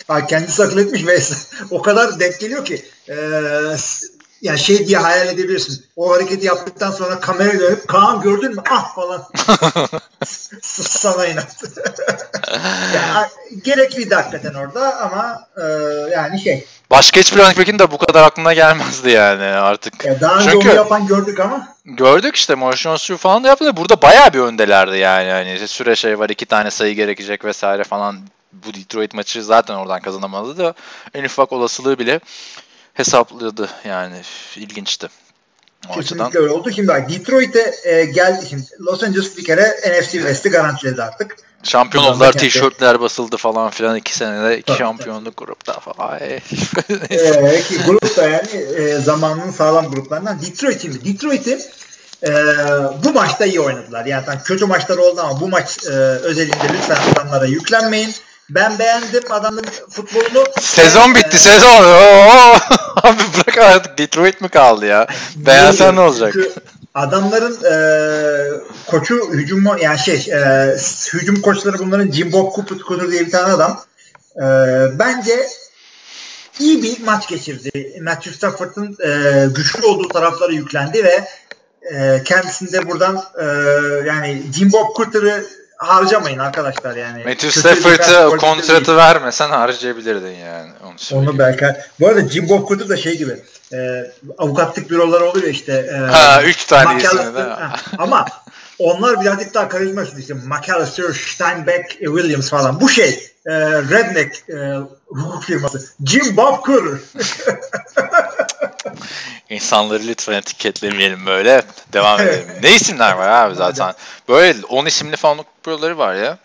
Ha, 0.09 0.27
kendisi 0.27 0.63
akıl 0.63 0.79
etmiş 0.79 1.07
ve 1.07 1.19
o 1.71 1.83
kadar 1.83 2.21
denk 2.21 2.41
geliyor 2.41 2.65
ki 2.65 2.85
e, 3.09 3.15
yani 4.43 4.59
şey 4.59 4.87
diye 4.87 4.99
hayal 4.99 5.29
edebilirsin. 5.29 5.85
O 5.97 6.13
hareketi 6.15 6.47
yaptıktan 6.47 6.91
sonra 6.91 7.21
kameraya 7.21 7.61
dönüp 7.61 7.89
Kaan 7.89 8.21
gördün 8.21 8.55
mü? 8.55 8.63
Ah 8.71 8.95
falan. 8.95 9.29
Sana 10.63 11.27
inat. 11.27 11.57
yani, 12.95 13.27
gerekliydi 13.65 14.15
hakikaten 14.15 14.55
orada 14.55 15.01
ama 15.01 15.47
e, 15.57 15.63
yani 16.13 16.41
şey 16.41 16.67
Başka 16.91 17.21
hiçbir 17.21 17.39
running 17.41 17.59
back'in 17.59 17.79
de 17.79 17.91
bu 17.91 17.99
kadar 17.99 18.23
aklına 18.23 18.53
gelmezdi 18.53 19.11
yani 19.11 19.45
artık. 19.45 20.07
e, 20.07 20.21
daha 20.21 20.37
önce 20.39 20.51
Çünkü- 20.51 20.69
onu 20.69 20.77
yapan 20.77 21.07
gördük 21.07 21.41
ama 21.41 21.69
Gördük 21.85 22.37
işte 22.37 22.55
Motion 22.55 22.97
Sue 22.97 23.17
falan 23.17 23.45
da 23.45 23.49
yaptı. 23.49 23.65
da 23.65 23.77
Burada 23.77 24.03
bayağı 24.03 24.33
bir 24.33 24.39
öndelerdi 24.39 24.97
yani. 24.97 25.31
Hani 25.31 25.69
süre 25.69 25.97
şey 25.97 26.19
var 26.19 26.29
iki 26.29 26.47
tane 26.47 26.71
sayı 26.71 26.95
gerekecek 26.95 27.45
vesaire 27.45 27.85
falan. 27.85 28.19
Bu 28.53 28.75
Detroit 28.75 29.15
maçı 29.15 29.45
zaten 29.45 29.75
oradan 29.75 30.01
kazanamazdı 30.01 30.59
da 30.59 30.75
en 31.15 31.25
ufak 31.25 31.53
olasılığı 31.53 31.99
bile 31.99 32.21
hesapladı 33.01 33.69
yani. 33.85 34.23
ilginçti. 34.57 35.09
O 35.89 35.93
açıdan. 35.93 36.03
kesinlikle 36.03 36.39
öyle 36.39 36.53
oldu. 36.53 36.71
Şimdi 36.75 36.89
bak 36.89 37.11
Detroit'e 37.11 37.75
e, 37.85 38.05
geldi. 38.05 38.47
Şimdi 38.51 38.63
Los 38.81 39.03
Angeles 39.03 39.37
bir 39.37 39.45
kere 39.45 39.63
NFC 39.69 40.11
West'i 40.11 40.51
garantiledi 40.51 41.03
artık. 41.03 41.37
Şampiyon 41.63 42.05
oldular, 42.05 42.33
tişörtler 42.33 43.01
basıldı 43.01 43.37
falan 43.37 43.71
filan. 43.71 43.97
iki 43.97 44.17
senede 44.17 44.59
iki 44.59 44.67
Tabii, 44.67 44.79
şampiyonluk 44.79 45.37
grupta 45.37 45.73
falan. 45.73 46.21
Ee, 46.21 46.41
ki 47.63 47.79
grup 47.87 48.17
da 48.17 48.29
yani 48.29 48.49
e, 48.77 48.99
zamanının 48.99 49.51
sağlam 49.51 49.91
gruplarından 49.91 50.43
Detroit 50.43 50.83
şimdi. 50.83 51.05
Detroit'i 51.05 51.59
e, 52.23 52.31
bu 53.05 53.13
maçta 53.13 53.47
iyi 53.47 53.61
oynadılar. 53.61 54.07
Yani 54.07 54.25
kötü 54.45 54.67
maçlar 54.67 54.97
oldu 54.97 55.21
ama 55.21 55.41
bu 55.41 55.49
maç 55.49 55.87
e, 55.87 55.91
özelinde 55.91 56.69
lütfen 56.75 57.13
adamlara 57.13 57.47
yüklenmeyin. 57.47 58.15
Ben 58.51 58.79
beğendim 58.79 59.33
adamın 59.33 59.65
futbolunu. 59.91 60.45
sezon 60.61 61.15
bitti 61.15 61.39
sezon. 61.39 61.85
Oo! 61.85 62.57
Abi 63.03 63.23
bırak 63.35 63.59
artık 63.59 63.99
Detroit 63.99 64.41
mi 64.41 64.49
kaldı 64.49 64.87
ya? 64.87 65.07
Beğensen 65.37 65.97
ne 65.97 66.01
olacak? 66.01 66.35
Adamların 66.95 67.65
e, 67.65 67.75
koçu 68.87 69.31
hücum 69.33 69.65
yani 69.83 69.99
şey 69.99 70.15
e, 70.33 70.77
hücum 71.13 71.41
koçları 71.41 71.79
bunların 71.79 72.11
Jim 72.11 72.33
Bob 72.33 72.55
Cooper 72.55 73.11
diye 73.11 73.27
bir 73.27 73.31
tane 73.31 73.53
adam. 73.53 73.81
E, 74.37 74.45
bence 74.99 75.47
iyi 76.61 76.83
bir 76.83 77.05
maç 77.05 77.29
geçirdi. 77.29 78.01
Matthew 78.03 78.33
Stafford'ın 78.33 78.97
e, 79.05 79.47
güçlü 79.47 79.87
olduğu 79.87 80.09
taraflara 80.09 80.53
yüklendi 80.53 81.05
ve 81.05 81.25
e, 81.83 82.23
kendisinde 82.25 82.89
buradan 82.89 83.25
e, 83.39 83.45
yani 84.07 84.43
Jim 84.55 84.73
Bob 84.73 84.97
Cooper'ı 84.97 85.45
harcamayın 85.81 86.39
arkadaşlar 86.39 86.97
yani. 86.97 87.25
Matthew 87.25 87.61
o 87.61 87.63
coordinator 87.63 88.31
değil. 88.31 88.41
kontratı 88.41 88.97
vermesen 88.97 89.51
harcayabilirdin 89.51 90.37
yani. 90.37 90.71
Onu 90.85 90.99
söyleyeyim. 90.99 91.31
Onu 91.31 91.39
belki. 91.39 91.67
Bu 92.01 92.09
arada 92.09 92.29
Jim 92.29 92.49
Bob 92.49 92.69
Cooper 92.69 92.89
da 92.89 92.97
şey 92.97 93.19
gibi 93.19 93.37
e, 93.73 94.11
avukatlık 94.39 94.91
büroları 94.91 95.25
oluyor 95.25 95.47
işte. 95.47 95.73
E, 95.73 95.97
Ha, 95.97 96.43
üç 96.43 96.65
tane 96.65 97.03
ismi 97.03 97.35
de. 97.35 97.47
Ama 97.99 98.27
onlar 98.79 99.21
birazcık 99.21 99.55
daha 99.55 99.69
karizma 99.69 100.03
işte 100.19 100.35
McAllister, 100.35 101.13
Steinbeck, 101.13 102.03
e, 102.03 102.05
Williams 102.05 102.51
falan. 102.51 102.81
Bu 102.81 102.89
şey 102.89 103.29
e, 103.47 103.53
Redneck 103.71 104.49
e, 104.51 104.79
hukuk 105.09 105.45
firması. 105.45 105.93
Jim 106.05 106.37
Bob 106.37 106.67
Cooper. 106.67 106.99
İnsanları 109.51 110.07
lütfen 110.07 110.33
etiketlemeyelim 110.33 111.27
böyle. 111.27 111.63
Devam 111.93 112.21
edelim. 112.21 112.49
ne 112.63 112.71
isimler 112.75 113.13
var 113.13 113.29
abi 113.29 113.55
zaten. 113.55 113.95
Böyle 114.29 114.67
10 114.67 114.87
isimli 114.87 115.17
falan 115.17 115.45
büroları 115.67 115.99
var 115.99 116.15
ya. 116.15 116.39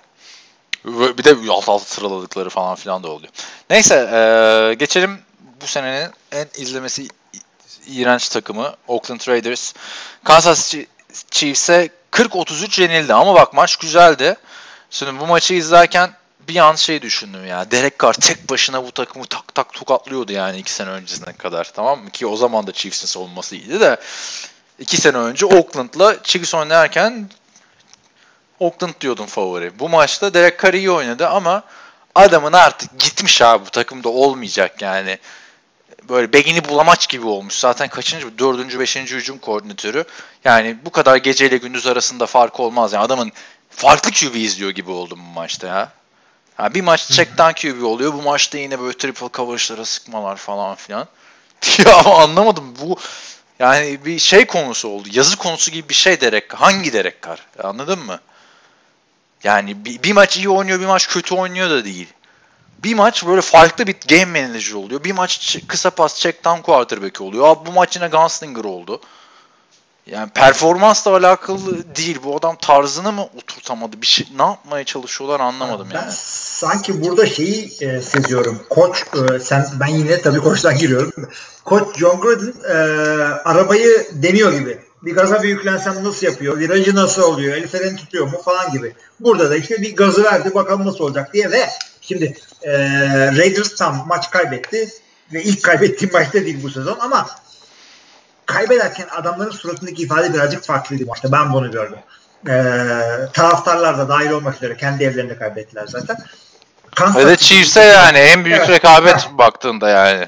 Bir 0.85 1.23
de 1.23 1.35
alt 1.51 1.69
alta 1.69 1.85
sıraladıkları 1.85 2.49
falan 2.49 2.75
filan 2.75 3.03
da 3.03 3.07
oluyor. 3.11 3.31
Neyse 3.69 4.09
eee, 4.11 4.73
geçelim 4.73 5.19
bu 5.61 5.67
senenin 5.67 6.11
en 6.31 6.47
izlemesi 6.57 7.07
iğrenç 7.87 8.29
takımı 8.29 8.75
Oakland 8.87 9.27
Raiders. 9.27 9.73
Kansas 10.23 10.73
Chi- 10.73 10.87
Chiefs'e 11.31 11.89
40-33 12.11 12.81
yenildi 12.81 13.13
ama 13.13 13.35
bak 13.35 13.53
maç 13.53 13.75
güzeldi. 13.75 14.35
Şimdi 14.89 15.19
bu 15.19 15.27
maçı 15.27 15.53
izlerken 15.53 16.11
bir 16.47 16.55
an 16.55 16.75
şey 16.75 17.01
düşündüm 17.01 17.47
ya. 17.47 17.71
Derek 17.71 17.99
Carr 17.99 18.13
tek 18.13 18.49
başına 18.49 18.83
bu 18.83 18.91
takımı 18.91 19.25
tak 19.25 19.55
tak 19.55 19.73
tokatlıyordu 19.73 20.31
yani 20.31 20.57
iki 20.57 20.71
sene 20.71 20.89
öncesine 20.89 21.33
kadar 21.33 21.71
tamam 21.73 22.03
mı? 22.03 22.09
Ki 22.09 22.27
o 22.27 22.35
zaman 22.35 22.67
da 22.67 22.71
Chiefs'in 22.71 23.07
savunması 23.07 23.55
iyiydi 23.55 23.79
de 23.79 23.97
iki 24.79 24.97
sene 24.97 25.17
önce 25.17 25.45
Oakland'la 25.45 26.23
Chiefs 26.23 26.53
oynarken 26.55 27.29
Oakland 28.59 28.93
diyordum 29.01 29.25
favori. 29.25 29.79
Bu 29.79 29.89
maçta 29.89 30.33
Derek 30.33 30.63
Carr 30.63 30.73
iyi 30.73 30.91
oynadı 30.91 31.27
ama 31.27 31.63
adamın 32.15 32.53
artık 32.53 32.99
gitmiş 32.99 33.41
abi 33.41 33.65
bu 33.65 33.69
takımda 33.69 34.09
olmayacak 34.09 34.81
yani. 34.81 35.19
Böyle 36.09 36.33
begini 36.33 36.69
bulamaç 36.69 37.09
gibi 37.09 37.25
olmuş. 37.25 37.53
Zaten 37.53 37.87
kaçıncı? 37.87 38.39
Dördüncü, 38.39 38.79
beşinci 38.79 39.15
hücum 39.15 39.37
koordinatörü. 39.37 40.05
Yani 40.43 40.77
bu 40.85 40.89
kadar 40.89 41.15
geceyle 41.15 41.57
gündüz 41.57 41.87
arasında 41.87 42.25
fark 42.25 42.59
olmaz. 42.59 42.93
Yani 42.93 43.03
adamın 43.03 43.31
farklı 43.69 44.11
QB 44.11 44.35
izliyor 44.35 44.71
gibi 44.71 44.91
oldum 44.91 45.19
bu 45.29 45.33
maçta 45.33 45.67
ya. 45.67 45.91
Ha, 46.57 46.73
bir 46.73 46.81
maç 46.81 47.07
checkdown 47.07 47.51
QB 47.51 47.83
oluyor. 47.83 48.13
Bu 48.13 48.21
maçta 48.21 48.57
yine 48.57 48.79
böyle 48.79 48.97
triple 48.97 49.27
coverage'lara 49.33 49.85
sıkmalar 49.85 50.35
falan 50.35 50.75
filan. 50.75 51.07
ya 51.85 51.95
anlamadım. 51.95 52.73
Bu 52.81 52.97
yani 53.59 54.05
bir 54.05 54.19
şey 54.19 54.45
konusu 54.45 54.89
oldu. 54.89 55.07
Yazı 55.11 55.37
konusu 55.37 55.71
gibi 55.71 55.89
bir 55.89 55.93
şey 55.93 56.21
Derek. 56.21 56.53
Hangi 56.53 56.93
Derek 56.93 57.23
Carr? 57.23 57.47
Anladın 57.63 57.99
mı? 57.99 58.19
Yani 59.43 59.85
bir, 59.85 60.03
bir 60.03 60.13
maç 60.13 60.37
iyi 60.37 60.49
oynuyor, 60.49 60.79
bir 60.79 60.85
maç 60.85 61.07
kötü 61.07 61.35
oynuyor 61.35 61.69
da 61.69 61.85
değil. 61.85 62.07
Bir 62.83 62.93
maç 62.93 63.25
böyle 63.25 63.41
farklı 63.41 63.87
bir 63.87 63.95
game 64.07 64.41
manager 64.41 64.73
oluyor. 64.73 65.03
Bir 65.03 65.11
maç 65.11 65.57
kısa 65.67 65.89
pas 65.89 66.19
check 66.19 66.45
down 66.45 66.61
quarterback 66.61 67.21
oluyor. 67.21 67.47
Abi 67.47 67.65
bu 67.65 67.71
maç 67.71 67.95
yine 67.95 68.07
gunslinger 68.07 68.63
oldu. 68.63 69.01
Yani 70.11 70.29
performansla 70.29 71.11
alakalı 71.17 71.95
değil. 71.95 72.19
Bu 72.23 72.37
adam 72.37 72.55
tarzını 72.61 73.11
mı 73.11 73.23
oturtamadı? 73.23 74.01
Bir 74.01 74.07
şey 74.07 74.27
ne 74.37 74.43
yapmaya 74.43 74.83
çalışıyorlar 74.83 75.39
anlamadım 75.39 75.87
Ben 75.93 75.95
yani. 75.95 76.11
sanki 76.15 77.03
burada 77.03 77.25
şeyi 77.25 77.71
e, 77.81 78.01
seziyorum. 78.01 78.61
Koç 78.69 79.03
e, 79.33 79.39
sen 79.39 79.67
ben 79.79 79.87
yine 79.87 80.21
tabii 80.21 80.39
koçtan 80.39 80.77
giriyorum. 80.77 81.29
Koç 81.65 81.97
John 81.97 82.21
Gruden 82.21 82.53
e, 82.69 82.73
arabayı 83.45 84.07
deniyor 84.13 84.53
gibi. 84.53 84.79
Bir 85.03 85.15
gaza 85.15 85.43
bir 85.43 85.49
yüklensem 85.49 86.03
nasıl 86.03 86.27
yapıyor? 86.27 86.59
Virajı 86.59 86.95
nasıl 86.95 87.21
oluyor? 87.21 87.55
El 87.55 87.67
freni 87.67 87.95
tutuyor 87.95 88.25
mu 88.25 88.41
falan 88.45 88.71
gibi. 88.71 88.95
Burada 89.19 89.49
da 89.49 89.55
işte 89.55 89.81
bir 89.81 89.95
gazı 89.95 90.23
verdi 90.23 90.55
bakalım 90.55 90.85
nasıl 90.85 90.99
olacak 90.99 91.33
diye 91.33 91.51
ve 91.51 91.69
şimdi 92.01 92.37
e, 92.61 92.71
Raiders 93.37 93.75
tam 93.75 94.05
maç 94.07 94.31
kaybetti 94.31 94.89
ve 95.33 95.43
ilk 95.43 95.63
kaybettiğim 95.63 96.13
maçta 96.13 96.33
değil 96.33 96.63
bu 96.63 96.69
sezon 96.69 96.97
ama 96.99 97.27
kaybederken 98.45 99.07
adamların 99.17 99.51
suratındaki 99.51 100.03
ifade 100.03 100.33
birazcık 100.33 100.63
farklıydı 100.63 101.05
maçta. 101.05 101.31
Ben 101.31 101.53
bunu 101.53 101.71
gördüm. 101.71 101.97
Ee, 102.47 102.53
taraftarlar 103.33 103.97
da 103.97 104.09
dahil 104.09 104.29
olmak 104.29 104.55
üzere 104.55 104.77
kendi 104.77 105.03
evlerinde 105.03 105.37
kaybettiler 105.37 105.87
zaten. 105.87 106.17
Kansas 106.95 107.25
Ve 107.25 107.27
de 107.29 107.35
Chiefs'e 107.35 107.83
yani 107.83 108.17
en 108.17 108.45
büyük 108.45 108.59
Evet. 108.59 108.69
rekabet 108.69 109.29
baktığında 109.31 109.89
yani. 109.89 110.27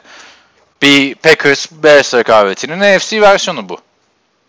Bir 0.82 1.16
Packers 1.16 1.72
Bears 1.72 2.14
rekabetinin 2.14 2.80
AFC 2.80 3.22
versiyonu 3.22 3.70
bu. 3.70 3.78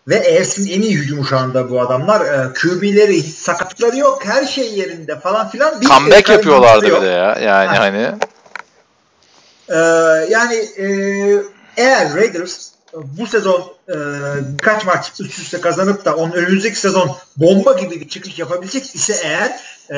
Ve 0.07 0.19
AFC'nin 0.19 0.67
en 0.67 0.81
iyi 0.81 0.95
hücumu 0.95 1.25
şu 1.25 1.37
anda 1.37 1.69
bu 1.69 1.81
adamlar. 1.81 2.21
Ee, 2.21 2.53
QB'leri 2.53 3.23
hiç 3.23 3.35
sakatlıkları 3.35 3.97
yok. 3.97 4.25
Her 4.25 4.45
şey 4.45 4.73
yerinde 4.73 5.19
falan 5.19 5.49
filan. 5.49 5.81
Bir 5.81 5.87
Comeback 5.87 6.29
e, 6.29 6.33
yapıyorlardı 6.33 6.85
bir 6.85 7.01
de 7.01 7.05
ya. 7.05 7.37
Yani 7.41 7.67
Ha. 7.67 7.79
hani 7.79 8.11
Ee, 9.69 9.75
yani 10.29 10.55
e, 10.55 10.87
eğer 11.77 12.15
Raiders 12.15 12.67
e, 12.67 12.71
bu 12.93 13.27
sezon 13.27 13.73
e, 13.89 13.95
birkaç 14.41 14.85
maç 14.85 15.11
üst 15.19 15.39
üste 15.39 15.61
kazanıp 15.61 16.05
da 16.05 16.15
onun 16.15 16.31
önümüzdeki 16.31 16.79
sezon 16.79 17.17
bomba 17.37 17.73
gibi 17.73 18.01
bir 18.01 18.09
çıkış 18.09 18.39
yapabilecek 18.39 18.95
ise 18.95 19.15
eğer 19.23 19.59
e, 19.89 19.95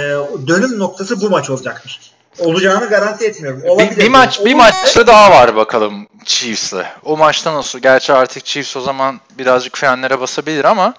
dönüm 0.47 0.80
noktası 0.80 1.22
bu 1.22 1.30
maç 1.30 1.49
olacaktır. 1.49 2.11
Olacağını 2.39 2.89
garanti 2.89 3.26
etmiyorum. 3.26 3.63
bir, 3.63 3.68
Olabilir. 3.68 3.97
bir 3.97 4.09
maç 4.09 4.45
bir 4.45 4.53
maçta 4.53 5.07
daha 5.07 5.31
var 5.31 5.55
bakalım 5.55 6.07
Chiefs'le. 6.26 6.85
O 7.03 7.18
maçta 7.18 7.53
nasıl? 7.53 7.80
Gerçi 7.80 8.13
artık 8.13 8.45
Chiefs 8.45 8.76
o 8.76 8.81
zaman 8.81 9.19
birazcık 9.38 9.77
frenlere 9.77 10.19
basabilir 10.19 10.65
ama 10.65 10.93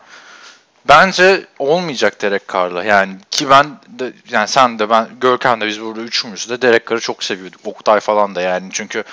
Bence 0.89 1.47
olmayacak 1.59 2.23
Derek 2.23 2.49
Carr'la. 2.53 2.85
Yani 2.85 3.17
ki 3.31 3.51
ben 3.51 3.67
de 3.89 4.13
yani 4.31 4.49
sen 4.49 4.79
de 4.79 4.91
ben 4.91 5.09
Görkem 5.21 5.61
de 5.61 5.67
biz 5.67 5.81
burada 5.81 6.01
üçümüz 6.01 6.51
de 6.51 6.63
Derek 6.63 6.91
Carr'ı 6.91 7.01
çok 7.01 7.25
seviyorduk. 7.25 7.61
Oktay 7.65 8.01
falan 8.01 8.35
da 8.35 8.41
yani 8.41 8.69
çünkü 8.73 9.05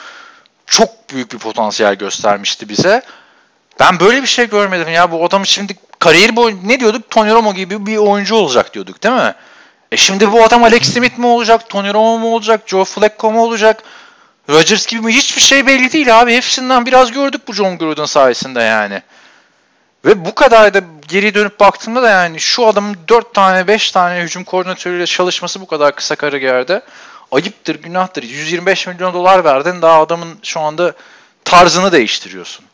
çok 0.70 1.10
büyük 1.10 1.34
bir 1.34 1.38
potansiyel 1.38 1.96
göstermişti 1.96 2.70
bize. 2.70 3.02
Ben 3.80 4.00
böyle 4.00 4.22
bir 4.22 4.28
şey 4.28 4.50
görmedim 4.50 4.90
ya. 4.90 5.12
Bu 5.12 5.26
adam 5.26 5.46
şimdi 5.46 5.76
kariyeri 6.00 6.36
boyu 6.36 6.58
ne 6.64 6.80
diyorduk? 6.80 7.10
Tony 7.10 7.32
Romo 7.32 7.54
gibi 7.54 7.86
bir 7.86 7.98
oyuncu 7.98 8.36
olacak 8.36 8.74
diyorduk 8.74 9.04
değil 9.04 9.16
mi? 9.16 9.36
E 9.92 9.98
şimdi 9.98 10.32
bu 10.32 10.44
adam 10.44 10.64
Alex 10.64 10.94
Smith 10.94 11.18
mi 11.18 11.26
olacak? 11.26 11.70
Tony 11.70 11.94
Romo 11.94 12.18
mu 12.18 12.36
olacak? 12.36 12.62
Joe 12.66 12.86
Flacco 12.86 13.32
mu 13.32 13.44
olacak? 13.44 13.84
Rodgers 14.50 14.88
gibi 14.88 15.02
mi? 15.02 15.14
Hiçbir 15.14 15.42
şey 15.42 15.68
belli 15.68 15.92
değil 15.92 16.20
abi. 16.20 16.36
Hepsinden 16.36 16.86
biraz 16.86 17.12
gördük 17.12 17.42
bu 17.48 17.54
John 17.54 17.78
Gruden 17.78 18.06
sayesinde 18.06 18.62
yani. 18.62 19.02
Ve 20.06 20.26
bu 20.26 20.36
kadar 20.36 20.74
da 20.74 20.82
geri 21.08 21.34
dönüp 21.34 21.60
baktığımda 21.60 22.04
da 22.04 22.10
yani 22.10 22.40
şu 22.40 22.68
adamın 22.68 22.98
4 23.08 23.34
tane 23.34 23.68
5 23.68 23.92
tane 23.92 24.22
hücum 24.22 24.44
koordinatörüyle 24.44 25.06
çalışması 25.06 25.62
bu 25.62 25.68
kadar 25.68 25.96
kısa 25.96 26.16
kariyerde 26.16 26.82
ayıptır 27.32 27.76
günahtır. 27.76 28.24
125 28.24 28.88
milyon 28.88 29.14
dolar 29.14 29.44
verdin 29.44 29.82
daha 29.82 30.02
adamın 30.02 30.40
şu 30.44 30.60
anda 30.60 30.94
tarzını 31.46 31.92
değiştiriyorsun. 31.92 32.66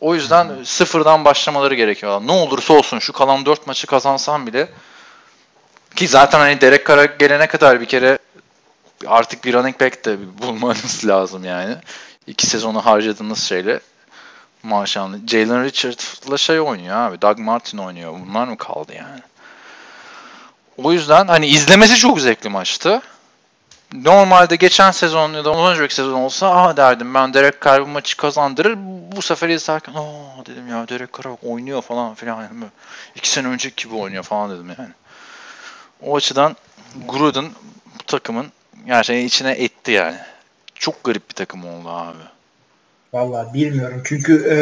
O 0.00 0.14
yüzden 0.14 0.64
sıfırdan 0.64 1.24
başlamaları 1.24 1.74
gerekiyor. 1.74 2.20
Ne 2.24 2.32
olursa 2.32 2.74
olsun 2.74 2.98
şu 2.98 3.12
kalan 3.12 3.46
4 3.46 3.66
maçı 3.66 3.86
kazansan 3.86 4.46
bile 4.46 4.68
ki 5.96 6.08
zaten 6.08 6.38
hani 6.38 6.60
Derek 6.60 6.86
Carr'a 6.86 7.04
gelene 7.04 7.46
kadar 7.46 7.80
bir 7.80 7.86
kere 7.86 8.18
artık 9.06 9.44
bir 9.44 9.52
running 9.52 9.80
back 9.80 10.04
de 10.04 10.16
bulmanız 10.42 11.04
lazım 11.06 11.44
yani. 11.44 11.76
İki 12.26 12.46
sezonu 12.46 12.86
harcadığınız 12.86 13.42
şeyle 13.42 13.80
maşallah. 14.62 15.16
Jalen 15.26 15.64
Richards'la 15.64 16.38
şey 16.38 16.60
oynuyor 16.60 16.96
abi. 16.96 17.22
Doug 17.22 17.38
Martin 17.38 17.78
oynuyor. 17.78 18.12
Bunlar 18.26 18.46
mı 18.46 18.58
kaldı 18.58 18.92
yani? 18.96 19.20
O 20.76 20.92
yüzden 20.92 21.28
hani 21.28 21.46
izlemesi 21.46 21.96
çok 21.96 22.20
zevkli 22.20 22.48
maçtı. 22.48 23.02
Normalde 23.94 24.56
geçen 24.56 24.90
sezon 24.90 25.32
ya 25.32 25.44
da 25.44 25.50
ondan 25.50 25.76
önceki 25.76 25.94
sezon 25.94 26.12
olsa 26.12 26.50
ah 26.50 26.76
derdim 26.76 27.14
ben 27.14 27.34
Derek 27.34 27.62
Carr 27.64 27.82
bu 27.82 27.86
maçı 27.86 28.16
kazandırır. 28.16 28.78
Bu 29.16 29.22
sefer 29.22 29.48
izlerken 29.48 29.92
aa 29.92 30.46
dedim 30.46 30.68
ya 30.68 30.88
Derek 30.88 31.12
Carr 31.12 31.36
oynuyor 31.42 31.82
falan 31.82 32.14
filan. 32.14 32.42
Yani 32.42 32.60
böyle 32.60 32.72
iki 33.16 33.30
sene 33.30 33.48
önceki 33.48 33.84
gibi 33.84 33.94
oynuyor 33.94 34.22
falan 34.22 34.50
dedim 34.50 34.74
yani. 34.78 34.90
O 36.02 36.16
açıdan 36.16 36.56
Gruden 37.08 37.44
bu 38.00 38.02
takımın 38.06 38.46
gerçekten 38.86 39.26
içine 39.26 39.50
etti 39.50 39.92
yani. 39.92 40.16
Çok 40.74 41.04
garip 41.04 41.28
bir 41.30 41.34
takım 41.34 41.64
oldu 41.64 41.88
abi. 41.88 42.18
Vallahi 43.12 43.54
bilmiyorum. 43.54 44.02
Çünkü 44.04 44.48
e, 44.50 44.58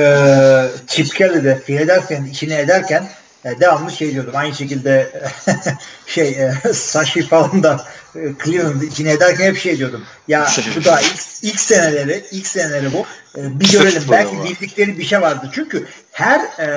Chip 0.86 1.14
Kelly 1.14 1.44
de 1.44 1.60
Philadelphia'nın 1.60 2.26
içine 2.26 2.58
ederken 2.58 3.08
devamlı 3.44 3.92
şey 3.92 4.12
diyordum. 4.12 4.32
Aynı 4.36 4.54
şekilde 4.54 5.22
şey 6.06 6.28
e, 6.28 6.72
Sashi 6.72 7.26
falan 7.26 7.62
da 7.62 7.84
e, 8.14 8.20
Cleveland'ı 8.44 8.84
içine 8.84 9.12
ederken 9.12 9.44
hep 9.44 9.58
şey 9.58 9.78
diyordum. 9.78 10.04
Ya 10.28 10.48
bu 10.76 10.84
da 10.84 11.00
ilk, 11.00 11.20
ilk 11.42 11.60
seneleri 11.60 12.24
ilk 12.30 12.46
seneleri 12.46 12.92
bu. 12.92 13.06
E, 13.38 13.60
bir 13.60 13.72
görelim. 13.72 14.02
Belki 14.10 14.44
bildikleri 14.44 14.98
bir 14.98 15.04
şey 15.04 15.20
vardı. 15.20 15.50
Çünkü 15.52 15.86
her 16.12 16.40
e, 16.40 16.68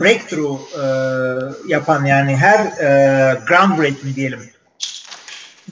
breakthrough 0.00 0.60
e, 0.60 0.86
yapan 1.68 2.04
yani 2.04 2.36
her 2.36 2.58
e, 2.58 3.40
groundbreaking 3.48 4.16
diyelim 4.16 4.50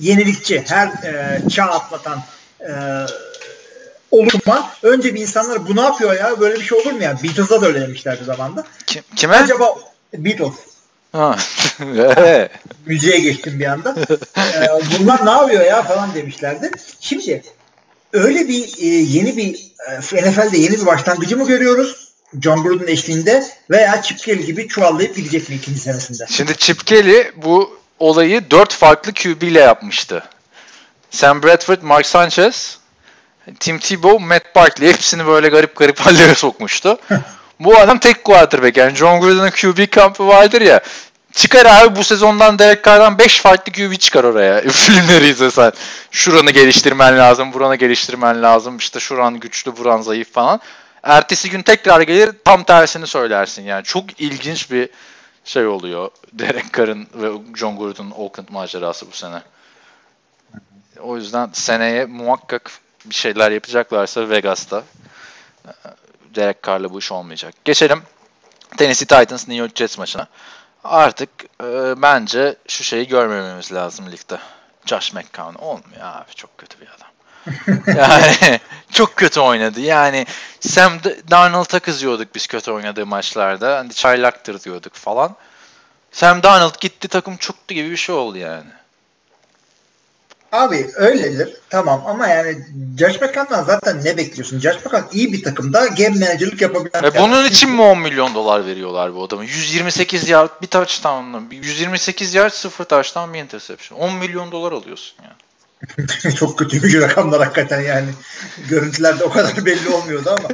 yenilikçi, 0.01 0.65
her 0.69 0.87
e, 0.87 1.43
çağ 1.49 1.65
atlatan 1.65 2.23
e, 2.61 2.73
oluşuma 4.11 4.71
önce 4.83 5.15
bir 5.15 5.21
insanlar 5.21 5.69
bu 5.69 5.77
ne 5.77 5.81
yapıyor 5.81 6.13
ya 6.13 6.41
böyle 6.41 6.55
bir 6.55 6.65
şey 6.65 6.79
olur 6.79 6.93
mu 6.93 7.03
ya? 7.03 7.17
Beatles'a 7.23 7.63
da 7.63 7.67
öyle 7.67 7.81
demişlerdi 7.81 8.25
zamanda. 8.25 8.65
Kim, 8.87 9.03
kime? 9.17 9.37
Acaba 9.37 9.75
Beatles. 10.25 10.55
Ha. 11.13 11.37
Müziğe 12.87 13.19
geçtim 13.19 13.61
bir 13.61 13.67
anda. 13.67 13.95
ee, 14.39 14.67
bunlar 15.01 15.27
ne 15.27 15.31
yapıyor 15.31 15.65
ya 15.65 15.83
falan 15.83 16.15
demişlerdi. 16.15 16.71
Şimdi 17.01 17.43
öyle 18.13 18.49
bir 18.49 18.79
e, 18.79 18.87
yeni 18.87 19.37
bir 19.37 19.55
e, 19.89 20.31
NFL'de 20.31 20.59
yeni 20.59 20.81
bir 20.81 20.87
başlangıcı 20.87 21.37
mı 21.37 21.47
görüyoruz? 21.47 22.07
John 22.43 22.63
Gruden 22.63 22.87
eşliğinde 22.87 23.45
veya 23.71 24.03
Chip 24.03 24.19
Kelly 24.19 24.47
gibi 24.47 24.69
çuvallayıp 24.69 25.17
gidecek 25.17 25.49
mi 25.49 25.55
ikinci 25.55 25.81
senesinde? 25.81 26.25
Şimdi 26.29 26.57
Chip 26.57 26.87
Kelly 26.87 27.33
bu 27.37 27.79
olayı 27.99 28.51
dört 28.51 28.73
farklı 28.75 29.15
QB 29.15 29.43
ile 29.43 29.61
yapmıştı. 29.61 30.23
Sam 31.11 31.43
Bradford, 31.43 31.83
Mark 31.83 32.07
Sanchez, 32.07 32.79
Tim 33.61 33.79
Tebow, 33.79 34.27
Matt 34.27 34.55
Barkley 34.55 34.89
hepsini 34.89 35.27
böyle 35.27 35.49
garip 35.49 35.77
garip 35.77 36.01
hallere 36.07 36.35
sokmuştu. 36.35 36.99
bu 37.61 37.79
adam 37.79 37.99
tek 37.99 38.25
quarterback. 38.25 38.77
Yani 38.77 38.95
John 38.95 39.21
Gruden'ın 39.21 39.51
QB 39.51 39.91
kampı 39.91 40.27
vardır 40.27 40.61
ya. 40.61 40.81
Çıkar 41.33 41.67
abi 41.67 41.97
bu 41.97 42.05
sezondan 42.05 42.59
Derek 42.59 42.85
Carr'dan 42.85 43.19
5 43.19 43.41
farklı 43.41 43.73
QB 43.73 43.99
çıkar 43.99 44.25
oraya. 44.25 44.61
Filmleri 44.69 45.27
izlesen. 45.27 45.73
Şuranı 46.11 46.51
geliştirmen 46.51 47.19
lazım, 47.19 47.53
buranı 47.53 47.77
geliştirmen 47.77 48.43
lazım. 48.43 48.77
İşte 48.77 49.01
şuran 49.01 49.41
güçlü, 49.41 49.77
buran 49.77 50.03
zayıf 50.03 50.33
falan. 50.33 50.61
Ertesi 51.03 51.51
gün 51.51 51.63
tekrar 51.63 52.01
gelir 52.01 52.31
tam 52.45 52.65
tersini 52.65 53.07
söylersin. 53.07 53.63
Yani 53.63 53.85
çok 53.85 54.21
ilginç 54.21 54.71
bir 54.71 54.89
şey 55.45 55.67
oluyor. 55.67 56.11
Derek 56.33 56.75
Carr'ın 56.77 57.07
ve 57.15 57.29
John 57.57 57.79
Gruden'ın 57.79 58.11
Oakland 58.11 58.49
macerası 58.51 59.07
bu 59.13 59.17
sene. 59.17 59.43
O 61.01 61.17
yüzden 61.17 61.51
seneye 61.53 62.07
muhakkak 62.07 62.71
bir 63.05 63.15
şeyler 63.15 63.51
yapacaklarsa 63.51 64.31
Vegas'ta 64.31 64.83
Derek 66.37 66.63
Carr'la 66.63 66.93
bu 66.93 66.99
iş 66.99 67.13
olmayacak. 67.13 67.55
Geçelim 67.65 68.03
Tennessee 68.77 69.07
Titans 69.07 69.49
New 69.49 69.55
York 69.55 69.77
Jets 69.77 69.99
maçına. 69.99 70.27
Artık 70.85 71.31
e, 71.63 72.03
bence 72.03 72.57
şu 72.69 72.85
şeyi 72.85 73.09
görmememiz 73.09 73.73
lazım 73.73 74.13
ligde. 74.13 74.39
Josh 74.87 75.13
McCown 75.13 75.59
olmuyor 75.59 76.03
abi 76.03 76.35
çok 76.35 76.59
kötü 76.59 76.81
bir 76.81 76.87
adam. 76.87 77.09
yani 77.97 78.61
çok 78.93 79.17
kötü 79.17 79.41
oynadı. 79.41 79.81
Yani 79.81 80.27
Sam 80.61 80.93
Darnold'a 81.31 81.79
kızıyorduk 81.81 82.35
biz 82.35 82.47
kötü 82.47 82.71
oynadığı 82.71 83.07
maçlarda. 83.07 83.79
Hani 83.79 83.95
çaylaktır 83.95 84.61
diyorduk 84.61 84.95
falan. 84.95 85.37
Sam 86.13 86.43
Darnold 86.43 86.81
gitti 86.81 87.09
takım 87.09 87.37
çuktu 87.37 87.75
gibi 87.75 87.91
bir 87.91 87.97
şey 87.97 88.15
oldu 88.15 88.39
yani. 88.39 88.71
Abi 90.53 90.91
öyledir. 90.97 91.57
Tamam 91.71 92.03
ama 92.07 92.27
yani 92.27 92.59
Josh 92.99 93.21
McCown'dan 93.21 93.65
zaten 93.65 94.05
ne 94.05 94.17
bekliyorsun? 94.17 94.61
Josh 94.61 94.77
McCown 94.77 95.17
iyi 95.17 95.33
bir 95.33 95.43
takımda 95.43 95.87
game 95.87 96.09
manager'lık 96.09 96.61
yapabilen. 96.61 97.05
E 97.05 97.15
bunun 97.15 97.45
için 97.45 97.71
mi 97.71 97.83
10 97.83 97.99
milyon 97.99 98.35
dolar 98.35 98.67
veriyorlar 98.67 99.15
bu 99.15 99.25
adamı? 99.25 99.45
128 99.45 100.29
yard 100.29 100.51
bir 100.63 100.67
touchdown'la 100.67 101.41
128 101.51 102.35
yard 102.35 102.53
0 102.53 102.85
touchdown 102.85 103.35
bir 103.35 103.39
interception. 103.39 103.99
10 103.99 104.15
milyon 104.15 104.53
dolar 104.53 104.73
alıyorsun 104.73 105.17
yani. 105.25 105.37
Çok 106.37 106.59
kötü 106.59 106.83
bir 106.83 107.01
rakamlar 107.01 107.43
hakikaten 107.43 107.81
yani. 107.81 108.09
Görüntülerde 108.69 109.25
o 109.25 109.31
kadar 109.31 109.67
belli 109.67 109.89
olmuyordu 109.89 110.37
ama. 110.39 110.49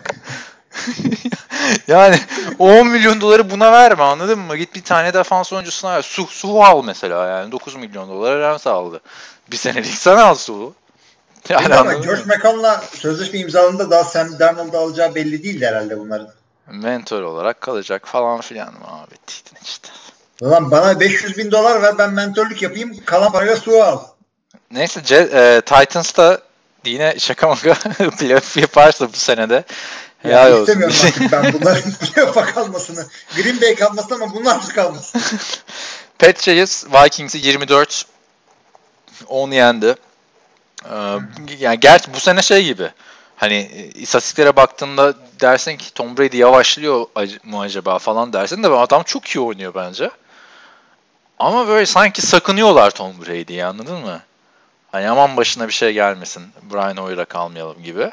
yani 1.87 2.17
10 2.59 2.87
milyon 2.87 3.21
doları 3.21 3.51
buna 3.51 3.73
verme 3.73 4.03
anladın 4.03 4.39
mı? 4.39 4.57
Git 4.57 4.75
bir 4.75 4.83
tane 4.83 5.15
defans 5.15 5.53
oyuncusuna 5.53 5.97
ver. 5.97 6.03
Su, 6.03 6.27
su 6.27 6.63
al 6.63 6.85
mesela 6.85 7.29
yani 7.29 7.53
9 7.53 7.75
milyon 7.75 8.09
dolara 8.09 8.41
Rams 8.41 8.67
aldı. 8.67 9.01
Bir 9.51 9.57
senelik 9.57 9.95
sana 9.95 10.25
al 10.25 10.35
su. 10.35 10.75
Yani 11.49 11.75
ama 11.75 12.03
Josh 12.03 12.27
McCown'la 12.27 12.85
sözleşme 12.95 13.39
imzalarında 13.39 13.91
daha 13.91 14.05
Sam 14.05 14.39
Darnold'u 14.39 14.79
alacağı 14.79 15.15
belli 15.15 15.45
değildi 15.45 15.67
herhalde 15.67 15.99
bunların. 15.99 16.29
Mentor 16.67 17.23
olarak 17.23 17.61
kalacak 17.61 18.09
falan 18.09 18.41
filan? 18.41 18.75
Titin 19.27 19.59
işte. 19.65 19.89
Ulan 20.41 20.71
bana 20.71 21.01
500 21.01 21.39
bin 21.39 21.51
dolar 21.51 21.83
ver 21.83 21.99
ben 21.99 22.13
mentorluk 22.13 22.63
yapayım 22.63 23.05
kalan 23.05 23.33
parayla 23.33 23.57
su 23.57 23.83
al. 23.83 24.01
Neyse 24.71 25.01
e, 25.15 25.61
Titans 25.61 26.17
da 26.17 26.41
yine 26.85 27.15
şaka 27.19 27.49
maka 27.49 27.75
playoff 28.19 28.57
yaparsa 28.57 29.09
bu 29.09 29.17
senede 29.17 29.65
ya 30.25 30.49
ya 30.49 30.59
istemiyorum 30.61 30.97
artık 31.07 31.33
ben 31.33 31.53
bunların 31.53 31.93
playoff'a 32.15 32.45
kalmasını. 32.45 33.07
Green 33.37 33.61
Bay 33.61 33.75
kalmasını 33.75 34.15
ama 34.15 34.35
bunlar 34.35 34.69
da 34.69 34.69
kalmasın. 34.75 35.21
Patriots 36.19 36.85
Vikings'i 36.85 37.39
24 37.39 38.07
10 39.29 39.51
yendi. 39.51 39.95
Ee, 40.85 41.19
yani 41.59 41.81
gerçi 41.81 42.15
bu 42.15 42.21
sene 42.21 42.43
şey 42.43 42.65
gibi. 42.65 42.91
Hani 43.37 43.91
istatistiklere 43.95 44.57
baktığında 44.57 45.15
dersin 45.41 45.77
ki 45.77 45.95
Tom 45.95 46.17
Brady 46.17 46.37
yavaşlıyor 46.37 47.07
mu 47.45 47.61
acaba 47.61 47.99
falan 47.99 48.33
dersin 48.33 48.63
de 48.63 48.69
adam 48.69 49.03
çok 49.03 49.27
iyi 49.27 49.41
oynuyor 49.41 49.75
bence. 49.75 50.11
Ama 51.39 51.69
böyle 51.69 51.87
sanki 51.87 52.23
sakınıyorlar 52.23 52.91
Tom 52.91 53.13
Brady'yi 53.21 53.65
anladın 53.65 53.99
mı? 53.99 54.21
Hani 54.93 55.11
aman 55.11 55.37
başına 55.37 55.69
bir 55.69 55.73
şey 55.73 55.93
gelmesin. 55.93 56.43
Brian 56.73 56.97
Hoyer'a 56.97 57.25
kalmayalım 57.25 57.83
gibi. 57.83 58.13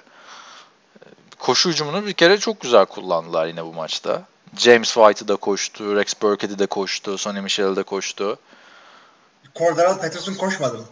Koşu 1.40 1.70
hücumunu 1.70 2.06
bir 2.06 2.14
kere 2.14 2.38
çok 2.38 2.62
güzel 2.62 2.86
kullandılar 2.86 3.48
yine 3.48 3.66
bu 3.66 3.74
maçta. 3.74 4.22
James 4.58 4.94
White'ı 4.94 5.28
da 5.28 5.36
koştu, 5.36 5.96
Rex 5.96 6.14
Burkhead'i 6.22 6.60
de 6.60 6.66
koştu, 6.66 7.18
Sonny 7.18 7.42
Michel'i 7.42 7.76
de 7.76 7.84
koştu. 7.84 8.40
Cordell 9.56 9.98
Patterson 9.98 10.34
koşmadı 10.34 10.78
mı? 10.78 10.86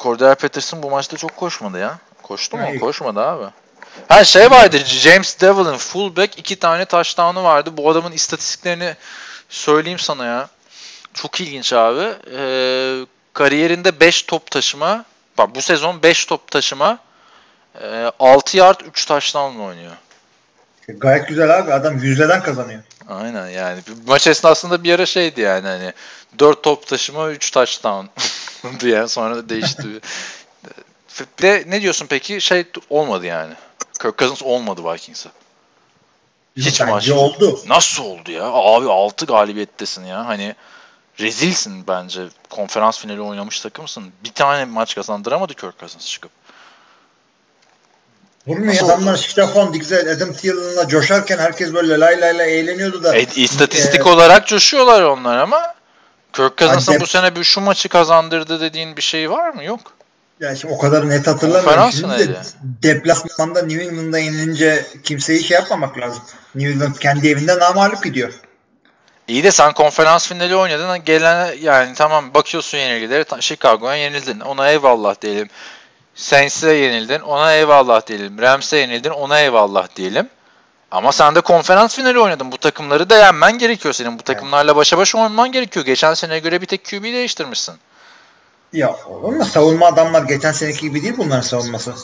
Cordell 0.00 0.34
Patterson 0.34 0.82
bu 0.82 0.90
maçta 0.90 1.16
çok 1.16 1.36
koşmadı 1.36 1.78
ya. 1.78 1.98
Koştu 2.22 2.56
mu? 2.56 2.62
Hayır. 2.62 2.80
Koşmadı 2.80 3.20
abi. 3.20 3.44
Ha 4.08 4.24
şey 4.24 4.50
vardı 4.50 4.78
James 4.86 5.40
Devlin 5.40 5.76
fullback 5.76 6.38
iki 6.38 6.56
tane 6.56 6.84
touchdown'u 6.84 7.44
vardı. 7.44 7.70
Bu 7.76 7.90
adamın 7.90 8.12
istatistiklerini 8.12 8.96
söyleyeyim 9.48 9.98
sana 9.98 10.24
ya. 10.24 10.48
Çok 11.14 11.40
ilginç 11.40 11.72
abi. 11.72 12.14
Ee, 12.36 13.06
kariyerinde 13.32 14.00
5 14.00 14.22
top 14.22 14.50
taşıma. 14.50 15.04
Bak 15.38 15.54
bu 15.54 15.62
sezon 15.62 16.02
5 16.02 16.26
top 16.26 16.50
taşıma. 16.50 16.98
E, 17.82 18.10
6 18.18 18.56
yard 18.56 18.80
3 18.80 19.06
touchdown'la 19.06 19.62
oynuyor. 19.62 19.92
Gayet 20.88 21.28
güzel 21.28 21.58
abi. 21.58 21.72
Adam 21.72 21.98
yüzdeden 21.98 22.42
kazanıyor. 22.42 22.82
Aynen 23.08 23.48
yani. 23.48 23.80
Maç 24.06 24.26
esnasında 24.26 24.84
bir 24.84 24.94
ara 24.94 25.06
şeydi 25.06 25.40
yani 25.40 25.68
hani 25.68 25.92
4 26.38 26.62
top 26.62 26.86
taşıma 26.86 27.30
3 27.30 27.50
touchdown 27.50 28.06
diye 28.80 29.08
sonra 29.08 29.36
da 29.36 29.48
değişti. 29.48 29.82
Bir 31.38 31.42
de 31.42 31.64
ne 31.66 31.82
diyorsun 31.82 32.06
peki? 32.06 32.40
Şey 32.40 32.64
olmadı 32.90 33.26
yani. 33.26 33.54
Kirk 34.02 34.18
Cousins 34.18 34.42
olmadı 34.42 34.80
Vikings'a. 34.84 35.30
Hiç 36.56 36.80
Bence 36.80 36.92
maç. 36.92 37.10
oldu. 37.10 37.60
Nasıl 37.66 38.04
oldu 38.04 38.30
ya? 38.30 38.44
Abi 38.44 38.88
6 38.88 39.26
galibiyettesin 39.26 40.04
ya. 40.04 40.26
Hani 40.26 40.54
rezilsin 41.20 41.86
bence. 41.88 42.22
Konferans 42.50 42.98
finali 42.98 43.20
oynamış 43.20 43.60
takımsın. 43.60 44.04
Bir 44.24 44.32
tane 44.32 44.64
maç 44.64 44.94
kazandıramadı 44.94 45.54
Kirk 45.54 45.78
Cousins 45.80 46.06
çıkıp. 46.06 46.30
Vurmuyor 48.46 48.74
Nasıl 48.74 48.86
adamlar 48.86 49.16
Stefan 49.16 49.74
Diggs'e 49.74 50.12
Adam 50.16 50.32
Thielen'la 50.32 50.88
coşarken 50.88 51.38
herkes 51.38 51.74
böyle 51.74 52.00
lay 52.00 52.20
lay 52.20 52.38
lay 52.38 52.60
eğleniyordu 52.60 53.02
da. 53.02 53.16
E, 53.16 53.22
istatistik 53.22 54.00
e, 54.00 54.08
olarak 54.08 54.46
coşuyorlar 54.46 55.02
onlar 55.02 55.38
ama 55.38 55.74
Cousins'ın 56.36 56.92
Hani 56.92 57.00
bu 57.00 57.06
sene 57.06 57.36
bir 57.36 57.44
şu 57.44 57.60
maçı 57.60 57.88
kazandırdı 57.88 58.60
dediğin 58.60 58.96
bir 58.96 59.02
şey 59.02 59.30
var 59.30 59.50
mı? 59.50 59.64
Yok. 59.64 59.80
Ya 60.40 60.56
şimdi 60.56 60.74
o 60.74 60.78
kadar 60.78 61.08
net 61.08 61.26
hatırlamıyorum. 61.26 61.92
Şimdi 61.92 62.18
de 62.18 62.36
deplasmanda 62.62 63.62
New 63.62 63.84
England'a 63.84 64.18
yenilince 64.18 64.86
kimseyi 65.04 65.44
şey 65.44 65.54
yapmamak 65.54 65.98
lazım. 65.98 66.22
New 66.54 66.72
England 66.72 66.94
kendi 66.94 67.28
evinde 67.28 67.58
namalip 67.58 68.04
gidiyor. 68.04 68.32
İyi 69.28 69.44
de 69.44 69.50
sen 69.50 69.72
konferans 69.72 70.28
finali 70.28 70.56
oynadın. 70.56 71.04
Gelen 71.04 71.54
yani 71.60 71.94
tamam 71.94 72.34
bakıyorsun 72.34 72.78
yenilgileri. 72.78 73.24
Chicago'ya 73.40 73.96
yenildin. 73.96 74.40
Ona 74.40 74.70
eyvallah 74.70 75.20
diyelim. 75.20 75.48
Saints'e 76.14 76.72
yenildin. 76.72 77.20
Ona 77.20 77.54
eyvallah 77.54 78.06
diyelim. 78.06 78.38
Rams'e 78.38 78.76
yenildin. 78.76 79.10
Ona 79.10 79.40
eyvallah 79.40 79.88
diyelim. 79.96 80.28
Ama 80.94 81.12
sen 81.12 81.34
de 81.34 81.40
konferans 81.40 81.96
finali 81.96 82.20
oynadın. 82.20 82.52
Bu 82.52 82.58
takımları 82.58 83.10
da 83.10 83.16
yenmen 83.16 83.58
gerekiyor 83.58 83.94
senin. 83.94 84.18
Bu 84.18 84.22
takımlarla 84.22 84.76
başa 84.76 84.98
baş 84.98 85.14
oynaman 85.14 85.52
gerekiyor. 85.52 85.86
Geçen 85.86 86.14
seneye 86.14 86.38
göre 86.38 86.60
bir 86.60 86.66
tek 86.66 86.84
QB 86.84 87.02
değiştirmişsin. 87.02 87.74
Ya 88.72 88.96
olur 89.06 89.32
mu? 89.32 89.44
Savunma 89.44 89.86
adamlar 89.86 90.22
geçen 90.22 90.52
seneki 90.52 90.80
gibi 90.80 91.02
değil 91.02 91.14
bunların 91.18 91.40
savunması. 91.40 91.94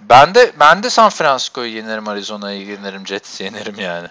Ben 0.00 0.34
de 0.34 0.52
ben 0.60 0.82
de 0.82 0.90
San 0.90 1.10
Francisco'yu 1.10 1.72
yenerim, 1.72 2.08
Arizona'yı 2.08 2.66
yenerim, 2.66 3.06
Jets'i 3.06 3.44
yenerim 3.44 3.80
yani. 3.80 4.08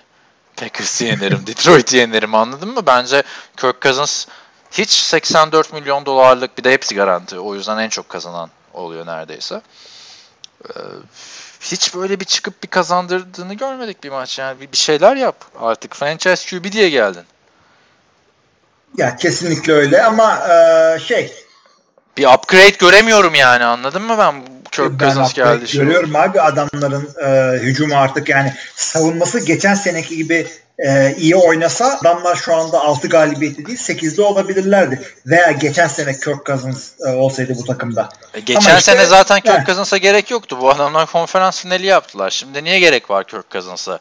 Packers'ı 0.56 1.06
yenerim, 1.06 1.44
Detroit'i 1.48 1.98
yenerim 1.98 2.36
anladın 2.36 2.70
mı? 2.70 2.86
Bence 2.86 3.24
Kirk 3.58 3.82
Cousins 3.82 4.28
hiç 4.72 4.90
84 4.90 5.74
milyon 5.74 6.06
dolarlık 6.06 6.58
bir 6.58 6.64
de 6.64 6.72
hepsi 6.72 6.96
garanti. 6.96 7.40
O 7.40 7.56
yüzden 7.56 7.78
en 7.78 7.90
çok 7.90 8.10
kazanan 8.10 8.50
oluyor 8.74 9.06
neredeyse. 9.06 9.62
Ee, 10.70 10.70
hiç 11.72 11.96
böyle 11.96 12.20
bir 12.20 12.26
çıkıp 12.26 12.64
bir 12.64 12.68
kazandırdığını 12.68 13.54
görmedik 13.54 14.04
bir 14.04 14.10
maç 14.10 14.40
yani. 14.40 14.72
Bir, 14.72 14.78
şeyler 14.78 15.16
yap 15.16 15.46
artık. 15.60 15.96
Franchise 15.96 16.50
QB 16.50 16.72
diye 16.72 16.90
geldin. 16.90 17.24
Ya 18.98 19.16
kesinlikle 19.16 19.74
öyle 19.74 20.04
ama 20.04 20.48
e, 20.48 21.00
şey 21.00 21.34
Bir 22.18 22.28
upgrade 22.28 22.70
göremiyorum 22.80 23.36
yani 23.36 23.66
anladın 23.66 24.02
mı 24.02 24.18
ben? 24.18 24.36
Ben 24.84 24.98
Cousins 24.98 25.34
geldi. 25.34 25.66
görüyorum 25.74 26.16
abi 26.16 26.42
adamların 26.42 27.10
e, 27.26 27.60
hücumu 27.64 27.96
artık 27.96 28.30
yani 28.30 28.54
savunması 28.76 29.40
geçen 29.46 29.74
seneki 29.74 30.18
gibi 30.18 30.48
e, 30.80 31.16
iyi 31.18 31.36
oynasa 31.36 31.98
adamlar 32.02 32.36
şu 32.36 32.56
anda 32.56 32.80
6 32.82 33.08
galibiyeti 33.10 33.66
değil 33.66 33.78
8'de 33.80 34.22
olabilirlerdi. 34.22 35.02
Veya 35.26 35.52
geçen 35.52 35.88
sene 35.88 36.14
Kirk 36.20 36.46
Cousins 36.46 36.92
e, 37.08 37.10
olsaydı 37.10 37.54
bu 37.58 37.64
takımda. 37.66 38.10
E, 38.34 38.40
Geçen 38.40 38.70
Ama 38.70 38.80
işte- 38.80 38.92
sene 38.92 39.06
zaten 39.06 39.40
Kirk 39.40 39.60
Heh. 39.60 39.66
Cousins'a 39.66 39.98
gerek 39.98 40.32
yoktu. 40.32 40.58
Bu 40.62 40.70
adamlar 40.70 41.06
konferans 41.06 41.62
finali 41.62 41.86
yaptılar. 41.86 42.30
Şimdi 42.30 42.64
niye 42.64 42.80
gerek 42.80 43.10
var 43.10 43.28
Kirk 43.28 43.52
Cousins'a? 43.52 44.00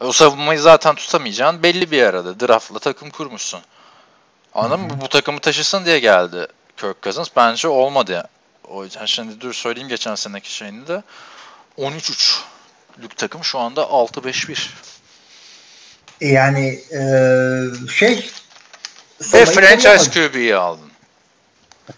E, 0.00 0.04
O 0.04 0.12
savunmayı 0.12 0.60
zaten 0.60 0.94
tutamayacaksın. 0.94 1.62
Belli 1.62 1.90
bir 1.90 2.02
arada. 2.02 2.40
Draft'la 2.40 2.78
takım 2.78 3.10
kurmuşsun. 3.10 3.60
Anladın 4.54 4.80
mı? 4.80 4.88
Bu, 4.90 5.00
bu 5.00 5.08
takımı 5.08 5.40
taşısın 5.40 5.84
diye 5.84 5.98
geldi 5.98 6.46
Kirk 6.76 7.02
Cousins. 7.02 7.28
Bence 7.36 7.68
olmadı. 7.68 8.28
O 8.68 8.84
yüzden 8.84 9.06
şimdi 9.06 9.40
dur 9.40 9.52
söyleyeyim 9.52 9.88
geçen 9.88 10.14
seneki 10.14 10.54
şeyini 10.54 10.88
de. 10.88 11.02
13-3 11.78 12.40
lük 13.02 13.16
takım 13.16 13.44
şu 13.44 13.58
anda 13.58 13.80
6-5-1. 13.82 14.68
E, 16.20 16.28
yani 16.28 16.80
e, 16.92 17.00
şey 17.88 18.30
Ve 19.32 19.46
franchise. 19.46 20.10
QB'yi 20.10 20.56
aldın. 20.56 20.90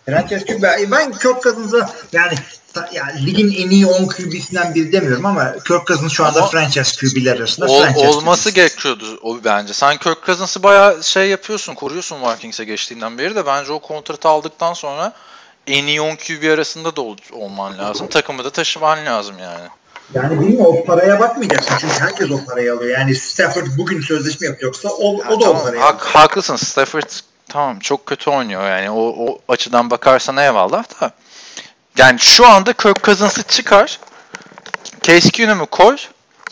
Franchise 0.06 0.44
QB 0.44 0.62
ben 0.90 1.12
Kirk 1.12 1.42
Cousins'a 1.42 1.90
yani 2.12 2.34
yani 2.92 3.26
ligin 3.26 3.64
en 3.64 3.70
iyi 3.70 3.86
10 3.86 4.06
QB'sinden 4.06 4.74
biri 4.74 4.92
demiyorum 4.92 5.26
ama 5.26 5.52
Kirk 5.52 5.86
Cousins 5.86 6.12
şu 6.12 6.24
anda 6.24 6.38
Ama 6.38 6.48
franchise 6.48 6.96
QB'ler 7.00 7.36
arasında 7.36 7.66
Ol- 7.66 7.82
franchise 7.82 8.08
olması 8.08 8.42
QB'si. 8.42 8.54
gerekiyordu 8.54 9.18
o 9.22 9.44
bence. 9.44 9.72
Sen 9.72 9.96
Kirk 9.96 10.26
Cousins'ı 10.26 10.62
bayağı 10.62 11.04
şey 11.04 11.28
yapıyorsun, 11.28 11.74
koruyorsun 11.74 12.22
Vikings'e 12.22 12.64
geçtiğinden 12.64 13.18
beri 13.18 13.34
de 13.36 13.46
bence 13.46 13.72
o 13.72 13.78
kontratı 13.78 14.28
aldıktan 14.28 14.72
sonra 14.74 15.12
en 15.66 15.86
iyi 15.86 16.00
10 16.00 16.16
QB 16.16 16.52
arasında 16.54 16.96
da 16.96 17.00
ol- 17.00 17.16
olman 17.32 17.78
lazım. 17.78 18.06
Takımı 18.08 18.44
da 18.44 18.50
taşıman 18.50 19.06
lazım 19.06 19.36
yani. 19.40 19.68
Yani 20.14 20.40
bilmiyorum 20.40 20.76
o 20.76 20.84
paraya 20.84 21.20
bakmayacaksın 21.20 21.74
çünkü 21.80 21.94
herkes 22.00 22.30
o 22.30 22.44
parayı 22.44 22.72
alıyor. 22.74 22.98
Yani 22.98 23.14
Stafford 23.14 23.66
bugün 23.78 24.00
sözleşme 24.00 24.46
yapacaksa 24.46 24.88
o, 24.88 25.12
Ya 25.12 25.28
o 25.28 25.40
da 25.40 25.44
tamam, 25.44 25.60
o 25.60 25.64
parayı 25.64 25.80
hak- 25.82 25.94
alıyor. 26.02 26.12
haklısın. 26.12 26.56
Stafford 26.56 27.10
tamam 27.48 27.78
çok 27.78 28.06
kötü 28.06 28.30
oynuyor 28.30 28.68
yani. 28.70 28.90
O, 28.90 29.14
o 29.26 29.38
açıdan 29.48 29.90
bakarsan 29.90 30.36
eyvallah 30.36 31.00
da. 31.00 31.10
Yani 31.98 32.18
şu 32.20 32.46
anda 32.48 32.72
Kirk 32.72 33.04
Cousins'ı 33.04 33.42
çıkar. 33.42 34.00
Case 35.02 35.30
Keenum'u 35.30 35.66
koy. 35.66 35.96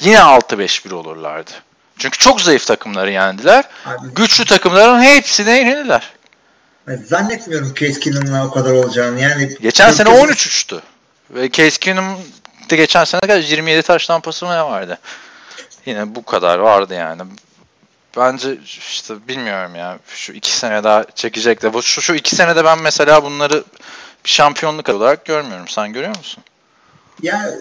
Yine 0.00 0.16
6-5-1 0.18 0.94
olurlardı. 0.94 1.50
Çünkü 1.98 2.18
çok 2.18 2.40
zayıf 2.40 2.66
takımları 2.66 3.10
yendiler. 3.10 3.64
Abi, 3.86 4.08
Güçlü 4.14 4.44
takımların 4.44 5.02
hepsine 5.02 5.50
yenildiler. 5.58 6.12
Ben 6.86 7.04
zannetmiyorum 7.08 7.74
Case 7.74 8.00
Keenum'la 8.00 8.46
o 8.46 8.50
kadar 8.50 8.72
olacağını. 8.72 9.20
Yani 9.20 9.56
Geçen 9.60 9.90
sene 9.90 10.08
Cousins- 10.08 10.24
13 10.24 10.46
uçtu. 10.46 10.82
Ve 11.30 11.50
Case 11.50 11.78
Keenum 11.78 12.04
de 12.70 12.76
geçen 12.76 13.04
sene 13.04 13.20
kadar 13.20 13.40
27 13.40 13.82
taş 13.82 14.06
tampası 14.06 14.46
mı 14.46 14.52
ne 14.52 14.62
vardı? 14.62 14.98
Yine 15.86 16.14
bu 16.14 16.24
kadar 16.24 16.58
vardı 16.58 16.94
yani. 16.94 17.22
Bence 18.16 18.58
işte 18.64 19.28
bilmiyorum 19.28 19.74
ya. 19.74 19.98
Şu 20.14 20.32
iki 20.32 20.56
sene 20.56 20.84
daha 20.84 21.04
çekecek 21.14 21.62
de. 21.62 21.72
Bu 21.72 21.82
şu, 21.82 22.02
şu 22.02 22.14
iki 22.14 22.36
senede 22.36 22.64
ben 22.64 22.78
mesela 22.82 23.24
bunları 23.24 23.64
bir 24.24 24.30
şampiyonluk 24.30 24.88
olarak 24.88 25.24
görmüyorum. 25.24 25.68
Sen 25.68 25.92
görüyor 25.92 26.16
musun? 26.16 26.44
Ya 27.22 27.54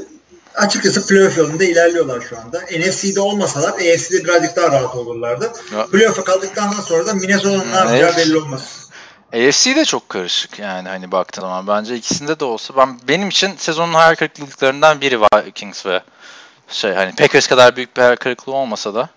açıkçası 0.56 1.08
playoff 1.08 1.38
yolunda 1.38 1.64
ilerliyorlar 1.64 2.22
şu 2.30 2.38
anda. 2.40 2.62
NFC'de 2.62 3.20
olmasalar 3.22 3.70
AFC'de 3.70 4.24
birazcık 4.24 4.56
daha 4.56 4.72
rahat 4.72 4.96
olurlardı. 4.96 5.52
Playoff'a 5.92 6.24
kaldıktan 6.24 6.72
sonra 6.72 7.08
da 7.08 7.14
Minnesota'nın 7.14 7.72
ne 7.72 7.76
yapacağı 7.76 8.18
belli 8.18 8.38
olmaz. 8.38 8.90
AFC 9.34 9.76
de 9.76 9.86
çok 9.86 10.10
karışık 10.10 10.60
yani 10.60 10.90
hani 10.90 11.12
baktığın 11.12 11.42
zaman. 11.42 11.68
Bence 11.68 11.96
ikisinde 11.96 12.40
de 12.40 12.46
olsa 12.46 12.78
ben 12.78 13.00
benim 13.08 13.30
için 13.30 13.56
sezonun 13.58 13.94
hayal 13.94 14.16
kırıklıklarından 14.16 15.02
biri 15.02 15.22
Vikings 15.22 15.86
ve 15.86 16.02
şey 16.68 16.94
hani 16.94 17.16
Packers 17.16 17.48
kadar 17.48 17.76
büyük 17.76 17.98
bir 17.98 18.02
hayal 18.02 18.16
kırıklığı 18.16 18.54
olmasa 18.54 18.94
da 18.94 19.10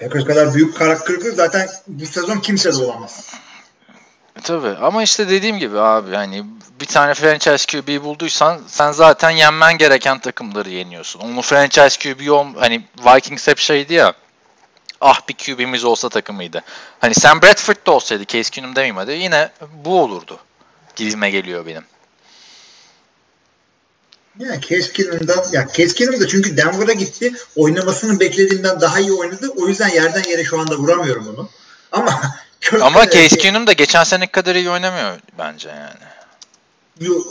Packers 0.00 0.24
kadar 0.24 0.54
büyük 0.54 0.76
karak 0.76 1.06
kırıklığı 1.06 1.32
zaten 1.32 1.68
bu 1.86 2.06
sezon 2.06 2.38
kimse 2.38 2.72
de 2.72 2.76
olamaz. 2.76 3.34
E, 4.36 4.40
Tabii 4.40 4.76
ama 4.82 5.02
işte 5.02 5.28
dediğim 5.28 5.58
gibi 5.58 5.80
abi 5.80 6.14
hani 6.14 6.44
bir 6.80 6.86
tane 6.86 7.14
franchise 7.14 7.66
QB 7.66 8.04
bulduysan 8.04 8.60
sen 8.66 8.92
zaten 8.92 9.30
yenmen 9.30 9.78
gereken 9.78 10.18
takımları 10.18 10.70
yeniyorsun. 10.70 11.20
Onu 11.20 11.42
franchise 11.42 11.98
QB 12.14 12.30
ol 12.30 12.46
hani 12.58 12.84
Vikings 13.06 13.48
hep 13.48 13.58
şeydi 13.58 13.94
ya 13.94 14.12
ah 15.00 15.20
bir 15.28 15.34
QB'miz 15.34 15.84
olsa 15.84 16.08
takımıydı. 16.08 16.62
Hani 16.98 17.14
Sam 17.14 17.42
Bradford 17.42 17.86
da 17.86 17.92
olsaydı 17.92 18.24
Case 18.24 18.50
Keenum 18.50 18.76
demeyeyim 18.76 18.96
hadi 18.96 19.12
yine 19.12 19.50
bu 19.84 20.02
olurdu. 20.02 20.38
Gizime 20.96 21.30
geliyor 21.30 21.66
benim. 21.66 21.84
Ya 24.38 24.60
Case 24.60 24.92
Keenum'dan 24.92 25.44
ya 25.52 25.66
Case 25.66 25.94
Keenum 25.94 26.20
da 26.20 26.28
çünkü 26.28 26.56
Denver'a 26.56 26.92
gitti. 26.92 27.32
Oynamasını 27.56 28.20
beklediğimden 28.20 28.80
daha 28.80 29.00
iyi 29.00 29.12
oynadı. 29.12 29.52
O 29.56 29.68
yüzden 29.68 29.88
yerden 29.88 30.30
yere 30.30 30.44
şu 30.44 30.60
anda 30.60 30.76
vuramıyorum 30.76 31.28
onu. 31.28 31.48
Ama 31.92 32.20
Ama 32.80 33.10
Case 33.10 33.36
Keenum 33.36 33.66
da 33.66 33.72
geçen 33.72 34.04
seneki 34.04 34.32
kadar 34.32 34.54
iyi 34.54 34.70
oynamıyor 34.70 35.18
bence 35.38 35.68
yani. 35.68 36.06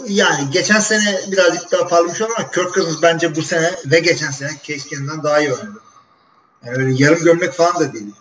Yani 0.07 0.51
geçen 0.51 0.79
sene 0.79 1.19
birazcık 1.31 1.71
daha 1.71 1.87
parlamış 1.87 2.21
ama 2.21 2.51
Kirk 2.51 2.73
Cousins 2.73 3.01
bence 3.01 3.35
bu 3.35 3.41
sene 3.41 3.71
ve 3.85 3.99
geçen 3.99 4.31
sene 4.31 4.49
Case 4.63 4.89
Keenum'dan 4.89 5.23
daha 5.23 5.39
iyi 5.39 5.53
oynadı. 5.53 5.81
Yani 6.65 6.77
öyle 6.77 7.03
yarım 7.03 7.23
gömlek 7.23 7.53
falan 7.53 7.79
da 7.79 7.93
değil. 7.93 8.13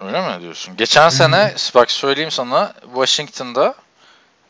Öyle 0.00 0.36
mi 0.36 0.42
diyorsun? 0.42 0.76
Geçen 0.76 1.08
sene 1.08 1.54
bak 1.74 1.90
söyleyeyim 1.90 2.30
sana 2.30 2.74
Washington'da 2.94 3.74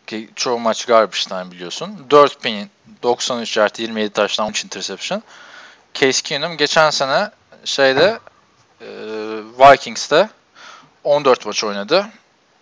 ki 0.07 0.31
çoğu 0.37 0.59
maç 0.59 0.85
garbage 0.85 1.19
time 1.29 1.51
biliyorsun. 1.51 2.07
4093 2.11 3.57
yard 3.57 3.79
27 3.79 4.11
taştan 4.11 4.47
13 4.47 4.65
interception. 4.65 5.23
Case 5.95 6.23
Keenum 6.23 6.57
geçen 6.57 6.91
sene 6.91 7.31
şeyde 7.65 8.19
e, 8.81 8.87
Vikings'te 9.59 10.29
14 11.05 11.47
maç 11.47 11.65
oynadı. 11.65 12.07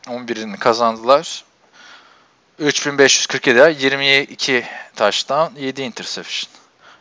11'ini 0.07 0.59
kazandılar. 0.59 1.45
3547 2.59 3.59
yard, 3.59 3.81
22 3.81 4.65
touchdown, 4.97 5.61
7 5.61 5.83
interception. 5.83 6.51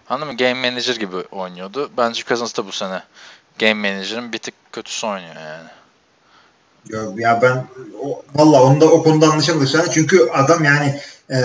Anladın 0.09 0.27
mı? 0.27 0.37
Game 0.37 0.69
Manager 0.69 0.95
gibi 0.95 1.15
oynuyordu. 1.15 1.91
Bence 1.97 2.23
Cousins 2.23 2.57
da 2.57 2.67
bu 2.67 2.71
sene 2.71 3.03
Game 3.59 3.73
Manager'ın 3.89 4.33
bir 4.33 4.37
tık 4.37 4.53
kötüsü 4.71 5.07
oynuyor 5.07 5.35
yani. 5.35 5.69
Ya, 6.89 7.29
ya 7.29 7.41
ben 7.41 7.65
o, 8.01 8.21
valla 8.35 8.63
onda 8.63 8.85
o 8.85 9.03
konuda 9.03 9.27
anlaşılırsa 9.27 9.91
çünkü 9.91 10.29
adam 10.33 10.63
yani 10.63 11.01
e, 11.29 11.37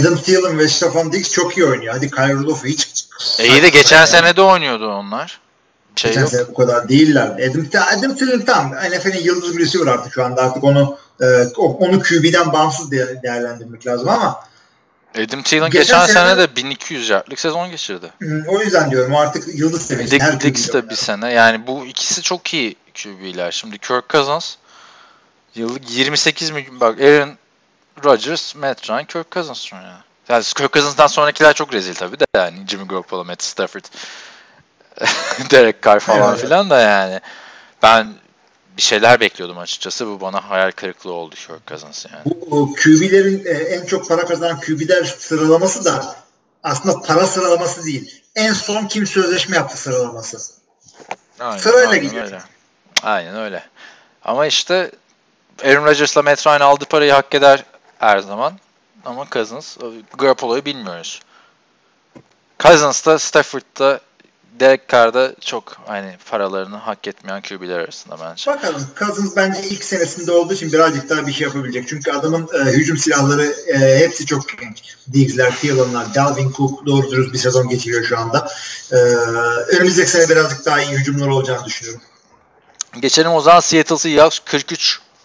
Adam 0.00 0.16
Thielen 0.16 0.58
ve 0.58 0.68
Stefan 0.68 1.12
Diggs 1.12 1.32
çok 1.32 1.56
iyi 1.58 1.66
oynuyor. 1.66 1.94
Hadi 1.94 2.10
Kyle 2.10 2.32
Rudolph'u 2.34 2.66
hiç 2.66 3.06
E 3.38 3.46
iyi 3.48 3.62
de 3.62 3.68
geçen 3.68 4.04
sene 4.04 4.36
de 4.36 4.42
oynuyordu 4.42 4.88
onlar. 4.88 5.40
Şey 5.96 6.10
Geçen 6.10 6.20
yok. 6.20 6.30
sene 6.30 6.48
bu 6.48 6.54
kadar 6.54 6.88
değiller. 6.88 7.26
Adam, 7.50 7.66
Adam 7.98 8.16
Thielen 8.16 8.44
tam 8.44 8.70
NFL'in 8.72 9.24
yıldız 9.24 9.56
birisi 9.56 9.80
var 9.80 9.86
artık 9.86 10.12
şu 10.12 10.24
anda. 10.24 10.42
Artık 10.42 10.64
onu 10.64 10.98
e, 11.20 11.26
onu 11.56 12.02
QB'den 12.02 12.52
bağımsız 12.52 12.90
de- 12.90 13.22
değerlendirmek 13.22 13.86
lazım 13.86 14.08
ama 14.08 14.40
Adam 15.16 15.42
Thielen 15.42 15.70
Geçen 15.70 16.00
geçen, 16.00 16.14
sene- 16.14 16.28
sene 16.28 16.38
de 16.38 16.56
1200 16.56 17.08
yardlık 17.08 17.40
sezon 17.40 17.70
geçirdi. 17.70 18.12
hmm, 18.18 18.42
o 18.48 18.60
yüzden 18.60 18.90
diyorum 18.90 19.14
artık 19.16 19.58
yıldız 19.58 19.86
seviyesi. 19.86 20.20
Dick, 20.20 20.40
Dix 20.42 20.72
de 20.72 20.90
bir 20.90 20.94
sene. 20.94 21.32
Yani 21.32 21.66
bu 21.66 21.86
ikisi 21.86 22.22
çok 22.22 22.54
iyi 22.54 22.76
QB'ler. 23.02 23.50
Şimdi 23.50 23.78
Kirk 23.78 24.08
Cousins 24.08 24.54
yıllık 25.54 25.90
28 25.90 26.50
milyon. 26.50 26.80
Bak 26.80 27.00
Aaron 27.00 27.30
Rodgers, 28.04 28.54
Matt 28.54 28.90
Ryan, 28.90 29.04
Kirk 29.04 29.30
Cousins 29.32 29.62
şu 29.62 29.76
an 29.76 29.82
ya. 29.82 29.98
Yani 30.28 30.44
Kirk 30.44 30.72
Cousins'dan 30.72 31.06
sonrakiler 31.06 31.52
çok 31.54 31.72
rezil 31.74 31.94
tabii 31.94 32.20
de 32.20 32.24
yani 32.36 32.66
Jimmy 32.68 32.88
Garoppolo, 32.88 33.24
Matt 33.24 33.42
Stafford, 33.42 33.84
Derek 35.50 35.82
Carr 35.82 36.00
falan 36.00 36.30
Evet. 36.30 36.40
filan 36.40 36.70
da 36.70 36.80
yani. 36.80 37.20
Ben 37.82 38.14
bir 38.76 38.82
şeyler 38.82 39.20
bekliyordum 39.20 39.58
açıkçası. 39.58 40.06
Bu 40.06 40.20
bana 40.20 40.50
hayal 40.50 40.70
kırıklığı 40.70 41.12
oldu 41.12 41.34
Kirk 41.34 41.66
Cousins 41.66 42.06
yani. 42.12 42.22
Bu 42.24 42.56
o 42.56 42.72
QB'lerin 42.74 43.44
e, 43.44 43.50
en 43.50 43.86
çok 43.86 44.08
para 44.08 44.26
kazanan 44.26 44.60
QB'ler 44.60 45.04
sıralaması 45.04 45.84
da 45.84 46.16
aslında 46.62 47.00
para 47.00 47.26
sıralaması 47.26 47.84
değil. 47.84 48.22
En 48.34 48.52
son 48.52 48.86
kim 48.86 49.06
sözleşme 49.06 49.56
yaptı 49.56 49.76
sıralaması. 49.76 50.38
Aynen, 51.40 51.58
Sırayla 51.58 51.88
aynen 51.88 52.02
gidiyor. 52.02 52.24
Öyle. 52.24 52.42
Aynen 53.02 53.36
öyle. 53.36 53.62
Ama 54.24 54.46
işte 54.46 54.90
Aaron 55.64 55.84
Rodgers'la 55.84 56.22
Matt 56.22 56.46
Ryan 56.46 56.60
aldığı 56.60 56.84
parayı 56.84 57.12
hak 57.12 57.34
eder 57.34 57.64
her 57.98 58.18
zaman. 58.18 58.58
Ama 59.04 59.26
Cousins, 59.32 59.76
Garoppolo'yu 60.18 60.64
bilmiyoruz. 60.64 61.20
Cousins 62.58 63.06
da 63.06 63.18
Stafford'da 63.18 64.00
Derek 64.60 64.88
Carr'da 64.88 65.34
çok 65.40 65.76
hani 65.86 66.16
paralarını 66.30 66.76
hak 66.76 67.08
etmeyen 67.08 67.42
QB'ler 67.42 67.78
arasında 67.78 68.16
bence. 68.20 68.50
Bakalım 68.50 68.86
Cousins 68.98 69.36
bence 69.36 69.60
ilk 69.62 69.84
senesinde 69.84 70.32
olduğu 70.32 70.54
için 70.54 70.72
birazcık 70.72 71.10
daha 71.10 71.26
bir 71.26 71.32
şey 71.32 71.46
yapabilecek. 71.46 71.88
Çünkü 71.88 72.12
adamın 72.12 72.48
e, 72.54 72.70
hücum 72.70 72.96
silahları 72.96 73.54
e, 73.68 73.98
hepsi 73.98 74.26
çok 74.26 74.58
genç. 74.60 74.96
Diggs'ler, 75.12 75.56
Thiel'lar, 75.56 76.14
Dalvin 76.14 76.52
Cook 76.52 76.86
doğru 76.86 77.10
dürüst 77.10 77.32
bir 77.32 77.38
sezon 77.38 77.68
geçiriyor 77.68 78.04
şu 78.04 78.18
anda. 78.18 78.48
E, 78.92 78.96
önümüzdeki 79.76 80.10
sene 80.10 80.28
birazcık 80.28 80.64
daha 80.64 80.80
iyi 80.80 80.92
hücumlar 80.92 81.26
olacağını 81.26 81.64
düşünüyorum. 81.64 82.02
Geçelim 83.00 83.32
o 83.32 83.40
zaman 83.40 83.60
Seattle 83.60 83.98
Seahawks 83.98 84.38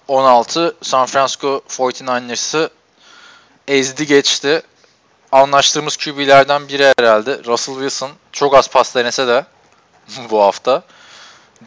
43-16 0.07 0.73
San 0.81 1.05
Francisco 1.05 1.61
49ers'ı 1.69 2.69
ezdi 3.67 4.07
geçti. 4.07 4.61
Anlaştığımız 5.31 5.97
QB'lerden 5.97 6.67
biri 6.67 6.93
herhalde. 6.99 7.43
Russell 7.45 7.75
Wilson 7.75 8.11
çok 8.31 8.55
az 8.55 8.67
pas 8.69 8.95
denese 8.95 9.27
de 9.27 9.45
bu 10.29 10.41
hafta 10.41 10.83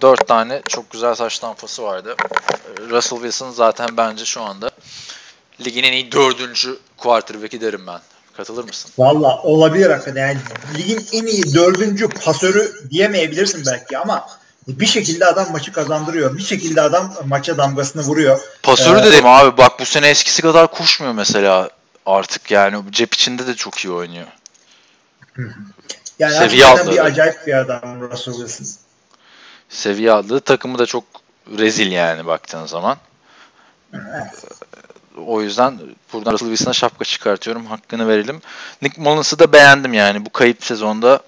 4 0.00 0.28
tane 0.28 0.62
çok 0.68 0.90
güzel 0.90 1.14
saç 1.14 1.38
tampası 1.38 1.82
vardı. 1.82 2.16
Russell 2.90 3.18
Wilson 3.18 3.50
zaten 3.50 3.88
bence 3.96 4.24
şu 4.24 4.42
anda 4.42 4.70
ligin 5.64 5.82
en 5.82 5.92
iyi 5.92 6.12
dördüncü 6.12 6.78
quarterback'i 6.96 7.60
derim 7.60 7.86
ben. 7.86 8.00
Katılır 8.36 8.64
mısın? 8.64 8.90
Valla 8.98 9.42
olabilir 9.42 9.90
hakikaten. 9.90 10.28
Yani 10.28 10.38
ligin 10.78 11.06
en 11.12 11.26
iyi 11.26 11.54
dördüncü 11.54 12.08
pasörü 12.08 12.90
diyemeyebilirsin 12.90 13.62
belki 13.66 13.98
ama 13.98 14.28
bir 14.68 14.86
şekilde 14.86 15.26
adam 15.26 15.52
maçı 15.52 15.72
kazandırıyor. 15.72 16.36
Bir 16.36 16.42
şekilde 16.42 16.80
adam 16.80 17.14
maça 17.26 17.58
damgasını 17.58 18.02
vuruyor. 18.02 18.40
Pasörü 18.62 19.00
Ee, 19.00 19.04
dedim 19.04 19.26
abi 19.26 19.56
bak 19.56 19.80
bu 19.80 19.84
sene 19.84 20.08
eskisi 20.08 20.42
kadar 20.42 20.70
koşmuyor 20.70 21.14
mesela 21.14 21.70
artık 22.06 22.50
yani 22.50 22.92
cep 22.92 23.14
içinde 23.14 23.46
de 23.46 23.54
çok 23.54 23.78
iyi 23.84 23.90
oynuyor. 23.92 24.26
Yani 26.18 26.34
Seviye 26.34 26.66
atladı. 26.66 26.92
bir 26.92 27.04
acayip 27.04 27.46
bir 27.46 27.54
adam 27.54 28.00
Russell 28.00 28.34
Wilson. 28.34 28.66
seviye 29.68 30.12
aldı. 30.12 30.40
Takımı 30.40 30.78
da 30.78 30.86
çok 30.86 31.04
rezil 31.58 31.92
yani 31.92 32.26
baktığın 32.26 32.66
zaman. 32.66 32.96
O 35.26 35.42
yüzden 35.42 35.80
buradan 36.12 36.32
Russell 36.32 36.48
Wilson'a 36.48 36.72
şapka 36.74 37.04
çıkartıyorum. 37.04 37.66
Hakkını 37.66 38.08
verelim. 38.08 38.40
Nick 38.82 39.00
Mullins'ı 39.02 39.38
da 39.38 39.52
beğendim 39.52 39.92
yani. 39.94 40.26
Bu 40.26 40.30
kayıp 40.30 40.64
sezonda 40.64 41.20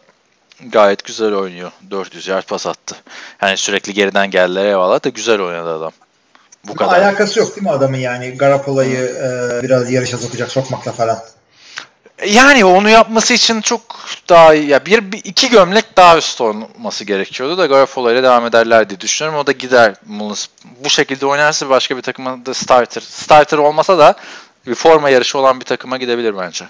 gayet 0.67 1.05
güzel 1.05 1.35
oynuyor. 1.35 1.73
400 1.91 2.27
yard 2.27 2.45
pas 2.47 2.67
attı. 2.67 2.97
Yani 3.43 3.57
sürekli 3.57 3.95
geriden 3.95 4.31
geldiler 4.31 4.65
eyvallah 4.65 5.05
da 5.05 5.09
güzel 5.09 5.41
oynadı 5.41 5.75
adam. 5.75 5.93
Bu 6.69 6.75
kadar. 6.75 6.99
alakası 6.99 7.39
yok 7.39 7.57
değil 7.57 7.63
mi 7.63 7.71
adamın 7.71 7.99
yani 7.99 8.31
Garoppolo'yu 8.31 8.99
e, 8.99 9.63
biraz 9.63 9.91
yarışa 9.91 10.19
sokacak 10.19 10.51
sokmakla 10.51 10.93
falan. 10.93 11.19
Yani 12.27 12.65
onu 12.65 12.89
yapması 12.89 13.35
için 13.35 13.61
çok 13.61 13.81
daha 14.29 14.55
iyi. 14.55 14.69
Ya 14.69 14.87
bir, 14.87 15.13
bir 15.13 15.21
iki 15.25 15.51
gömlek 15.51 15.97
daha 15.97 16.19
üst 16.19 16.41
olması 16.41 17.05
gerekiyordu 17.05 17.59
da 17.59 17.67
Garoppolo 17.67 18.13
ile 18.13 18.23
devam 18.23 18.47
ederler 18.47 18.91
diye 18.91 19.01
düşünüyorum. 19.01 19.41
O 19.41 19.47
da 19.47 19.53
gider. 19.53 19.95
Bu 20.85 20.89
şekilde 20.89 21.27
oynarsa 21.27 21.69
başka 21.69 21.97
bir 21.97 22.03
takıma 22.03 22.47
da 22.47 22.55
starter. 22.55 23.01
Starter 23.01 23.59
olmasa 23.59 23.99
da 23.99 24.15
bir 24.67 24.75
forma 24.75 25.11
yarışı 25.11 25.39
olan 25.39 25.61
bir 25.61 25.65
takıma 25.65 25.97
gidebilir 25.97 26.39
bence. 26.39 26.65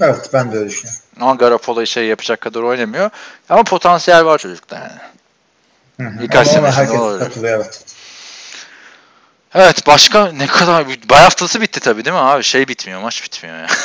Evet 0.00 0.30
ben 0.32 0.52
de 0.52 0.56
öyle 0.56 0.68
düşünüyorum. 0.68 1.00
Ama 1.20 1.34
Garoppolo 1.34 1.86
şey 1.86 2.06
yapacak 2.06 2.40
kadar 2.40 2.60
oynamıyor. 2.60 3.10
Ama 3.48 3.62
potansiyel 3.62 4.24
var 4.24 4.38
çocukta 4.38 4.76
yani. 4.76 5.00
Hı 6.00 6.16
hı. 6.16 6.22
Birkaç 6.22 6.48
sene 6.48 7.00
olur. 7.00 7.18
katılıyor 7.18 7.56
evet. 7.56 7.84
Evet 9.54 9.86
başka 9.86 10.32
ne 10.32 10.46
kadar 10.46 10.86
bay 10.88 11.22
haftası 11.22 11.60
bitti 11.60 11.80
tabii 11.80 12.04
değil 12.04 12.16
mi 12.16 12.22
abi? 12.22 12.44
Şey 12.44 12.68
bitmiyor 12.68 13.00
maç 13.00 13.24
bitmiyor 13.24 13.58
ya. 13.58 13.66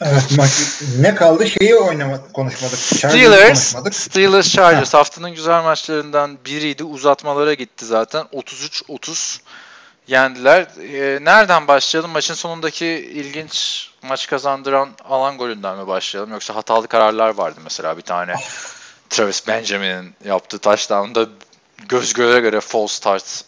Evet 0.00 0.24
maç 0.36 0.50
ne 0.98 1.14
kaldı 1.14 1.46
şeyi 1.50 1.76
oynamadık 1.76 2.34
konuşmadık. 2.34 2.78
Steelers, 2.78 3.48
konuşmadık. 3.48 3.94
Steelers 3.94 4.52
Chargers 4.52 4.94
haftanın 4.94 5.30
güzel 5.30 5.62
maçlarından 5.62 6.38
biriydi. 6.44 6.84
Uzatmalara 6.84 7.54
gitti 7.54 7.86
zaten. 7.86 8.26
33-30 8.32 9.38
yendiler. 10.06 10.66
Ee, 10.80 11.24
nereden 11.24 11.68
başlayalım? 11.68 12.10
Maçın 12.10 12.34
sonundaki 12.34 12.86
ilginç 13.14 13.88
maç 14.02 14.26
kazandıran 14.26 14.88
alan 15.08 15.38
golünden 15.38 15.78
mi 15.78 15.86
başlayalım? 15.86 16.32
Yoksa 16.32 16.54
hatalı 16.54 16.88
kararlar 16.88 17.34
vardı 17.34 17.60
mesela 17.64 17.96
bir 17.96 18.02
tane. 18.02 18.34
Travis 19.10 19.46
Benjamin'in 19.46 20.14
yaptığı 20.24 20.58
touchdown'da 20.58 21.26
göz 21.88 22.12
göre 22.12 22.40
göre 22.40 22.60
false 22.60 22.94
start 22.94 23.44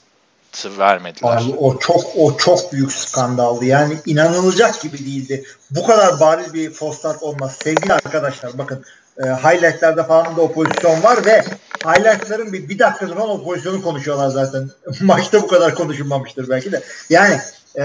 vermediler. 0.79 1.37
Abi 1.37 1.55
o 1.59 1.79
çok 1.79 2.05
o 2.17 2.37
çok 2.37 2.73
büyük 2.73 2.93
skandaldı. 2.93 3.65
Yani 3.65 3.99
inanılacak 4.07 4.83
gibi 4.83 4.99
değildi. 4.99 5.45
Bu 5.71 5.87
kadar 5.87 6.21
bariz 6.21 6.55
bir 6.55 6.71
false 6.71 6.99
start 6.99 7.23
olmaz. 7.23 7.57
Sevgili 7.63 7.93
arkadaşlar 7.93 8.59
bakın 8.59 8.85
e, 9.19 9.23
highlightlarda 9.23 10.05
falan 10.05 10.37
da 10.37 10.41
o 10.41 10.53
pozisyon 10.53 11.03
var 11.03 11.25
ve 11.27 11.45
highlightların 11.85 12.53
bir, 12.53 12.69
bir 12.69 12.79
dakika 12.79 13.09
sonra 13.09 13.23
o 13.23 13.45
pozisyonu 13.45 13.83
konuşuyorlar 13.83 14.29
zaten. 14.29 14.71
Maçta 15.01 15.43
bu 15.43 15.47
kadar 15.47 15.75
konuşulmamıştır 15.75 16.49
belki 16.49 16.73
de. 16.73 16.83
Yani 17.11 17.41
e, 17.79 17.85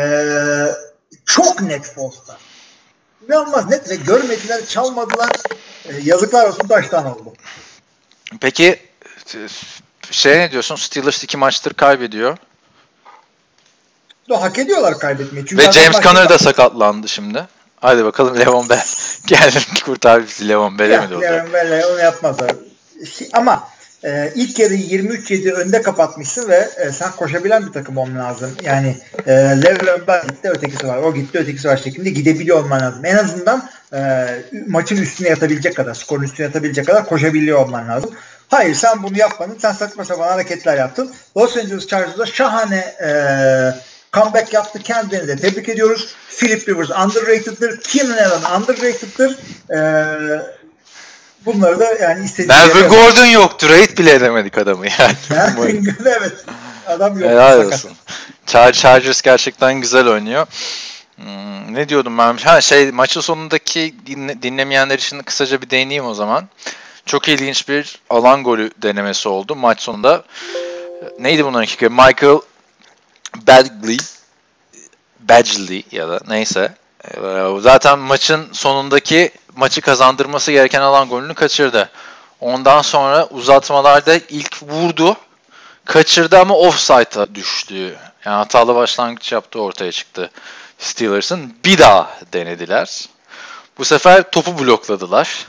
çok 1.25 1.61
net 1.61 1.85
false 1.85 2.17
start. 2.23 2.39
İnanılmaz 3.27 3.69
net 3.69 3.89
ve 3.89 3.95
görmediler, 3.95 4.65
çalmadılar. 4.65 5.31
E, 5.85 5.95
yazıklar 6.03 6.49
olsun 6.49 6.67
taştan 6.67 7.05
oldu. 7.05 7.33
Peki 8.41 8.79
şey 10.11 10.39
ne 10.39 10.51
diyorsun? 10.51 10.75
Steelers 10.75 11.23
iki 11.23 11.37
maçtır 11.37 11.73
kaybediyor. 11.73 12.37
O 14.29 14.41
hak 14.41 14.59
ediyorlar 14.59 14.99
kaybetmeyi. 14.99 15.45
Çünkü 15.45 15.67
Ve 15.67 15.71
James 15.71 16.01
Conner 16.01 16.29
da 16.29 16.37
sakatlandı 16.37 17.07
şimdi. 17.07 17.47
Hadi 17.81 18.05
bakalım 18.05 18.39
Levon 18.39 18.69
Bell. 18.69 18.83
Geldim 19.27 19.61
kurtar 19.85 20.23
bizi 20.23 20.49
Levon 20.49 20.79
Bell'e 20.79 20.99
mi 20.99 21.09
doğru? 21.11 21.21
Levan 21.21 21.53
Bell'e 21.53 21.85
onu 21.85 21.99
yapmazlar. 21.99 22.51
Ama 23.33 23.67
e, 24.03 24.31
ilk 24.35 24.59
yarı 24.59 24.73
23-7 24.73 25.51
önde 25.51 25.81
kapatmışsın 25.81 26.49
ve 26.49 26.69
e, 26.77 26.91
sen 26.91 27.11
koşabilen 27.11 27.67
bir 27.67 27.71
takım 27.71 27.97
olman 27.97 28.19
lazım. 28.19 28.51
Yani 28.63 28.97
e, 29.25 29.31
Levan 29.33 30.07
Bell 30.07 30.27
gitti 30.27 30.49
ötekisi 30.49 30.87
var. 30.87 30.97
O 30.97 31.13
gitti 31.13 31.39
ötekisi 31.39 31.67
var 31.67 31.77
şeklinde 31.77 32.09
gidebiliyor 32.09 32.63
olman 32.63 32.81
lazım. 32.81 33.05
En 33.05 33.17
azından 33.17 33.69
e, 33.93 34.27
maçın 34.67 34.97
üstüne 34.97 35.29
yatabilecek 35.29 35.75
kadar, 35.75 35.93
skorun 35.93 36.23
üstüne 36.23 36.45
yatabilecek 36.45 36.85
kadar 36.85 37.05
koşabiliyor 37.05 37.59
olman 37.59 37.87
lazım. 37.87 38.11
Hayır 38.47 38.75
sen 38.75 39.03
bunu 39.03 39.17
yapmadın. 39.17 39.57
Sen 39.61 39.71
saçma 39.71 40.05
sapan 40.05 40.27
hareketler 40.27 40.77
yaptın. 40.77 41.11
Los 41.37 41.57
Angeles 41.57 41.87
Chargers'da 41.87 42.25
şahane 42.25 42.95
e, 43.03 43.09
comeback 44.19 44.53
yaptı. 44.53 44.79
Kendilerini 44.83 45.27
de 45.27 45.35
tebrik 45.35 45.69
ediyoruz. 45.69 46.15
Philip 46.37 46.69
Rivers 46.69 46.89
underrated'dır. 46.89 47.81
Keenan 47.81 48.17
Allen 48.17 48.61
underrated'dır. 48.61 49.37
E, 49.71 49.77
Bunları 51.45 51.79
da 51.79 51.85
yani 52.01 52.25
istediği 52.25 52.47
Melvin 52.47 52.89
Gordon 52.89 53.25
yoktu. 53.25 53.69
Raid 53.69 53.97
bile 53.97 54.13
edemedik 54.13 54.57
adamı 54.57 54.85
yani. 54.99 55.15
Evet. 56.05 56.33
Adam 56.87 57.19
yok. 57.19 57.29
Helal 57.29 57.65
olsun. 57.65 57.91
Char- 58.47 58.73
Chargers 58.73 59.21
gerçekten 59.21 59.81
güzel 59.81 60.07
oynuyor. 60.07 60.47
Hmm, 61.15 61.73
ne 61.73 61.89
diyordum 61.89 62.17
ben? 62.17 62.37
Ha 62.37 62.61
şey 62.61 62.91
maçın 62.91 63.21
sonundaki 63.21 63.95
dinle- 64.05 64.41
dinlemeyenler 64.41 64.97
için 64.97 65.19
kısaca 65.19 65.61
bir 65.61 65.69
değineyim 65.69 66.05
o 66.05 66.13
zaman. 66.13 66.47
Çok 67.05 67.27
ilginç 67.27 67.69
bir 67.69 67.99
alan 68.09 68.43
golü 68.43 68.71
denemesi 68.81 69.29
oldu 69.29 69.55
maç 69.55 69.81
sonunda. 69.81 70.23
Neydi 71.19 71.45
bunların 71.45 71.63
iki 71.63 71.89
Michael 71.89 72.39
Badgley 73.35 73.97
Badgley 75.19 75.83
ya 75.91 76.09
da 76.09 76.19
neyse. 76.27 76.73
Ee, 77.05 77.19
Zaten 77.59 77.99
maçın 77.99 78.47
sonundaki 78.51 79.31
maçı 79.55 79.81
kazandırması 79.81 80.51
gereken 80.51 80.81
alan 80.81 81.09
golünü 81.09 81.33
kaçırdı. 81.33 81.89
Ondan 82.39 82.81
sonra 82.81 83.27
uzatmalarda 83.27 84.15
ilk 84.15 84.63
vurdu. 84.63 85.17
Kaçırdı 85.85 86.39
ama 86.39 86.55
offside'a 86.55 87.35
düştü. 87.35 87.97
Yani 88.25 88.35
hatalı 88.35 88.75
başlangıç 88.75 89.31
yaptığı 89.31 89.61
ortaya 89.61 89.91
çıktı 89.91 90.31
Steelers'ın. 90.79 91.53
Bir 91.65 91.77
daha 91.77 92.09
denediler. 92.33 93.05
Bu 93.77 93.85
sefer 93.85 94.31
topu 94.31 94.59
blokladılar. 94.59 95.45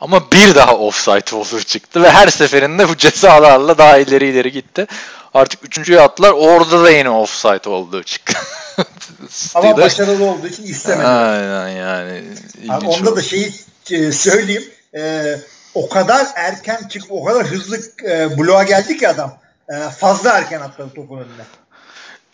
Ama 0.00 0.32
bir 0.32 0.54
daha 0.54 0.76
offside 0.76 1.36
olur 1.36 1.62
çıktı 1.62 2.02
ve 2.02 2.10
her 2.10 2.28
seferinde 2.28 2.88
bu 2.88 2.96
cezalarla 2.96 3.78
daha 3.78 3.98
ileri 3.98 4.26
ileri 4.26 4.52
gitti. 4.52 4.86
Artık 5.34 5.64
üçüncüye 5.64 6.00
attılar. 6.00 6.30
Orada 6.30 6.84
da 6.84 6.90
yine 6.90 7.10
offside 7.10 7.68
olduğu 7.68 8.02
çıktı. 8.02 8.38
Ama 9.54 9.76
başarılı 9.76 10.24
olduğu 10.24 10.46
için 10.46 10.62
istemedi. 10.62 11.06
Aynen 11.08 11.68
yani. 11.68 12.24
Abi 12.68 12.86
onda 12.86 13.10
oldu. 13.10 13.16
da 13.16 13.22
şeyi 13.22 13.54
e, 13.90 14.12
söyleyeyim. 14.12 14.64
E, 14.94 15.34
o 15.74 15.88
kadar 15.88 16.26
erken 16.34 16.88
çık, 16.88 17.02
o 17.10 17.24
kadar 17.24 17.46
hızlı 17.46 17.78
e, 18.08 18.38
bloğa 18.38 18.62
geldi 18.62 18.96
ki 18.96 19.08
adam. 19.08 19.38
E, 19.68 19.90
fazla 19.90 20.30
erken 20.30 20.60
atladı 20.60 20.94
topun 20.94 21.16
önüne. 21.18 21.42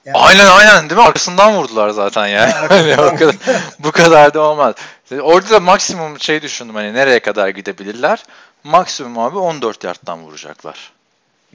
Yani- 0.04 0.16
Aynen 0.18 0.46
aynen 0.46 0.90
değil 0.90 1.00
mi? 1.00 1.06
Arkasından 1.06 1.56
vurdular 1.56 1.90
zaten 1.90 2.26
yani. 2.26 2.52
Hani 2.52 2.92
o 3.00 3.16
kadar, 3.16 3.34
bu 3.78 3.92
kadar 3.92 4.34
da 4.34 4.40
olmaz. 4.40 4.74
Orada 5.20 5.50
da 5.50 5.60
maksimum 5.60 6.20
şey 6.20 6.42
düşündüm 6.42 6.74
hani 6.74 6.94
nereye 6.94 7.20
kadar 7.20 7.48
gidebilirler? 7.48 8.24
Maksimum 8.64 9.18
abi 9.18 9.38
14 9.38 9.84
yardtan 9.84 10.22
vuracaklar. 10.22 10.92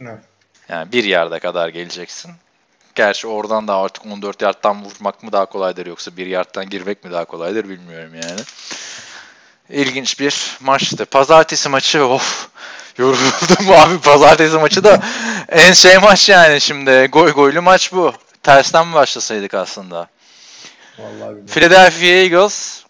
Evet. 0.01 0.19
Yani 0.72 0.91
bir 0.91 1.03
yarda 1.03 1.39
kadar 1.39 1.69
geleceksin. 1.69 2.31
Gerçi 2.95 3.27
oradan 3.27 3.68
da 3.68 3.76
artık 3.76 4.06
14 4.06 4.41
yardtan 4.41 4.84
vurmak 4.84 5.23
mı 5.23 5.31
daha 5.31 5.45
kolaydır 5.45 5.85
yoksa 5.85 6.18
bir 6.18 6.26
yardtan 6.26 6.69
girmek 6.69 7.03
mi 7.03 7.11
daha 7.11 7.26
kolaydır 7.26 7.69
bilmiyorum 7.69 8.11
yani. 8.15 8.41
İlginç 9.69 10.19
bir 10.19 10.57
maçtı. 10.60 11.06
Pazartesi 11.06 11.69
maçı 11.69 12.06
of 12.06 12.48
yoruldum 12.98 13.72
abi. 13.72 13.99
Pazartesi 13.99 14.57
maçı 14.57 14.84
da 14.84 15.02
en 15.49 15.73
şey 15.73 15.98
maç 15.98 16.30
yani 16.30 16.61
şimdi. 16.61 17.10
Goy 17.11 17.31
goylu 17.31 17.61
maç 17.61 17.93
bu. 17.93 18.14
Tersten 18.43 18.88
mi 18.88 18.93
başlasaydık 18.93 19.53
aslında? 19.53 20.07
Vallahi. 20.99 21.45
Philadelphia 21.45 22.06
Eagles 22.06 22.84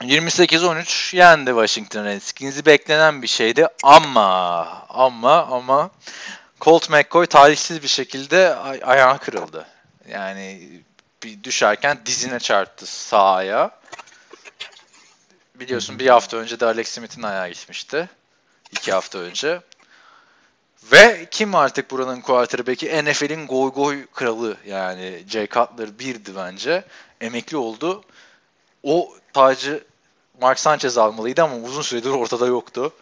28-13 0.00 1.16
yendi 1.16 1.50
Washington 1.50 2.04
Redskins'i. 2.04 2.66
Beklenen 2.66 3.22
bir 3.22 3.26
şeydi 3.26 3.66
ama 3.82 4.66
ama 4.88 5.46
ama 5.46 5.90
Colt 6.60 6.90
McCoy 6.90 7.26
talihsiz 7.26 7.82
bir 7.82 7.88
şekilde 7.88 8.54
ay- 8.54 8.80
ayağı 8.84 9.18
kırıldı. 9.18 9.66
Yani 10.08 10.68
bir 11.22 11.44
düşerken 11.44 11.98
dizine 12.06 12.38
çarptı 12.38 12.86
sağ 12.86 13.34
ayağı. 13.34 13.70
Biliyorsun 15.54 15.98
bir 15.98 16.06
hafta 16.06 16.36
önce 16.36 16.60
de 16.60 16.66
Alex 16.66 16.88
Smith'in 16.88 17.22
ayağı 17.22 17.48
gitmişti. 17.48 18.08
İki 18.72 18.92
hafta 18.92 19.18
önce. 19.18 19.60
Ve 20.92 21.28
kim 21.30 21.54
artık 21.54 21.90
buranın 21.90 22.20
quarterback'i? 22.20 23.04
NFL'in 23.04 23.46
goy 23.46 23.72
goy 23.72 24.06
kralı 24.06 24.56
yani 24.66 25.24
Jay 25.28 25.46
Cutler 25.48 25.98
birdi 25.98 26.36
bence. 26.36 26.84
Emekli 27.20 27.56
oldu. 27.56 28.04
O 28.82 29.14
tacı 29.32 29.84
Mark 30.40 30.58
Sanchez 30.58 30.98
almalıydı 30.98 31.42
ama 31.42 31.56
uzun 31.56 31.82
süredir 31.82 32.10
ortada 32.10 32.46
yoktu. 32.46 32.92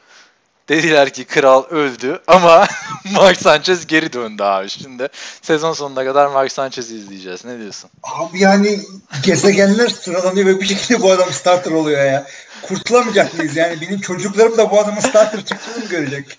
Dediler 0.68 1.10
ki 1.10 1.24
kral 1.24 1.64
öldü 1.64 2.20
ama 2.26 2.66
Mark 3.12 3.36
Sanchez 3.36 3.86
geri 3.86 4.12
döndü 4.12 4.42
abi. 4.42 4.68
Şimdi 4.68 5.08
sezon 5.42 5.72
sonuna 5.72 6.04
kadar 6.04 6.26
Mark 6.26 6.52
Sanchez'i 6.52 6.96
izleyeceğiz. 6.96 7.44
Ne 7.44 7.58
diyorsun? 7.58 7.90
Abi 8.02 8.40
yani 8.40 8.80
gezegenler 9.22 9.88
sıralanıyor 9.88 10.46
ve 10.46 10.60
bir 10.60 10.66
şekilde 10.66 11.02
bu 11.02 11.10
adam 11.10 11.32
starter 11.32 11.70
oluyor 11.70 12.04
ya. 12.04 12.26
Kurtulamayacak 12.62 13.38
mıyız 13.38 13.56
yani? 13.56 13.80
Benim 13.80 14.00
çocuklarım 14.00 14.58
da 14.58 14.70
bu 14.70 14.80
adamın 14.80 15.00
starter 15.00 15.44
çıktığını 15.44 15.84
görecek? 15.84 16.38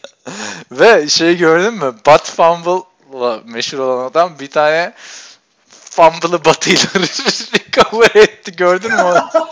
Ve 0.72 1.08
şey 1.08 1.38
gördün 1.38 1.74
mü? 1.74 1.94
Butt 2.06 2.30
Fumble'la 2.30 3.42
meşhur 3.46 3.80
olan 3.80 4.06
adam 4.06 4.40
bir 4.40 4.50
tane 4.50 4.94
fumble'ı 6.00 6.46
batıyla 6.46 6.86
recover 7.54 8.22
etti. 8.22 8.56
Gördün 8.56 8.92
mü 8.92 9.02
onu? 9.02 9.30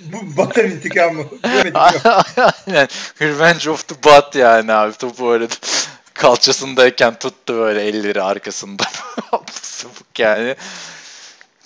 Bu 0.00 0.36
Batır 0.36 0.64
intikamı. 0.64 1.24
Aynen. 1.74 2.88
Revenge 3.20 3.70
of 3.70 3.88
the 3.88 3.94
Butt 3.94 4.34
yani 4.34 4.72
abi. 4.72 4.92
Topu 4.92 5.32
öyle 5.32 5.48
kalçasındayken 6.14 7.18
tuttu 7.18 7.54
böyle 7.54 7.82
elleri 7.82 8.22
arkasında. 8.22 8.84
Sapık 9.52 10.18
yani. 10.18 10.56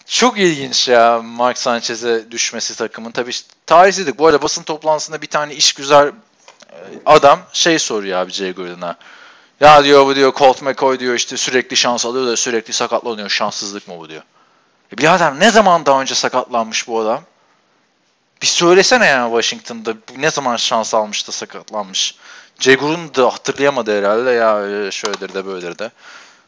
Çok 0.07 0.39
ilginç 0.39 0.89
ya 0.89 1.23
Mark 1.23 1.59
Sanchez'e 1.59 2.31
düşmesi 2.31 2.77
takımın. 2.77 3.11
Tabii 3.11 3.33
tarihsizlik. 3.67 4.19
Bu 4.19 4.27
arada 4.27 4.43
basın 4.43 4.63
toplantısında 4.63 5.23
bir 5.23 5.27
tane 5.27 5.55
iş 5.55 5.73
güzel 5.73 6.13
adam 7.07 7.41
şey 7.53 7.79
soruyor 7.79 8.19
abi 8.19 8.33
Jay 8.33 8.53
Gordon'a. 8.53 8.97
Ya 9.63 9.85
diyor 9.85 10.07
bu 10.07 10.17
diyor 10.17 10.35
Colt 10.35 10.63
McCoy 10.63 10.99
diyor 10.99 11.15
işte 11.15 11.37
sürekli 11.37 11.77
şans 11.77 12.07
alıyor 12.07 12.27
da 12.27 12.37
sürekli 12.37 12.73
sakatlanıyor. 12.73 13.29
Şanssızlık 13.29 13.89
mı 13.89 13.99
bu 13.99 14.09
diyor. 14.09 14.23
E 14.93 14.99
birader 14.99 15.41
ne 15.41 15.51
zaman 15.51 15.87
daha 15.87 16.01
önce 16.01 16.15
sakatlanmış 16.15 16.89
bu 16.89 17.01
adam? 17.01 17.23
Bir 18.43 18.47
söylesene 18.47 19.07
ya 19.07 19.27
Washington'da 19.27 19.95
ne 20.17 20.31
zaman 20.31 20.57
şans 20.57 20.95
almış 20.95 21.29
da 21.29 21.33
sakatlanmış. 21.33 22.15
Jay 22.61 22.77
Gruden 22.77 23.15
da 23.15 23.27
hatırlayamadı 23.27 23.99
herhalde 23.99 24.31
ya 24.31 24.57
öyle 24.57 24.91
şöyledir 24.91 25.35
de 25.35 25.47
böyledir 25.47 25.79
de. 25.79 25.91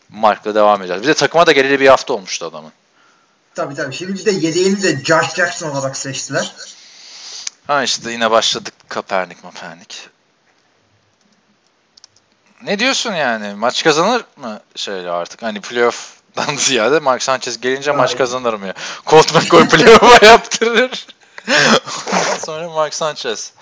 Mark'la 0.09 0.55
devam 0.55 0.81
edeceğiz. 0.81 1.03
Bir 1.03 1.09
de 1.09 1.15
takıma 1.15 1.47
da 1.47 1.53
geleli 1.53 1.81
bir 1.81 1.89
hafta 1.89 2.15
olmuştu 2.15 2.47
adamın. 2.47 2.73
Tabii 3.55 3.75
tabii. 3.75 3.95
Şimdi 3.95 4.15
bir 4.15 4.25
de 4.25 4.31
yedeğini 4.31 4.83
de 4.83 5.05
Josh 5.05 5.35
Jackson 5.35 5.71
olarak 5.71 5.97
seçtiler. 5.97 6.53
Ha 7.67 7.83
işte 7.83 8.13
yine 8.13 8.31
başladık 8.31 8.75
Kaepernick 8.89 9.45
Mapernik. 9.45 10.14
Ne 12.65 12.79
diyorsun 12.79 13.13
yani? 13.15 13.55
Maç 13.55 13.85
kazanır 13.85 14.25
mı 14.37 14.61
şeyle 14.75 15.11
artık? 15.11 15.43
Hani 15.43 15.61
playoff'dan 15.61 16.57
ziyade 16.59 17.01
Mark 17.01 17.23
Sanchez 17.23 17.61
gelince 17.61 17.93
maç 17.93 18.17
kazanır 18.19 18.55
mı 18.55 18.67
ya? 18.67 18.75
Colt 19.07 19.35
McCoy 19.35 19.69
playoff'a 19.69 20.27
yaptırır. 20.27 21.07
Sonra 22.45 22.71
Mark 22.71 22.95
Sanchez. 22.95 23.53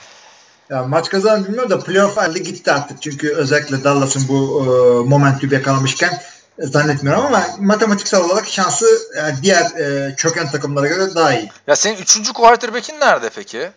Ya 0.71 0.83
maç 0.83 1.09
kazanır 1.09 1.45
bilmiyorum 1.45 1.71
da 1.71 1.81
playoff 1.81 2.17
halde 2.17 2.39
gitti 2.39 2.73
artık. 2.73 3.03
Çünkü 3.03 3.35
özellikle 3.35 3.85
Dallas'ın 3.85 4.29
bu 4.29 4.65
e, 4.65 4.69
momentum 5.09 5.53
yakalamışken 5.53 6.23
zannetmiyorum 6.59 7.27
ama 7.27 7.47
matematiksel 7.59 8.21
olarak 8.21 8.49
şansı 8.49 8.87
yani 9.17 9.35
diğer 9.43 9.65
e, 9.65 10.17
çöken 10.17 10.51
takımlara 10.51 10.87
göre 10.87 11.15
daha 11.15 11.35
iyi. 11.35 11.51
Ya 11.67 11.77
senin 11.77 11.97
üçüncü 11.97 12.33
quarterback'in 12.33 13.01
nerede 13.01 13.31
peki? 13.31 13.71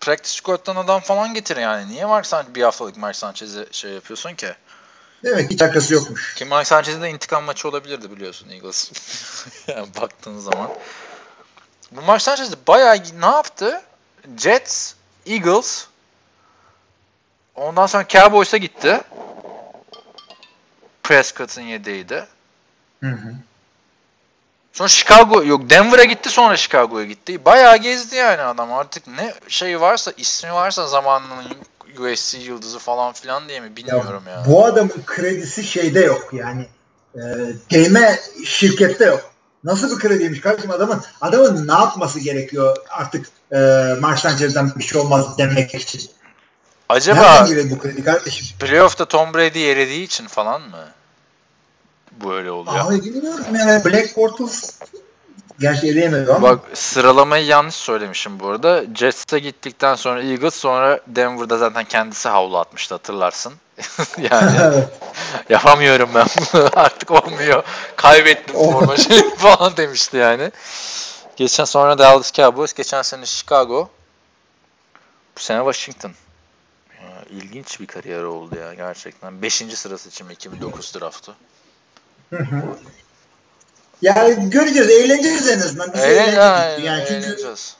Practice 0.00 0.36
squad'dan 0.36 0.76
adam 0.76 1.00
falan 1.00 1.34
getir 1.34 1.56
yani. 1.56 1.88
Niye 1.88 2.04
Mark 2.04 2.26
Sanchez 2.26 2.54
bir 2.54 2.62
haftalık 2.62 2.96
Mark 2.96 3.16
Sanchez'e 3.16 3.66
şey 3.72 3.92
yapıyorsun 3.92 4.34
ki? 4.34 4.54
Demek 5.24 5.50
hiç 5.50 5.62
alakası 5.62 5.94
yokmuş. 5.94 6.34
Ki 6.34 6.44
Mark 6.44 6.66
Sanchez'in 6.66 7.02
de 7.02 7.10
intikam 7.10 7.44
maçı 7.44 7.68
olabilirdi 7.68 8.10
biliyorsun 8.10 8.48
Eagles. 8.48 8.92
yani 9.66 9.88
baktığın 10.00 10.38
zaman. 10.38 10.70
Bu 11.90 12.02
Mark 12.02 12.22
Sanchez 12.22 12.54
bayağı 12.68 12.96
ne 13.20 13.26
yaptı? 13.26 13.82
Jets, 14.38 14.94
Eagles, 15.26 15.86
ondan 17.54 17.86
sonra 17.86 18.08
Cowboys'a 18.08 18.56
gitti. 18.56 19.00
Prescott'ın 21.02 21.62
yedeğiydi. 21.62 22.26
Hı 23.00 23.10
hı. 23.10 23.34
Sonra 24.76 24.88
Chicago 24.88 25.44
yok 25.44 25.70
Denver'a 25.70 26.04
gitti 26.04 26.30
sonra 26.30 26.56
Chicago'ya 26.56 27.06
gitti. 27.06 27.44
Bayağı 27.44 27.76
gezdi 27.76 28.16
yani 28.16 28.42
adam 28.42 28.72
artık 28.72 29.06
ne 29.06 29.34
şey 29.48 29.80
varsa 29.80 30.12
ismi 30.16 30.52
varsa 30.52 30.86
zamanının 30.86 31.44
USC 31.98 32.38
yıldızı 32.38 32.78
falan 32.78 33.12
filan 33.12 33.48
diye 33.48 33.60
mi 33.60 33.76
bilmiyorum 33.76 34.22
ya. 34.28 34.44
Bu 34.46 34.64
adamın 34.64 35.02
kredisi 35.06 35.64
şeyde 35.64 36.00
yok 36.00 36.28
yani 36.32 36.66
e, 37.14 37.20
değme 37.70 38.20
şirkette 38.44 39.04
yok. 39.04 39.30
Nasıl 39.64 39.96
bir 39.96 40.02
krediymiş 40.02 40.40
kardeşim 40.40 40.70
adamın 40.70 41.02
adamın 41.20 41.68
ne 41.68 41.72
yapması 41.72 42.20
gerekiyor 42.20 42.76
artık 42.90 43.26
e, 43.52 43.58
Mark 44.00 44.18
Sanchez'den 44.18 44.72
bir 44.76 44.84
şey 44.84 45.00
olmaz 45.00 45.38
demek 45.38 45.74
için. 45.74 46.10
Acaba 46.88 47.46
bu 47.70 47.78
kredi 47.78 48.04
kardeşim? 48.04 48.46
playoff'ta 48.58 49.04
Tom 49.04 49.34
Brady 49.34 49.58
yerediği 49.58 50.02
için 50.04 50.26
falan 50.26 50.60
mı? 50.60 50.88
Bu 52.22 52.34
öyle 52.34 52.50
oluyor. 52.50 52.76
Abi 52.76 53.02
bilmiyorum 53.04 53.44
yani 53.54 53.84
Black 53.84 54.16
Bortles 54.16 54.78
Gerçi 55.60 55.86
eleyemedi 55.86 56.32
ama. 56.32 56.42
Bak 56.42 56.60
sıralamayı 56.74 57.46
yanlış 57.46 57.74
söylemişim 57.74 58.40
bu 58.40 58.48
arada. 58.48 58.84
Jets'e 58.94 59.38
gittikten 59.38 59.94
sonra 59.94 60.22
Eagles 60.22 60.54
sonra 60.54 61.00
Denver'da 61.06 61.58
zaten 61.58 61.84
kendisi 61.84 62.28
havlu 62.28 62.58
atmıştı 62.58 62.94
hatırlarsın. 62.94 63.52
yani 64.30 64.84
yapamıyorum 65.48 66.10
ben 66.14 66.26
bunu 66.52 66.70
artık 66.76 67.10
olmuyor. 67.10 67.62
Kaybettim 67.96 68.56
Oh. 68.56 68.72
forma 68.72 68.96
şeyi 68.96 69.34
falan 69.36 69.76
demişti 69.76 70.16
yani. 70.16 70.50
Geçen 71.36 71.64
sonra 71.64 71.98
Dallas 71.98 72.32
Cowboys, 72.32 72.72
geçen 72.72 73.02
sene 73.02 73.26
Chicago. 73.26 73.88
Bu 75.36 75.40
sene 75.40 75.58
Washington. 75.58 76.12
Ya, 77.02 77.24
ilginç 77.30 77.80
bir 77.80 77.86
kariyer 77.86 78.22
oldu 78.22 78.56
ya 78.58 78.74
gerçekten. 78.74 79.42
Beşinci 79.42 79.76
sırası 79.76 80.08
için 80.08 80.28
2009 80.28 80.94
draftı. 80.94 81.34
Yani 84.02 84.50
göreceğiz, 84.50 84.90
eğleneceğiz 84.90 85.48
en 85.48 85.60
azından. 85.60 85.92
Biz 85.94 86.00
Eğlen, 86.00 86.32
eğleneceğiz. 86.32 86.84
yani 86.84 87.04
çünkü 87.08 87.26
eğleneceğiz. 87.26 87.76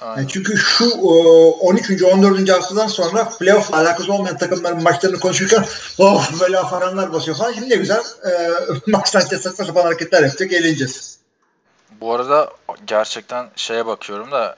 Aynen. 0.00 0.16
Yani 0.16 0.28
çünkü 0.28 0.56
şu 0.56 0.84
e, 0.84 0.90
13. 0.90 2.02
14. 2.02 2.48
haftadan 2.48 2.86
sonra 2.86 3.28
playoff 3.28 3.74
alakası 3.74 4.12
olmayan 4.12 4.38
takımların 4.38 4.82
maçlarını 4.82 5.20
konuşurken 5.20 5.64
of 5.98 6.40
böyle 6.40 6.58
afaranlar 6.58 7.12
basıyor 7.12 7.36
falan. 7.36 7.52
Şimdi 7.52 7.70
ne 7.70 7.76
güzel 7.76 8.02
e, 8.90 9.02
Sanchez 9.04 9.42
saçma 9.42 9.64
sapan 9.64 9.82
hareketler 9.82 10.22
yapacak 10.22 10.52
eğleneceğiz. 10.52 11.18
Bu 12.00 12.14
arada 12.14 12.50
gerçekten 12.86 13.50
şeye 13.56 13.86
bakıyorum 13.86 14.30
da 14.30 14.56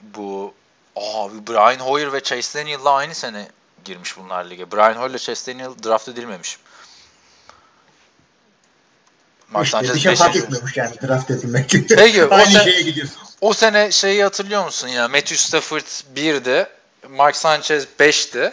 bu 0.00 0.54
abi 0.96 1.46
Brian 1.46 1.78
Hoyer 1.84 2.12
ve 2.12 2.20
Chase 2.20 2.60
Daniel'la 2.60 2.92
aynı 2.92 3.14
sene 3.14 3.48
girmiş 3.84 4.18
bunlar 4.18 4.44
lige. 4.44 4.72
Brian 4.72 4.94
Hoyer 4.94 5.10
ile 5.10 5.18
Chase 5.18 5.52
Daniel 5.52 5.70
draft 5.84 6.08
edilmemiş. 6.08 6.58
Mark 9.52 9.64
işte 9.66 9.76
Sanchez 9.78 9.94
bir 9.94 10.00
şey 10.00 10.14
fark 10.16 10.36
etmiyormuş 10.36 10.76
yani 10.76 10.94
draft 11.06 11.30
edilmek. 11.30 11.70
Peki, 11.88 12.24
o 12.24 12.34
Aynı 12.34 12.50
sen- 12.52 12.64
şeye 12.64 12.82
gidiyorsun. 12.82 13.16
O 13.40 13.52
sene 13.54 13.90
şeyi 13.92 14.22
hatırlıyor 14.22 14.64
musun 14.64 14.88
ya? 14.88 15.08
Matthew 15.08 15.36
Stafford 15.36 15.86
1'di. 16.16 16.66
Mark 17.10 17.36
Sanchez 17.36 17.86
5'ti. 18.00 18.52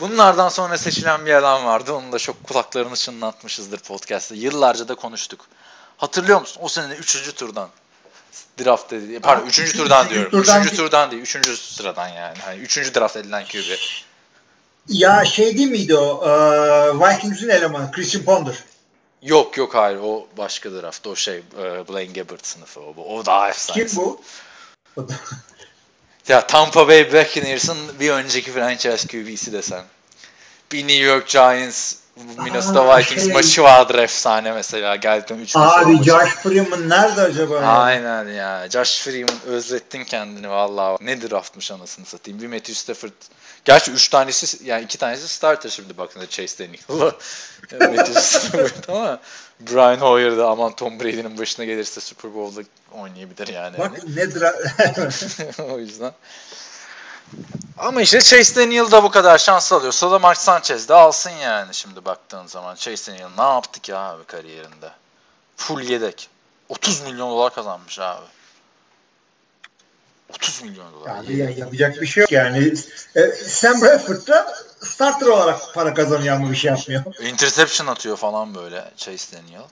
Bunlardan 0.00 0.48
sonra 0.48 0.78
seçilen 0.78 1.26
bir 1.26 1.34
adam 1.34 1.64
vardı. 1.64 1.92
Onu 1.92 2.12
da 2.12 2.18
çok 2.18 2.44
kulaklarını 2.44 2.96
çınlatmışızdır 2.96 3.78
podcast'te. 3.78 4.34
Yıllarca 4.36 4.88
da 4.88 4.94
konuştuk. 4.94 5.40
Hatırlıyor 5.96 6.40
musun? 6.40 6.60
O 6.62 6.68
sene 6.68 6.94
3. 6.94 7.34
turdan 7.34 7.68
draft 8.64 8.92
edildi. 8.92 9.20
Pardon 9.20 9.46
3. 9.46 9.58
üçüncü- 9.58 9.76
turdan 9.76 10.06
üçüncü 10.06 10.14
diyorum. 10.14 10.30
turdan 10.30 10.62
3. 10.62 10.66
değil. 10.70 10.76
turdan 10.76 11.10
değil. 11.10 11.22
3. 11.22 11.58
sıradan 11.58 12.08
yani. 12.08 12.38
Hani 12.38 12.58
3. 12.60 12.94
draft 12.94 13.16
edilen 13.16 13.44
QB. 13.44 13.76
Ya 14.88 15.24
şey 15.24 15.56
değil 15.58 15.68
miydi 15.68 15.96
o? 15.96 16.28
E, 16.28 16.30
Vikings'in 17.14 17.48
elemanı 17.48 17.90
Christian 17.92 18.24
Ponder. 18.24 18.54
Yok 19.22 19.56
yok 19.56 19.74
hayır 19.74 19.98
o 20.02 20.26
başka 20.38 20.72
draft. 20.72 21.06
O 21.06 21.16
şey 21.16 21.36
e, 21.36 21.88
Blaine 21.88 22.12
Gabbert 22.12 22.46
sınıfı 22.46 22.80
o. 22.80 22.94
O 22.96 23.26
daha 23.26 23.48
efsane. 23.48 23.86
Kim 23.86 23.96
bu? 23.96 24.20
Ya 26.28 26.46
Tampa 26.46 26.88
Bay 26.88 27.12
Buccaneers'ın 27.12 27.78
bir 28.00 28.10
önceki 28.10 28.52
franchise 28.52 29.08
QB'si 29.08 29.52
desem. 29.52 29.84
Bir 30.72 30.78
New 30.78 31.04
York 31.04 31.28
Giants 31.28 31.99
Minnesota 32.44 32.82
Aa, 32.82 32.98
Vikings 32.98 33.24
şey. 33.24 33.32
maçı 33.32 33.62
vardır 33.62 33.98
efsane 33.98 34.52
mesela. 34.52 34.96
Geldikten 34.96 35.38
3 35.38 35.56
Abi 35.56 36.02
Josh 36.02 36.34
Freeman 36.34 36.88
nerede 36.88 37.20
acaba? 37.20 37.54
ya? 37.54 37.60
Aynen 37.62 38.28
ya. 38.28 38.68
Josh 38.70 39.00
Freeman 39.02 39.36
özlettin 39.46 40.04
kendini 40.04 40.50
vallahi. 40.50 40.96
Ne 41.00 41.22
draftmış 41.30 41.70
anasını 41.70 42.06
satayım. 42.06 42.40
Bir 42.42 42.46
Matthew 42.46 42.74
Stafford. 42.74 43.10
Gerçi 43.64 43.90
3 43.90 44.08
tanesi 44.08 44.64
yani 44.64 44.84
2 44.84 44.98
tanesi 44.98 45.28
starter 45.28 45.70
şimdi 45.70 45.98
baktığında 45.98 46.26
Chase 46.28 46.58
Daniel'la. 46.64 47.12
Matthew 47.96 48.20
Stafford 48.20 48.88
ama 48.88 49.18
Brian 49.60 49.96
Hoyer 49.96 50.38
da 50.38 50.48
aman 50.48 50.72
Tom 50.76 51.00
Brady'nin 51.00 51.38
başına 51.38 51.64
gelirse 51.64 52.00
Super 52.00 52.34
Bowl'da 52.34 52.60
oynayabilir 52.92 53.48
yani. 53.48 53.78
Bak 53.78 53.92
ne 54.16 54.22
dra- 54.22 55.62
o 55.72 55.78
yüzden. 55.78 56.12
Ama 57.78 58.02
işte 58.02 58.20
Chase 58.20 58.56
Daniel 58.56 58.90
da 58.90 59.02
bu 59.02 59.10
kadar 59.10 59.38
şans 59.38 59.72
alıyorsa 59.72 60.10
da 60.10 60.18
Mark 60.18 60.38
Sanchez 60.38 60.88
de 60.88 60.94
alsın 60.94 61.30
yani 61.30 61.74
şimdi 61.74 62.04
baktığın 62.04 62.46
zaman. 62.46 62.74
Chase 62.74 63.12
Daniel 63.12 63.28
ne 63.38 63.42
yaptık 63.54 63.88
ya 63.88 63.98
abi 63.98 64.24
kariyerinde? 64.24 64.90
Full 65.56 65.80
yedek. 65.82 66.28
30 66.68 67.00
milyon 67.00 67.30
dolar 67.30 67.54
kazanmış 67.54 67.98
abi. 67.98 68.26
30 70.34 70.62
milyon 70.62 70.92
dolar. 70.92 71.08
Yani 71.16 71.36
ya- 71.36 71.50
yapacak 71.50 72.00
bir 72.02 72.06
şey 72.06 72.20
yok 72.20 72.32
yani. 72.32 72.74
E, 73.16 73.26
Sam 73.32 73.80
Bradford 73.82 74.26
da 74.28 74.54
starter 74.82 75.26
olarak 75.26 75.74
para 75.74 75.94
kazanıyor 75.94 76.36
ama 76.36 76.50
bir 76.50 76.56
şey 76.56 76.70
yapmıyor. 76.70 77.02
Interception 77.20 77.86
atıyor 77.86 78.16
falan 78.16 78.54
böyle 78.54 78.90
Chase 78.96 79.36
Daniel. 79.36 79.62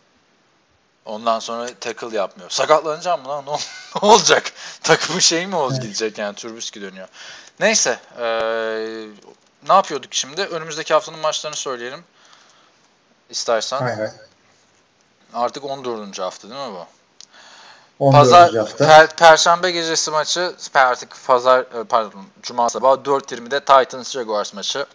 Ondan 1.04 1.38
sonra 1.38 1.66
tackle 1.80 2.16
yapmıyor. 2.16 2.50
Sakatlanacağım 2.50 3.22
mı 3.22 3.28
lan? 3.28 3.44
Ne, 3.46 3.50
ol- 3.50 3.58
ne 4.02 4.08
olacak? 4.08 4.52
Takımın 4.82 5.20
şeyi 5.20 5.46
mi 5.46 5.56
olacak 5.56 5.82
gidecek 5.82 6.18
yani? 6.18 6.34
Trubisky 6.34 6.86
dönüyor. 6.86 7.08
Neyse. 7.60 7.98
eee, 8.18 9.08
ne 9.68 9.72
yapıyorduk 9.74 10.14
şimdi? 10.14 10.42
Önümüzdeki 10.42 10.94
haftanın 10.94 11.18
maçlarını 11.18 11.56
söyleyelim. 11.56 12.04
İstersen. 13.30 13.78
Hay. 13.78 14.10
Artık 15.34 15.64
14. 15.64 16.18
hafta 16.18 16.50
değil 16.50 16.60
mi 16.68 16.72
bu? 16.74 16.86
14. 17.98 18.18
Pazar, 18.18 18.54
hafta. 18.54 18.84
per- 18.84 19.16
Perşembe 19.16 19.70
gecesi 19.70 20.10
maçı 20.10 20.54
artık 20.74 21.16
pazar 21.26 21.60
e, 21.60 21.84
pardon 21.88 22.24
Cuma 22.42 22.68
sabahı 22.70 22.96
4.20'de 22.96 23.60
Titans 23.60 24.10
Jaguars 24.10 24.54
maçı. 24.54 24.86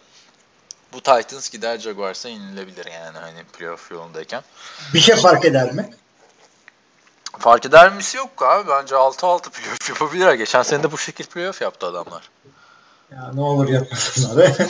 Bu 0.92 0.96
Titans 1.00 1.50
gider 1.50 1.78
Jaguars'a 1.78 2.28
yenilebilir 2.28 2.86
yani 2.86 3.18
hani 3.18 3.44
playoff 3.44 3.90
yolundayken. 3.90 4.42
Bir 4.94 5.00
şey 5.00 5.16
fark 5.16 5.44
eder 5.44 5.72
mi? 5.72 5.90
Fark 7.38 7.66
eder 7.66 7.92
misi 7.92 8.16
yok 8.16 8.42
abi. 8.42 8.68
Bence 8.68 8.94
6-6 8.94 9.50
playoff 9.50 9.88
yapabilirler. 9.88 10.34
Geçen 10.34 10.62
sene 10.62 10.82
de 10.82 10.92
bu 10.92 10.98
şekil 10.98 11.26
playoff 11.26 11.62
yaptı 11.62 11.86
adamlar. 11.86 12.30
Ya 13.14 13.30
ne 13.34 13.40
olur 13.40 13.68
yapmasınlar. 13.68 14.52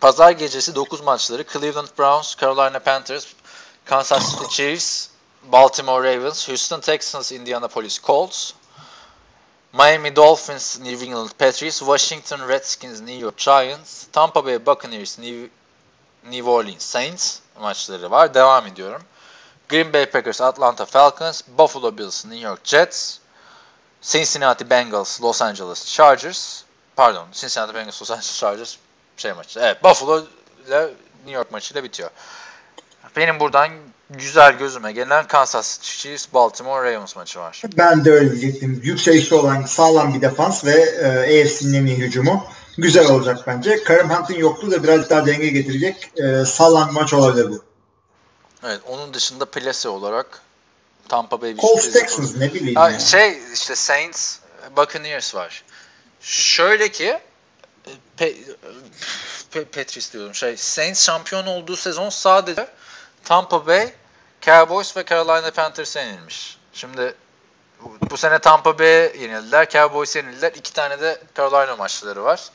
Pazar 0.00 0.30
gecesi 0.30 0.74
9 0.74 1.00
maçları 1.00 1.44
Cleveland 1.52 1.88
Browns, 1.98 2.36
Carolina 2.36 2.78
Panthers, 2.78 3.26
Kansas 3.84 4.30
City 4.30 4.48
Chiefs, 4.48 5.08
Baltimore 5.52 6.16
Ravens, 6.16 6.48
Houston 6.48 6.80
Texans, 6.80 7.32
Indianapolis 7.32 7.98
Colts, 7.98 8.52
Miami 9.72 10.16
Dolphins, 10.16 10.80
New 10.80 11.04
England 11.04 11.30
Patriots, 11.38 11.78
Washington 11.78 12.48
Redskins, 12.48 13.00
New 13.00 13.18
York 13.18 13.36
Giants, 13.36 14.08
Tampa 14.12 14.42
Bay 14.42 14.58
Buccaneers, 14.58 15.18
New, 15.18 15.48
New 16.30 16.50
Orleans 16.50 16.82
Saints 16.82 17.38
maçları 17.60 18.10
var. 18.10 18.34
Devam 18.34 18.66
ediyorum. 18.66 19.02
Green 19.68 19.92
Bay 19.92 20.06
Packers, 20.06 20.40
Atlanta 20.40 20.84
Falcons, 20.86 21.42
Buffalo 21.58 21.98
Bills, 21.98 22.24
New 22.24 22.40
York 22.40 22.64
Jets, 22.64 23.18
Cincinnati 24.02 24.64
Bengals, 24.64 25.22
Los 25.22 25.42
Angeles 25.42 25.86
Chargers, 25.86 26.64
pardon 27.00 27.26
Cincinnati 27.32 27.74
Bengals, 27.74 28.02
Los 28.02 28.42
Angeles 28.42 28.76
şey 29.16 29.32
maçı. 29.32 29.60
Evet 29.60 29.84
Buffalo 29.84 30.24
ile 30.68 30.80
New 31.24 31.32
York 31.32 31.52
maçıyla 31.52 31.84
bitiyor. 31.84 32.10
Benim 33.16 33.40
buradan 33.40 33.68
güzel 34.10 34.52
gözüme 34.58 34.92
gelen 34.92 35.26
Kansas 35.26 35.80
City 35.80 35.98
Chiefs 35.98 36.26
Baltimore 36.34 36.92
Ravens 36.92 37.16
maçı 37.16 37.38
var. 37.38 37.62
ben 37.76 38.04
de 38.04 38.10
öyle 38.10 38.30
diyecektim. 38.32 38.80
Yükselişi 38.84 39.34
olan 39.34 39.62
sağlam 39.62 40.14
bir 40.14 40.20
defans 40.22 40.64
ve 40.64 40.72
e, 40.80 41.42
AFC'nin 41.44 41.86
hücumu. 41.86 42.44
Güzel 42.78 43.10
olacak 43.10 43.38
bence. 43.46 43.84
Karim 43.84 44.10
Hunt'ın 44.10 44.34
yokluğu 44.34 44.70
da 44.70 44.82
biraz 44.82 45.10
daha 45.10 45.26
denge 45.26 45.48
getirecek. 45.48 46.10
E, 46.16 46.44
sağlam 46.44 46.88
bir 46.88 46.94
maç 46.94 47.12
olabilir 47.12 47.50
bu. 47.50 47.64
Evet 48.64 48.80
onun 48.88 49.14
dışında 49.14 49.44
plase 49.44 49.88
olarak 49.88 50.40
Tampa 51.08 51.42
Bay 51.42 51.56
Colts. 51.56 51.92
Texans 51.92 52.36
ne 52.36 52.54
bileyim 52.54 52.74
Ha, 52.80 52.90
ya. 52.90 52.98
şey 52.98 53.38
işte 53.54 53.76
Saints 53.76 54.36
Buccaneers 54.76 55.34
var. 55.34 55.64
Şöyle 56.20 56.90
ki 56.90 57.18
Pe, 58.16 58.34
Pe, 59.50 59.64
Patriots 59.64 60.12
diyorum. 60.12 60.34
Şey 60.34 60.56
Saints 60.56 61.06
şampiyon 61.06 61.46
olduğu 61.46 61.76
sezon 61.76 62.08
sadece 62.08 62.68
Tampa 63.24 63.66
Bay, 63.66 63.92
Cowboys 64.40 64.96
ve 64.96 65.04
Carolina 65.04 65.50
Panthers'e 65.50 66.00
yenilmiş. 66.00 66.58
Şimdi 66.72 67.14
bu, 67.82 68.10
bu 68.10 68.16
sene 68.16 68.38
Tampa 68.38 68.78
Bay'e 68.78 69.12
yenildiler, 69.18 69.70
Cowboys'e 69.70 70.18
yenildiler. 70.18 70.52
İki 70.52 70.72
tane 70.72 71.00
de 71.00 71.22
Carolina 71.36 71.76
maçları 71.76 72.24
var. 72.24 72.50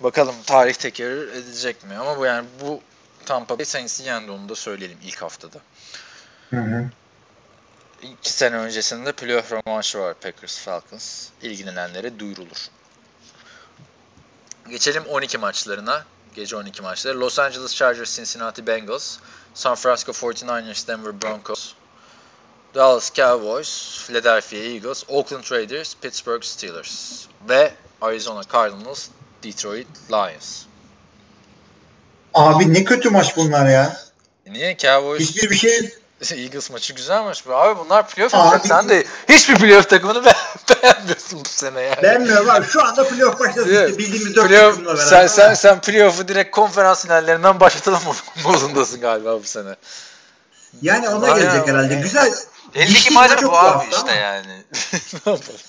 Bakalım 0.00 0.34
tarih 0.46 0.74
tekerrür 0.74 1.32
edecek 1.32 1.84
mi? 1.84 1.96
Ama 1.96 2.18
bu 2.18 2.24
yani 2.24 2.48
bu 2.60 2.80
Tampa 3.26 3.58
Bay 3.58 3.64
Saints'i 3.64 4.02
yendi 4.02 4.30
onu 4.30 4.48
da 4.48 4.54
söyleyelim 4.54 4.98
ilk 5.02 5.22
haftada. 5.22 5.58
Hı 6.50 6.56
hı. 6.56 6.90
İki 8.02 8.32
sene 8.32 8.56
öncesinde 8.56 9.12
playoff 9.12 9.52
rövanşı 9.52 9.98
var 9.98 10.14
Packers 10.14 10.58
Falcons. 10.58 11.28
İlgilenenlere 11.42 12.18
duyurulur. 12.18 12.68
Geçelim 14.70 15.04
12 15.06 15.38
maçlarına. 15.38 16.04
Gece 16.34 16.56
12 16.56 16.82
maçları. 16.82 17.20
Los 17.20 17.38
Angeles 17.38 17.74
Chargers, 17.74 18.16
Cincinnati 18.16 18.66
Bengals, 18.66 19.18
San 19.54 19.74
Francisco 19.74 20.12
49ers, 20.12 20.88
Denver 20.88 21.22
Broncos, 21.22 21.72
Dallas 22.74 23.12
Cowboys, 23.14 24.02
Philadelphia 24.06 24.58
Eagles, 24.58 25.04
Oakland 25.08 25.44
Raiders, 25.50 25.94
Pittsburgh 25.94 26.42
Steelers 26.42 27.26
ve 27.48 27.72
Arizona 28.02 28.42
Cardinals, 28.52 29.08
Detroit 29.42 29.86
Lions. 30.10 30.62
Abi 32.34 32.74
ne 32.74 32.84
kötü 32.84 33.10
maç 33.10 33.36
bunlar 33.36 33.66
ya. 33.66 33.96
Niye 34.46 34.76
Cowboys? 34.76 35.20
Hiçbir 35.20 35.50
bir 35.50 35.56
şey 35.56 35.94
Eagles 36.32 36.70
maçı 36.70 36.92
güzel 36.92 37.22
maç. 37.22 37.46
bu. 37.46 37.54
Abi 37.54 37.78
bunlar 37.78 38.08
playoff 38.08 38.34
yapacak. 38.34 38.66
Sen 38.66 38.88
de 38.88 39.04
hiçbir 39.28 39.54
playoff 39.56 39.88
takımını 39.90 40.24
be- 40.24 40.32
beğenmiyorsun 40.82 41.40
bu 41.44 41.48
sene 41.48 41.80
yani. 41.80 42.02
Beğenmiyorum 42.02 42.50
abi. 42.50 42.66
Şu 42.66 42.84
anda 42.84 43.08
playoff 43.08 43.40
başlasın. 43.40 43.74
Evet. 43.74 43.98
Bildiğimiz 43.98 44.36
dört 44.36 44.50
Playoff- 44.50 44.70
takımla 44.70 44.88
beraber. 44.94 45.04
sen, 45.04 45.26
sen, 45.26 45.54
sen 45.54 45.80
playoff'u 45.80 46.28
direkt 46.28 46.50
konferans 46.50 47.02
finallerinden 47.02 47.60
başlatalım 47.60 48.00
modundasın 48.44 49.00
galiba 49.00 49.38
bu 49.40 49.44
sene. 49.46 49.76
Yani 50.82 51.08
ona 51.08 51.26
Aynen. 51.26 51.42
gelecek 51.42 51.68
herhalde. 51.68 51.94
Güzel. 51.94 52.32
Eldeki 52.74 53.10
madem 53.10 53.42
bu 53.42 53.58
abi 53.58 53.84
işte 53.90 54.00
ama. 54.00 54.12
yani. 54.12 54.64
ne 55.26 55.32
yapalım? 55.32 55.60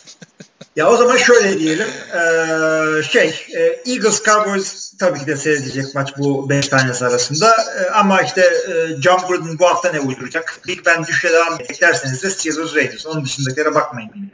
Ya 0.77 0.89
o 0.89 0.97
zaman 0.97 1.17
şöyle 1.17 1.59
diyelim. 1.59 1.87
Ee, 2.13 3.03
şey, 3.03 3.47
e, 3.55 3.91
Eagles 3.91 4.23
Cowboys 4.23 4.93
tabii 4.99 5.19
ki 5.19 5.27
de 5.27 5.37
seyredecek 5.37 5.95
maç 5.95 6.13
bu 6.17 6.49
5 6.49 6.67
tanesi 6.67 7.05
arasında. 7.05 7.55
Ee, 7.79 7.89
ama 7.89 8.21
işte 8.21 8.41
e, 8.41 9.01
John 9.01 9.27
Gruden 9.27 9.59
bu 9.59 9.69
hafta 9.69 9.91
ne 9.91 9.99
uyduracak? 9.99 10.59
Big 10.67 10.85
Ben 10.85 11.05
düşe 11.05 11.29
devam 11.29 11.53
edecek 11.53 11.81
derseniz 11.81 12.23
de 12.23 12.29
Steelers 12.29 12.75
Raiders. 12.75 13.05
Onun 13.05 13.25
dışındakilere 13.25 13.75
bakmayın. 13.75 14.31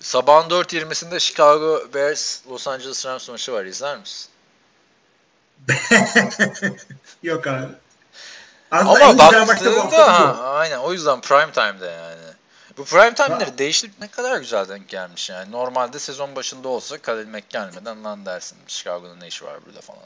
Sabahın 0.00 0.50
4.20'sinde 0.50 1.20
Chicago 1.20 1.82
Bears 1.94 2.38
Los 2.50 2.68
Angeles 2.68 3.06
Rams 3.06 3.28
maçı 3.28 3.52
var. 3.52 3.64
İzler 3.64 3.98
misin? 3.98 4.28
Yok 7.22 7.46
abi. 7.46 7.66
Aslında 8.70 9.04
Ama 9.04 9.18
baktığında 9.48 10.20
ha, 10.20 10.36
aynen 10.42 10.78
o 10.78 10.92
yüzden 10.92 11.20
prime 11.20 11.52
time'da 11.52 11.90
yani. 11.90 12.05
Bu 12.76 12.84
prime 12.84 13.14
time'leri 13.14 13.58
değiştirip 13.58 13.94
ne 14.00 14.08
kadar 14.08 14.38
güzel 14.38 14.68
denk 14.68 14.88
gelmiş 14.88 15.30
yani. 15.30 15.52
Normalde 15.52 15.98
sezon 15.98 16.36
başında 16.36 16.68
olsa 16.68 16.98
Khalil 16.98 17.28
Mack 17.28 17.50
gelmeden 17.50 18.04
lan 18.04 18.26
dersin 18.26 18.58
Chicago'nun 18.66 19.20
ne 19.20 19.26
işi 19.26 19.44
var 19.44 19.58
burada 19.66 19.80
falan. 19.80 20.04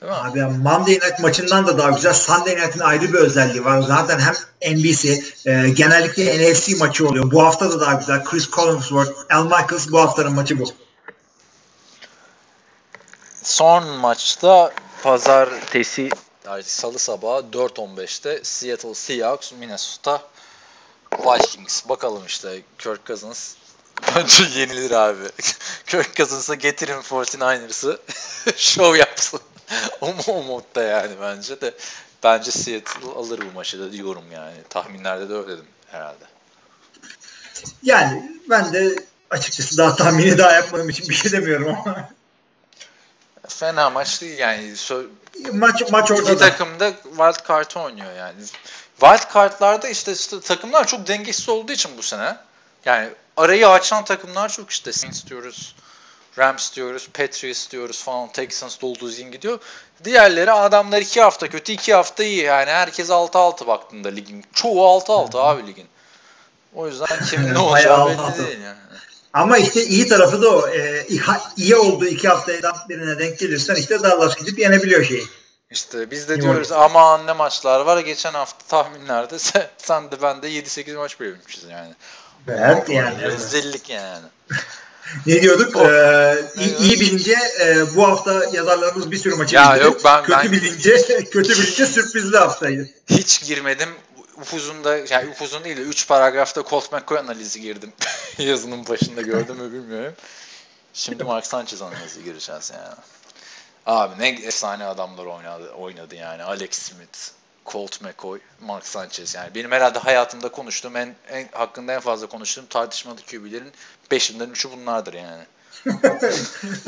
Değil 0.00 0.12
mi? 0.12 0.18
Abi 0.18 0.38
ya 0.38 0.48
Monday 0.48 0.94
Night 0.94 1.20
maçından 1.20 1.66
da 1.66 1.78
daha 1.78 1.90
güzel. 1.90 2.12
Sunday 2.12 2.56
Night'in 2.56 2.80
ayrı 2.80 3.12
bir 3.12 3.18
özelliği 3.18 3.64
var. 3.64 3.82
Zaten 3.82 4.18
hem 4.18 4.34
NBC 4.76 5.22
e, 5.46 5.68
genellikle 5.68 6.52
NFC 6.52 6.76
maçı 6.76 7.08
oluyor. 7.08 7.30
Bu 7.30 7.44
hafta 7.44 7.70
da 7.70 7.80
daha 7.80 7.94
güzel. 7.94 8.24
Chris 8.24 8.50
Collinsworth, 8.50 9.12
Al 9.30 9.44
Michaels 9.44 9.90
bu 9.90 10.00
haftanın 10.00 10.32
maçı 10.32 10.58
bu. 10.58 10.64
Son 13.42 13.86
maçta 13.86 14.72
pazartesi 15.02 16.10
ay, 16.46 16.62
salı 16.62 16.98
sabahı 16.98 17.40
4.15'te 17.52 18.40
Seattle 18.44 18.94
Seahawks 18.94 19.52
Minnesota 19.52 20.22
Vikings. 21.12 21.88
Bakalım 21.88 22.26
işte 22.26 22.62
Kirk 22.78 23.06
Cousins 23.06 23.54
bence 24.16 24.44
yenilir 24.60 24.90
abi. 24.90 25.28
Kirk 25.86 26.16
Cousins'a 26.16 26.54
getirin 26.54 27.00
49ers'ı 27.00 28.00
show 28.56 28.98
yapsın. 28.98 29.40
o, 30.00 30.14
o 30.26 30.42
modda 30.42 30.82
yani 30.82 31.12
bence 31.20 31.60
de. 31.60 31.74
Bence 32.22 32.50
Seattle 32.50 33.08
alır 33.16 33.40
bu 33.40 33.54
maçı 33.54 33.80
da 33.80 33.92
diyorum 33.92 34.24
yani. 34.32 34.56
Tahminlerde 34.68 35.28
de 35.28 35.34
öyle 35.34 35.48
dedim 35.48 35.66
herhalde. 35.86 36.24
Yani 37.82 38.40
ben 38.50 38.72
de 38.72 38.96
açıkçası 39.30 39.78
daha 39.78 39.96
tahmini 39.96 40.38
daha 40.38 40.52
yapmadığım 40.52 40.88
için 40.88 41.08
bir 41.08 41.14
şey 41.14 41.32
demiyorum 41.32 41.68
ama 41.68 42.08
Fena 43.48 43.90
maç 43.90 44.22
değil 44.22 44.38
yani. 44.38 44.74
Maç 45.52 45.82
maç 45.90 46.10
İki 46.10 46.20
orada 46.20 46.40
da. 46.40 46.48
takım 46.48 46.80
da 46.80 46.92
wild 47.02 47.48
card 47.48 47.70
oynuyor 47.76 48.16
yani. 48.16 48.42
Wild 49.00 49.34
card'larda 49.34 49.88
işte, 49.88 50.12
işte 50.12 50.40
takımlar 50.40 50.86
çok 50.86 51.06
dengesiz 51.06 51.48
olduğu 51.48 51.72
için 51.72 51.90
bu 51.98 52.02
sene. 52.02 52.36
Yani 52.84 53.08
arayı 53.36 53.68
açan 53.68 54.04
takımlar 54.04 54.48
çok 54.48 54.70
işte 54.70 54.92
Saints 54.92 55.26
diyoruz, 55.26 55.74
Rams 56.38 56.72
diyoruz, 56.76 57.08
Patriots 57.14 57.70
diyoruz 57.70 58.02
falan, 58.02 58.32
Texans 58.32 58.80
dolu 58.80 59.00
düzgün 59.00 59.32
gidiyor. 59.32 59.58
Diğerleri 60.04 60.52
adamlar 60.52 61.00
iki 61.00 61.20
hafta 61.20 61.48
kötü, 61.48 61.72
iki 61.72 61.94
hafta 61.94 62.24
iyi. 62.24 62.42
Yani 62.42 62.70
herkes 62.70 63.08
6-6 63.10 63.66
baktığında 63.66 64.08
ligin. 64.08 64.44
Çoğu 64.52 65.00
6-6 65.00 65.38
abi 65.38 65.66
ligin. 65.66 65.86
O 66.74 66.86
yüzden 66.86 67.24
kimin 67.30 67.54
ne 67.54 67.58
olacağı 67.68 68.08
belli 68.08 68.16
6-6. 68.16 68.38
değil 68.46 68.60
yani. 68.60 68.78
Ama 69.32 69.58
işte 69.58 69.84
iyi 69.86 70.08
tarafı 70.08 70.42
da 70.42 70.50
o. 70.50 70.68
E, 70.68 71.02
iha- 71.02 71.40
iyi 71.56 71.76
olduğu 71.76 72.06
iki 72.06 72.28
haftadan 72.28 72.76
birine 72.88 73.18
denk 73.18 73.38
gelirsen 73.38 73.74
işte 73.74 74.02
Dallas 74.02 74.36
gidip 74.36 74.58
yenebiliyor 74.58 75.04
şeyi. 75.04 75.24
İşte 75.70 76.10
biz 76.10 76.28
de 76.28 76.40
diyoruz 76.42 76.72
aman 76.72 77.26
ne 77.26 77.32
maçlar 77.32 77.80
var. 77.80 77.98
Geçen 78.00 78.32
hafta 78.32 78.66
tahminlerde 78.68 79.38
sen, 79.78 80.10
de 80.10 80.22
ben 80.22 80.42
de 80.42 80.50
7-8 80.50 80.96
maç 80.96 81.20
belirmişiz 81.20 81.64
yani. 81.64 81.94
Evet 82.48 82.88
yani. 82.88 83.22
Rezillik 83.22 83.90
yani. 83.90 84.26
Ne 85.26 85.42
diyorduk? 85.42 85.76
Oh. 85.76 85.84
Ee, 85.90 86.36
iyi, 86.56 86.76
iyi 86.76 87.00
bilince 87.00 87.36
e, 87.60 87.96
bu 87.96 88.08
hafta 88.08 88.44
yazarlarımız 88.52 89.10
bir 89.10 89.16
sürü 89.18 89.34
maçı 89.34 89.54
Ya 89.56 89.74
bildi. 89.74 89.84
yok, 89.84 90.00
ben- 90.04 90.22
kötü 90.24 90.38
ben- 90.38 90.52
bilince 90.52 90.96
kötü 91.32 91.48
bilince 91.50 91.86
sürprizli 91.86 92.36
haftaydı. 92.36 92.88
Hiç 93.10 93.44
girmedim. 93.46 93.88
Upuzunda, 94.36 94.96
yani 94.96 95.30
upuzun 95.30 95.64
değil 95.64 95.76
de 95.76 95.80
3 95.80 96.08
paragrafta 96.08 96.62
Colt 96.70 96.92
McCoy 96.92 97.18
analizi 97.18 97.60
girdim. 97.60 97.92
Yazının 98.38 98.86
başında 98.88 99.22
gördüm 99.22 99.56
mü 99.56 99.72
bilmiyorum. 99.72 100.14
Şimdi 100.94 101.24
Mark 101.24 101.46
Sanchez 101.46 101.82
analizi 101.82 102.24
gireceğiz 102.24 102.72
yani. 102.74 102.94
Abi 103.86 104.22
ne 104.22 104.28
efsane 104.28 104.84
adamlar 104.84 105.26
oynadı, 105.26 105.72
oynadı 105.72 106.14
yani. 106.14 106.42
Alex 106.42 106.70
Smith, 106.70 107.18
Colt 107.66 108.00
McCoy, 108.00 108.38
Mark 108.60 108.86
Sanchez 108.86 109.34
yani. 109.34 109.54
Benim 109.54 109.72
herhalde 109.72 109.98
hayatımda 109.98 110.48
konuştuğum 110.48 110.96
en, 110.96 111.14
en 111.28 111.48
hakkında 111.52 111.92
en 111.92 112.00
fazla 112.00 112.26
konuştuğum 112.26 112.66
tartışmalı 112.66 113.16
QB'lerin 113.30 113.72
5'inden 114.10 114.52
3'ü 114.52 114.72
bunlardır 114.72 115.14
yani. 115.14 115.42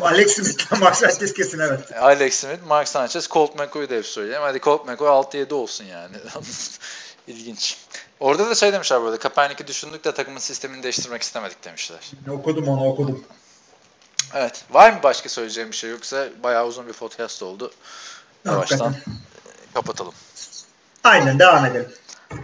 Alex 0.02 0.36
Smith'ten 0.36 0.80
Max 0.80 0.98
Sanchez 0.98 1.34
kesin 1.34 1.58
evet. 1.58 1.96
Alex 1.96 2.34
Smith, 2.34 2.62
Mark 2.66 2.88
Sanchez, 2.88 3.28
Colt 3.28 3.58
McCoy'u 3.58 3.90
da 3.90 3.94
hep 3.94 4.06
söyleyeyim. 4.06 4.42
Hadi 4.42 4.60
Colt 4.60 4.86
McCoy 4.86 5.08
6-7 5.08 5.54
olsun 5.54 5.84
yani. 5.84 6.16
İlginç. 7.26 7.76
Orada 8.20 8.50
da 8.50 8.54
şey 8.54 8.72
demişler 8.72 9.02
burada. 9.02 9.18
Kaepernick'i 9.18 9.66
düşündük 9.66 10.04
de 10.04 10.14
takımın 10.14 10.38
sistemini 10.38 10.82
değiştirmek 10.82 11.22
istemedik 11.22 11.64
demişler. 11.64 12.10
Okudum 12.30 12.68
onu 12.68 12.84
okudum. 12.84 13.24
Evet. 14.34 14.64
Var 14.70 14.90
mı 14.92 14.98
başka 15.02 15.28
söyleyeceğim 15.28 15.70
bir 15.70 15.76
şey 15.76 15.90
yoksa 15.90 16.28
bayağı 16.42 16.66
uzun 16.66 16.88
bir 16.88 16.92
podcast 16.92 17.42
oldu. 17.42 17.70
Yavaştan 18.44 18.78
Hakikaten. 18.78 19.12
kapatalım. 19.74 20.14
Aynen 21.04 21.38
devam 21.38 21.64
edelim. 21.66 21.92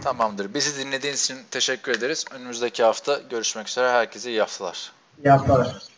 Tamamdır. 0.03 0.53
Bizi 0.53 0.79
dinlediğiniz 0.85 1.23
için 1.23 1.37
teşekkür 1.51 1.91
ederiz. 1.91 2.25
Önümüzdeki 2.31 2.83
hafta 2.83 3.19
görüşmek 3.29 3.67
üzere. 3.67 3.91
Herkese 3.91 4.29
iyi 4.29 4.39
haftalar. 4.39 4.91
İyi 5.23 5.29
haftalar. 5.29 5.94